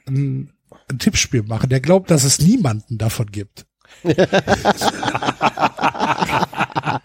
[0.05, 0.51] äh, ein,
[0.87, 1.69] ein Tippspiel machen.
[1.69, 3.65] Der glaubt, dass es niemanden davon gibt.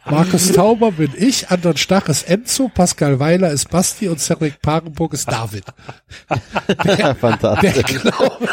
[0.05, 5.15] Markus Tauber bin ich, Anton Stach ist Enzo, Pascal Weiler ist Basti und Cedric Parenburg
[5.15, 5.65] ist David.
[6.85, 7.73] Der, Fantastisch.
[7.73, 8.49] der glaubt,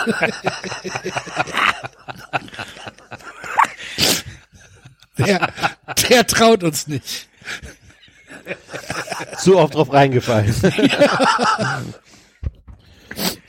[5.18, 5.52] der,
[6.10, 7.28] der traut uns nicht.
[9.38, 10.54] Zu oft drauf reingefallen.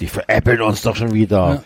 [0.00, 1.62] Die veräppeln uns doch schon wieder.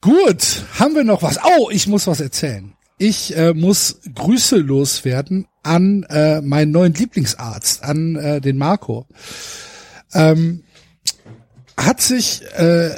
[0.00, 1.38] Gut, haben wir noch was?
[1.44, 2.72] Oh, ich muss was erzählen.
[2.98, 9.06] Ich äh, muss Grüße loswerden an äh, meinen neuen Lieblingsarzt, an äh, den Marco.
[10.14, 10.64] Ähm,
[11.76, 12.90] hat sich äh,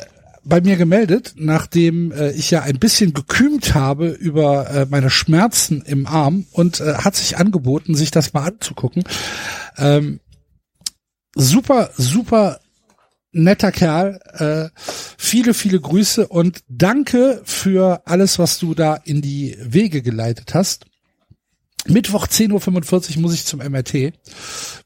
[0.44, 5.82] bei mir gemeldet, nachdem äh, ich ja ein bisschen gekümt habe über äh, meine Schmerzen
[5.82, 9.04] im Arm und äh, hat sich angeboten, sich das mal anzugucken.
[9.76, 10.20] Ähm,
[11.34, 12.60] super, super
[13.32, 14.20] netter Kerl.
[14.32, 14.80] Äh,
[15.18, 20.86] viele, viele Grüße und danke für alles, was du da in die Wege geleitet hast.
[21.86, 24.12] Mittwoch 10.45 Uhr muss ich zum MRT.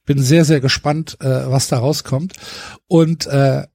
[0.04, 2.34] Bin sehr, sehr gespannt, äh, was da rauskommt.
[2.86, 3.66] Und äh,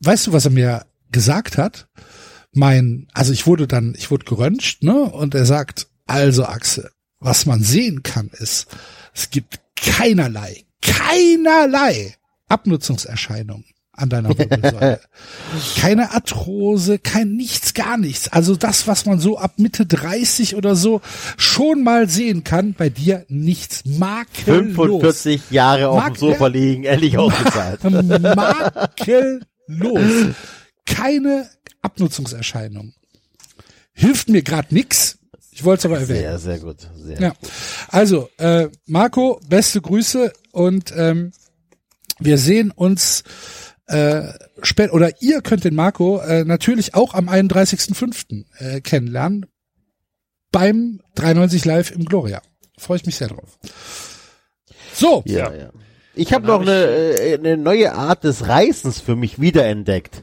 [0.00, 1.88] weißt du, was er mir gesagt hat?
[2.52, 4.94] Mein, also ich wurde dann, ich wurde geröntgt, ne?
[5.02, 8.66] Und er sagt, also Axel, was man sehen kann, ist,
[9.14, 12.14] es gibt keinerlei, keinerlei
[12.48, 15.00] Abnutzungserscheinungen an deiner Wirbelsäule.
[15.78, 18.28] Keine Arthrose, kein nichts, gar nichts.
[18.28, 21.00] Also das, was man so ab Mitte 30 oder so
[21.38, 23.84] schon mal sehen kann, bei dir nichts.
[23.86, 24.74] Makellos.
[24.76, 27.82] 45 Jahre auf dem Mag- Sofa liegen, endlich ausgezahlt.
[27.84, 29.46] Makellos.
[30.86, 31.50] Keine
[31.82, 32.94] Abnutzungserscheinung.
[33.92, 35.18] Hilft mir gerade nix.
[35.50, 36.20] Ich wollte es aber erwähnen.
[36.20, 36.88] Sehr, sehr gut.
[36.96, 37.34] Sehr Ja.
[37.88, 41.32] Also, äh, Marco, beste Grüße und ähm,
[42.18, 43.24] wir sehen uns
[43.86, 44.24] äh,
[44.62, 48.44] spät oder ihr könnt den Marco äh, natürlich auch am 31.05.
[48.58, 49.46] Äh, kennenlernen
[50.52, 52.42] beim 93 Live im Gloria.
[52.78, 53.58] Freue ich mich sehr drauf.
[54.94, 55.70] So, Ja, Ja.
[56.18, 60.22] Ich habe noch hab eine, äh, eine neue Art des Reisens für mich wiederentdeckt.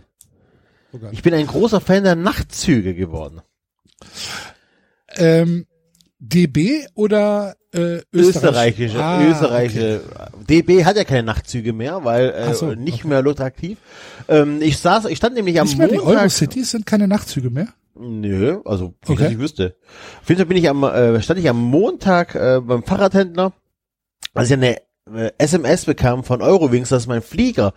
[0.94, 0.98] Oh.
[1.12, 3.42] Ich bin ein großer Fan der Nachtzüge geworden.
[5.16, 5.66] ähm,
[6.20, 8.80] DB oder äh, Österreich?
[8.80, 10.02] Österreichische, Ah, österreichische.
[10.50, 13.08] DB hat ja keine Nachtzüge mehr, weil äh, so, nicht okay.
[13.10, 13.78] mehr lukrativ.
[14.30, 16.18] Ähm, ich saß, ich stand nämlich am Nicht mehr die Montag.
[16.20, 17.68] Eurocities sind keine Nachtzüge mehr.
[17.96, 19.32] Nö, also wie Okay.
[19.34, 19.76] ich wüsste.
[20.22, 23.52] Auf jeden Fall bin ich am, äh, stand ich am Montag äh, beim Fahrradhändler,
[24.34, 24.78] als ich eine
[25.38, 27.74] SMS bekam von Eurowings, dass mein Flieger,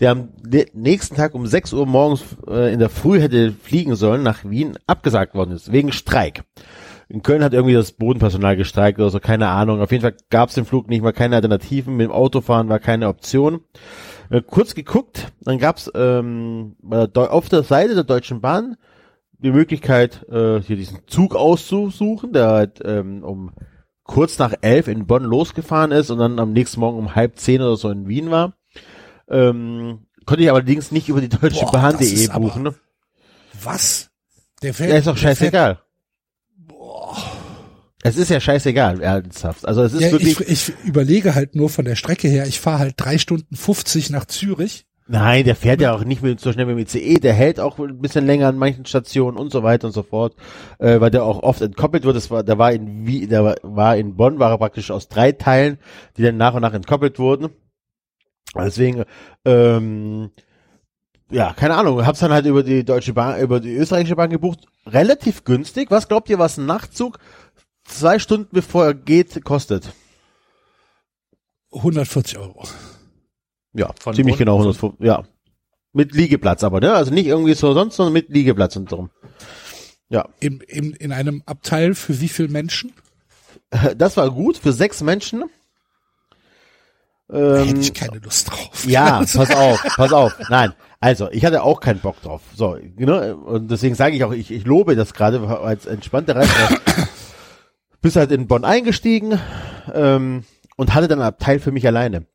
[0.00, 0.28] der am
[0.72, 4.78] nächsten Tag um 6 Uhr morgens äh, in der Früh hätte fliegen sollen nach Wien,
[4.86, 6.42] abgesagt worden ist, wegen Streik.
[7.08, 9.82] In Köln hat irgendwie das Bodenpersonal gestreikt oder so, keine Ahnung.
[9.82, 11.96] Auf jeden Fall gab es den Flug nicht mal keine Alternativen.
[11.96, 13.60] Mit dem Autofahren war keine Option.
[14.30, 16.76] Äh, kurz geguckt, dann gab es ähm,
[17.14, 18.76] auf der Seite der Deutschen Bahn
[19.38, 23.52] die Möglichkeit, äh, hier diesen Zug auszusuchen, der halt ähm, um
[24.10, 27.60] kurz nach elf in Bonn losgefahren ist und dann am nächsten Morgen um halb zehn
[27.62, 28.54] oder so in Wien war.
[29.28, 32.64] Ähm, konnte ich allerdings nicht über die Deutsche Boah, Bahn.de ist aber- buchen.
[32.64, 32.74] Ne?
[33.62, 34.10] Was?
[34.62, 35.80] Der fährt, Ja, ist doch fährt- scheißegal.
[38.02, 39.66] Es ist ja scheißegal, ernsthaft.
[39.68, 40.40] Also es ist Ja, wirklich.
[40.40, 44.10] ich, ich überlege halt nur von der Strecke her, ich fahre halt drei Stunden 50
[44.10, 44.86] nach Zürich.
[45.12, 47.80] Nein, der fährt ja auch nicht mehr so schnell mit dem ICE, der hält auch
[47.80, 50.36] ein bisschen länger an manchen Stationen und so weiter und so fort,
[50.78, 52.14] äh, weil der auch oft entkoppelt wird.
[52.14, 55.32] Das war, der war in wie, der war- in Bonn, war er praktisch aus drei
[55.32, 55.78] Teilen,
[56.16, 57.48] die dann nach und nach entkoppelt wurden.
[58.54, 59.02] Deswegen,
[59.44, 60.30] ähm,
[61.28, 64.60] ja, keine Ahnung, hab's dann halt über die deutsche Bahn, über die österreichische Bahn gebucht,
[64.86, 65.90] relativ günstig.
[65.90, 67.18] Was glaubt ihr, was ein Nachtzug
[67.84, 69.92] zwei Stunden bevor er geht kostet?
[71.72, 72.62] 140 Euro.
[73.72, 75.24] Ja, Von ziemlich genau 150, ja.
[75.92, 76.92] Mit Liegeplatz aber, ne?
[76.94, 79.10] Also nicht irgendwie so sonst, sondern mit Liegeplatz und drum.
[80.08, 82.92] Ja, In, in, in einem Abteil für wie viele Menschen?
[83.96, 85.44] das war gut für sechs Menschen.
[87.28, 88.84] Da Ähm, hätte ich keine Lust drauf.
[88.86, 90.36] ja, pass auf, pass auf.
[90.48, 92.42] Nein, also ich hatte auch keinen Bock drauf.
[92.56, 93.36] So, ne?
[93.36, 96.50] Und deswegen sage ich auch, ich, ich lobe das gerade als entspannte Reise.
[98.02, 99.38] Bist halt in Bonn eingestiegen
[99.92, 100.44] ähm,
[100.76, 102.26] und hatte dann ein Abteil für mich alleine.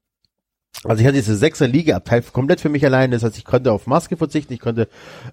[0.83, 3.15] Also ich hatte diese sechser Liga-Abteil komplett für mich alleine.
[3.15, 4.87] Das heißt, ich konnte auf Maske verzichten, ich konnte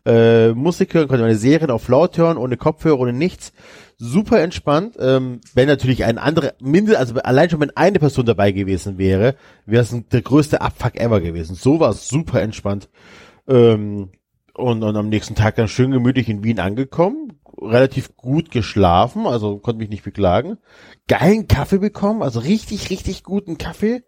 [0.07, 3.53] äh, Musik hören, konnte meine Serien auf laut hören, ohne Kopfhörer, ohne nichts.
[3.99, 4.97] Super entspannt.
[4.99, 9.35] Ähm, wenn natürlich ein anderer, mindestens, also allein schon wenn eine Person dabei gewesen wäre,
[9.67, 11.55] wäre es der größte Abfuck ever gewesen.
[11.55, 12.89] So war es super entspannt.
[13.47, 14.11] Ähm,
[14.55, 19.59] und, und am nächsten Tag dann schön gemütlich in Wien angekommen, relativ gut geschlafen, also
[19.59, 20.59] konnte mich nicht beklagen.
[21.09, 24.03] Geilen Kaffee bekommen, also richtig, richtig guten Kaffee.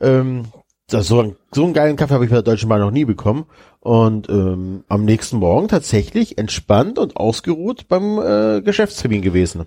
[0.00, 0.44] Ähm,
[0.88, 3.04] das, so, einen, so einen geilen Kaffee habe ich bei der Deutschen Bahn noch nie
[3.04, 3.46] bekommen.
[3.80, 9.66] Und ähm, am nächsten Morgen tatsächlich entspannt und ausgeruht beim äh, Geschäftstermin gewesen.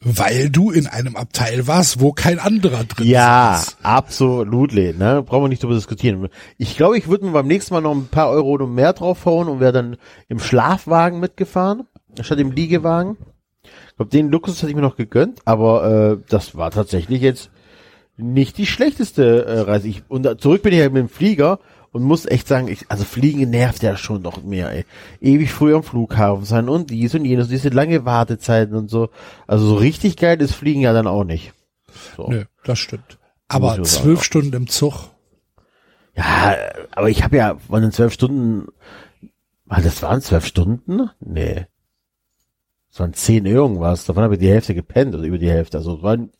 [0.00, 3.78] Weil du in einem Abteil warst, wo kein anderer drin Ja, saß.
[3.82, 5.24] absolut, ne?
[5.26, 6.28] Brauchen wir nicht drüber diskutieren.
[6.56, 9.48] Ich glaube, ich würde mir beim nächsten Mal noch ein paar Euro oder mehr draufhauen
[9.48, 9.96] und wäre dann
[10.28, 11.88] im Schlafwagen mitgefahren,
[12.20, 13.16] statt im Liegewagen.
[13.64, 17.50] Ich glaube, den Luxus hätte ich mir noch gegönnt, aber äh, das war tatsächlich jetzt
[18.18, 19.88] nicht die schlechteste äh, Reise.
[19.88, 21.58] Ich, und da- zurück bin ich halt mit dem Flieger
[21.92, 24.84] und muss echt sagen, ich, also Fliegen nervt ja schon noch mehr, ey.
[25.20, 29.08] Ewig früh am Flughafen sein und dies und jenes, diese lange Wartezeiten und so.
[29.46, 31.52] Also so richtig geil ist Fliegen ja dann auch nicht.
[32.16, 32.28] So.
[32.28, 33.18] Nö, das stimmt.
[33.48, 34.22] Aber zwölf.
[34.22, 35.08] Stunden im Zug.
[36.14, 36.56] Ja,
[36.90, 38.66] aber ich habe ja von den zwölf Stunden,
[39.68, 41.08] ah, das waren zwölf Stunden?
[41.20, 41.66] Nee.
[42.98, 44.06] Das waren zehn irgendwas.
[44.06, 45.78] Davon habe ich die Hälfte gepennt oder über die Hälfte.
[45.78, 46.30] Also es waren,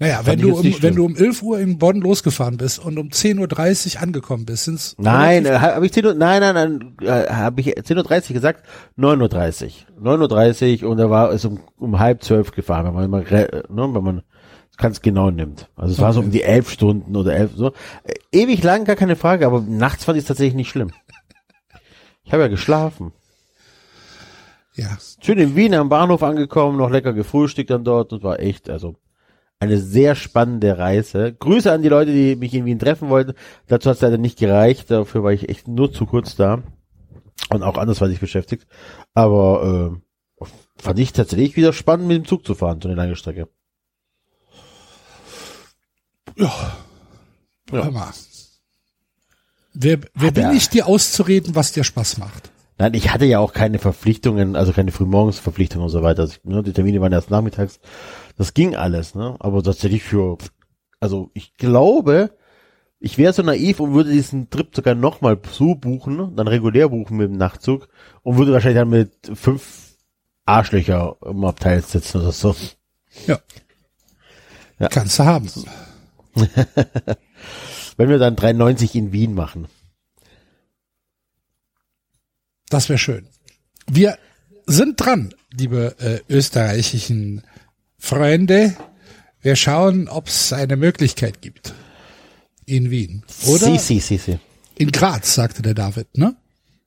[0.00, 3.10] Naja, wenn du, um, wenn du um 11 Uhr in Bonn losgefahren bist und um
[3.10, 7.32] 10.30 Uhr angekommen bist, sind's nein, äh, habe ich 10 Uhr, nein, nein, nein, äh,
[7.32, 8.66] habe ich 10.30 Uhr gesagt?
[8.98, 10.18] 9.30 Uhr.
[10.18, 14.02] 9.30 Uhr und er war es um, um halb zwölf gefahren, wenn man, ne, wenn
[14.02, 14.22] man
[14.76, 15.70] ganz genau nimmt.
[15.76, 17.68] Also es war so um die elf Stunden oder elf, so.
[18.02, 20.90] Äh, ewig lang, gar keine Frage, aber nachts fand ich es tatsächlich nicht schlimm.
[22.24, 23.12] Ich habe ja geschlafen.
[24.78, 24.96] Ja.
[25.20, 28.12] Schön in Wien am Bahnhof angekommen, noch lecker gefrühstückt dann dort.
[28.12, 28.96] Das war echt, also
[29.60, 31.34] eine sehr spannende Reise.
[31.34, 33.34] Grüße an die Leute, die mich in Wien treffen wollten.
[33.66, 34.90] Dazu hat es leider nicht gereicht.
[34.90, 36.62] Dafür war ich echt nur zu kurz da.
[37.50, 38.66] Und auch andersweitig beschäftigt.
[39.14, 40.00] Aber
[40.40, 43.48] äh, fand ich tatsächlich wieder spannend, mit dem Zug zu fahren, so eine lange Strecke.
[46.36, 46.76] Ja.
[47.72, 47.84] Ja.
[47.84, 48.12] Hör mal.
[49.74, 50.52] Wer, wer bin ja.
[50.52, 52.50] ich, dir auszureden, was dir Spaß macht?
[52.78, 56.22] Nein, ich hatte ja auch keine Verpflichtungen, also keine Frühmorgensverpflichtungen und so weiter.
[56.22, 57.80] Also, ne, die Termine waren erst nachmittags.
[58.36, 59.36] Das ging alles, ne?
[59.40, 60.38] Aber tatsächlich für,
[61.00, 62.30] also ich glaube,
[63.00, 67.16] ich wäre so naiv und würde diesen Trip sogar nochmal so buchen, dann regulär buchen
[67.16, 67.88] mit dem Nachtzug
[68.22, 69.96] und würde wahrscheinlich dann mit fünf
[70.46, 72.54] Arschlöcher im Abteil sitzen oder so.
[73.26, 73.38] Ja.
[74.78, 74.88] Ja.
[74.88, 75.50] Kannst du haben.
[77.96, 79.66] Wenn wir dann 93 in Wien machen.
[82.70, 83.26] Das wäre schön.
[83.90, 84.18] Wir
[84.66, 87.42] sind dran, liebe äh, österreichischen
[87.98, 88.76] Freunde.
[89.40, 91.72] Wir schauen, ob es eine Möglichkeit gibt.
[92.66, 93.22] In Wien.
[93.46, 94.38] Oder Si, si, si, si.
[94.76, 96.36] in Graz, sagte der David, ne?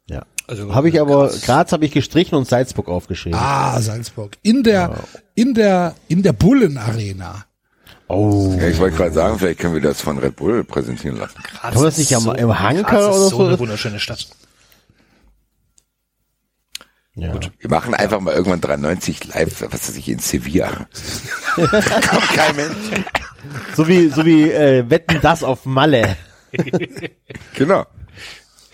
[0.08, 0.24] Ja.
[0.48, 3.40] Also Habe ich aber, Graz habe ich gestrichen und Salzburg aufgeschrieben.
[3.40, 4.38] Ah, Salzburg.
[4.44, 5.04] In der,
[5.34, 7.46] in der, in der Bullen-Arena.
[8.08, 8.54] Oh.
[8.60, 11.36] Ja, ich wollte gerade sagen, vielleicht können wir das von Red Bull präsentieren lassen.
[11.42, 13.46] Graz Kann man das ist nicht am- im Hanker Graz ist oder so so?
[13.48, 14.28] eine wunderschöne Stadt.
[17.16, 17.34] Ja.
[17.60, 20.88] Wir machen einfach mal irgendwann 93 live, was weiß ich, in Sevilla.
[21.56, 22.76] Kommt kein Mensch.
[23.76, 26.16] So wie, so wie äh, Wetten das auf Malle.
[27.56, 27.86] Genau.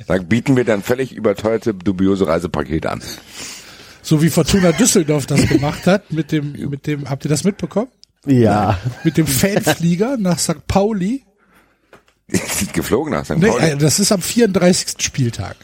[0.07, 3.03] Da bieten wir dann völlig überteuerte, dubiose Reisepakete an.
[4.01, 7.89] So wie Fortuna Düsseldorf das gemacht hat mit dem, mit dem, habt ihr das mitbekommen?
[8.25, 8.79] Ja.
[9.03, 10.65] Mit dem Fanflieger nach St.
[10.67, 11.23] Pauli.
[12.29, 13.37] Sind geflogen nach St.
[13.37, 13.65] Nee, Pauli.
[13.71, 14.95] äh, das ist am 34.
[14.99, 15.55] Spieltag.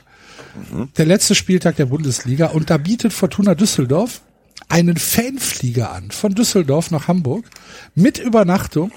[0.97, 4.21] Der letzte Spieltag der Bundesliga und da bietet Fortuna Düsseldorf
[4.69, 7.45] einen Fanflieger an von Düsseldorf nach Hamburg
[7.95, 8.91] mit Übernachtung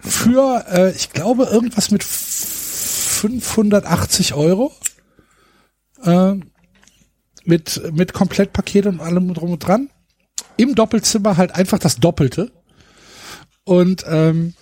[0.00, 4.72] für, äh, ich glaube, irgendwas mit 580 Euro.
[6.04, 6.36] Äh,
[7.44, 9.90] mit, mit Komplettpaket und allem drum und dran.
[10.56, 12.52] Im Doppelzimmer halt einfach das Doppelte.
[13.64, 14.54] Und ähm,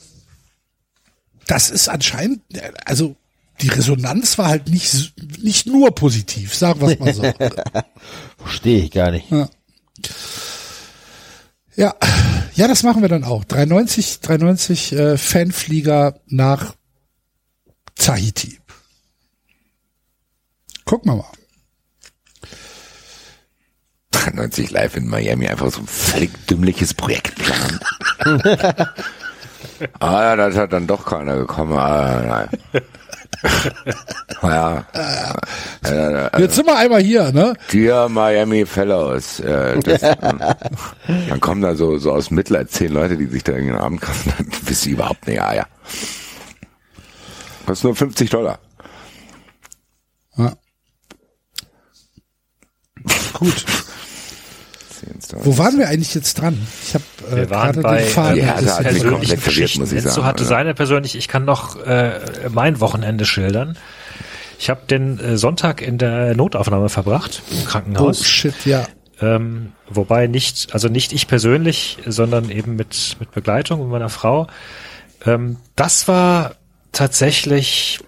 [1.46, 3.16] das ist anscheinend, äh, also
[3.60, 7.22] die Resonanz war halt nicht, nicht nur positiv, sagen wir es mal so.
[8.38, 9.26] Verstehe ich gar nicht.
[11.74, 11.94] ja,
[12.54, 13.44] ja, das machen wir dann auch.
[13.44, 16.74] 390, 390 äh, Fanflieger nach
[17.94, 18.58] Tahiti.
[20.84, 21.32] Gucken wir mal.
[24.10, 27.80] 93 live in Miami, einfach so ein völlig dümmliches Projekt planen.
[30.00, 31.74] ah, ja, das hat dann doch keiner gekommen.
[31.74, 32.82] Ah, nein.
[34.42, 34.84] ja,
[35.84, 37.54] äh, Jetzt sind wir einmal hier, ne?
[37.72, 39.40] Dear Miami Fellows.
[39.40, 40.00] Äh, das,
[41.28, 44.00] dann kommen da so, so aus Mitleid zehn Leute, die sich da irgendwie einen Abend
[44.00, 44.32] kaufen.
[44.36, 45.36] Dann wissen sie überhaupt nicht.
[45.36, 45.66] Ja, ja.
[47.66, 48.58] Kostet nur 50 Dollar.
[50.36, 50.52] Ja.
[53.34, 53.64] Gut.
[55.28, 56.58] 10 Wo waren wir eigentlich jetzt dran?
[56.86, 58.38] Ich habe äh, Wir waren gerade bei, den Faden.
[58.38, 60.48] Ja, ein da hat mich komplett verwirrt, muss ich sagen, hatte ja.
[60.48, 63.76] seine persönlich, ich kann noch äh, mein Wochenende schildern.
[64.58, 68.26] Ich habe den äh, Sonntag in der Notaufnahme verbracht, im Oh Krankenhaus.
[68.26, 68.86] shit, ja.
[69.20, 74.46] Ähm, wobei nicht, also nicht ich persönlich, sondern eben mit, mit Begleitung mit meiner Frau.
[75.26, 76.54] Ähm, das war
[76.92, 77.98] tatsächlich,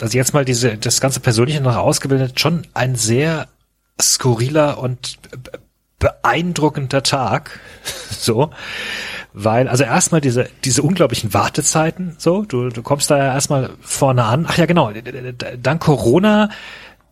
[0.00, 3.48] also jetzt mal diese, das ganze Persönliche noch ausgebildet, schon ein sehr
[4.00, 5.50] skurriler und be-
[6.02, 7.60] beeindruckender Tag.
[8.10, 8.50] so.
[9.32, 14.24] Weil, also erstmal diese, diese unglaublichen Wartezeiten, so, du, du kommst da ja erstmal vorne
[14.24, 14.44] an.
[14.46, 14.92] Ach ja, genau,
[15.62, 16.50] dank Corona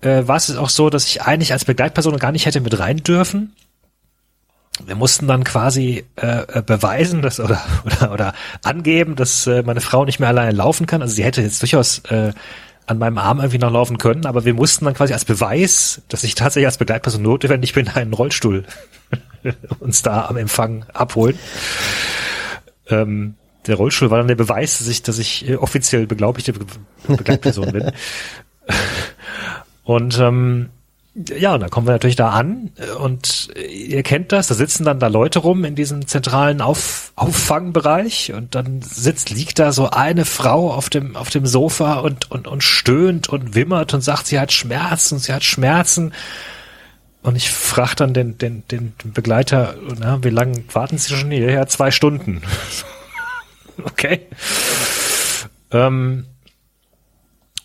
[0.02, 2.98] äh, war es auch so, dass ich eigentlich als Begleitperson gar nicht hätte mit rein
[2.98, 3.54] dürfen.
[4.84, 9.80] Wir mussten dann quasi äh, äh, beweisen, dass oder, oder oder angeben, dass äh, meine
[9.80, 11.00] Frau nicht mehr alleine laufen kann.
[11.00, 12.32] Also sie hätte jetzt durchaus äh,
[12.86, 16.24] an meinem Arm irgendwie noch laufen können, aber wir mussten dann quasi als Beweis, dass
[16.24, 18.64] ich tatsächlich als Begleitperson notwendig bin, einen Rollstuhl
[19.80, 21.38] uns da am Empfang abholen.
[22.88, 23.34] Ähm,
[23.66, 26.66] der Rollstuhl war dann der Beweis, dass ich, dass ich äh, offiziell beglaubigte Be
[27.06, 27.92] Begleitperson bin.
[29.84, 30.70] Und ähm,
[31.28, 34.54] ja, und dann kommen wir natürlich da an äh, und äh, ihr kennt das, da
[34.54, 39.72] sitzen dann da Leute rum in diesem zentralen Auf Auffangbereich und dann sitzt, liegt da
[39.72, 44.00] so eine Frau auf dem, auf dem Sofa und, und, und stöhnt und wimmert und
[44.00, 46.12] sagt, sie hat Schmerzen, sie hat Schmerzen.
[47.22, 51.66] Und ich frage dann den, den, den, Begleiter, na, wie lange warten Sie schon hierher?
[51.66, 52.40] Zwei Stunden.
[53.84, 54.26] okay.
[55.70, 56.24] Ähm,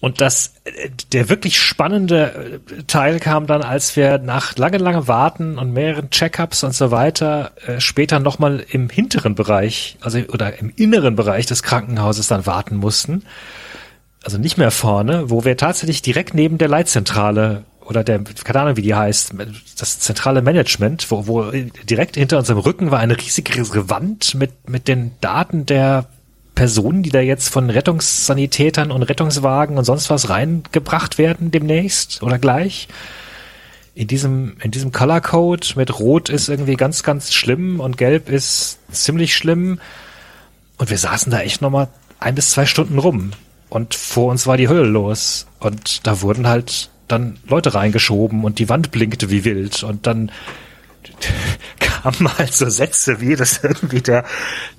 [0.01, 5.07] und das, äh, der wirklich spannende äh, Teil kam dann, als wir nach lange, lange
[5.07, 10.59] Warten und mehreren Checkups und so weiter äh, später nochmal im hinteren Bereich, also oder
[10.59, 13.23] im inneren Bereich des Krankenhauses dann warten mussten.
[14.23, 18.77] Also nicht mehr vorne, wo wir tatsächlich direkt neben der Leitzentrale oder der, keine Ahnung,
[18.77, 19.35] wie die heißt,
[19.77, 21.51] das zentrale Management, wo, wo
[21.87, 26.05] direkt hinter unserem Rücken war eine riesige Wand mit, mit den Daten der
[26.55, 32.39] Personen, die da jetzt von Rettungssanitätern und Rettungswagen und sonst was reingebracht werden demnächst oder
[32.39, 32.87] gleich.
[33.93, 38.29] In diesem, in diesem Color Code mit Rot ist irgendwie ganz, ganz schlimm und Gelb
[38.29, 39.79] ist ziemlich schlimm.
[40.77, 41.87] Und wir saßen da echt nochmal
[42.19, 43.31] ein bis zwei Stunden rum.
[43.69, 45.47] Und vor uns war die Hölle los.
[45.59, 49.83] Und da wurden halt dann Leute reingeschoben und die Wand blinkte wie wild.
[49.83, 50.31] Und dann
[51.79, 54.25] kamen halt so Sätze wie, dass irgendwie der,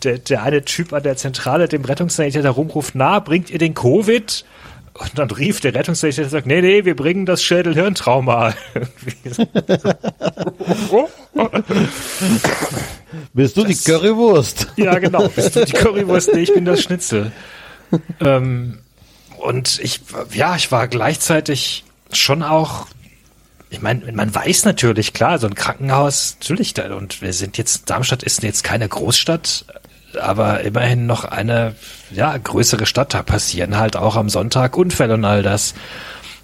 [0.02, 4.44] der, der eine Typ an der Zentrale dem Rettungssanitäter rumruft, na, bringt ihr den Covid?
[4.94, 8.54] Und dann rief der Rettungssanitäter und sagt, nee, nee, wir bringen das Schädel-Hirntrauma.
[13.34, 14.68] Bist du die Currywurst?
[14.76, 15.28] ja, genau.
[15.28, 16.32] Bist du die Currywurst?
[16.32, 17.32] Nee, ich bin das Schnitzel.
[18.20, 18.78] ähm,
[19.38, 20.00] und ich,
[20.32, 22.86] ja, ich war gleichzeitig schon auch
[23.68, 27.90] ich meine, man weiß natürlich, klar, so ein Krankenhaus, natürlich, da, und wir sind jetzt,
[27.90, 29.64] Darmstadt ist jetzt keine Großstadt,
[30.20, 31.74] aber immerhin noch eine,
[32.10, 35.74] ja, größere Stadt, da passieren halt auch am Sonntag Unfälle und all das.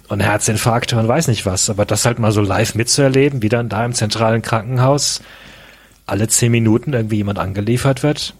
[0.09, 1.69] und Herzinfarkte, man weiß nicht was.
[1.69, 5.21] Aber das halt mal so live mitzuerleben, wie dann da im zentralen Krankenhaus
[6.05, 8.33] alle zehn Minuten irgendwie jemand angeliefert wird.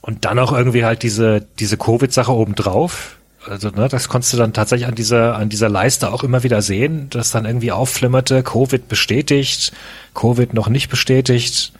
[0.00, 3.17] Und dann auch irgendwie halt diese, diese Covid-Sache obendrauf.
[3.48, 6.62] Also, ne, das konntest du dann tatsächlich an dieser, an dieser Leiste auch immer wieder
[6.62, 9.72] sehen, dass dann irgendwie aufflimmerte, Covid bestätigt,
[10.14, 11.72] Covid noch nicht bestätigt.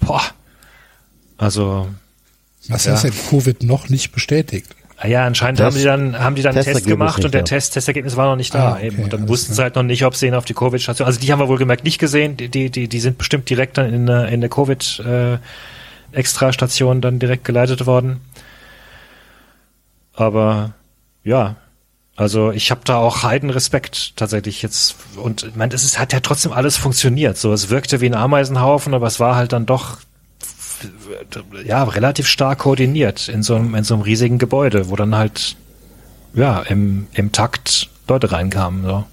[0.00, 0.22] Boah.
[1.38, 1.88] Also.
[2.68, 2.92] Was ja.
[2.92, 4.74] heißt denn Covid noch nicht bestätigt?
[4.96, 7.44] Ah ja, anscheinend Test- haben die dann, haben die dann einen Test gemacht und der.
[7.44, 9.02] Test, Testergebnis war noch nicht da Ah, okay, eben.
[9.02, 9.64] Und dann wussten sie klar.
[9.64, 11.98] halt noch nicht, ob sie ihn auf die Covid-Station, also die haben wir wohlgemerkt nicht
[11.98, 15.38] gesehen, die, die, die, die sind bestimmt direkt dann in eine, in eine Covid, äh,
[16.12, 18.20] Extrastation dann direkt geleitet worden.
[20.14, 20.74] Aber,
[21.22, 21.56] ja.
[22.16, 26.20] Also ich habe da auch Heidenrespekt tatsächlich jetzt und ich meine, es ist, hat ja
[26.20, 27.36] trotzdem alles funktioniert.
[27.36, 29.98] So, es wirkte wie ein Ameisenhaufen, aber es war halt dann doch
[31.64, 35.56] ja relativ stark koordiniert in so einem in so einem riesigen Gebäude, wo dann halt
[36.34, 38.84] ja im im Takt Leute reinkamen.
[38.84, 39.04] So.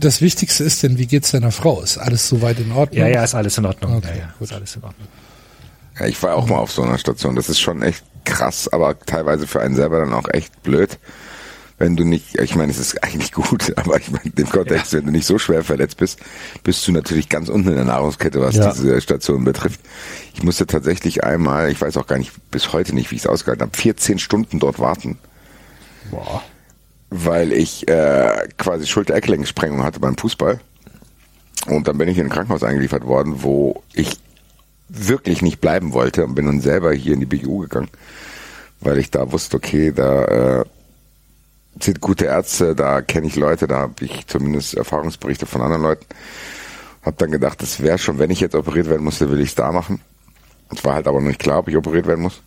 [0.00, 1.82] Das Wichtigste ist denn, wie geht's deiner Frau?
[1.82, 3.00] Ist alles soweit in Ordnung?
[3.00, 3.96] Ja, ja, ist alles in Ordnung.
[3.96, 4.48] Okay, ja, ja, gut.
[4.48, 5.08] ist alles in Ordnung.
[5.98, 7.36] Ja, ich war auch mal auf so einer Station.
[7.36, 10.98] Das ist schon echt krass, aber teilweise für einen selber dann auch echt blöd.
[11.80, 14.92] Wenn du nicht, ich meine, es ist eigentlich gut, aber ich meine, in dem Kontext,
[14.94, 16.18] wenn du nicht so schwer verletzt bist,
[16.64, 18.72] bist du natürlich ganz unten in der Nahrungskette, was Ja.
[18.72, 19.80] diese Station betrifft.
[20.34, 23.26] Ich musste tatsächlich einmal, ich weiß auch gar nicht, bis heute nicht, wie ich es
[23.28, 25.18] ausgehalten habe, 14 Stunden dort warten.
[26.10, 26.42] Boah.
[27.10, 30.60] weil ich äh, quasi Schulter-Eckgelenksprengung hatte beim Fußball.
[31.66, 34.18] Und dann bin ich in ein Krankenhaus eingeliefert worden, wo ich
[34.88, 37.90] wirklich nicht bleiben wollte und bin dann selber hier in die BGU gegangen,
[38.80, 40.64] weil ich da wusste, okay, da äh,
[41.80, 46.06] sind gute Ärzte, da kenne ich Leute, da habe ich zumindest Erfahrungsberichte von anderen Leuten.
[47.02, 49.54] Hab dann gedacht, das wäre schon, wenn ich jetzt operiert werden musste, will ich es
[49.54, 50.00] da machen.
[50.74, 52.42] Es war halt aber noch nicht klar, ob ich operiert werden muss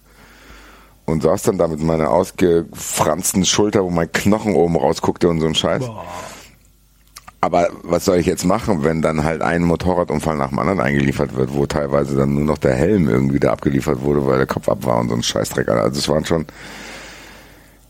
[1.06, 5.48] und saß dann da mit meiner ausgefransten Schulter, wo mein Knochen oben rausguckte und so
[5.48, 5.84] ein Scheiß.
[7.44, 11.36] Aber was soll ich jetzt machen, wenn dann halt ein Motorradunfall nach dem anderen eingeliefert
[11.36, 14.70] wird, wo teilweise dann nur noch der Helm irgendwie da abgeliefert wurde, weil der Kopf
[14.70, 15.68] ab war und so ein Scheißdreck.
[15.68, 16.46] Also es waren schon,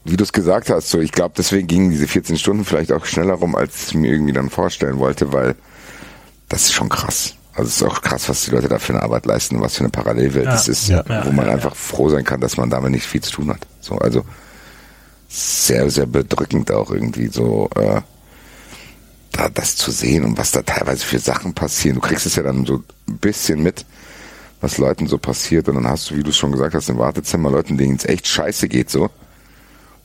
[0.05, 3.05] wie du es gesagt hast, so ich glaube, deswegen gingen diese 14 Stunden vielleicht auch
[3.05, 5.55] schneller rum, als ich mir irgendwie dann vorstellen wollte, weil
[6.47, 7.35] das ist schon krass.
[7.53, 9.81] Also es ist auch krass, was die Leute da für eine Arbeit leisten, was für
[9.81, 12.91] eine Parallelwelt Ja, das ist, ja, wo man einfach froh sein kann, dass man damit
[12.91, 13.67] nicht viel zu tun hat.
[13.81, 14.23] So, also
[15.27, 18.01] sehr, sehr bedrückend auch irgendwie so äh,
[19.31, 21.95] da das zu sehen und was da teilweise für Sachen passieren.
[21.95, 23.85] Du kriegst es ja dann so ein bisschen mit,
[24.59, 26.97] was Leuten so passiert und dann hast du, wie du es schon gesagt hast, im
[26.97, 29.09] Wartezimmer Leuten, denen es echt scheiße geht so,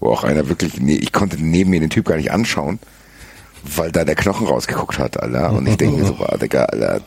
[0.00, 2.78] wo auch einer wirklich, nee, ich konnte neben mir den Typ gar nicht anschauen,
[3.64, 5.52] weil da der Knochen rausgeguckt hat, Alter.
[5.52, 7.00] Und ich denke mir so, boah, Digga, Alter,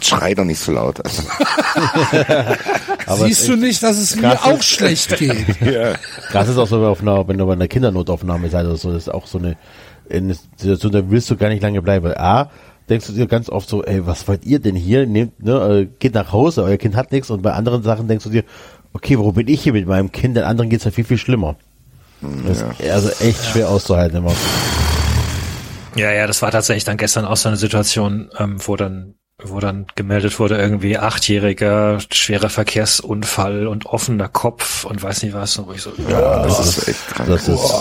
[0.00, 1.04] schrei doch nicht so laut.
[1.04, 1.22] Also,
[3.06, 5.60] Aber Siehst du nicht, dass es mir auch schlecht geht?
[5.60, 5.94] ja.
[6.30, 9.04] Krass ist auch so, auf einer, wenn du bei einer Kindernotaufnahme seid oder so, das
[9.04, 9.56] ist auch so eine,
[10.10, 12.06] eine Situation, da willst du gar nicht lange bleiben.
[12.06, 12.50] Weil A,
[12.88, 15.06] denkst du dir ganz oft so, ey, was wollt ihr denn hier?
[15.06, 18.24] Nehmt, ne, äh, geht nach Hause, euer Kind hat nichts und bei anderen Sachen denkst
[18.24, 18.44] du dir,
[18.92, 20.36] okay, warum bin ich hier mit meinem Kind?
[20.36, 21.56] Den anderen geht's ja viel, viel schlimmer.
[22.46, 24.32] Das ist also echt schwer auszuhalten immer.
[25.96, 29.60] Ja, ja, das war tatsächlich dann gestern auch so eine Situation, ähm, wo dann wo
[29.60, 35.68] dann gemeldet wurde, irgendwie achtjähriger, schwerer Verkehrsunfall und offener Kopf und weiß nicht was, und
[35.68, 37.28] wo ich so, ja, Das ist echt krank.
[37.28, 37.74] Das ist,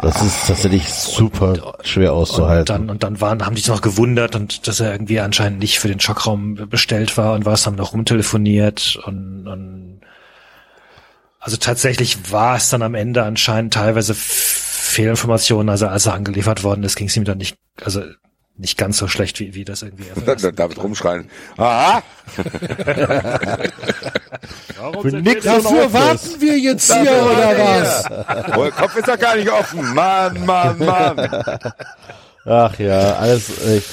[0.00, 2.64] das ist tatsächlich super schwer und auszuhalten.
[2.64, 5.78] dann, und dann waren, haben die sich noch gewundert und dass er irgendwie anscheinend nicht
[5.80, 10.00] für den Schockraum bestellt war und was haben noch rumtelefoniert und, und
[11.40, 16.84] also tatsächlich war es dann am Ende anscheinend teilweise Fehlinformationen, also als er angeliefert worden
[16.84, 18.00] ist, ging es ihm dann nicht, also
[18.56, 21.28] nicht ganz so schlecht, wie, wie das irgendwie Dann David rumschreien.
[21.56, 22.02] Aha!
[25.02, 28.04] Für nix Dafür warten wir jetzt hier, oder was?
[28.56, 29.94] Oh, der Kopf ist doch gar nicht offen.
[29.94, 31.30] Mann, Mann, Mann.
[32.44, 33.88] Ach ja, alles echt.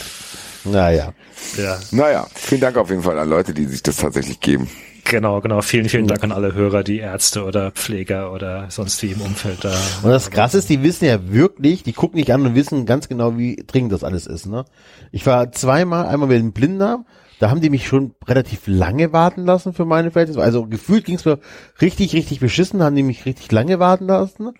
[0.63, 1.13] Naja.
[1.57, 4.69] Ja, Naja, vielen Dank auf jeden Fall an Leute, die sich das tatsächlich geben.
[5.03, 5.61] Genau, genau.
[5.61, 9.63] Vielen, vielen Dank an alle Hörer, die Ärzte oder Pfleger oder sonst wie im Umfeld
[9.63, 9.73] da.
[10.03, 13.07] Und das Krasse ist, die wissen ja wirklich, die gucken nicht an und wissen ganz
[13.07, 14.45] genau, wie dringend das alles ist.
[14.45, 14.65] Ne?
[15.11, 17.05] Ich war zweimal, einmal mit dem Blinder,
[17.39, 20.41] da haben die mich schon relativ lange warten lassen für meine Verhältnisse.
[20.41, 21.39] Also gefühlt ging es mir
[21.81, 24.51] richtig, richtig beschissen, haben die mich richtig lange warten lassen.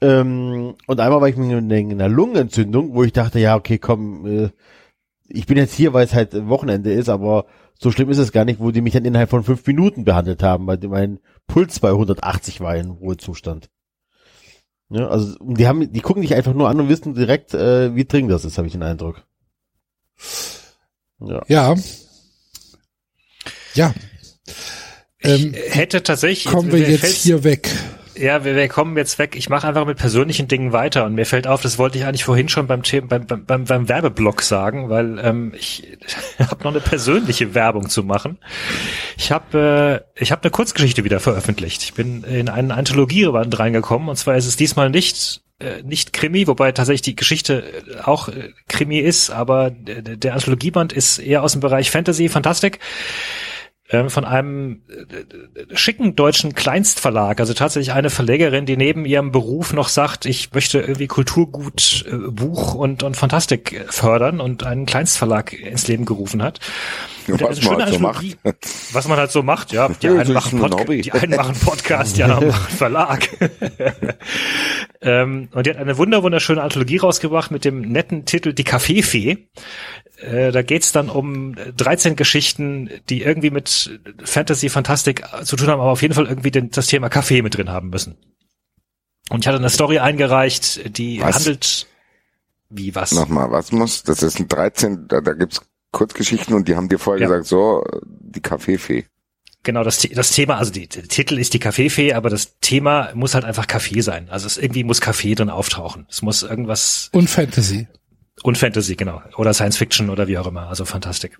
[0.00, 4.50] Ähm, und einmal war ich mit einer Lungenentzündung, wo ich dachte, ja, okay, komm, äh,
[5.28, 7.46] ich bin jetzt hier, weil es halt Wochenende ist, aber
[7.78, 10.42] so schlimm ist es gar nicht, wo die mich dann innerhalb von fünf Minuten behandelt
[10.42, 13.70] haben, weil mein Puls bei 180 war in Ruhezustand.
[14.90, 18.04] Ja, also die haben, die gucken dich einfach nur an und wissen direkt, äh, wie
[18.04, 19.22] dringend das ist, habe ich den Eindruck.
[21.20, 21.42] Ja.
[21.48, 21.74] Ja.
[23.74, 23.94] Ja.
[25.20, 27.70] Ähm, hätte tatsächlich kommen wir jetzt fällt's- hier weg.
[28.18, 29.36] Ja, wir, wir kommen jetzt weg.
[29.36, 32.24] Ich mache einfach mit persönlichen Dingen weiter und mir fällt auf, das wollte ich eigentlich
[32.24, 35.98] vorhin schon beim Thema, beim, beim, beim, Werbeblock sagen, weil ähm, ich
[36.38, 38.38] habe noch eine persönliche Werbung zu machen.
[39.16, 41.82] Ich habe äh, ich habe eine Kurzgeschichte wieder veröffentlicht.
[41.82, 46.46] Ich bin in einen Anthologierband reingekommen und zwar ist es diesmal nicht äh, nicht Krimi,
[46.46, 51.52] wobei tatsächlich die Geschichte äh, auch äh, Krimi ist, aber der, Anthologieband ist eher aus
[51.52, 52.78] dem Bereich Fantasy, Fantastik
[53.88, 59.88] von einem äh, schicken deutschen Kleinstverlag, also tatsächlich eine Verlegerin, die neben ihrem Beruf noch
[59.88, 65.88] sagt, ich möchte irgendwie Kulturgut, äh, Buch und, und Fantastik fördern und einen Kleinstverlag ins
[65.88, 66.60] Leben gerufen hat.
[67.28, 68.38] Und Was man halt so macht.
[68.92, 69.88] Was man halt so macht, ja.
[69.88, 73.28] Die, einen, machen ein Podca die einen machen Podcast, die anderen machen Verlag.
[75.00, 79.48] ähm, und die hat eine wunder wunderschöne Anthologie rausgebracht mit dem netten Titel Die Kaffeefee.
[80.20, 85.80] Äh, da geht's dann um 13 Geschichten, die irgendwie mit Fantasy, Fantastik zu tun haben,
[85.80, 88.16] aber auf jeden Fall irgendwie den, das Thema Kaffee mit drin haben müssen.
[89.30, 91.36] Und ich hatte eine Story eingereicht, die Was?
[91.36, 91.86] handelt
[92.70, 93.12] wie was?
[93.12, 94.02] Nochmal, was muss?
[94.02, 97.28] Das ist ein 13, da, da gibt's Kurzgeschichten und die haben dir vorher Ja.
[97.28, 99.06] gesagt, so, die Kaffeefee.
[99.62, 103.34] Genau, das, das Thema, also die, der Titel ist die Kaffeefee, aber das Thema muss
[103.34, 104.28] halt einfach Kaffee sein.
[104.30, 106.06] Also es irgendwie muss Kaffee drin auftauchen.
[106.10, 107.88] Es muss irgendwas Und Fantasy.
[108.42, 109.22] Und Fantasy, genau.
[109.36, 110.68] Oder Science Fiction oder wie auch immer.
[110.68, 111.38] Also Fantastik.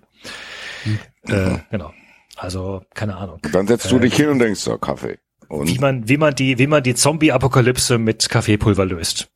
[1.23, 1.93] Äh, genau.
[2.37, 3.39] Also, keine Ahnung.
[3.51, 5.19] Dann setzt du dich hin und denkst, so, Kaffee.
[5.49, 9.29] Und Wie man, wie man die, wie man die Zombie-Apokalypse mit Kaffeepulver löst.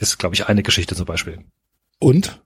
[0.00, 1.44] Ist, glaube ich, eine Geschichte zum Beispiel.
[1.98, 2.42] Und?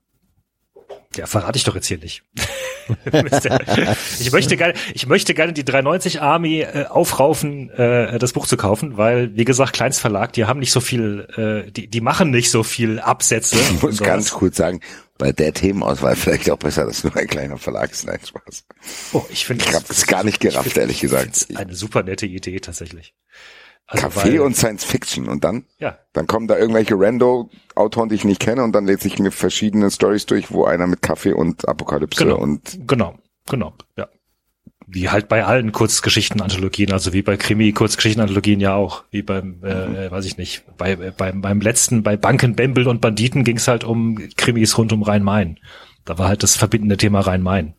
[1.15, 2.23] Ja, verrate ich doch jetzt hier nicht.
[4.19, 8.57] ich möchte gerne, ich möchte gerne die 390 Army äh, aufraufen, äh, das Buch zu
[8.57, 12.51] kaufen, weil, wie gesagt, Kleinstverlag, die haben nicht so viel, äh, die, die machen nicht
[12.51, 13.57] so viel Absätze.
[13.57, 14.81] ich muss ganz kurz sagen,
[15.17, 18.05] bei der Themenauswahl vielleicht auch besser, dass nur ein kleiner Verlag ist.
[18.05, 18.65] Nein, Spaß.
[19.13, 21.47] oh, ich finde, Ich hab das gar nicht gerafft, ehrlich gesagt.
[21.55, 23.15] Eine super nette Idee tatsächlich.
[23.89, 25.65] Also, Kaffee und Science Fiction und dann?
[25.79, 29.31] ja, Dann kommen da irgendwelche Rando-Autoren, die ich nicht kenne und dann lese ich mir
[29.31, 32.37] verschiedene Stories durch, wo einer mit Kaffee und Apokalypse Genau.
[32.37, 33.15] und Genau,
[33.49, 34.07] genau, ja.
[34.89, 40.25] Wie halt bei allen Kurzgeschichten-Anthologien, also wie bei Krimi-Kurzgeschichten-Anthologien ja auch, wie beim, äh, weiß
[40.25, 43.83] ich nicht, bei, äh, beim, beim letzten, bei Banken, Bembel und Banditen ging es halt
[43.83, 45.59] um Krimis rund um Rhein-Main.
[46.05, 47.73] Da war halt das verbindende Thema Rhein-Main.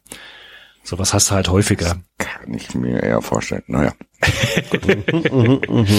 [0.89, 2.01] Sowas hast du halt häufiger.
[2.17, 3.63] kann ich mir eher vorstellen.
[3.67, 3.93] Naja.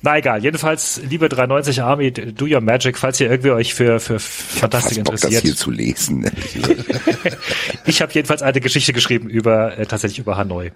[0.00, 4.18] Na egal, jedenfalls, liebe 390 Army, do your magic, falls ihr irgendwie euch für, für
[4.18, 5.58] Fantastik Bock, das hier interessiert.
[5.58, 6.30] zu lesen.
[7.84, 10.72] Ich habe jedenfalls eine Geschichte geschrieben über, äh, tatsächlich über Hanoi.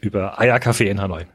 [0.00, 1.26] Über Eierkaffee in Hanoi.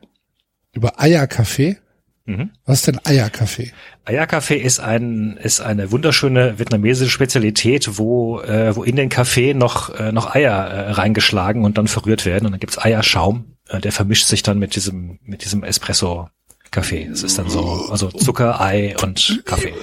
[0.71, 1.79] Über Eierkaffee?
[2.27, 2.51] Mhm.
[2.65, 3.71] Was ist denn Eierkaffee?
[4.03, 9.97] Eierkaffee ist ein ist eine wunderschöne vietnamesische Spezialität, wo äh, wo in den Kaffee noch
[9.97, 13.93] äh, noch Eier äh, reingeschlagen und dann verrührt werden und dann gibt's Eierschaum, äh, der
[13.93, 16.27] vermischt sich dann mit diesem mit diesem Espresso
[16.69, 17.03] Kaffee.
[17.05, 19.73] Es ist dann so also Zucker, Ei und Kaffee.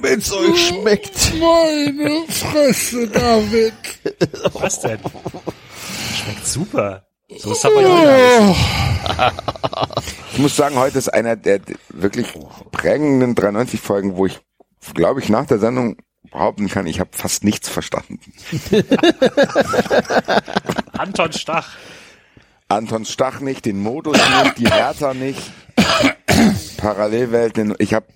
[0.00, 1.32] Wenn's euch schmeckt.
[1.38, 3.72] Meine Fresse, David.
[4.52, 4.98] Was denn?
[4.98, 7.06] Schmeckt super.
[7.28, 8.54] So ist aber ja.
[10.32, 12.26] Ich muss sagen, heute ist einer der wirklich
[12.72, 14.40] prägenden 93 Folgen, wo ich,
[14.94, 15.96] glaube ich, nach der Sendung
[16.30, 18.18] behaupten kann, ich habe fast nichts verstanden.
[20.92, 21.76] Anton Stach.
[22.68, 25.40] Anton Stach nicht, den Modus nicht, die Hertha nicht,
[26.78, 27.74] Parallelwelten.
[27.78, 28.06] Ich habe,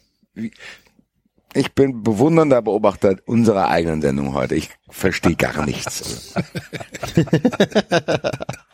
[1.54, 4.56] ich bin bewundernder Beobachter unserer eigenen Sendung heute.
[4.56, 6.34] Ich verstehe gar nichts.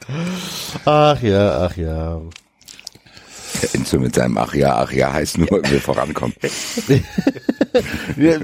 [0.85, 2.21] Ach ja, ach ja.
[3.63, 6.35] Der Enzo mit seinem Ach ja, ach ja heißt nur, wir vorankommen.
[8.17, 8.37] Nee,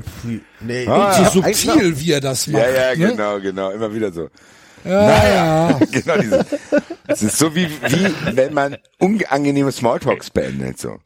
[0.89, 1.30] Ah, Wie ja.
[1.30, 2.62] subtil wie er das macht.
[2.62, 3.10] Ja, ja, ne?
[3.12, 4.28] genau, genau, immer wieder so.
[4.84, 5.78] Ja, ja.
[5.92, 6.44] genau diese.
[7.06, 10.97] Es ist so wie, wie wenn man unangenehme Smalltalks beendet, so.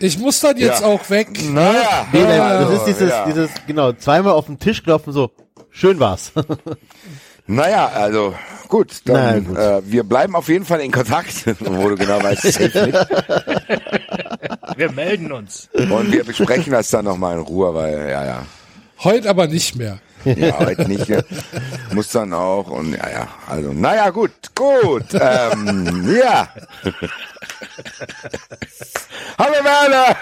[0.00, 0.86] Ich muss dann jetzt Ja.
[0.86, 1.28] auch weg.
[1.52, 3.26] Naja, Nee, nein, das ist dieses, ja.
[3.26, 5.30] dieses, genau, zweimal auf den Tisch klopfen, so,
[5.70, 6.32] schön war's.
[7.46, 8.34] Naja, also
[8.68, 9.56] gut, Na dann gut.
[9.56, 12.44] Äh, wir bleiben auf jeden Fall in Kontakt, wo du genau weißt.
[14.76, 15.70] Wir melden uns.
[15.72, 18.46] Und wir besprechen das dann nochmal in Ruhe, weil, ja, ja,
[19.04, 19.98] Heute aber nicht mehr.
[20.24, 21.08] ja, heute nicht.
[21.08, 21.20] ja.
[21.92, 26.48] Muss dann auch und ja, ja, also, naja, gut, gut, ähm, ja.
[29.38, 30.16] Hallo Werner!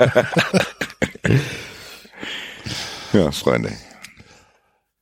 [3.12, 3.72] ja, Freunde.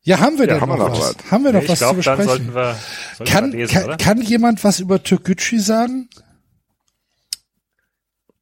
[0.04, 1.16] Ja, haben wir Ja, denn haben wir noch noch was?
[1.16, 1.30] was?
[1.30, 2.52] Haben wir noch ich was glaube, zu dann besprechen?
[2.52, 2.76] sollten wir,
[3.18, 3.96] sollten Kann, wir lesen, kann, oder?
[3.98, 6.08] kann jemand was über Türkgücü sagen?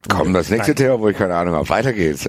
[0.08, 1.68] Komm, das nächste Thema, wo ich keine Ahnung habe.
[1.68, 2.28] Weiter geht's.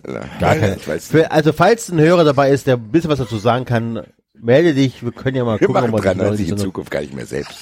[1.10, 4.06] Für, also falls ein Hörer dabei ist, der ein bisschen was dazu sagen kann,
[4.44, 6.64] melde dich, wir können ja mal Wir gucken, machen ob wir 93 so in eine-
[6.66, 7.58] Zukunft gar nicht mehr selbst.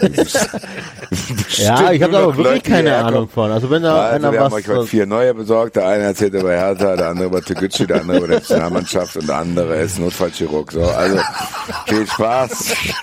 [1.58, 2.96] Ja, ich habe da aber wirklich Leute, keine.
[2.96, 3.50] Ahnung von.
[3.50, 5.76] Also wenn da Also einer wir haben was, euch heute vier neue besorgt.
[5.76, 9.28] Der eine erzählt über Hertha, der andere über Tegucci, der andere über die Nationalmannschaft und
[9.28, 10.70] der andere ist Notfallchirurg.
[10.72, 11.18] So, also
[11.86, 12.74] viel Spaß.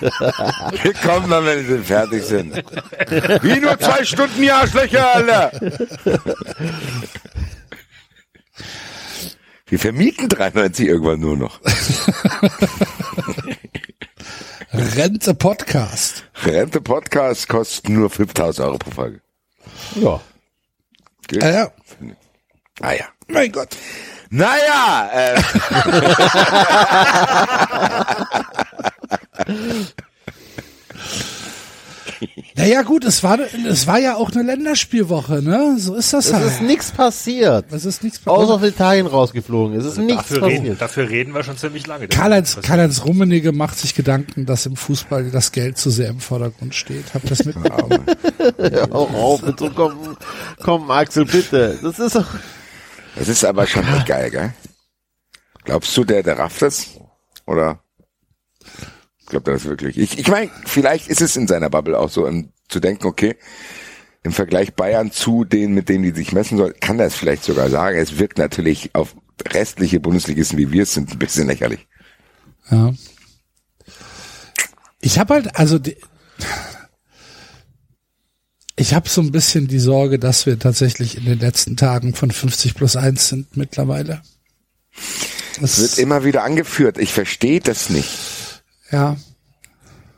[0.82, 2.54] Wir kommen dann, wenn sie fertig sind.
[3.42, 5.52] Wie nur zwei Stunden, die Arschlöcher, Alter!
[9.68, 11.58] Wir vermieten 93 irgendwann nur noch.
[14.72, 16.22] Rente Podcast.
[16.44, 19.20] Rente Podcast kostet nur 5000 Euro pro Folge.
[19.96, 20.20] ja.
[21.26, 21.42] Geht?
[21.42, 21.72] Ja, ja.
[22.80, 23.06] Ah ja.
[23.26, 23.76] Mein Gott.
[24.30, 25.42] Naja, äh,
[32.56, 33.38] Naja, gut, es war,
[33.68, 35.76] es war ja auch eine Länderspielwoche, ne?
[35.78, 36.46] So ist das Es halt.
[36.46, 37.66] ist nichts passiert.
[37.72, 38.62] Es ist nichts Außer passiert.
[38.62, 39.78] aus Italien rausgeflogen.
[39.78, 40.80] Es ist nichts Dafür reden, passiert.
[40.80, 42.08] dafür reden wir schon ziemlich lange.
[42.08, 46.74] Karl-Heinz Karl Rummenigge macht sich Gedanken, dass im Fußball das Geld zu sehr im Vordergrund
[46.74, 47.12] steht.
[47.14, 48.04] Habt ihr das mitbekommen?
[48.58, 50.16] Hör auch auf mit so komm,
[50.62, 51.78] komm Axel, bitte.
[51.82, 52.26] Das ist doch,
[53.16, 54.52] das ist aber schon echt geil, gell?
[55.64, 56.86] Glaubst du, der, der rafft das?
[57.46, 57.80] Oder?
[59.26, 59.98] Glaubt er das wirklich?
[59.98, 63.36] Ich, ich meine, vielleicht ist es in seiner Bubble auch so, um zu denken, okay,
[64.22, 67.44] im Vergleich Bayern zu denen, mit denen die sich messen soll, kann er es vielleicht
[67.44, 67.98] sogar sagen.
[67.98, 69.14] Es wirkt natürlich auf
[69.52, 71.86] restliche Bundesligisten wie wir es sind ein bisschen lächerlich.
[72.70, 72.92] Ja.
[75.00, 75.96] Ich habe halt, also die,
[78.74, 82.30] ich habe so ein bisschen die Sorge, dass wir tatsächlich in den letzten Tagen von
[82.30, 84.22] 50 plus 1 sind mittlerweile.
[85.62, 86.98] Es wird Das, immer wieder angeführt.
[86.98, 88.10] Ich verstehe das nicht.
[88.90, 89.16] Ja,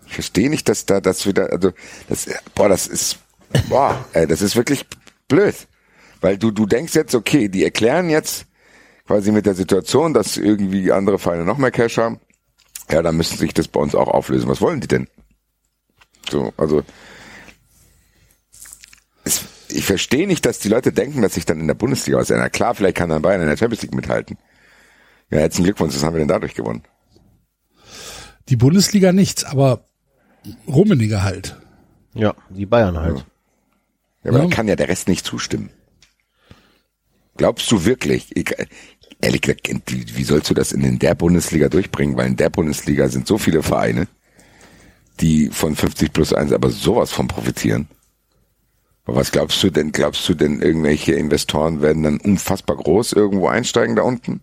[0.07, 1.73] Ich verstehe nicht, dass da das wieder, also
[2.09, 3.19] das, boah, das ist,
[3.69, 4.87] boah, ey, das ist wirklich
[5.29, 5.55] blöd,
[6.21, 8.47] weil du du denkst jetzt, okay, die erklären jetzt
[9.07, 12.21] quasi mit der Situation, dass irgendwie andere Vereine noch mehr Cash haben,
[12.91, 14.49] ja, dann müssen sich das bei uns auch auflösen.
[14.49, 15.09] Was wollen die denn?
[16.31, 16.83] So, also
[19.25, 22.31] es, ich verstehe nicht, dass die Leute denken, dass sich dann in der Bundesliga was
[22.31, 22.53] ändert.
[22.53, 24.39] Klar, vielleicht kann dann Bayern in der Champions League mithalten.
[25.31, 26.83] Ja, herzlichen Glückwunsch, was haben wir denn dadurch gewonnen?
[28.49, 29.85] Die Bundesliga nichts, aber
[30.67, 31.57] Rummenigge halt.
[32.15, 33.25] ja, die Bayern halt.
[34.25, 34.45] Ja, aber Ja.
[34.47, 35.71] da kann ja der Rest nicht zustimmen.
[37.37, 38.53] Glaubst du wirklich, ich,
[39.21, 42.17] ehrlich gesagt, wie, wie sollst du das in, in der Bundesliga durchbringen?
[42.17, 44.09] Weil in der Bundesliga sind so viele Vereine,
[45.21, 47.89] die von 50 plus 1 aber sowas von profitieren.
[49.05, 49.93] Aber was glaubst du denn?
[49.93, 54.41] Glaubst du denn, irgendwelche Investoren werden dann unfassbar groß irgendwo einsteigen da unten?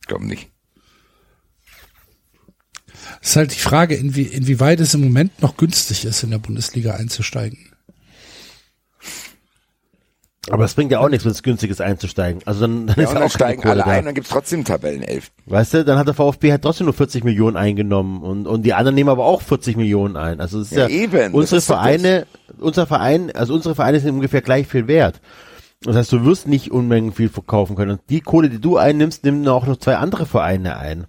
[0.00, 0.49] Ich glaube nicht.
[3.22, 6.38] Es ist halt die Frage, inwie, inwieweit es im Moment noch günstig ist, in der
[6.38, 7.58] Bundesliga einzusteigen.
[10.48, 12.40] Aber es bringt ja auch nichts, wenn es günstig ist einzusteigen.
[12.46, 13.90] Also dann, dann Ja, ist und ja dann auch keine steigen alle da.
[13.90, 15.30] ein, dann gibt's trotzdem Tabellenelf.
[15.44, 18.72] Weißt du, dann hat der VfB halt trotzdem nur 40 Millionen eingenommen und, und die
[18.72, 20.40] anderen nehmen aber auch 40 Millionen ein.
[20.40, 22.26] Also es ist Ja, ja, eben, das unsere Vereine,
[22.58, 25.20] unser Verein, also unsere Vereine sind ungefähr gleich viel wert.
[25.82, 27.92] Das heißt, du wirst nicht Unmengen viel verkaufen können.
[27.92, 31.06] Und die Kohle, die du einnimmst, nehmen auch noch zwei andere Vereine ein.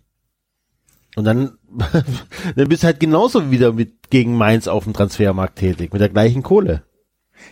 [1.15, 1.57] Und dann,
[2.55, 6.09] dann bist du halt genauso wieder mit gegen Mainz auf dem Transfermarkt tätig, mit der
[6.09, 6.83] gleichen Kohle.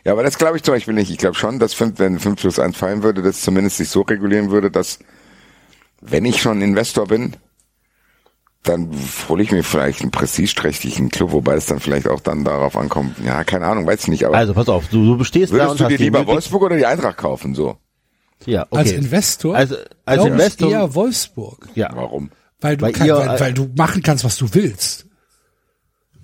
[0.05, 1.09] Ja, aber das glaube ich zum Beispiel nicht.
[1.09, 4.01] Ich glaube schon, dass fünf, wenn 5 plus 1 fallen würde, das zumindest sich so
[4.01, 4.99] regulieren würde, dass
[6.01, 7.35] wenn ich schon Investor bin,
[8.63, 8.91] dann
[9.27, 13.15] hole ich mir vielleicht einen prestigeträchtigen Club, wobei es dann vielleicht auch dann darauf ankommt.
[13.25, 15.79] Ja, keine Ahnung, weiß nicht, aber Also pass auf, du, du bestehst da würdest und
[15.79, 17.55] du hast dir die lieber Wolfsburg oder die Eintracht kaufen?
[17.55, 17.77] So.
[18.45, 18.79] Ja, okay.
[18.79, 19.55] Als Investor?
[19.55, 19.75] Also,
[20.05, 21.69] als glaub ich Investor, eher Wolfsburg.
[21.75, 21.89] ja.
[21.93, 22.31] Warum?
[22.61, 25.05] Weil du, Weil kann, ihr, weil, äh, weil du machen kannst, was du willst.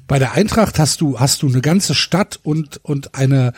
[0.07, 3.53] Bei der Eintracht hast du hast du eine ganze Stadt und und eine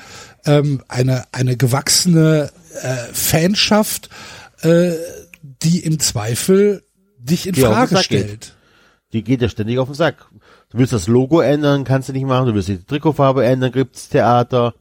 [0.46, 4.10] ähm, eine eine gewachsene äh, Fanschaft,
[4.62, 4.94] äh,
[5.64, 6.84] die im Zweifel
[7.18, 8.04] dich in Die Frage geht.
[8.06, 8.56] stellt.
[9.12, 10.28] Die geht ja ständig auf den Sack.
[10.70, 12.46] Du willst das Logo ändern, kannst du nicht machen.
[12.48, 14.74] Du willst die Trikotfarbe ändern, gibt's Theater.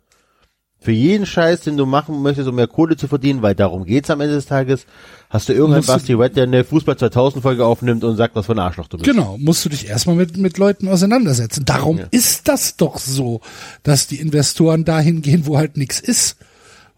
[0.87, 4.09] Für jeden Scheiß, den du machen möchtest, um mehr Kohle zu verdienen, weil darum geht's
[4.09, 4.87] am Ende des Tages,
[5.29, 8.53] hast du irgendeinen Basti Red, der eine Fußball 2000 Folge aufnimmt und sagt, was für
[8.53, 9.11] ein Arschloch du bist.
[9.11, 11.65] Genau, musst du dich erstmal mit mit Leuten auseinandersetzen.
[11.65, 13.41] Darum ist das doch so,
[13.83, 16.37] dass die Investoren dahin gehen, wo halt nichts ist,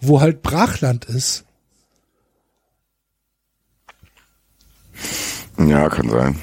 [0.03, 1.47] wo halt Brachland ist.
[5.67, 6.37] Ja, kann sein.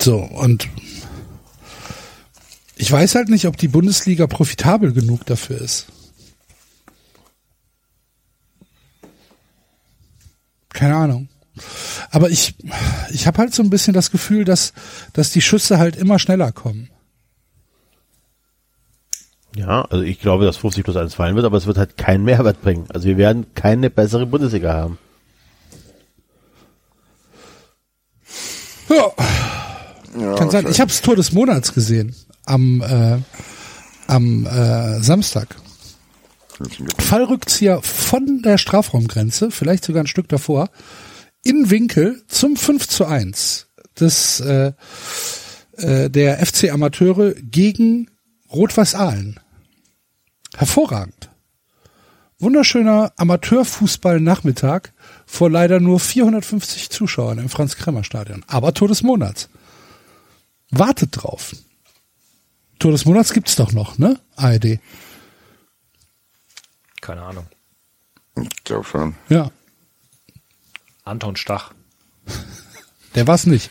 [0.00, 0.66] So, und
[2.80, 5.86] ich weiß halt nicht, ob die Bundesliga profitabel genug dafür ist.
[10.70, 11.28] Keine Ahnung.
[12.10, 12.54] Aber ich,
[13.10, 14.72] ich habe halt so ein bisschen das Gefühl, dass,
[15.12, 16.88] dass die Schüsse halt immer schneller kommen.
[19.54, 22.24] Ja, also ich glaube, dass 50 plus 1 fallen wird, aber es wird halt keinen
[22.24, 22.86] Mehrwert bringen.
[22.88, 24.96] Also wir werden keine bessere Bundesliga haben.
[28.88, 29.12] Ja,
[30.18, 30.66] Ja, kann sein.
[30.70, 33.18] Ich habe das Tor des Monats gesehen am äh,
[34.06, 35.56] am äh, Samstag.
[36.98, 40.68] Fallrückzieher von der Strafraumgrenze, vielleicht sogar ein Stück davor,
[41.42, 44.72] in Winkel zum 5 zu 1 des äh,
[45.76, 48.10] äh, der FC Amateure gegen
[48.52, 49.40] Rot-Weiß Aalen.
[50.56, 51.30] Hervorragend.
[52.38, 54.92] Wunderschöner Amateurfußball-Nachmittag
[55.26, 58.44] vor leider nur 450 Zuschauern im Franz-Kremmer-Stadion.
[58.48, 59.48] Aber Tor des Monats.
[60.70, 61.54] Wartet drauf.
[62.80, 64.18] Tor des Monats gibt's doch noch, ne?
[64.34, 64.80] ARD.
[67.00, 67.46] Keine Ahnung.
[68.36, 69.14] Ich glaube schon.
[69.28, 69.50] Ja,
[71.04, 71.72] Anton Stach.
[73.14, 73.70] der war's nicht.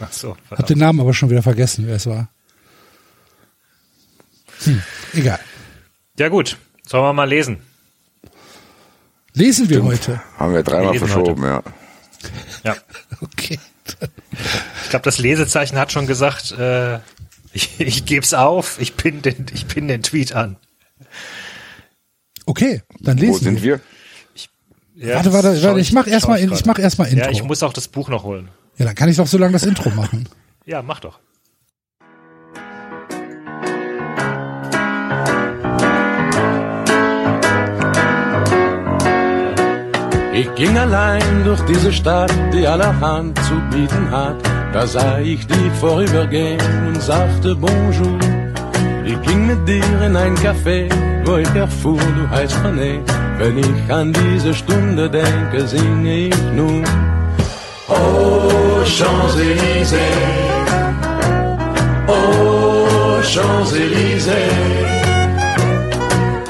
[0.00, 0.36] Ach so.
[0.50, 2.28] Hab den Namen aber schon wieder vergessen, wer es war.
[4.64, 4.82] Hm,
[5.14, 5.38] egal.
[6.18, 7.62] Ja gut, sollen wir mal lesen.
[9.34, 10.20] Lesen wir heute.
[10.36, 11.62] Haben wir dreimal Wir verschoben, ja.
[12.64, 12.76] Ja.
[13.20, 13.58] Okay.
[14.84, 17.00] Ich glaube, das Lesezeichen hat schon gesagt, äh,
[17.58, 20.56] ich, ich geb's auf, ich pin den, ich pin den Tweet an.
[22.46, 23.80] Okay, dann lesen Wo sind wir?
[24.94, 26.62] Ja, Warte, warte, warte, ich mach schau erstmal, ich gerade.
[26.66, 27.24] mach erstmal Intro.
[27.24, 28.48] Ja, ich muss auch das Buch noch holen.
[28.78, 30.28] ja, dann kann ich doch so lange das Intro machen.
[30.66, 31.18] Ja, mach doch.
[40.32, 44.36] Ich ging allein durch diese Stadt, die allerhand zu bieten hat.
[44.72, 48.18] Da sah ich dich vorübergehen und sagte Bonjour.
[49.04, 50.90] Ich ging mit dir in ein Café,
[51.24, 53.00] wo ich erfuhr, du heißt René.
[53.38, 56.84] Wenn ich an diese Stunde denke, singe ich nun.
[57.88, 59.98] Oh, Champs-Élysées.
[62.06, 64.98] Oh, Champs-Élysées.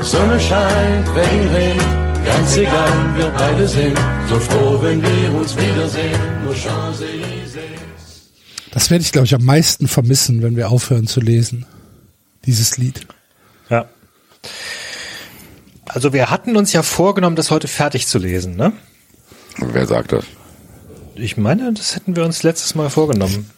[0.00, 1.86] Sonne scheint, Regen regnet,
[2.24, 3.98] ganz egal, wir beide sind
[4.28, 6.18] so froh, wenn wir uns wiedersehen.
[6.44, 7.97] Nur Champs-Élysées.
[8.78, 11.66] Das werde ich, glaube ich, am meisten vermissen, wenn wir aufhören zu lesen.
[12.46, 13.08] Dieses Lied.
[13.70, 13.86] Ja.
[15.86, 18.72] Also wir hatten uns ja vorgenommen, das heute fertig zu lesen, ne?
[19.56, 20.24] Wer sagt das?
[21.16, 23.50] Ich meine, das hätten wir uns letztes Mal vorgenommen.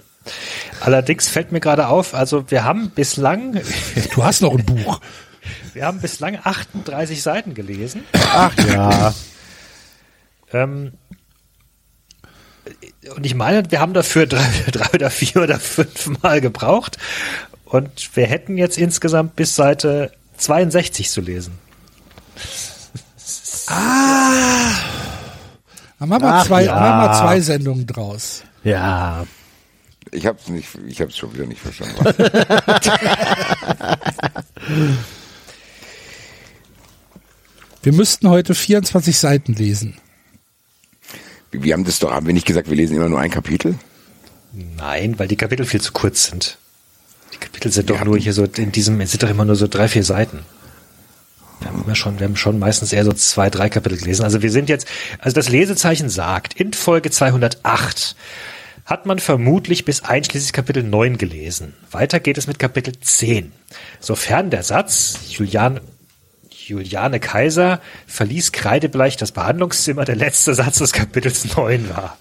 [0.80, 3.60] Allerdings fällt mir gerade auf, also wir haben bislang,
[4.14, 5.02] Du hast noch ein Buch.
[5.74, 8.04] wir haben bislang 38 Seiten gelesen.
[8.32, 9.12] Ach ja.
[10.54, 10.92] Ähm,
[13.16, 16.98] und ich meine, wir haben dafür drei, drei oder vier oder fünf Mal gebraucht.
[17.64, 21.58] Und wir hätten jetzt insgesamt bis Seite 62 zu lesen.
[25.98, 26.74] Dann machen wir, Ach zwei, ja.
[26.74, 28.42] machen wir zwei Sendungen draus.
[28.64, 29.24] Ja.
[30.10, 32.04] Ich hab's nicht, ich hab's schon wieder nicht verstanden.
[37.82, 39.96] Wir müssten heute 24 Seiten lesen.
[41.52, 43.74] Wir haben das doch, haben wir nicht gesagt, wir lesen immer nur ein Kapitel?
[44.52, 46.58] Nein, weil die Kapitel viel zu kurz sind.
[47.32, 48.04] Die Kapitel sind doch Ja.
[48.04, 50.40] nur hier so, in diesem, es sind doch immer nur so drei, vier Seiten.
[51.60, 54.24] Wir haben immer schon, wir haben schon meistens eher so zwei, drei Kapitel gelesen.
[54.24, 54.86] Also wir sind jetzt,
[55.18, 58.16] also das Lesezeichen sagt, in Folge 208
[58.86, 61.74] hat man vermutlich bis einschließlich Kapitel 9 gelesen.
[61.90, 63.52] Weiter geht es mit Kapitel 10.
[64.00, 65.80] Sofern der Satz, Julian,
[66.70, 72.16] Juliane Kaiser verließ kreidebleich das Behandlungszimmer, der letzte Satz des Kapitels 9 war.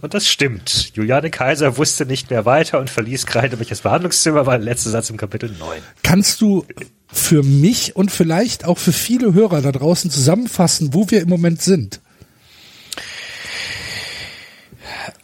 [0.00, 0.92] Und das stimmt.
[0.94, 5.10] Juliane Kaiser wusste nicht mehr weiter und verließ kreidebleich das Behandlungszimmer, war der letzte Satz
[5.10, 5.80] im Kapitel 9.
[6.04, 6.64] Kannst du
[7.12, 11.60] für mich und vielleicht auch für viele Hörer da draußen zusammenfassen, wo wir im Moment
[11.60, 12.00] sind?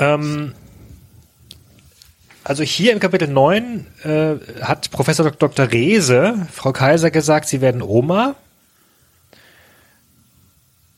[0.00, 0.54] Ähm,
[2.42, 5.70] also hier im Kapitel 9 äh, hat Professor Dr.
[5.70, 8.34] Rehse, Frau Kaiser, gesagt, sie werden Oma.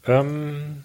[0.09, 0.83] Ähm,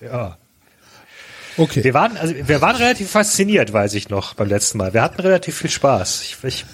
[0.00, 0.36] ja.
[1.56, 1.84] Okay.
[1.84, 4.92] Wir waren, also wir waren relativ fasziniert, weiß ich noch, beim letzten Mal.
[4.92, 6.22] Wir hatten relativ viel Spaß.
[6.22, 6.64] Ich, ich,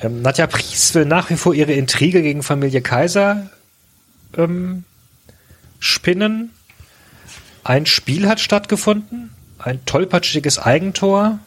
[0.00, 3.50] ähm, Nadja Pries will nach wie vor ihre Intrige gegen Familie Kaiser
[4.36, 4.84] ähm,
[5.80, 6.50] spinnen.
[7.64, 11.38] Ein Spiel hat stattgefunden, ein tollpatschiges Eigentor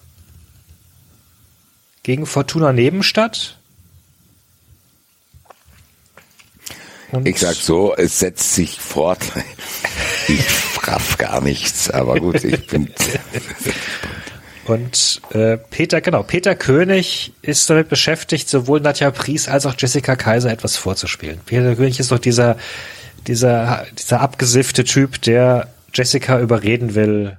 [2.03, 3.57] gegen Fortuna Nebenstadt.
[7.11, 9.19] Und Ich sag so, es setzt sich fort.
[10.27, 10.43] Ich
[10.87, 12.91] raff gar nichts, aber gut, ich bin.
[14.65, 20.15] Und äh, Peter, genau, Peter König ist damit beschäftigt, sowohl Nadja Pries als auch Jessica
[20.15, 21.39] Kaiser etwas vorzuspielen.
[21.45, 22.57] Peter König ist doch dieser,
[23.27, 27.37] dieser, dieser abgesiffte Typ, der Jessica überreden will,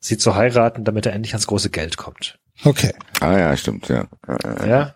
[0.00, 2.38] sie zu heiraten, damit er endlich ans große Geld kommt.
[2.64, 2.92] Okay.
[3.20, 4.06] Ah ja, stimmt, ja.
[4.66, 4.94] Ja.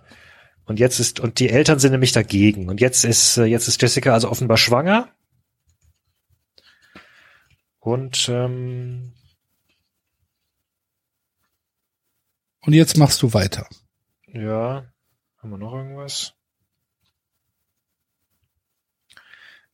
[0.66, 2.68] Und jetzt ist, und die Eltern sind nämlich dagegen.
[2.68, 5.08] Und jetzt ist, äh, jetzt ist Jessica also offenbar schwanger.
[7.80, 9.12] Und ähm,
[12.64, 13.68] Und jetzt machst du weiter.
[14.26, 14.90] ja,
[15.38, 16.32] haben wir noch irgendwas?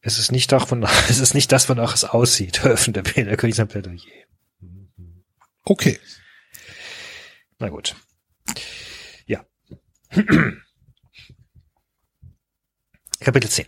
[0.00, 3.36] Es ist nicht das, von, es ist nicht das, wonach es aussieht, öffnet der Peter
[3.36, 4.00] König sein Plädoyer.
[5.62, 6.00] Okay.
[7.58, 7.94] Na gut.
[9.26, 9.44] Ja.
[13.30, 13.66] Kapitel 10.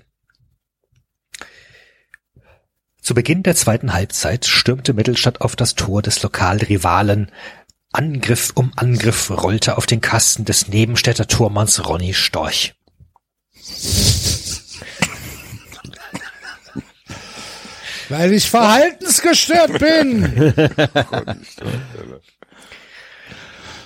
[3.00, 7.31] Zu Beginn der zweiten Halbzeit stürmte Mittelstadt auf das Tor des Lokalrivalen.
[7.92, 12.74] Angriff um Angriff rollte auf den Kasten des Nebenstädter Tormanns Ronny Storch.
[18.08, 20.55] Weil ich verhaltensgestört bin.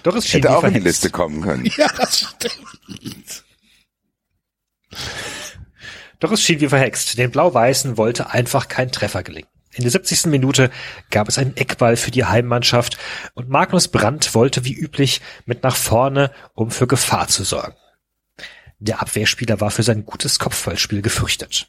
[0.02, 1.02] Doch es schien Hätte auch in die verhext.
[1.02, 1.70] Liste kommen können.
[1.76, 3.44] ja, das stimmt.
[6.18, 7.18] Doch es schien wie verhext.
[7.18, 9.48] Den Blau-Weißen wollte einfach kein Treffer gelingen.
[9.74, 10.26] In der 70.
[10.26, 10.70] Minute
[11.10, 12.96] gab es einen Eckball für die Heimmannschaft
[13.34, 17.76] und Magnus Brandt wollte wie üblich mit nach vorne, um für Gefahr zu sorgen.
[18.78, 21.68] Der Abwehrspieler war für sein gutes Kopfballspiel gefürchtet.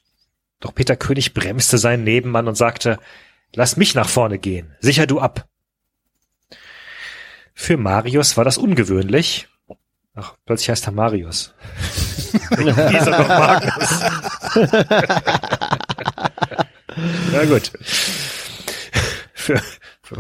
[0.62, 2.98] Doch Peter König bremste seinen Nebenmann und sagte,
[3.54, 5.48] lass mich nach vorne gehen, sicher du ab.
[7.54, 9.48] Für Marius war das ungewöhnlich.
[10.20, 11.54] Ach, plötzlich heißt er Marius.
[12.58, 14.02] Dieser doch Magnus.
[17.32, 17.72] Na gut.
[19.36, 19.62] Für,
[20.02, 20.16] für,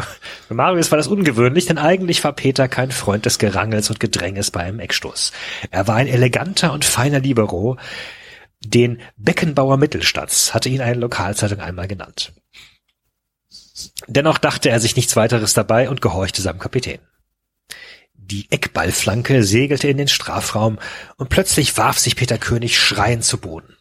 [0.48, 4.51] für Marius war das ungewöhnlich, denn eigentlich war Peter kein Freund des Gerangels und Gedränges
[4.51, 5.32] bei einem Eckstoß.
[5.72, 7.77] Er war ein eleganter und feiner Libero.
[8.64, 12.34] Den Beckenbauer Mittelstatz hatte ihn eine Lokalzeitung einmal genannt.
[14.06, 17.00] Dennoch dachte er sich nichts weiteres dabei und gehorchte seinem Kapitän.
[18.30, 20.80] Die Eckballflanke segelte in den Strafraum
[21.15, 23.77] und plötzlich warf sich Peter König schreiend zu Boden.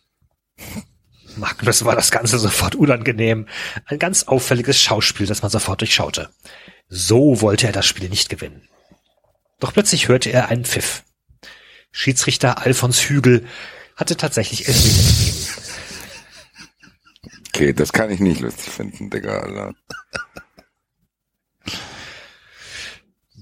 [1.36, 3.48] Magnus war das Ganze sofort unangenehm.
[3.86, 6.30] Ein ganz auffälliges Schauspiel, das man sofort durchschaute.
[6.88, 8.68] So wollte er das Spiel nicht gewinnen.
[9.58, 11.02] Doch plötzlich hörte er einen Pfiff.
[11.90, 13.44] Schiedsrichter Alfons Hügel
[13.96, 15.46] hatte tatsächlich Elfmeter gegeben.
[17.48, 19.40] Okay, das kann ich nicht lustig finden, Digga.
[19.40, 19.74] Alter.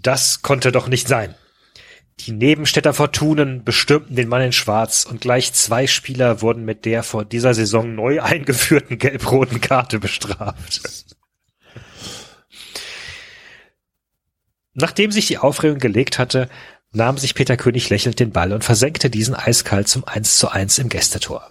[0.04, 1.34] Das konnte doch nicht sein.
[2.20, 7.02] Die Nebenstädter Fortunen bestürmten den Mann in Schwarz und gleich zwei Spieler wurden mit der
[7.02, 10.82] vor dieser Saison neu eingeführten gelb-roten Karte bestraft.
[14.74, 16.50] Nachdem sich die Aufregung gelegt hatte,
[16.92, 20.78] nahm sich Peter König lächelnd den Ball und versenkte diesen eiskalt zum 1 zu 1
[20.80, 21.50] im Gästetor.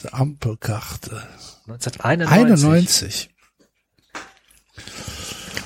[0.04, 1.24] Die Ampelkarte.
[1.68, 2.30] 1991.
[2.30, 3.30] 91.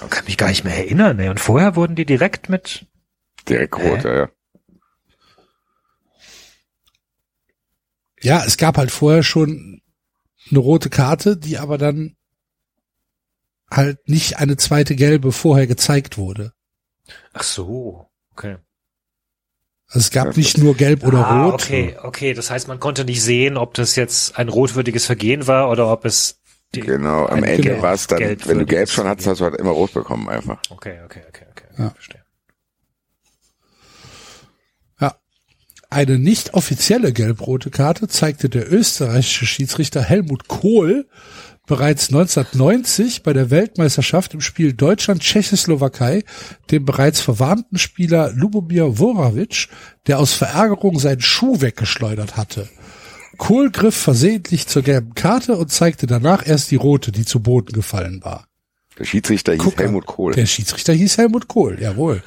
[0.03, 1.19] Ich kann mich gar nicht mehr erinnern.
[1.19, 1.29] Ey.
[1.29, 2.85] Und vorher wurden die direkt mit...
[3.47, 4.29] Direkt rot, ja, ja.
[8.21, 9.81] Ja, es gab halt vorher schon
[10.49, 12.15] eine rote Karte, die aber dann
[13.69, 16.53] halt nicht eine zweite gelbe vorher gezeigt wurde.
[17.33, 18.57] Ach so, okay.
[19.87, 21.53] Also es gab nicht nur gelb oder ah, rot.
[21.53, 22.33] okay, okay.
[22.33, 26.05] Das heißt, man konnte nicht sehen, ob das jetzt ein rotwürdiges Vergehen war oder ob
[26.05, 26.41] es...
[26.75, 29.45] Die, Genau, am Ende gelb- war es dann, wenn du gelb schon hattest, hast du
[29.45, 30.59] halt immer rot bekommen einfach.
[30.69, 31.65] Okay, okay, okay, okay.
[31.77, 31.89] Ja.
[31.91, 32.23] Verstehe.
[34.99, 35.15] Ja.
[35.89, 41.07] Eine nicht offizielle gelb-rote Karte zeigte der österreichische Schiedsrichter Helmut Kohl
[41.65, 46.23] bereits 1990 bei der Weltmeisterschaft im Spiel Deutschland-Tschechoslowakei
[46.71, 49.67] dem bereits verwarnten Spieler Lubomir Vorovic,
[50.07, 52.69] der aus Verärgerung seinen Schuh weggeschleudert hatte.
[53.37, 57.73] Kohl griff versehentlich zur gelben Karte und zeigte danach erst die rote, die zu Boden
[57.73, 58.47] gefallen war.
[58.99, 59.79] Der Schiedsrichter hieß Guck.
[59.79, 60.33] Helmut Kohl.
[60.33, 62.23] Der Schiedsrichter hieß Helmut Kohl, jawohl.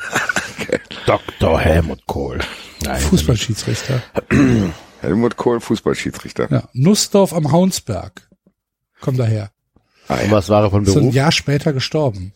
[1.06, 1.60] Dr.
[1.60, 2.38] Helmut Kohl.
[2.84, 3.00] Nein.
[3.00, 4.02] Fußballschiedsrichter.
[5.00, 6.48] Helmut Kohl, Fußballschiedsrichter.
[6.50, 8.28] Ja, Nussdorf am Haunsberg.
[9.00, 9.50] Komm daher.
[10.08, 10.30] Ah, ja.
[10.30, 11.14] was war er von Ist ein Beruf?
[11.14, 12.32] Jahr später gestorben.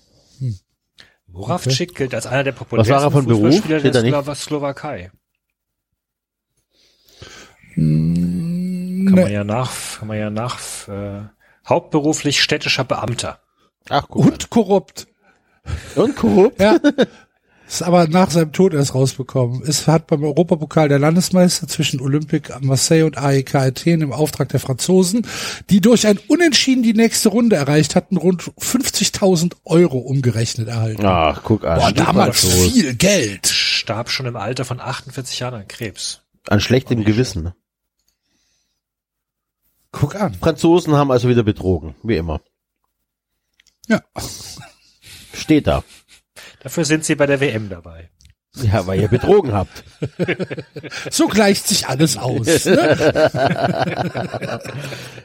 [1.29, 4.25] Moravcik gilt als einer der Was war er populärsten von Beruf?
[4.25, 5.11] Der Slowakei.
[7.75, 8.34] Hm,
[9.05, 10.59] Kann man ne, ja nach, kann man ja nach,
[10.89, 11.23] äh,
[11.69, 13.41] hauptberuflich städtischer Beamter.
[13.89, 14.29] Ach, mal.
[14.29, 15.07] und korrupt.
[15.95, 16.61] Und korrupt?
[16.61, 16.79] Ja.
[17.67, 19.63] Ist aber nach seinem Tod erst rausbekommen.
[19.67, 24.61] Es hat beim Europapokal der Landesmeister zwischen Olympique Marseille und AEK Athen im Auftrag der
[24.61, 25.27] Franzosen,
[25.71, 31.07] die durch ein Unentschieden die nächste Runde erreicht hatten, rund 50.000 Euro umgerechnet erhalten.
[31.07, 31.79] Ach, guck an.
[31.79, 33.47] Boah, damals viel Geld.
[33.47, 36.21] Starb schon im Alter von 48 Jahren an Krebs.
[36.49, 37.55] An schlechtem Gewissen.
[39.95, 40.35] Guck an.
[40.35, 42.41] Franzosen haben also wieder betrogen, wie immer.
[43.89, 44.03] Ja.
[45.33, 45.85] Steht da.
[46.63, 48.11] Dafür sind sie bei der WM dabei.
[48.57, 49.85] Ja, weil ihr betrogen habt.
[51.11, 52.65] So gleicht sich alles aus.
[52.65, 52.77] Ne?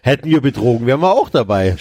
[0.02, 1.78] Hätten wir betrogen, wären wir auch dabei.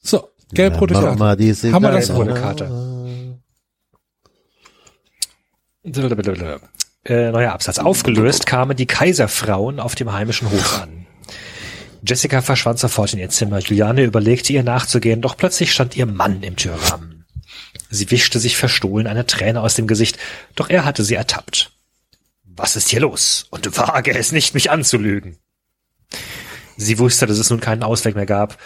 [0.00, 1.18] So, gelb-rote Mach Karte.
[1.18, 2.26] mal diese Haben wir das auch?
[2.26, 2.70] Karte.
[7.04, 7.78] Äh, neuer Absatz.
[7.78, 11.06] Aufgelöst kamen die Kaiserfrauen auf dem heimischen Hof an.
[12.06, 13.58] Jessica verschwand sofort in ihr Zimmer.
[13.58, 17.24] Juliane überlegte ihr nachzugehen, doch plötzlich stand ihr Mann im Türrahmen.
[17.90, 20.18] Sie wischte sich verstohlen eine Träne aus dem Gesicht,
[20.54, 21.72] doch er hatte sie ertappt.
[22.44, 23.46] Was ist hier los?
[23.50, 25.38] Und wage es nicht, mich anzulügen.
[26.76, 28.58] Sie wusste, dass es nun keinen Ausweg mehr gab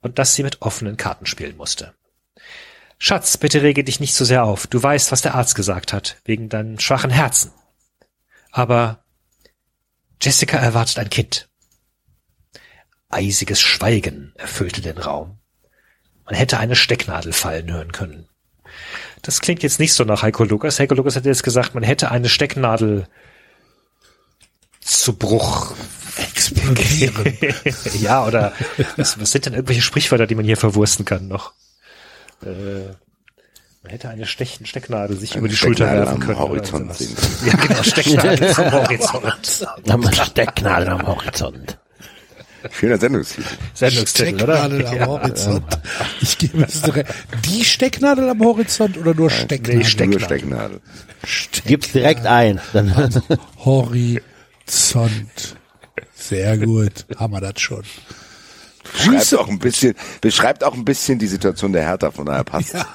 [0.00, 1.94] und dass sie mit offenen Karten spielen musste.
[2.98, 4.66] Schatz, bitte rege dich nicht so sehr auf.
[4.66, 7.52] Du weißt, was der Arzt gesagt hat, wegen deinem schwachen Herzen.
[8.54, 9.02] Aber
[10.22, 11.48] Jessica erwartet ein Kind.
[13.08, 15.40] Eisiges Schweigen erfüllte den Raum.
[16.24, 18.28] Man hätte eine Stecknadel fallen hören können.
[19.22, 20.78] Das klingt jetzt nicht so nach Heiko Lukas.
[20.78, 23.08] Heiko Lukas hat jetzt gesagt, man hätte eine Stecknadel
[24.80, 25.74] zu Bruch
[26.16, 27.36] Explodieren.
[28.00, 28.52] ja, oder
[28.96, 31.54] was, was sind denn irgendwelche Sprichwörter, die man hier verwursten kann noch?
[32.40, 32.94] Äh,
[33.84, 36.38] man hätte eine Stech Stecknadel sich über die Schulter Stecknadel werfen am können.
[36.38, 37.16] oder Horizont sehen.
[37.46, 40.16] Ja, genau, Stecknadel am Horizont.
[40.26, 41.78] Stecknadel am Horizont.
[42.72, 43.46] Schöner Sendungstitel.
[43.74, 44.56] Sendungstitel, oder?
[44.56, 45.06] Stecknadel am Ja.
[45.06, 45.78] Horizont.
[46.22, 47.12] Ich gebe es direkt.
[47.44, 49.76] Die Stecknadel am Horizont oder nur Stecknadel?
[49.78, 50.80] nee, Steck- Nur Stecknadel.
[51.24, 51.68] Stecknadel.
[51.68, 52.60] Gibt's direkt ein.
[52.72, 52.94] Dann
[53.66, 55.56] Horizont.
[56.14, 57.04] Sehr gut.
[57.18, 57.82] Haben wir das schon.
[58.92, 62.74] Beschreibt auch ein bisschen, beschreibt auch ein bisschen die Situation der Hertha, von daher passt.
[62.74, 62.86] Ja.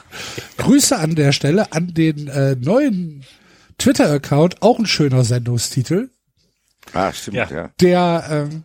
[0.57, 3.23] Grüße an der Stelle an den äh, neuen
[3.77, 6.09] Twitter-Account, auch ein schöner Sendungstitel,
[6.93, 7.49] Ah, stimmt, Ja.
[7.51, 7.69] ja.
[7.81, 8.63] der ähm,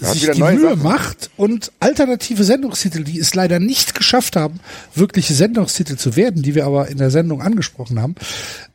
[0.00, 0.82] sich die Mühe Sachen.
[0.82, 4.58] macht und alternative Sendungstitel, die es leider nicht geschafft haben,
[4.94, 8.16] wirkliche Sendungstitel zu werden, die wir aber in der Sendung angesprochen haben,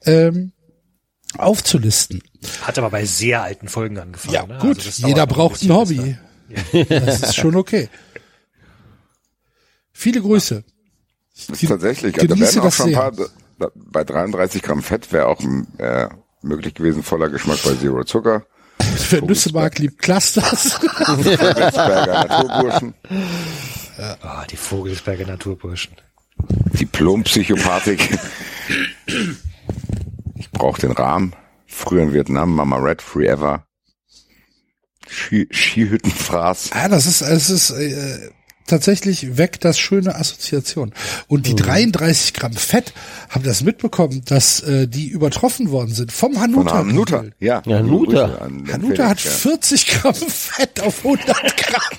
[0.06, 0.54] ähm,
[1.38, 2.24] aufzulisten.
[2.62, 4.34] Hat aber bei sehr alten Folgen angefangen.
[4.34, 4.58] Ja, ne?
[4.60, 4.78] gut.
[4.78, 6.18] Also das dauert Jeder braucht ein bisschen, Hobby.
[6.90, 7.90] Das ist schon okay.
[9.92, 10.64] Viele Grüße.
[11.68, 15.12] Tatsächlich, also da genieße werden auch das schon ein paar, da- bei 33 Gramm Fett
[15.12, 15.42] wäre auch
[15.78, 16.08] äh,
[16.42, 18.46] möglich gewesen, voller Geschmack bei Zero Zucker.
[19.10, 20.80] Wer Nüsse mag, liebt Clusters.
[20.82, 22.94] Witzberger Naturburschen,
[24.22, 25.94] Ah, die Vogelsberger Naturburschen.
[26.80, 28.18] Diplompsychopathik.
[30.36, 31.34] Ich brauche den Rahmen.
[31.68, 33.66] Früher in Vietnam, Mama Red, Free Ever.
[35.30, 36.72] Ski Skihüttenfraß.
[36.74, 38.30] Ja, das ist, es ist äh,
[38.66, 40.92] tatsächlich weg das schöne Assoziation.
[41.28, 42.94] Und die 33 Gramm Fett,
[43.30, 46.78] haben das mitbekommen, dass äh, die übertroffen worden sind vom Von Hanuta.
[46.80, 47.24] Hanuta.
[47.40, 48.40] Ja, Ja, Hanuta.
[48.72, 49.52] Hanuta hat Felix, ja.
[49.52, 51.98] 40 Gramm Fett auf 100 Gramm.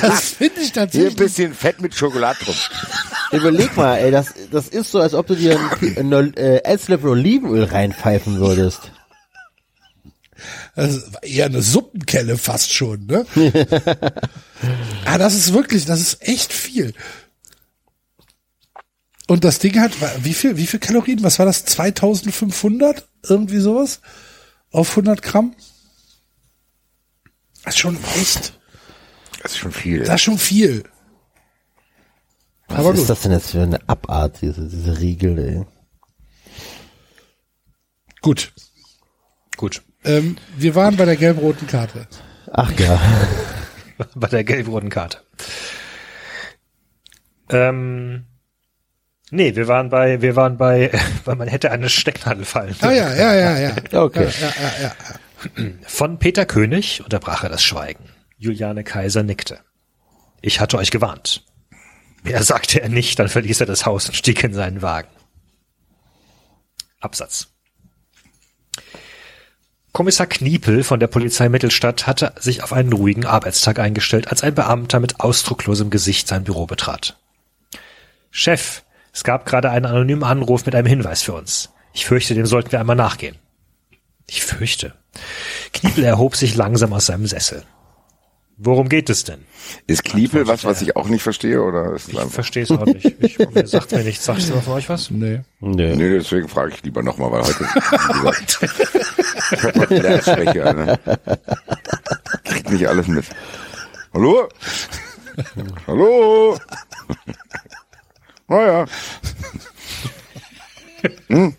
[0.00, 1.16] Das finde ich Hier ein tatsächlich.
[1.16, 2.70] bisschen Fett mit Schokolade drauf.
[3.32, 7.10] Überleg mal, ey, das, das ist so, als ob du dir ein, ein äh, Esslöffel
[7.10, 8.92] Olivenöl reinpfeifen würdest.
[10.74, 13.26] Das ist eher eine Suppenkelle fast schon, ne?
[15.04, 16.94] ah, das ist wirklich, das ist echt viel.
[19.28, 19.92] Und das Ding hat,
[20.24, 21.22] wie viel, wie viel Kalorien?
[21.22, 21.64] Was war das?
[21.64, 23.08] 2500?
[23.28, 24.00] Irgendwie sowas?
[24.70, 25.54] Auf 100 Gramm?
[27.64, 28.58] Das ist schon echt,
[29.42, 30.00] Das ist schon viel.
[30.00, 30.84] das ist schon viel.
[32.72, 33.10] Was Aber ist gut.
[33.10, 35.64] das denn jetzt für eine Abart, diese, diese Riegel, ey?
[38.22, 38.52] Gut.
[39.56, 39.82] Gut.
[40.04, 42.06] Ähm, wir waren bei der gelb-roten Karte.
[42.50, 43.00] Ach ja.
[44.16, 45.18] Bei der gelb-roten Karte.
[47.50, 48.24] Ähm,
[49.30, 50.90] nee, wir waren bei, wir waren bei,
[51.24, 52.74] weil man hätte eine Stecknadel fallen.
[52.80, 53.76] Ah ja, ja, ja, ja.
[53.92, 54.28] Okay.
[54.40, 54.94] Ja, ja, ja,
[55.62, 55.70] ja.
[55.86, 58.08] Von Peter König unterbrach er das Schweigen.
[58.38, 59.60] Juliane Kaiser nickte.
[60.40, 61.44] Ich hatte euch gewarnt.
[62.22, 65.08] Mehr sagte er nicht, dann verließ er das Haus und stieg in seinen Wagen.
[67.00, 67.48] Absatz.
[69.92, 74.54] Kommissar Kniepel von der Polizei Mittelstadt hatte sich auf einen ruhigen Arbeitstag eingestellt, als ein
[74.54, 77.18] Beamter mit ausdrucklosem Gesicht sein Büro betrat.
[78.30, 81.70] Chef, es gab gerade einen anonymen Anruf mit einem Hinweis für uns.
[81.92, 83.36] Ich fürchte, dem sollten wir einmal nachgehen.
[84.26, 84.94] Ich fürchte.
[85.74, 87.64] Kniepel erhob sich langsam aus seinem Sessel.
[88.64, 89.40] Worum geht es denn?
[89.88, 93.12] Ist Kniepel was, was ich auch nicht verstehe, oder ist Ich verstehe es auch nicht.
[93.18, 94.24] Ich, mir sagt mir nichts.
[94.24, 95.10] Sagt ihr von euch was?
[95.10, 95.40] Nee.
[95.58, 95.96] Nee.
[95.96, 97.64] Nee, deswegen frage ich lieber nochmal, weil heute,
[99.50, 100.98] ich hab heute Lernschwäche, ne?
[102.44, 103.24] Kriegt nicht alles mit.
[104.14, 104.48] Hallo?
[105.88, 106.56] Hallo?
[108.46, 108.86] Naja.
[111.28, 111.56] Hm?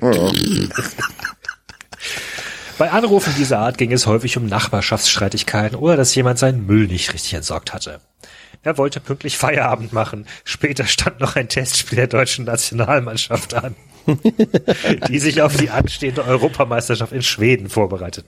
[0.00, 0.32] Ja.
[2.80, 7.12] Bei Anrufen dieser Art ging es häufig um Nachbarschaftsstreitigkeiten oder dass jemand seinen Müll nicht
[7.12, 8.00] richtig entsorgt hatte.
[8.62, 10.26] Er wollte pünktlich Feierabend machen.
[10.44, 13.76] Später stand noch ein Testspiel der deutschen Nationalmannschaft an,
[15.08, 18.24] die sich auf die anstehende Europameisterschaft in Schweden vorbereitet.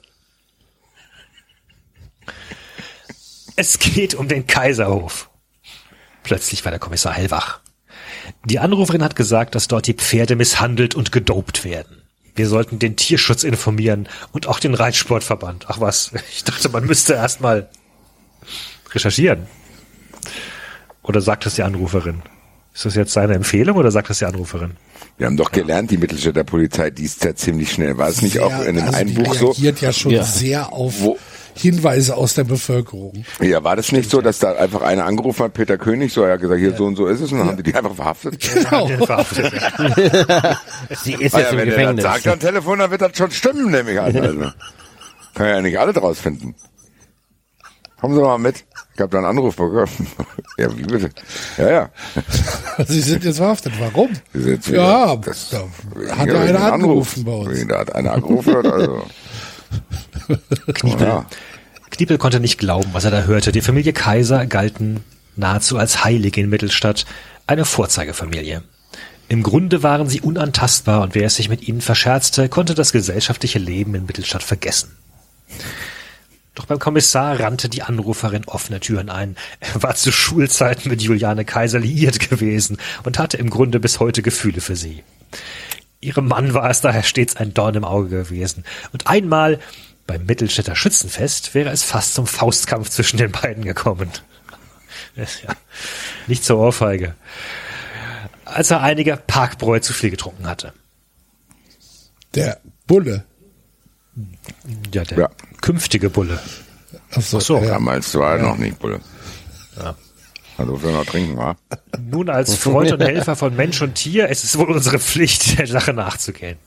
[3.57, 5.31] Es geht um den Kaiserhof.
[6.25, 7.61] Plötzlich war der Kommissar hellwach.
[8.45, 12.02] Die Anruferin hat gesagt, dass dort die Pferde misshandelt und gedopt werden.
[12.35, 15.67] Wir sollten den Tierschutz informieren und auch den Reitsportverband.
[15.69, 17.69] Ach was, ich dachte, man müsste erst mal
[18.93, 19.47] recherchieren.
[21.02, 22.23] Oder sagt es die Anruferin?
[22.75, 24.77] Ist das jetzt seine Empfehlung oder sagt es die Anruferin?
[25.19, 27.99] Wir haben doch gelernt, die Mittelstädter Polizei, die ist ja ziemlich schnell.
[27.99, 29.47] War es nicht Sehr- auch in dem also einen die Buch so?
[29.51, 30.25] reagiert ja schon Ja.
[30.25, 31.19] sehr auf Wo-
[31.55, 33.25] Hinweise aus der Bevölkerung.
[33.41, 36.35] Ja, war das nicht so, dass da einfach einer angerufen hat, Peter König, so, er
[36.35, 38.39] hat gesagt, hier so und so ist es, und dann haben die die einfach verhaftet?
[38.55, 38.87] Genau.
[39.05, 40.59] Verhaftet, ja.
[41.03, 42.03] Sie ist Ah jetzt ja, im wenn er Gefängnis.
[42.05, 44.17] sagt am Telefon, dann wird das schon stimmen, nehme ich an.
[44.17, 44.51] Also.
[45.35, 46.55] Kann ja nicht alle draus finden.
[48.01, 48.65] Kommen Sie mal mit.
[48.95, 49.87] Ich habe da einen Anruf bekommen.
[50.59, 51.11] ja, wie bitte?
[51.57, 51.91] Ja, ja.
[52.87, 53.73] Sie sind jetzt verhaftet.
[53.79, 54.11] Warum?
[54.33, 55.59] Sie sind jetzt wieder- Ja, das- da
[56.17, 57.47] hat ja einer angerufen bei Anruf.
[57.49, 57.57] uns.
[57.59, 59.05] Wegen, Da hat einer angerufen, also.
[60.75, 61.26] Kniepel, Ja.
[61.91, 63.52] Kniepel konnte nicht glauben, was er da hörte.
[63.52, 65.05] Die Familie Kaiser galten
[65.36, 67.05] nahezu als Heilige in Mittelstadt,
[67.47, 68.62] eine Vorzeigefamilie.
[69.28, 73.59] Im Grunde waren sie unantastbar und wer es sich mit ihnen verscherzte, konnte das gesellschaftliche
[73.59, 74.97] Leben in Mittelstadt vergessen.
[76.55, 79.36] Doch beim Kommissar rannte die Anruferin offene Türen ein.
[79.60, 84.20] Er war zu Schulzeiten mit Juliane Kaiser liiert gewesen und hatte im Grunde bis heute
[84.20, 85.02] Gefühle für sie.
[86.03, 88.65] Ihrem Mann war es daher stets ein Dorn im Auge gewesen.
[88.93, 89.59] Und einmal
[90.07, 94.11] beim Mittelstädter Schützenfest wäre es fast zum Faustkampf zwischen den beiden gekommen.
[95.17, 95.27] Ja,
[96.27, 97.15] nicht zur Ohrfeige.
[98.47, 100.73] Als er einige Parkbräu zu viel getrunken hatte.
[102.35, 103.25] Der Bulle.
[104.95, 105.31] Ja, der Ja.
[105.61, 106.41] künftige Bulle.
[107.15, 107.59] Ach so, Ach so.
[107.59, 107.67] ja.
[107.73, 109.01] Damals war er noch nicht, Bulle.
[109.77, 109.95] Ja.
[110.59, 111.57] Also, wir noch trinken, wa?
[111.99, 115.67] Nun als Freund und Helfer von Mensch und Tier, es ist wohl unsere Pflicht, der
[115.67, 116.59] Sache nachzugehen.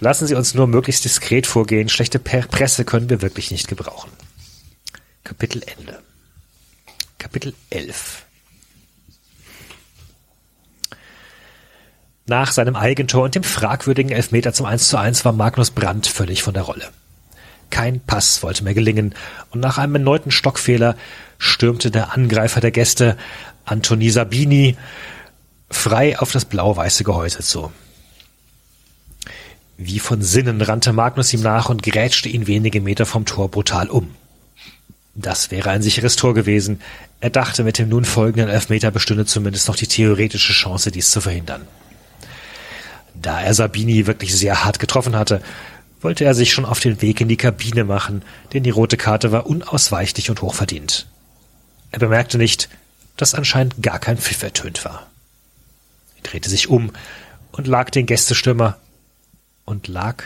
[0.00, 1.90] Lassen Sie uns nur möglichst diskret vorgehen.
[1.90, 4.10] Schlechte Presse können wir wirklich nicht gebrauchen.
[5.24, 5.98] Kapitel Ende.
[7.18, 8.24] Kapitel 11.
[12.26, 16.42] Nach seinem Eigentor und dem fragwürdigen Elfmeter zum 1 zu 1 war Magnus Brandt völlig
[16.42, 16.88] von der Rolle.
[17.70, 19.14] Kein Pass wollte mehr gelingen
[19.50, 20.96] und nach einem erneuten Stockfehler
[21.40, 23.16] stürmte der Angreifer der Gäste,
[23.64, 24.76] Antoni Sabini,
[25.70, 27.72] frei auf das blau-weiße Gehäuse zu.
[29.78, 33.88] Wie von Sinnen rannte Magnus ihm nach und grätschte ihn wenige Meter vom Tor brutal
[33.88, 34.14] um.
[35.14, 36.80] Das wäre ein sicheres Tor gewesen.
[37.20, 41.22] Er dachte, mit dem nun folgenden Elfmeter bestünde zumindest noch die theoretische Chance, dies zu
[41.22, 41.66] verhindern.
[43.14, 45.40] Da er Sabini wirklich sehr hart getroffen hatte,
[46.02, 49.32] wollte er sich schon auf den Weg in die Kabine machen, denn die rote Karte
[49.32, 51.06] war unausweichlich und hochverdient.
[51.90, 52.68] Er bemerkte nicht,
[53.16, 55.10] dass anscheinend gar kein Pfiff ertönt war.
[56.16, 56.92] Er drehte sich um
[57.52, 58.78] und lag den Gästestürmer
[59.64, 60.24] und lag,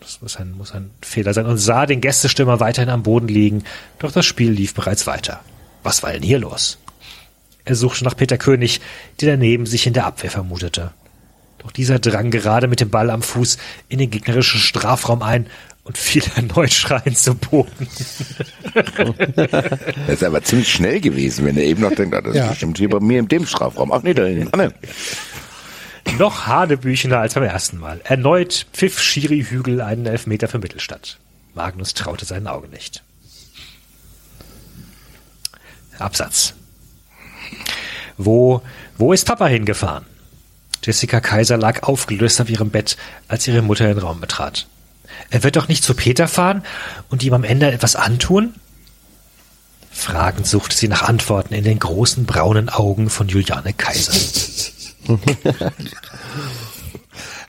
[0.00, 3.64] das muss ein, muss ein Fehler sein, und sah den Gästestürmer weiterhin am Boden liegen,
[3.98, 5.40] doch das Spiel lief bereits weiter.
[5.82, 6.78] Was war denn hier los?
[7.64, 8.80] Er suchte nach Peter König,
[9.20, 10.92] der daneben sich in der Abwehr vermutete.
[11.58, 15.46] Doch dieser drang gerade mit dem Ball am Fuß in den gegnerischen Strafraum ein
[15.90, 17.88] und fiel erneut schreiend zu Boden.
[20.06, 22.44] Das ist aber ziemlich schnell gewesen, wenn er eben noch denkt, ah, das Ja.
[22.44, 23.90] ist bestimmt hier bei mir in dem Strafraum.
[23.90, 24.60] Ach nee, da hinten.
[24.60, 26.12] Ah, nee.
[26.18, 28.00] Noch hanebüchener als beim ersten Mal.
[28.04, 31.18] Erneut pfiff Schiri Hügel einen Elfmeter für Mittelstadt.
[31.54, 33.02] Magnus traute seinen Augen nicht.
[35.98, 36.54] Absatz.
[38.16, 38.62] Wo,
[38.98, 40.06] wo ist Papa hingefahren?
[40.84, 42.96] Jessica Kaiser lag aufgelöst auf ihrem Bett,
[43.26, 44.68] als ihre Mutter den Raum betrat.
[45.30, 46.62] Er wird doch nicht zu Peter fahren
[47.08, 48.54] und ihm am Ende etwas antun?
[49.92, 54.12] Fragend suchte sie nach Antworten in den großen braunen Augen von Juliane Kaiser.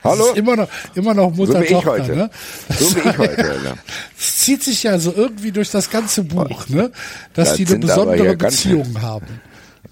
[0.04, 0.32] Hallo?
[0.34, 2.16] Immer noch, immer noch So wie ich Mutter-Tochter, heute.
[2.16, 2.30] ne?
[2.70, 3.50] So wie ich heute.
[3.50, 3.74] Alter.
[4.18, 6.90] Es zieht sich ja so irgendwie durch das ganze Buch, ne?
[7.34, 9.26] Dass Das die eine besondere ganz Beziehung haben.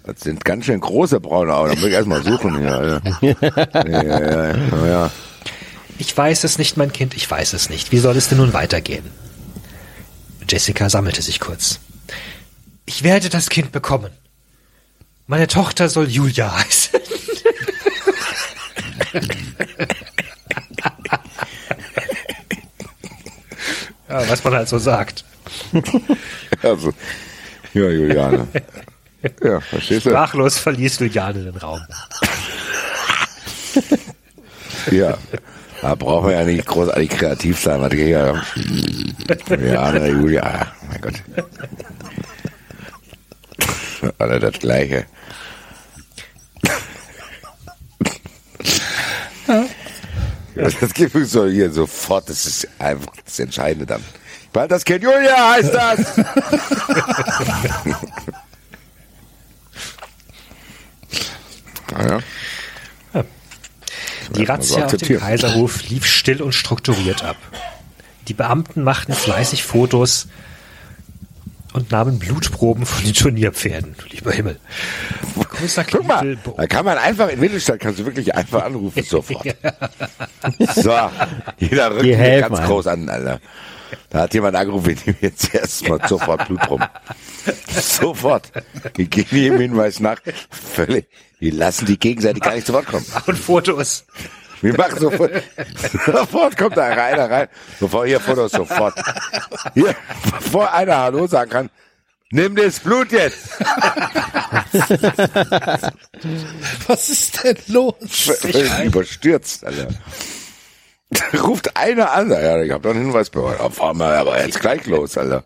[0.04, 1.70] Das sind ganz schön große braune Augen.
[1.70, 2.72] Da muss ich erstmal suchen hier.
[2.72, 3.02] Alter.
[3.22, 5.10] Ja, ja, ja, ja, ja.
[6.00, 7.92] Ich weiß es nicht, mein Kind, ich weiß es nicht.
[7.92, 9.04] Wie soll es denn nun weitergehen?
[10.48, 11.78] Jessica sammelte sich kurz.
[12.86, 14.10] Ich werde das Kind bekommen.
[15.26, 17.00] Meine Tochter soll Julia heißen.
[24.08, 25.24] ja, was man halt so sagt.
[26.62, 26.92] Also,
[27.72, 28.46] ja, Juliane.
[29.42, 30.10] Ja, verstehst du?
[30.10, 31.80] Sprachlos verließ Juliane den Raum.
[34.90, 35.16] Ja.
[35.82, 37.80] Da brauchen wir ja nicht großartig kreativ sein.
[37.80, 38.42] Was hier,
[39.48, 41.14] Juliane, Julia, mein Gott.
[44.18, 45.06] Alle das Gleiche.
[49.46, 54.04] Ja, das uns so hier sofort, das ist einfach das Entscheidende dann.
[54.52, 56.16] Bald das Kind Julia heißt das!
[61.92, 62.18] naja.
[64.36, 65.18] Die man Razzia auf dem.
[65.18, 67.36] Kaiserhof lief still und strukturiert ab.
[68.28, 70.28] Die Beamten machten fleißig Fotos
[71.72, 73.94] und nahmen Blutproben von den Turnierpferden.
[74.10, 74.58] Lieber Himmel.
[75.60, 79.46] Großer Guck mal, da kann man einfach, in Mittelstadt kannst du wirklich einfach anrufen, sofort.
[80.74, 80.96] So,
[81.58, 82.68] jeder rückt helfen ganz einem.
[82.68, 83.40] groß an, Alter.
[84.08, 86.82] Da hat jemand angerufen, wir nehmen jetzt erstmal sofort Blut rum.
[87.80, 88.52] Sofort.
[88.94, 90.20] Wir gehen jedem Hinweis nach.
[90.50, 91.08] Völlig.
[91.40, 93.04] Wir lassen die gegenseitig gar nicht zu Wort kommen.
[93.26, 94.04] und Fotos.
[94.60, 95.32] Wir machen sofort,
[96.04, 97.48] sofort kommt da einer rein.
[97.80, 98.94] Bevor hier Fotos sofort.
[99.72, 99.96] Hier,
[100.38, 101.70] bevor einer Hallo sagen kann,
[102.30, 103.58] nimm das Blut jetzt.
[106.86, 107.94] Was ist denn los?
[108.06, 109.88] Völlig überstürzt, Alter.
[111.42, 113.58] Ruft einer an, ja, ich habe doch einen Hinweis bei euch.
[113.58, 115.44] Auf einmal, aber jetzt gleich los, Alter.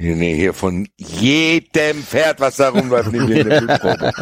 [0.00, 4.12] Hier, nee, hier von jedem Pferd, was da rumläuft, nehmen wir eine Blutprobe.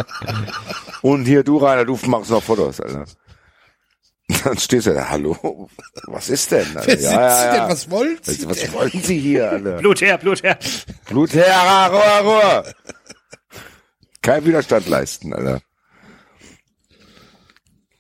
[1.03, 3.05] Und hier du, Rainer, du machst noch Fotos, Alter.
[4.43, 5.71] Dann stehst du da, hallo,
[6.09, 6.77] was ist denn?
[6.77, 6.89] Alter?
[6.89, 7.69] Wer sind Sie denn?
[7.69, 9.77] Was wollen Sie Was, was wollen Sie hier, Alter?
[9.77, 10.59] Blut her, Blut her.
[11.07, 12.75] Blut her, Ruhe, Ruhe.
[14.21, 15.61] Kein Widerstand leisten, Alter.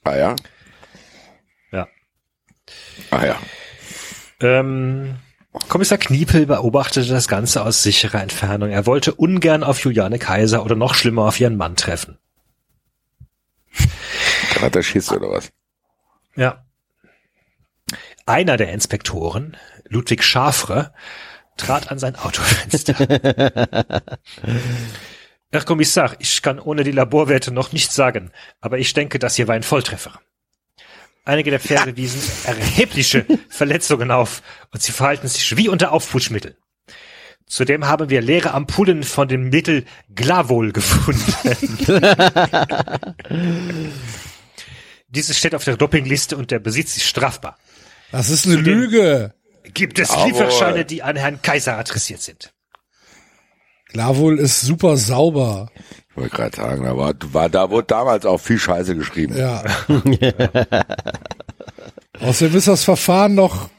[0.02, 0.36] Ah ja?
[1.70, 1.86] Ja.
[3.12, 3.40] Ah ja.
[4.40, 5.14] Ähm,
[5.68, 8.70] Kommissar Kniepel beobachtete das Ganze aus sicherer Entfernung.
[8.70, 12.18] Er wollte ungern auf Juliane Kaiser oder noch schlimmer auf ihren Mann treffen.
[14.60, 15.50] Er Schiss oder was?
[16.34, 16.64] Ja.
[18.26, 19.56] Einer der Inspektoren,
[19.88, 20.92] Ludwig Schafre,
[21.56, 22.94] trat an sein Autofenster.
[25.50, 28.30] Herr Kommissar, ich kann ohne die Laborwerte noch nichts sagen,
[28.60, 30.20] aber ich denke, das hier war ein Volltreffer.
[31.28, 34.42] Einige der Pferde wiesen erhebliche Verletzungen auf
[34.72, 36.56] und sie verhalten sich wie unter Aufputschmittel.
[37.46, 39.84] Zudem haben wir leere Ampullen von dem Mittel
[40.14, 41.22] Glavol gefunden.
[45.08, 47.58] Dieses steht auf der Dopingliste und der Besitz ist strafbar.
[48.10, 49.34] Das ist eine Zu den- Lüge.
[49.74, 50.28] Gibt es Jawohl.
[50.28, 52.54] Lieferscheine, die an Herrn Kaiser adressiert sind?
[53.88, 55.70] Glavol ist super sauber.
[56.18, 59.36] Ich wollte gerade sagen, da war, war, da wurde damals auch viel Scheiße geschrieben.
[59.36, 59.62] Ja.
[62.20, 63.70] Außerdem ist das Verfahren noch,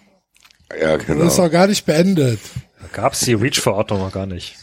[0.79, 1.25] Ja, ist genau.
[1.25, 2.39] noch gar nicht beendet.
[2.81, 4.55] Da gab's die REACH-Verordnung noch gar nicht.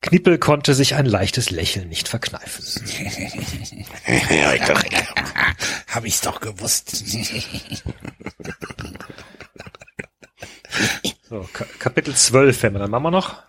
[0.00, 2.64] Knippel konnte sich ein leichtes Lächeln nicht verkneifen.
[4.30, 4.88] Ja, ich dachte,
[5.88, 7.04] Hab ich's doch gewusst.
[11.28, 13.42] So, Ka Kapitel 12 wenn wir dann machen wir noch.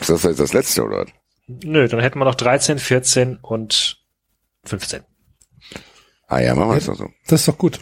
[0.00, 0.98] Ist das jetzt das letzte, oder?
[0.98, 1.12] was?
[1.46, 4.02] Nö, dann hätten wir noch 13, 14 und
[4.64, 5.02] 15.
[6.26, 7.08] Ah ja, machen wir das noch so.
[7.28, 7.80] Das ist doch gut.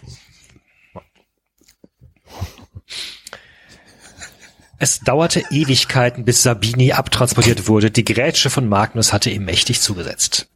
[4.78, 7.90] Es dauerte Ewigkeiten, bis Sabini abtransportiert wurde.
[7.90, 10.50] Die Grätsche von Magnus hatte ihm mächtig zugesetzt.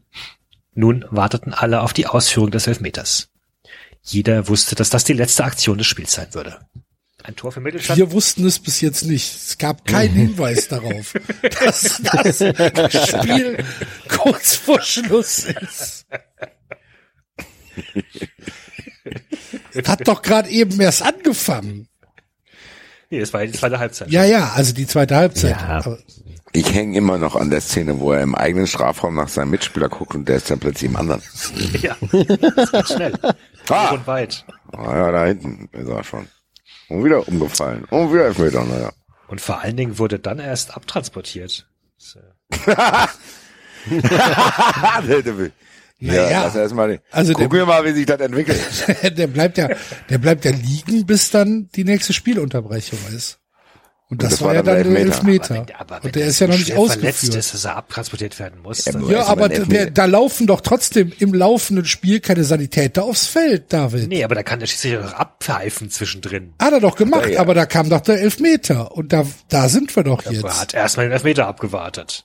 [0.75, 3.31] Nun warteten alle auf die Ausführung des Elfmeters.
[4.03, 6.61] Jeder wusste, dass das die letzte Aktion des Spiels sein würde.
[7.29, 7.99] Ein Tor für Mittelstadt.
[7.99, 9.35] Wir wussten es bis jetzt nicht.
[9.37, 12.39] Es gab keinen Hinweis darauf, dass das
[13.07, 13.63] Spiel
[14.09, 16.07] kurz vor Schluss ist.
[19.87, 21.89] Hat doch gerade eben erst angefangen.
[23.11, 24.11] Nee, das war die zweite Halbzeit.
[24.11, 25.51] Ja, ja, also die zweite Halbzeit.
[25.51, 25.99] Ja.
[26.53, 29.91] Ich hänge immer noch an der Szene, wo er im eigenen Strafraum nach seinem Mitspieler
[29.91, 31.21] guckt und der ist dann plötzlich im anderen.
[31.83, 31.95] ja.
[32.57, 33.13] Das geht schnell.
[33.69, 33.91] Ah.
[33.91, 34.47] Und weit.
[34.73, 36.27] Ah ja, da hinten ist er schon.
[36.89, 37.85] Und wieder umgefallen.
[37.91, 38.93] Und wieder Elfmeter, naja.
[39.29, 41.67] Und vor allen Dingen wurde dann erst abtransportiert.
[41.99, 42.21] So.
[42.61, 43.09] ja,
[46.01, 46.43] Naja.
[46.45, 48.61] lass erst mal, Also gucken der- wir mal, wie sich das entwickelt.
[49.19, 49.69] der bleibt ja,
[50.09, 53.39] der bleibt ja liegen, bis dann die nächste Spielunterbrechung ist.
[54.11, 55.55] Und das, das war ja dann der Elfmeter.
[55.57, 57.35] Aber wenn, aber Und der ist ja noch nicht schwer verletzt ausgeführt.
[57.37, 58.87] ist, dass er abtransportiert werden muss.
[58.87, 59.91] Ja, aber- Ja, Also aber Elfmeter.
[59.91, 64.09] da laufen doch trotzdem im laufenden Spiel keine Sanitäter aufs Feld, David.
[64.09, 66.55] nee, aber da kann der Schiedsrichter doch abpfeifen zwischendrin.
[66.59, 67.41] Hat er doch gemacht, Ja, ja.
[67.41, 68.93] aber da kam doch der Elfmeter.
[68.97, 70.59] Und da, da sind wir doch Er jetzt.
[70.59, 72.25] hat erstmal den Elfmeter abgewartet.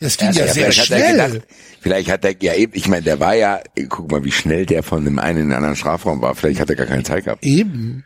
[0.00, 1.28] Das ging ja, Ja, sehr vielleicht hat er schnell.
[1.30, 1.48] gedacht,
[1.82, 3.60] vielleicht hat er, ja eben, ich meine, der war ja,
[3.90, 6.34] guck mal, wie schnell der von dem einen in den anderen Strafraum war.
[6.34, 7.44] Vielleicht hat er gar keine Zeit gehabt.
[7.44, 8.04] Eben.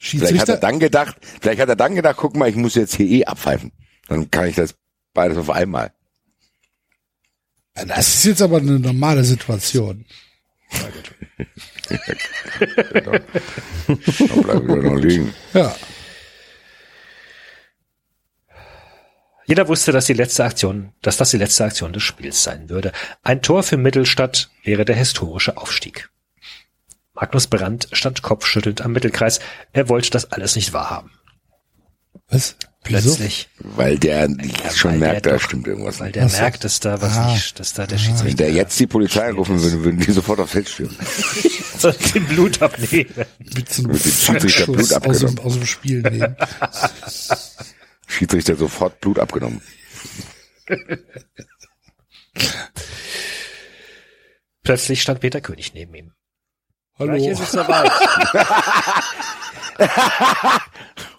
[0.00, 2.94] Vielleicht hat er dann gedacht, vielleicht hat er dann gedacht, guck mal, ich muss jetzt
[2.94, 3.70] hier eh abpfeifen.
[4.08, 4.74] Dann kann ich das
[5.12, 5.92] beides auf einmal.
[7.74, 10.06] das ist jetzt aber eine normale Situation.
[13.00, 13.22] Dann
[14.42, 15.34] bleiben wir noch liegen.
[15.52, 15.74] Ja.
[19.46, 22.92] Jeder wusste, dass die letzte Aktion, dass das die letzte Aktion des Spiels sein würde.
[23.22, 26.09] Ein Tor für Mittelstadt wäre der historische Aufstieg.
[27.20, 29.40] Magnus Brandt stand kopfschüttelnd am Mittelkreis.
[29.72, 31.10] Er wollte das alles nicht wahrhaben.
[32.28, 32.56] Was?
[32.84, 33.10] Wieso?
[33.14, 36.38] Plötzlich, Weil der Ja, schon weil merkt, der da doch- stimmt irgendwas weil der so.
[36.38, 37.30] merkt, dass da was Ah.
[37.32, 40.40] nicht, dass da der Wenn Schiedsrichter der jetzt die Polizei anrufen würde, würden die sofort
[40.40, 40.96] aufs Feld stürmen.
[42.14, 43.12] den Blut abnehmen.
[43.54, 45.38] Mit so einem Mit dem Schiedsrichter Blut aus dem, abgenommen.
[45.40, 46.36] aus dem Spiel nehmen.
[48.06, 49.60] Schiedsrichter sofort Blut abgenommen.
[54.62, 56.12] Plötzlich stand Peter König neben ihm.
[57.00, 57.12] Hallo.
[57.14, 57.90] Gleich ist es soweit.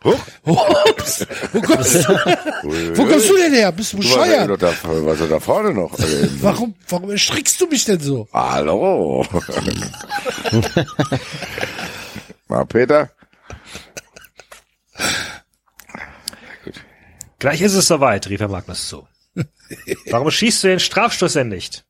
[0.03, 1.26] Ups.
[1.53, 3.72] Wo kommst, wo kommst du denn her?
[3.72, 4.61] Bist du Du warst ja bescheuert?
[4.61, 5.98] da, was da vorne noch?
[6.00, 8.27] Äh, Warum, warum erschrickst du mich denn so?
[8.32, 9.26] Hallo.
[12.48, 13.10] Mal Peter.
[17.40, 19.08] Gleich ist es soweit, rief er Magnus zu.
[20.11, 21.85] Warum schießt du den Strafstoß denn nicht?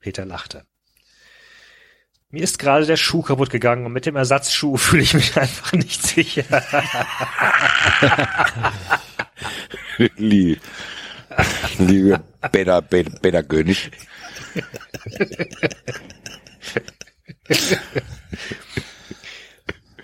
[0.00, 0.64] Peter lachte.
[2.32, 5.72] Mir ist gerade der Schuh kaputt gegangen und mit dem Ersatzschuh fühle ich mich einfach
[5.72, 6.44] nicht sicher.
[10.16, 10.60] Liebe,
[11.78, 12.20] liebe
[12.50, 13.90] Peter, Peter, Peter König.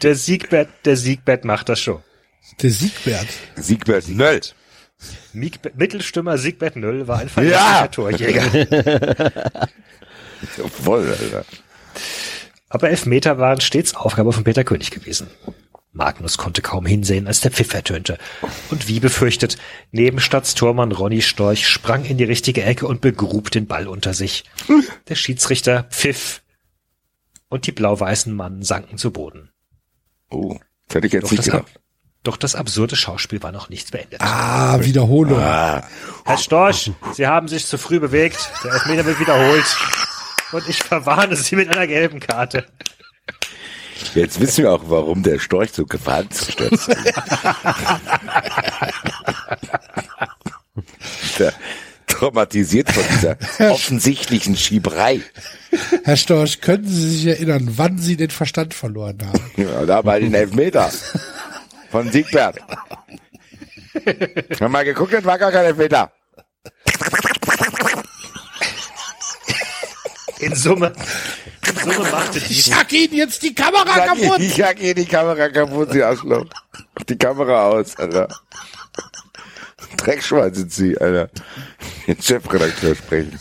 [0.03, 2.03] Der Siegbett, der Siegbett macht das schon.
[2.63, 3.27] Der Siegbert.
[3.57, 4.41] Siegbert Nöll.
[5.33, 7.33] Mieg- Mittelstimmer Siegbert Nöll war ein Ja.
[7.33, 9.69] verlässlicher Torjäger.
[10.83, 11.45] Voll, Alter.
[12.69, 15.29] Aber Elfmeter waren stets Aufgabe von Peter König gewesen.
[15.93, 18.19] Magnus konnte kaum hinsehen, als der Pfiff ertönte.
[18.71, 19.57] Und wie befürchtet,
[19.91, 24.45] Nebenstadtstormann Ronny Storch sprang in die richtige Ecke und begrub den Ball unter sich.
[25.09, 26.43] Der Schiedsrichter pfiff
[27.49, 29.51] und die blau-weißen Mannen sanken zu Boden.
[30.31, 31.81] Oh, das hätte ich jetzt Doch nicht gedacht.
[32.23, 34.21] doch das absurde Schauspiel war noch nicht beendet.
[34.21, 35.41] Ah, Wiederholung.
[35.41, 35.83] Herr
[36.37, 38.53] Storch, Sie haben sich zu früh bewegt.
[38.63, 39.77] Der Elfmeter wird wiederholt.
[40.53, 42.65] Und ich verwarne Sie mit einer gelben Karte.
[44.15, 46.89] Jetzt wissen wir auch, warum der Storch so gefahrenstürzt ist.
[51.39, 51.53] Der
[52.07, 53.37] traumatisiert von dieser
[53.71, 55.21] offensichtlichen Schieberei.
[56.05, 59.51] Herr Storch, können Sie sich erinnern, wann Sie den Verstand verloren haben?
[59.57, 60.91] Ja, da bei den Elfmeter
[61.91, 62.59] von Siegbert.
[64.61, 66.13] Haben mal geguckt, das war gar kein Elfmeter.
[70.41, 70.93] In Summe,
[71.69, 74.39] in Summe machte Ich dies, hack Ihnen jetzt die Kamera Ich kaputt.
[74.41, 76.47] Ich hack hier die Kamera kaputt, Sie Arschloch.
[77.09, 78.29] Die Kamera aus, Alter.
[79.97, 81.29] Dreckschwein sind Sie, Alter.
[82.07, 83.39] Den Chefredakteur sprechen.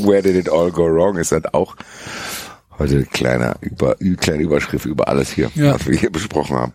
[0.00, 1.76] Where did it all go wrong ist halt auch
[2.78, 5.74] heute ein kleiner über, kleine Überschrift über alles hier, Ja.
[5.74, 6.72] was wir hier besprochen haben.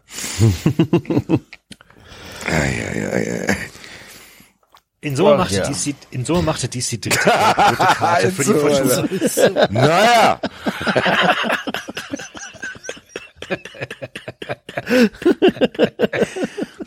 [5.02, 5.68] In Summe Ach, machte ja.
[5.68, 9.02] dies die, in Summe machte die dritte Karte für die Also.
[9.02, 9.68] Alter.
[9.72, 10.40] Naja.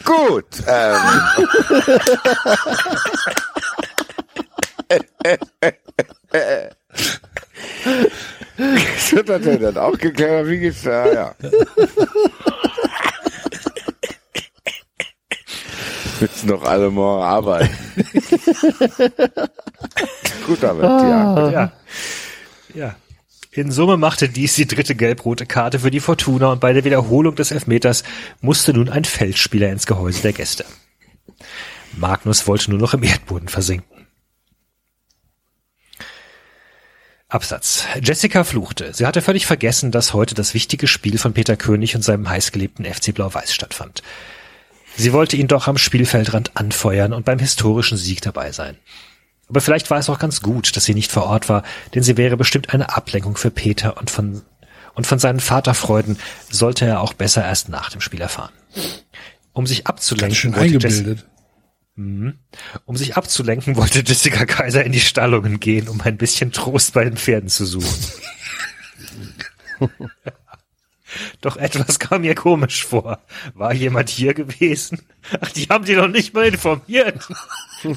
[0.04, 0.46] Gut.
[0.66, 0.98] Ähm.
[8.56, 10.82] Das hat er dann auch geklärt, wie geht's?
[10.82, 11.34] Ja, ja.
[16.20, 17.70] Müssen noch alle morgen arbeiten.
[20.46, 21.50] Gut damit, ja.
[21.50, 21.72] Ja.
[22.74, 22.96] ja.
[23.52, 27.34] In Summe machte dies die dritte gelb-rote Karte für die Fortuna und bei der Wiederholung
[27.34, 28.04] des Elfmeters
[28.40, 30.64] musste nun ein Feldspieler ins Gehäuse der Gäste.
[31.96, 34.06] Magnus wollte nur noch im Erdboden versinken.
[37.28, 37.84] Absatz.
[38.02, 38.94] Jessica fluchte.
[38.94, 42.86] Sie hatte völlig vergessen, dass heute das wichtige Spiel von Peter König und seinem heißgeliebten
[42.86, 44.02] FC Blau-Weiß stattfand.
[44.98, 48.76] Sie wollte ihn doch am Spielfeldrand anfeuern und beim historischen Sieg dabei sein.
[49.48, 51.62] Aber vielleicht war es auch ganz gut, dass sie nicht vor Ort war,
[51.94, 54.42] denn sie wäre bestimmt eine Ablenkung für Peter und von,
[54.94, 56.18] und von seinen Vaterfreuden
[56.50, 58.52] sollte er auch besser erst nach dem Spiel erfahren.
[59.52, 61.26] Um sich abzulenken, schön eingebildet.
[62.84, 67.04] um sich abzulenken, wollte Jessica Kaiser in die Stallungen gehen, um ein bisschen Trost bei
[67.04, 68.04] den Pferden zu suchen.
[71.40, 73.18] Doch etwas kam mir komisch vor.
[73.54, 75.00] War jemand hier gewesen?
[75.40, 77.26] Ach, die haben die noch nicht mal informiert.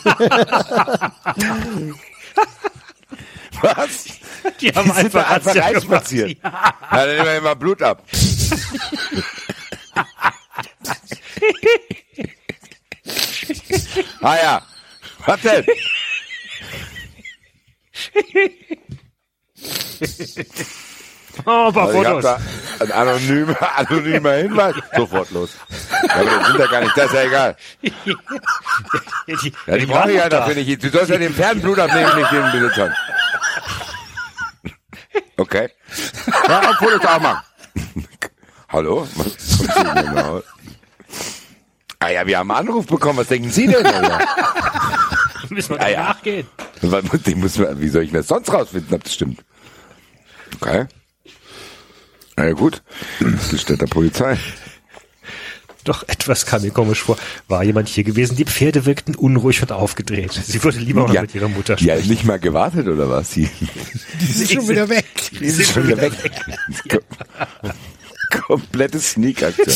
[3.62, 4.06] Was?
[4.60, 6.42] Die haben Die einfach, einfach reinspaziert.
[6.42, 6.76] gemacht.
[6.92, 8.04] Ja, dann nehmen wir immer Blut ab.
[14.22, 14.62] ah ja.
[15.26, 15.66] Was denn?
[21.46, 22.42] Oh, aber Also ich habe Fotos.
[22.82, 24.76] ein anonymer, anonymer Hinweis.
[24.96, 25.52] Sofort los.
[26.08, 27.56] Ja, aber die sind ja gar nicht, das ist ja egal.
[29.28, 30.40] Ja, die, Ja, die waren brauche ich ja da.
[30.40, 30.84] dafür nicht.
[30.84, 32.94] Du sollst ja den Pferden Blut abnehmen, nicht den Besitzern.
[35.38, 35.70] Okay.
[36.48, 37.42] Ja, auf Fotos auch machen.
[38.70, 39.08] Hallo?
[39.16, 40.44] Was denn mal?
[42.00, 43.20] Ah ja, wir haben einen Anruf bekommen.
[43.20, 43.86] Was denken Sie denn?
[45.50, 46.04] Müssen wir Ah, ja.
[46.10, 46.48] nachgehen.
[46.82, 49.44] Den muss man, wie soll ich das sonst rausfinden, ob das stimmt?
[50.60, 50.86] Okay.
[52.42, 52.82] Na ja, gut.
[53.20, 54.36] Das ist der Polizei.
[55.84, 57.16] Doch etwas kam mir komisch vor.
[57.48, 58.36] War jemand hier gewesen?
[58.36, 60.34] Die Pferde wirkten unruhig und aufgedreht.
[60.34, 62.10] Sie würde lieber mal mit ihrer Mutter Die hat sprechen.
[62.12, 63.30] nicht mal gewartet, oder was?
[63.30, 63.48] Die,
[64.20, 65.06] Die sind schon wieder weg.
[65.40, 66.14] die ist schon wieder weg.
[68.48, 69.76] Komplette Sneak-Aktion.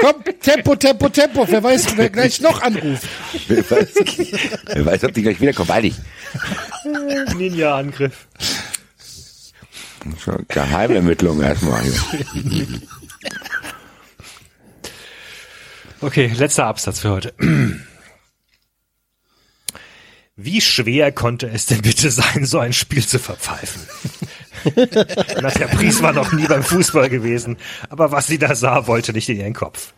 [0.00, 1.46] Komm, Tempo, Tempo, Tempo.
[1.48, 3.06] Wer weiß, wer gleich noch anruft.
[3.46, 3.88] Wer weiß,
[4.74, 5.70] wer weiß, ob die gleich wiederkommt.
[5.70, 5.94] Eilig.
[7.36, 8.26] Ninja-Angriff.
[10.48, 11.82] Geheimermittlung erstmal.
[16.00, 17.34] Okay, letzter Absatz für heute.
[20.36, 23.82] Wie schwer konnte es denn bitte sein, so ein Spiel zu verpfeifen?
[25.42, 27.58] Na, der Pries war noch nie beim Fußball gewesen,
[27.90, 29.92] aber was sie da sah, wollte nicht in ihren Kopf.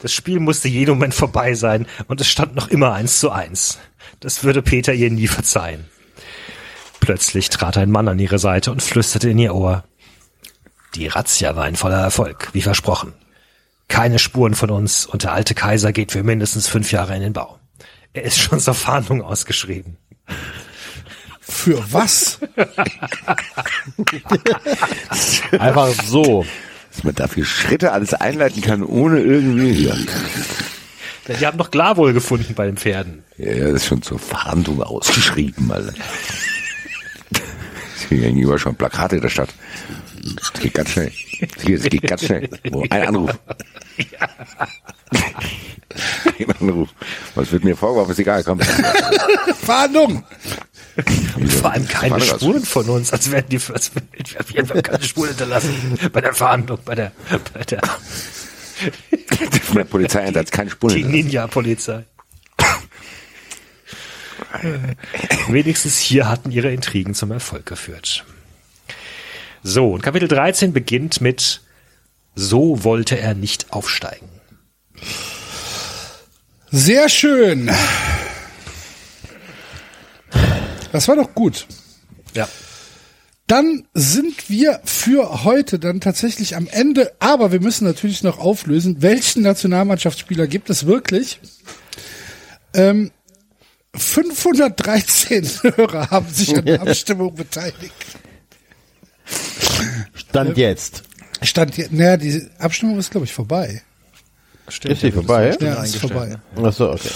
[0.00, 3.78] Das Spiel musste jeden Moment vorbei sein und es stand noch immer eins zu eins.
[4.20, 5.84] Das würde Peter ihr nie verzeihen.
[7.02, 9.82] Plötzlich trat ein Mann an ihre Seite und flüsterte in ihr Ohr.
[10.94, 13.12] Die Razzia war ein voller Erfolg, wie versprochen.
[13.88, 17.32] Keine Spuren von uns und der alte Kaiser geht für mindestens fünf Jahre in den
[17.32, 17.58] Bau.
[18.12, 19.96] Er ist schon zur Fahndung ausgeschrieben.
[21.40, 22.38] Für was?
[25.58, 26.46] Einfach so.
[26.92, 29.86] Dass man dafür Schritte alles einleiten kann, ohne irgendwie.
[29.88, 33.24] Ja, Die haben doch Glarwohl gefunden bei den Pferden.
[33.38, 35.94] ja das ist schon zur Fahndung ausgeschrieben, Alter.
[38.08, 39.50] Hier hängen überall schon Plakate der Stadt.
[40.40, 41.10] Es geht ganz schnell.
[41.64, 42.48] Hier, es geht ganz schnell.
[42.72, 43.30] Oh, ein Anruf.
[46.38, 46.88] Ein Anruf.
[47.34, 48.12] Was wird mir vorgeworfen?
[48.12, 48.60] Ist egal, komm.
[48.60, 50.24] Fahndung.
[51.60, 53.76] Vor allem keine Spuren von uns, als wären die wir
[54.40, 57.12] auf jeden Fall keine Spuren hinterlassen bei der Fahndung, bei der,
[57.54, 57.80] bei der
[59.62, 61.10] Von der Polizeieinsatz keine die Spuren.
[61.10, 62.04] Ninja-Polizei.
[65.48, 68.24] Wenigstens hier hatten ihre Intrigen zum Erfolg geführt.
[69.62, 71.62] So, und Kapitel 13 beginnt mit
[72.34, 74.28] So wollte er nicht aufsteigen.
[76.70, 77.70] Sehr schön.
[80.90, 81.66] Das war doch gut.
[82.34, 82.48] Ja.
[83.46, 89.02] Dann sind wir für heute dann tatsächlich am Ende, aber wir müssen natürlich noch auflösen,
[89.02, 91.40] welchen Nationalmannschaftsspieler gibt es wirklich?
[92.72, 93.10] Ähm,
[93.94, 97.94] 513 Hörer haben sich an der Abstimmung beteiligt.
[100.14, 101.02] Stand jetzt.
[101.42, 103.82] Stand hier, naja, die Abstimmung ist, glaube ich, vorbei.
[104.68, 105.56] Stimmt, Ist die vorbei?
[105.60, 106.38] Ja, ist vorbei.
[106.56, 107.10] Achso, okay.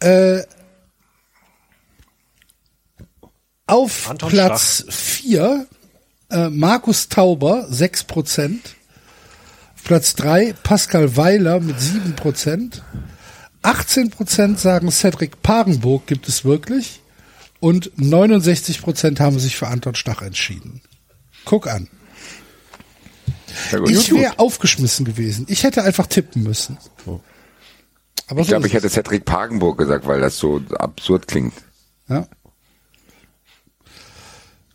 [0.00, 0.42] Äh,
[3.66, 5.66] auf Anton Platz 4
[6.30, 8.58] äh, Markus Tauber, 6%.
[9.82, 12.80] Platz 3 Pascal Weiler mit 7%.
[13.64, 17.00] 18% sagen Cedric Parenburg gibt es wirklich.
[17.60, 20.82] Und 69% haben sich für Anton Stach entschieden.
[21.44, 21.88] Guck an.
[23.86, 25.46] Ich wäre aufgeschmissen gewesen.
[25.48, 26.76] Ich hätte einfach tippen müssen.
[28.26, 31.54] Aber Ich so glaube, ich hätte Cedric Pagenburg gesagt, weil das so absurd klingt.
[32.08, 32.26] Ja.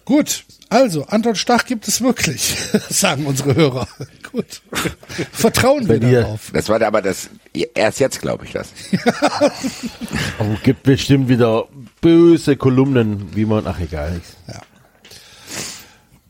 [0.06, 2.56] Gut, also Anton Stach gibt es wirklich,
[2.90, 3.88] sagen unsere Hörer.
[4.32, 4.62] Gut.
[5.32, 6.52] Vertrauen wir darauf.
[6.54, 7.30] Das war aber das,
[7.74, 8.70] erst jetzt glaube ich das.
[10.40, 11.68] Oh, gibt bestimmt wieder
[12.00, 14.22] böse Kolumnen, wie man, ach egal.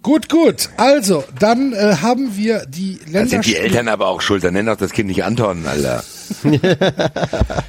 [0.02, 0.70] Gut, gut.
[0.78, 3.56] Also, dann äh, haben wir die Da sind die.
[3.56, 4.44] Eltern aber auch schuld.
[4.44, 6.04] Dann nenn doch das Kind nicht Anton, Alter.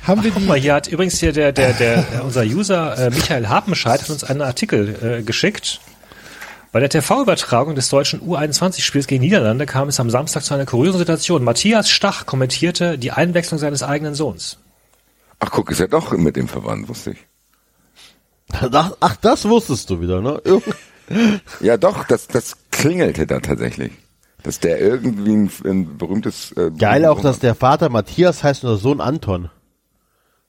[0.07, 3.11] Haben wir Guck die, mal, hier hat übrigens hier der, der, der, unser User äh,
[3.11, 5.81] Michael Hapenscheid hat uns einen Artikel äh, geschickt.
[6.73, 11.01] Bei der TV-Übertragung des deutschen U21-Spiels gegen Niederlande kam es am Samstag zu einer kuriosen
[11.01, 11.43] Situation.
[11.43, 14.59] Matthias Stach kommentierte die Einwechslung seines eigenen Sohns.
[15.41, 17.19] Ach guck, ist er doch mit dem verwandt, wusste ich.
[18.53, 20.41] Ach, ach, das wusstest du wieder, ne?
[21.61, 23.91] Ja doch, das, das klingelte da tatsächlich.
[24.45, 26.53] Dass der irgendwie ein, ein berühmtes...
[26.53, 29.51] Äh, Geil auch, dass der Vater Matthias heißt und der Sohn Anton.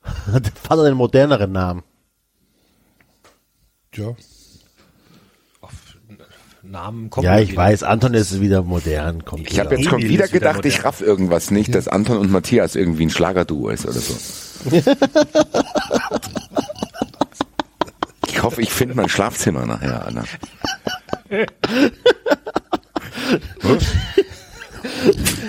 [0.04, 1.82] Hat der Vater einen moderneren Namen.
[3.96, 4.14] ja,
[6.72, 7.62] Namen kommen Ja, ich wieder.
[7.62, 9.24] weiß, Anton ist wieder modern.
[9.26, 12.18] Kommt Ich habe jetzt schon wieder ist wieder gedacht, ich raff irgendwas nicht, dass Anton
[12.18, 14.16] und Matthias irgendwie ein Schlagerduo ist oder so.
[18.28, 20.24] ich hoffe, ich finde mein Schlafzimmer nachher, Anna.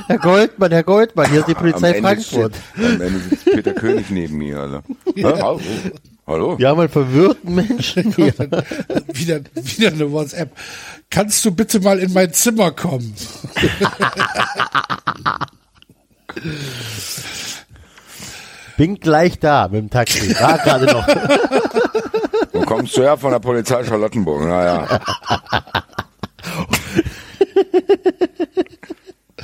[0.08, 2.54] Herr Goldmann, Herr Goldmann, hier ist die Polizei Am Ende Frankfurt.
[2.74, 4.82] steht- Am Ende sitzt Peter König neben mir, Alter.
[5.14, 5.32] Hä?
[6.26, 6.58] Hallo?
[6.58, 8.32] Wir haben einen verwirrten Menschen hier.
[9.12, 10.50] wieder, wieder eine WhatsApp.
[11.10, 13.14] Kannst du bitte mal in mein Zimmer kommen?
[18.76, 20.34] Bin gleich da mit dem Taxi.
[20.40, 21.06] War gerade noch.
[22.52, 24.42] Wo kommst du her von der Polizei Charlottenburg?
[24.42, 25.00] Naja.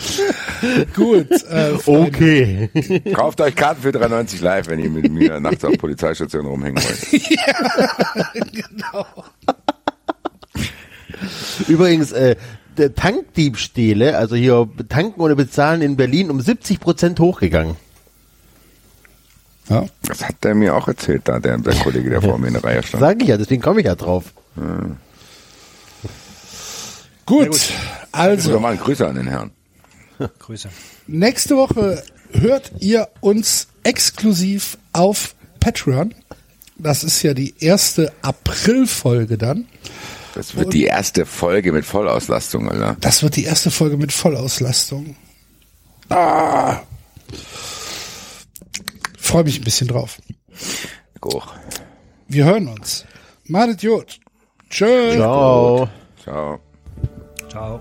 [0.94, 1.31] Gut.
[1.51, 2.70] Äh, Okay.
[3.15, 7.33] Kauft euch Karten für 3,90 live, wenn ihr mit mir nachts auf Polizeistation rumhängen wollt.
[11.68, 12.36] Übrigens, äh,
[12.77, 17.77] der Tankdiebstähle, also hier tanken ohne bezahlen in Berlin um 70 Prozent hochgegangen.
[19.68, 19.85] ja.
[20.02, 22.65] Das hat der mir auch erzählt, da der, der Kollege, der vor mir in der
[22.65, 23.01] Reihe stand.
[23.01, 24.33] Sag ich ja, deswegen komme ich ja drauf.
[27.27, 27.49] Gut.
[28.12, 29.51] Also Also, mal Grüße an den Herrn.
[30.39, 30.69] Grüße.
[31.07, 36.15] nächste Woche hört ihr uns exklusiv auf Patreon.
[36.77, 39.67] Das ist ja die erste April-Folge dann.
[40.35, 42.97] Das wird die erste Folge mit Vollauslastung, Alter.
[43.01, 45.17] Das wird die erste Folge mit Vollauslastung.
[46.11, 46.81] Ah.
[49.19, 50.19] Freue mich ein bisschen drauf.
[51.25, 51.53] Hoch.
[52.29, 53.05] Wir hören uns.
[53.45, 54.21] Madet Jod.
[54.71, 55.15] Tschö.
[55.17, 55.89] Ciao.
[56.23, 56.61] Ciao.
[57.49, 57.81] Ciao.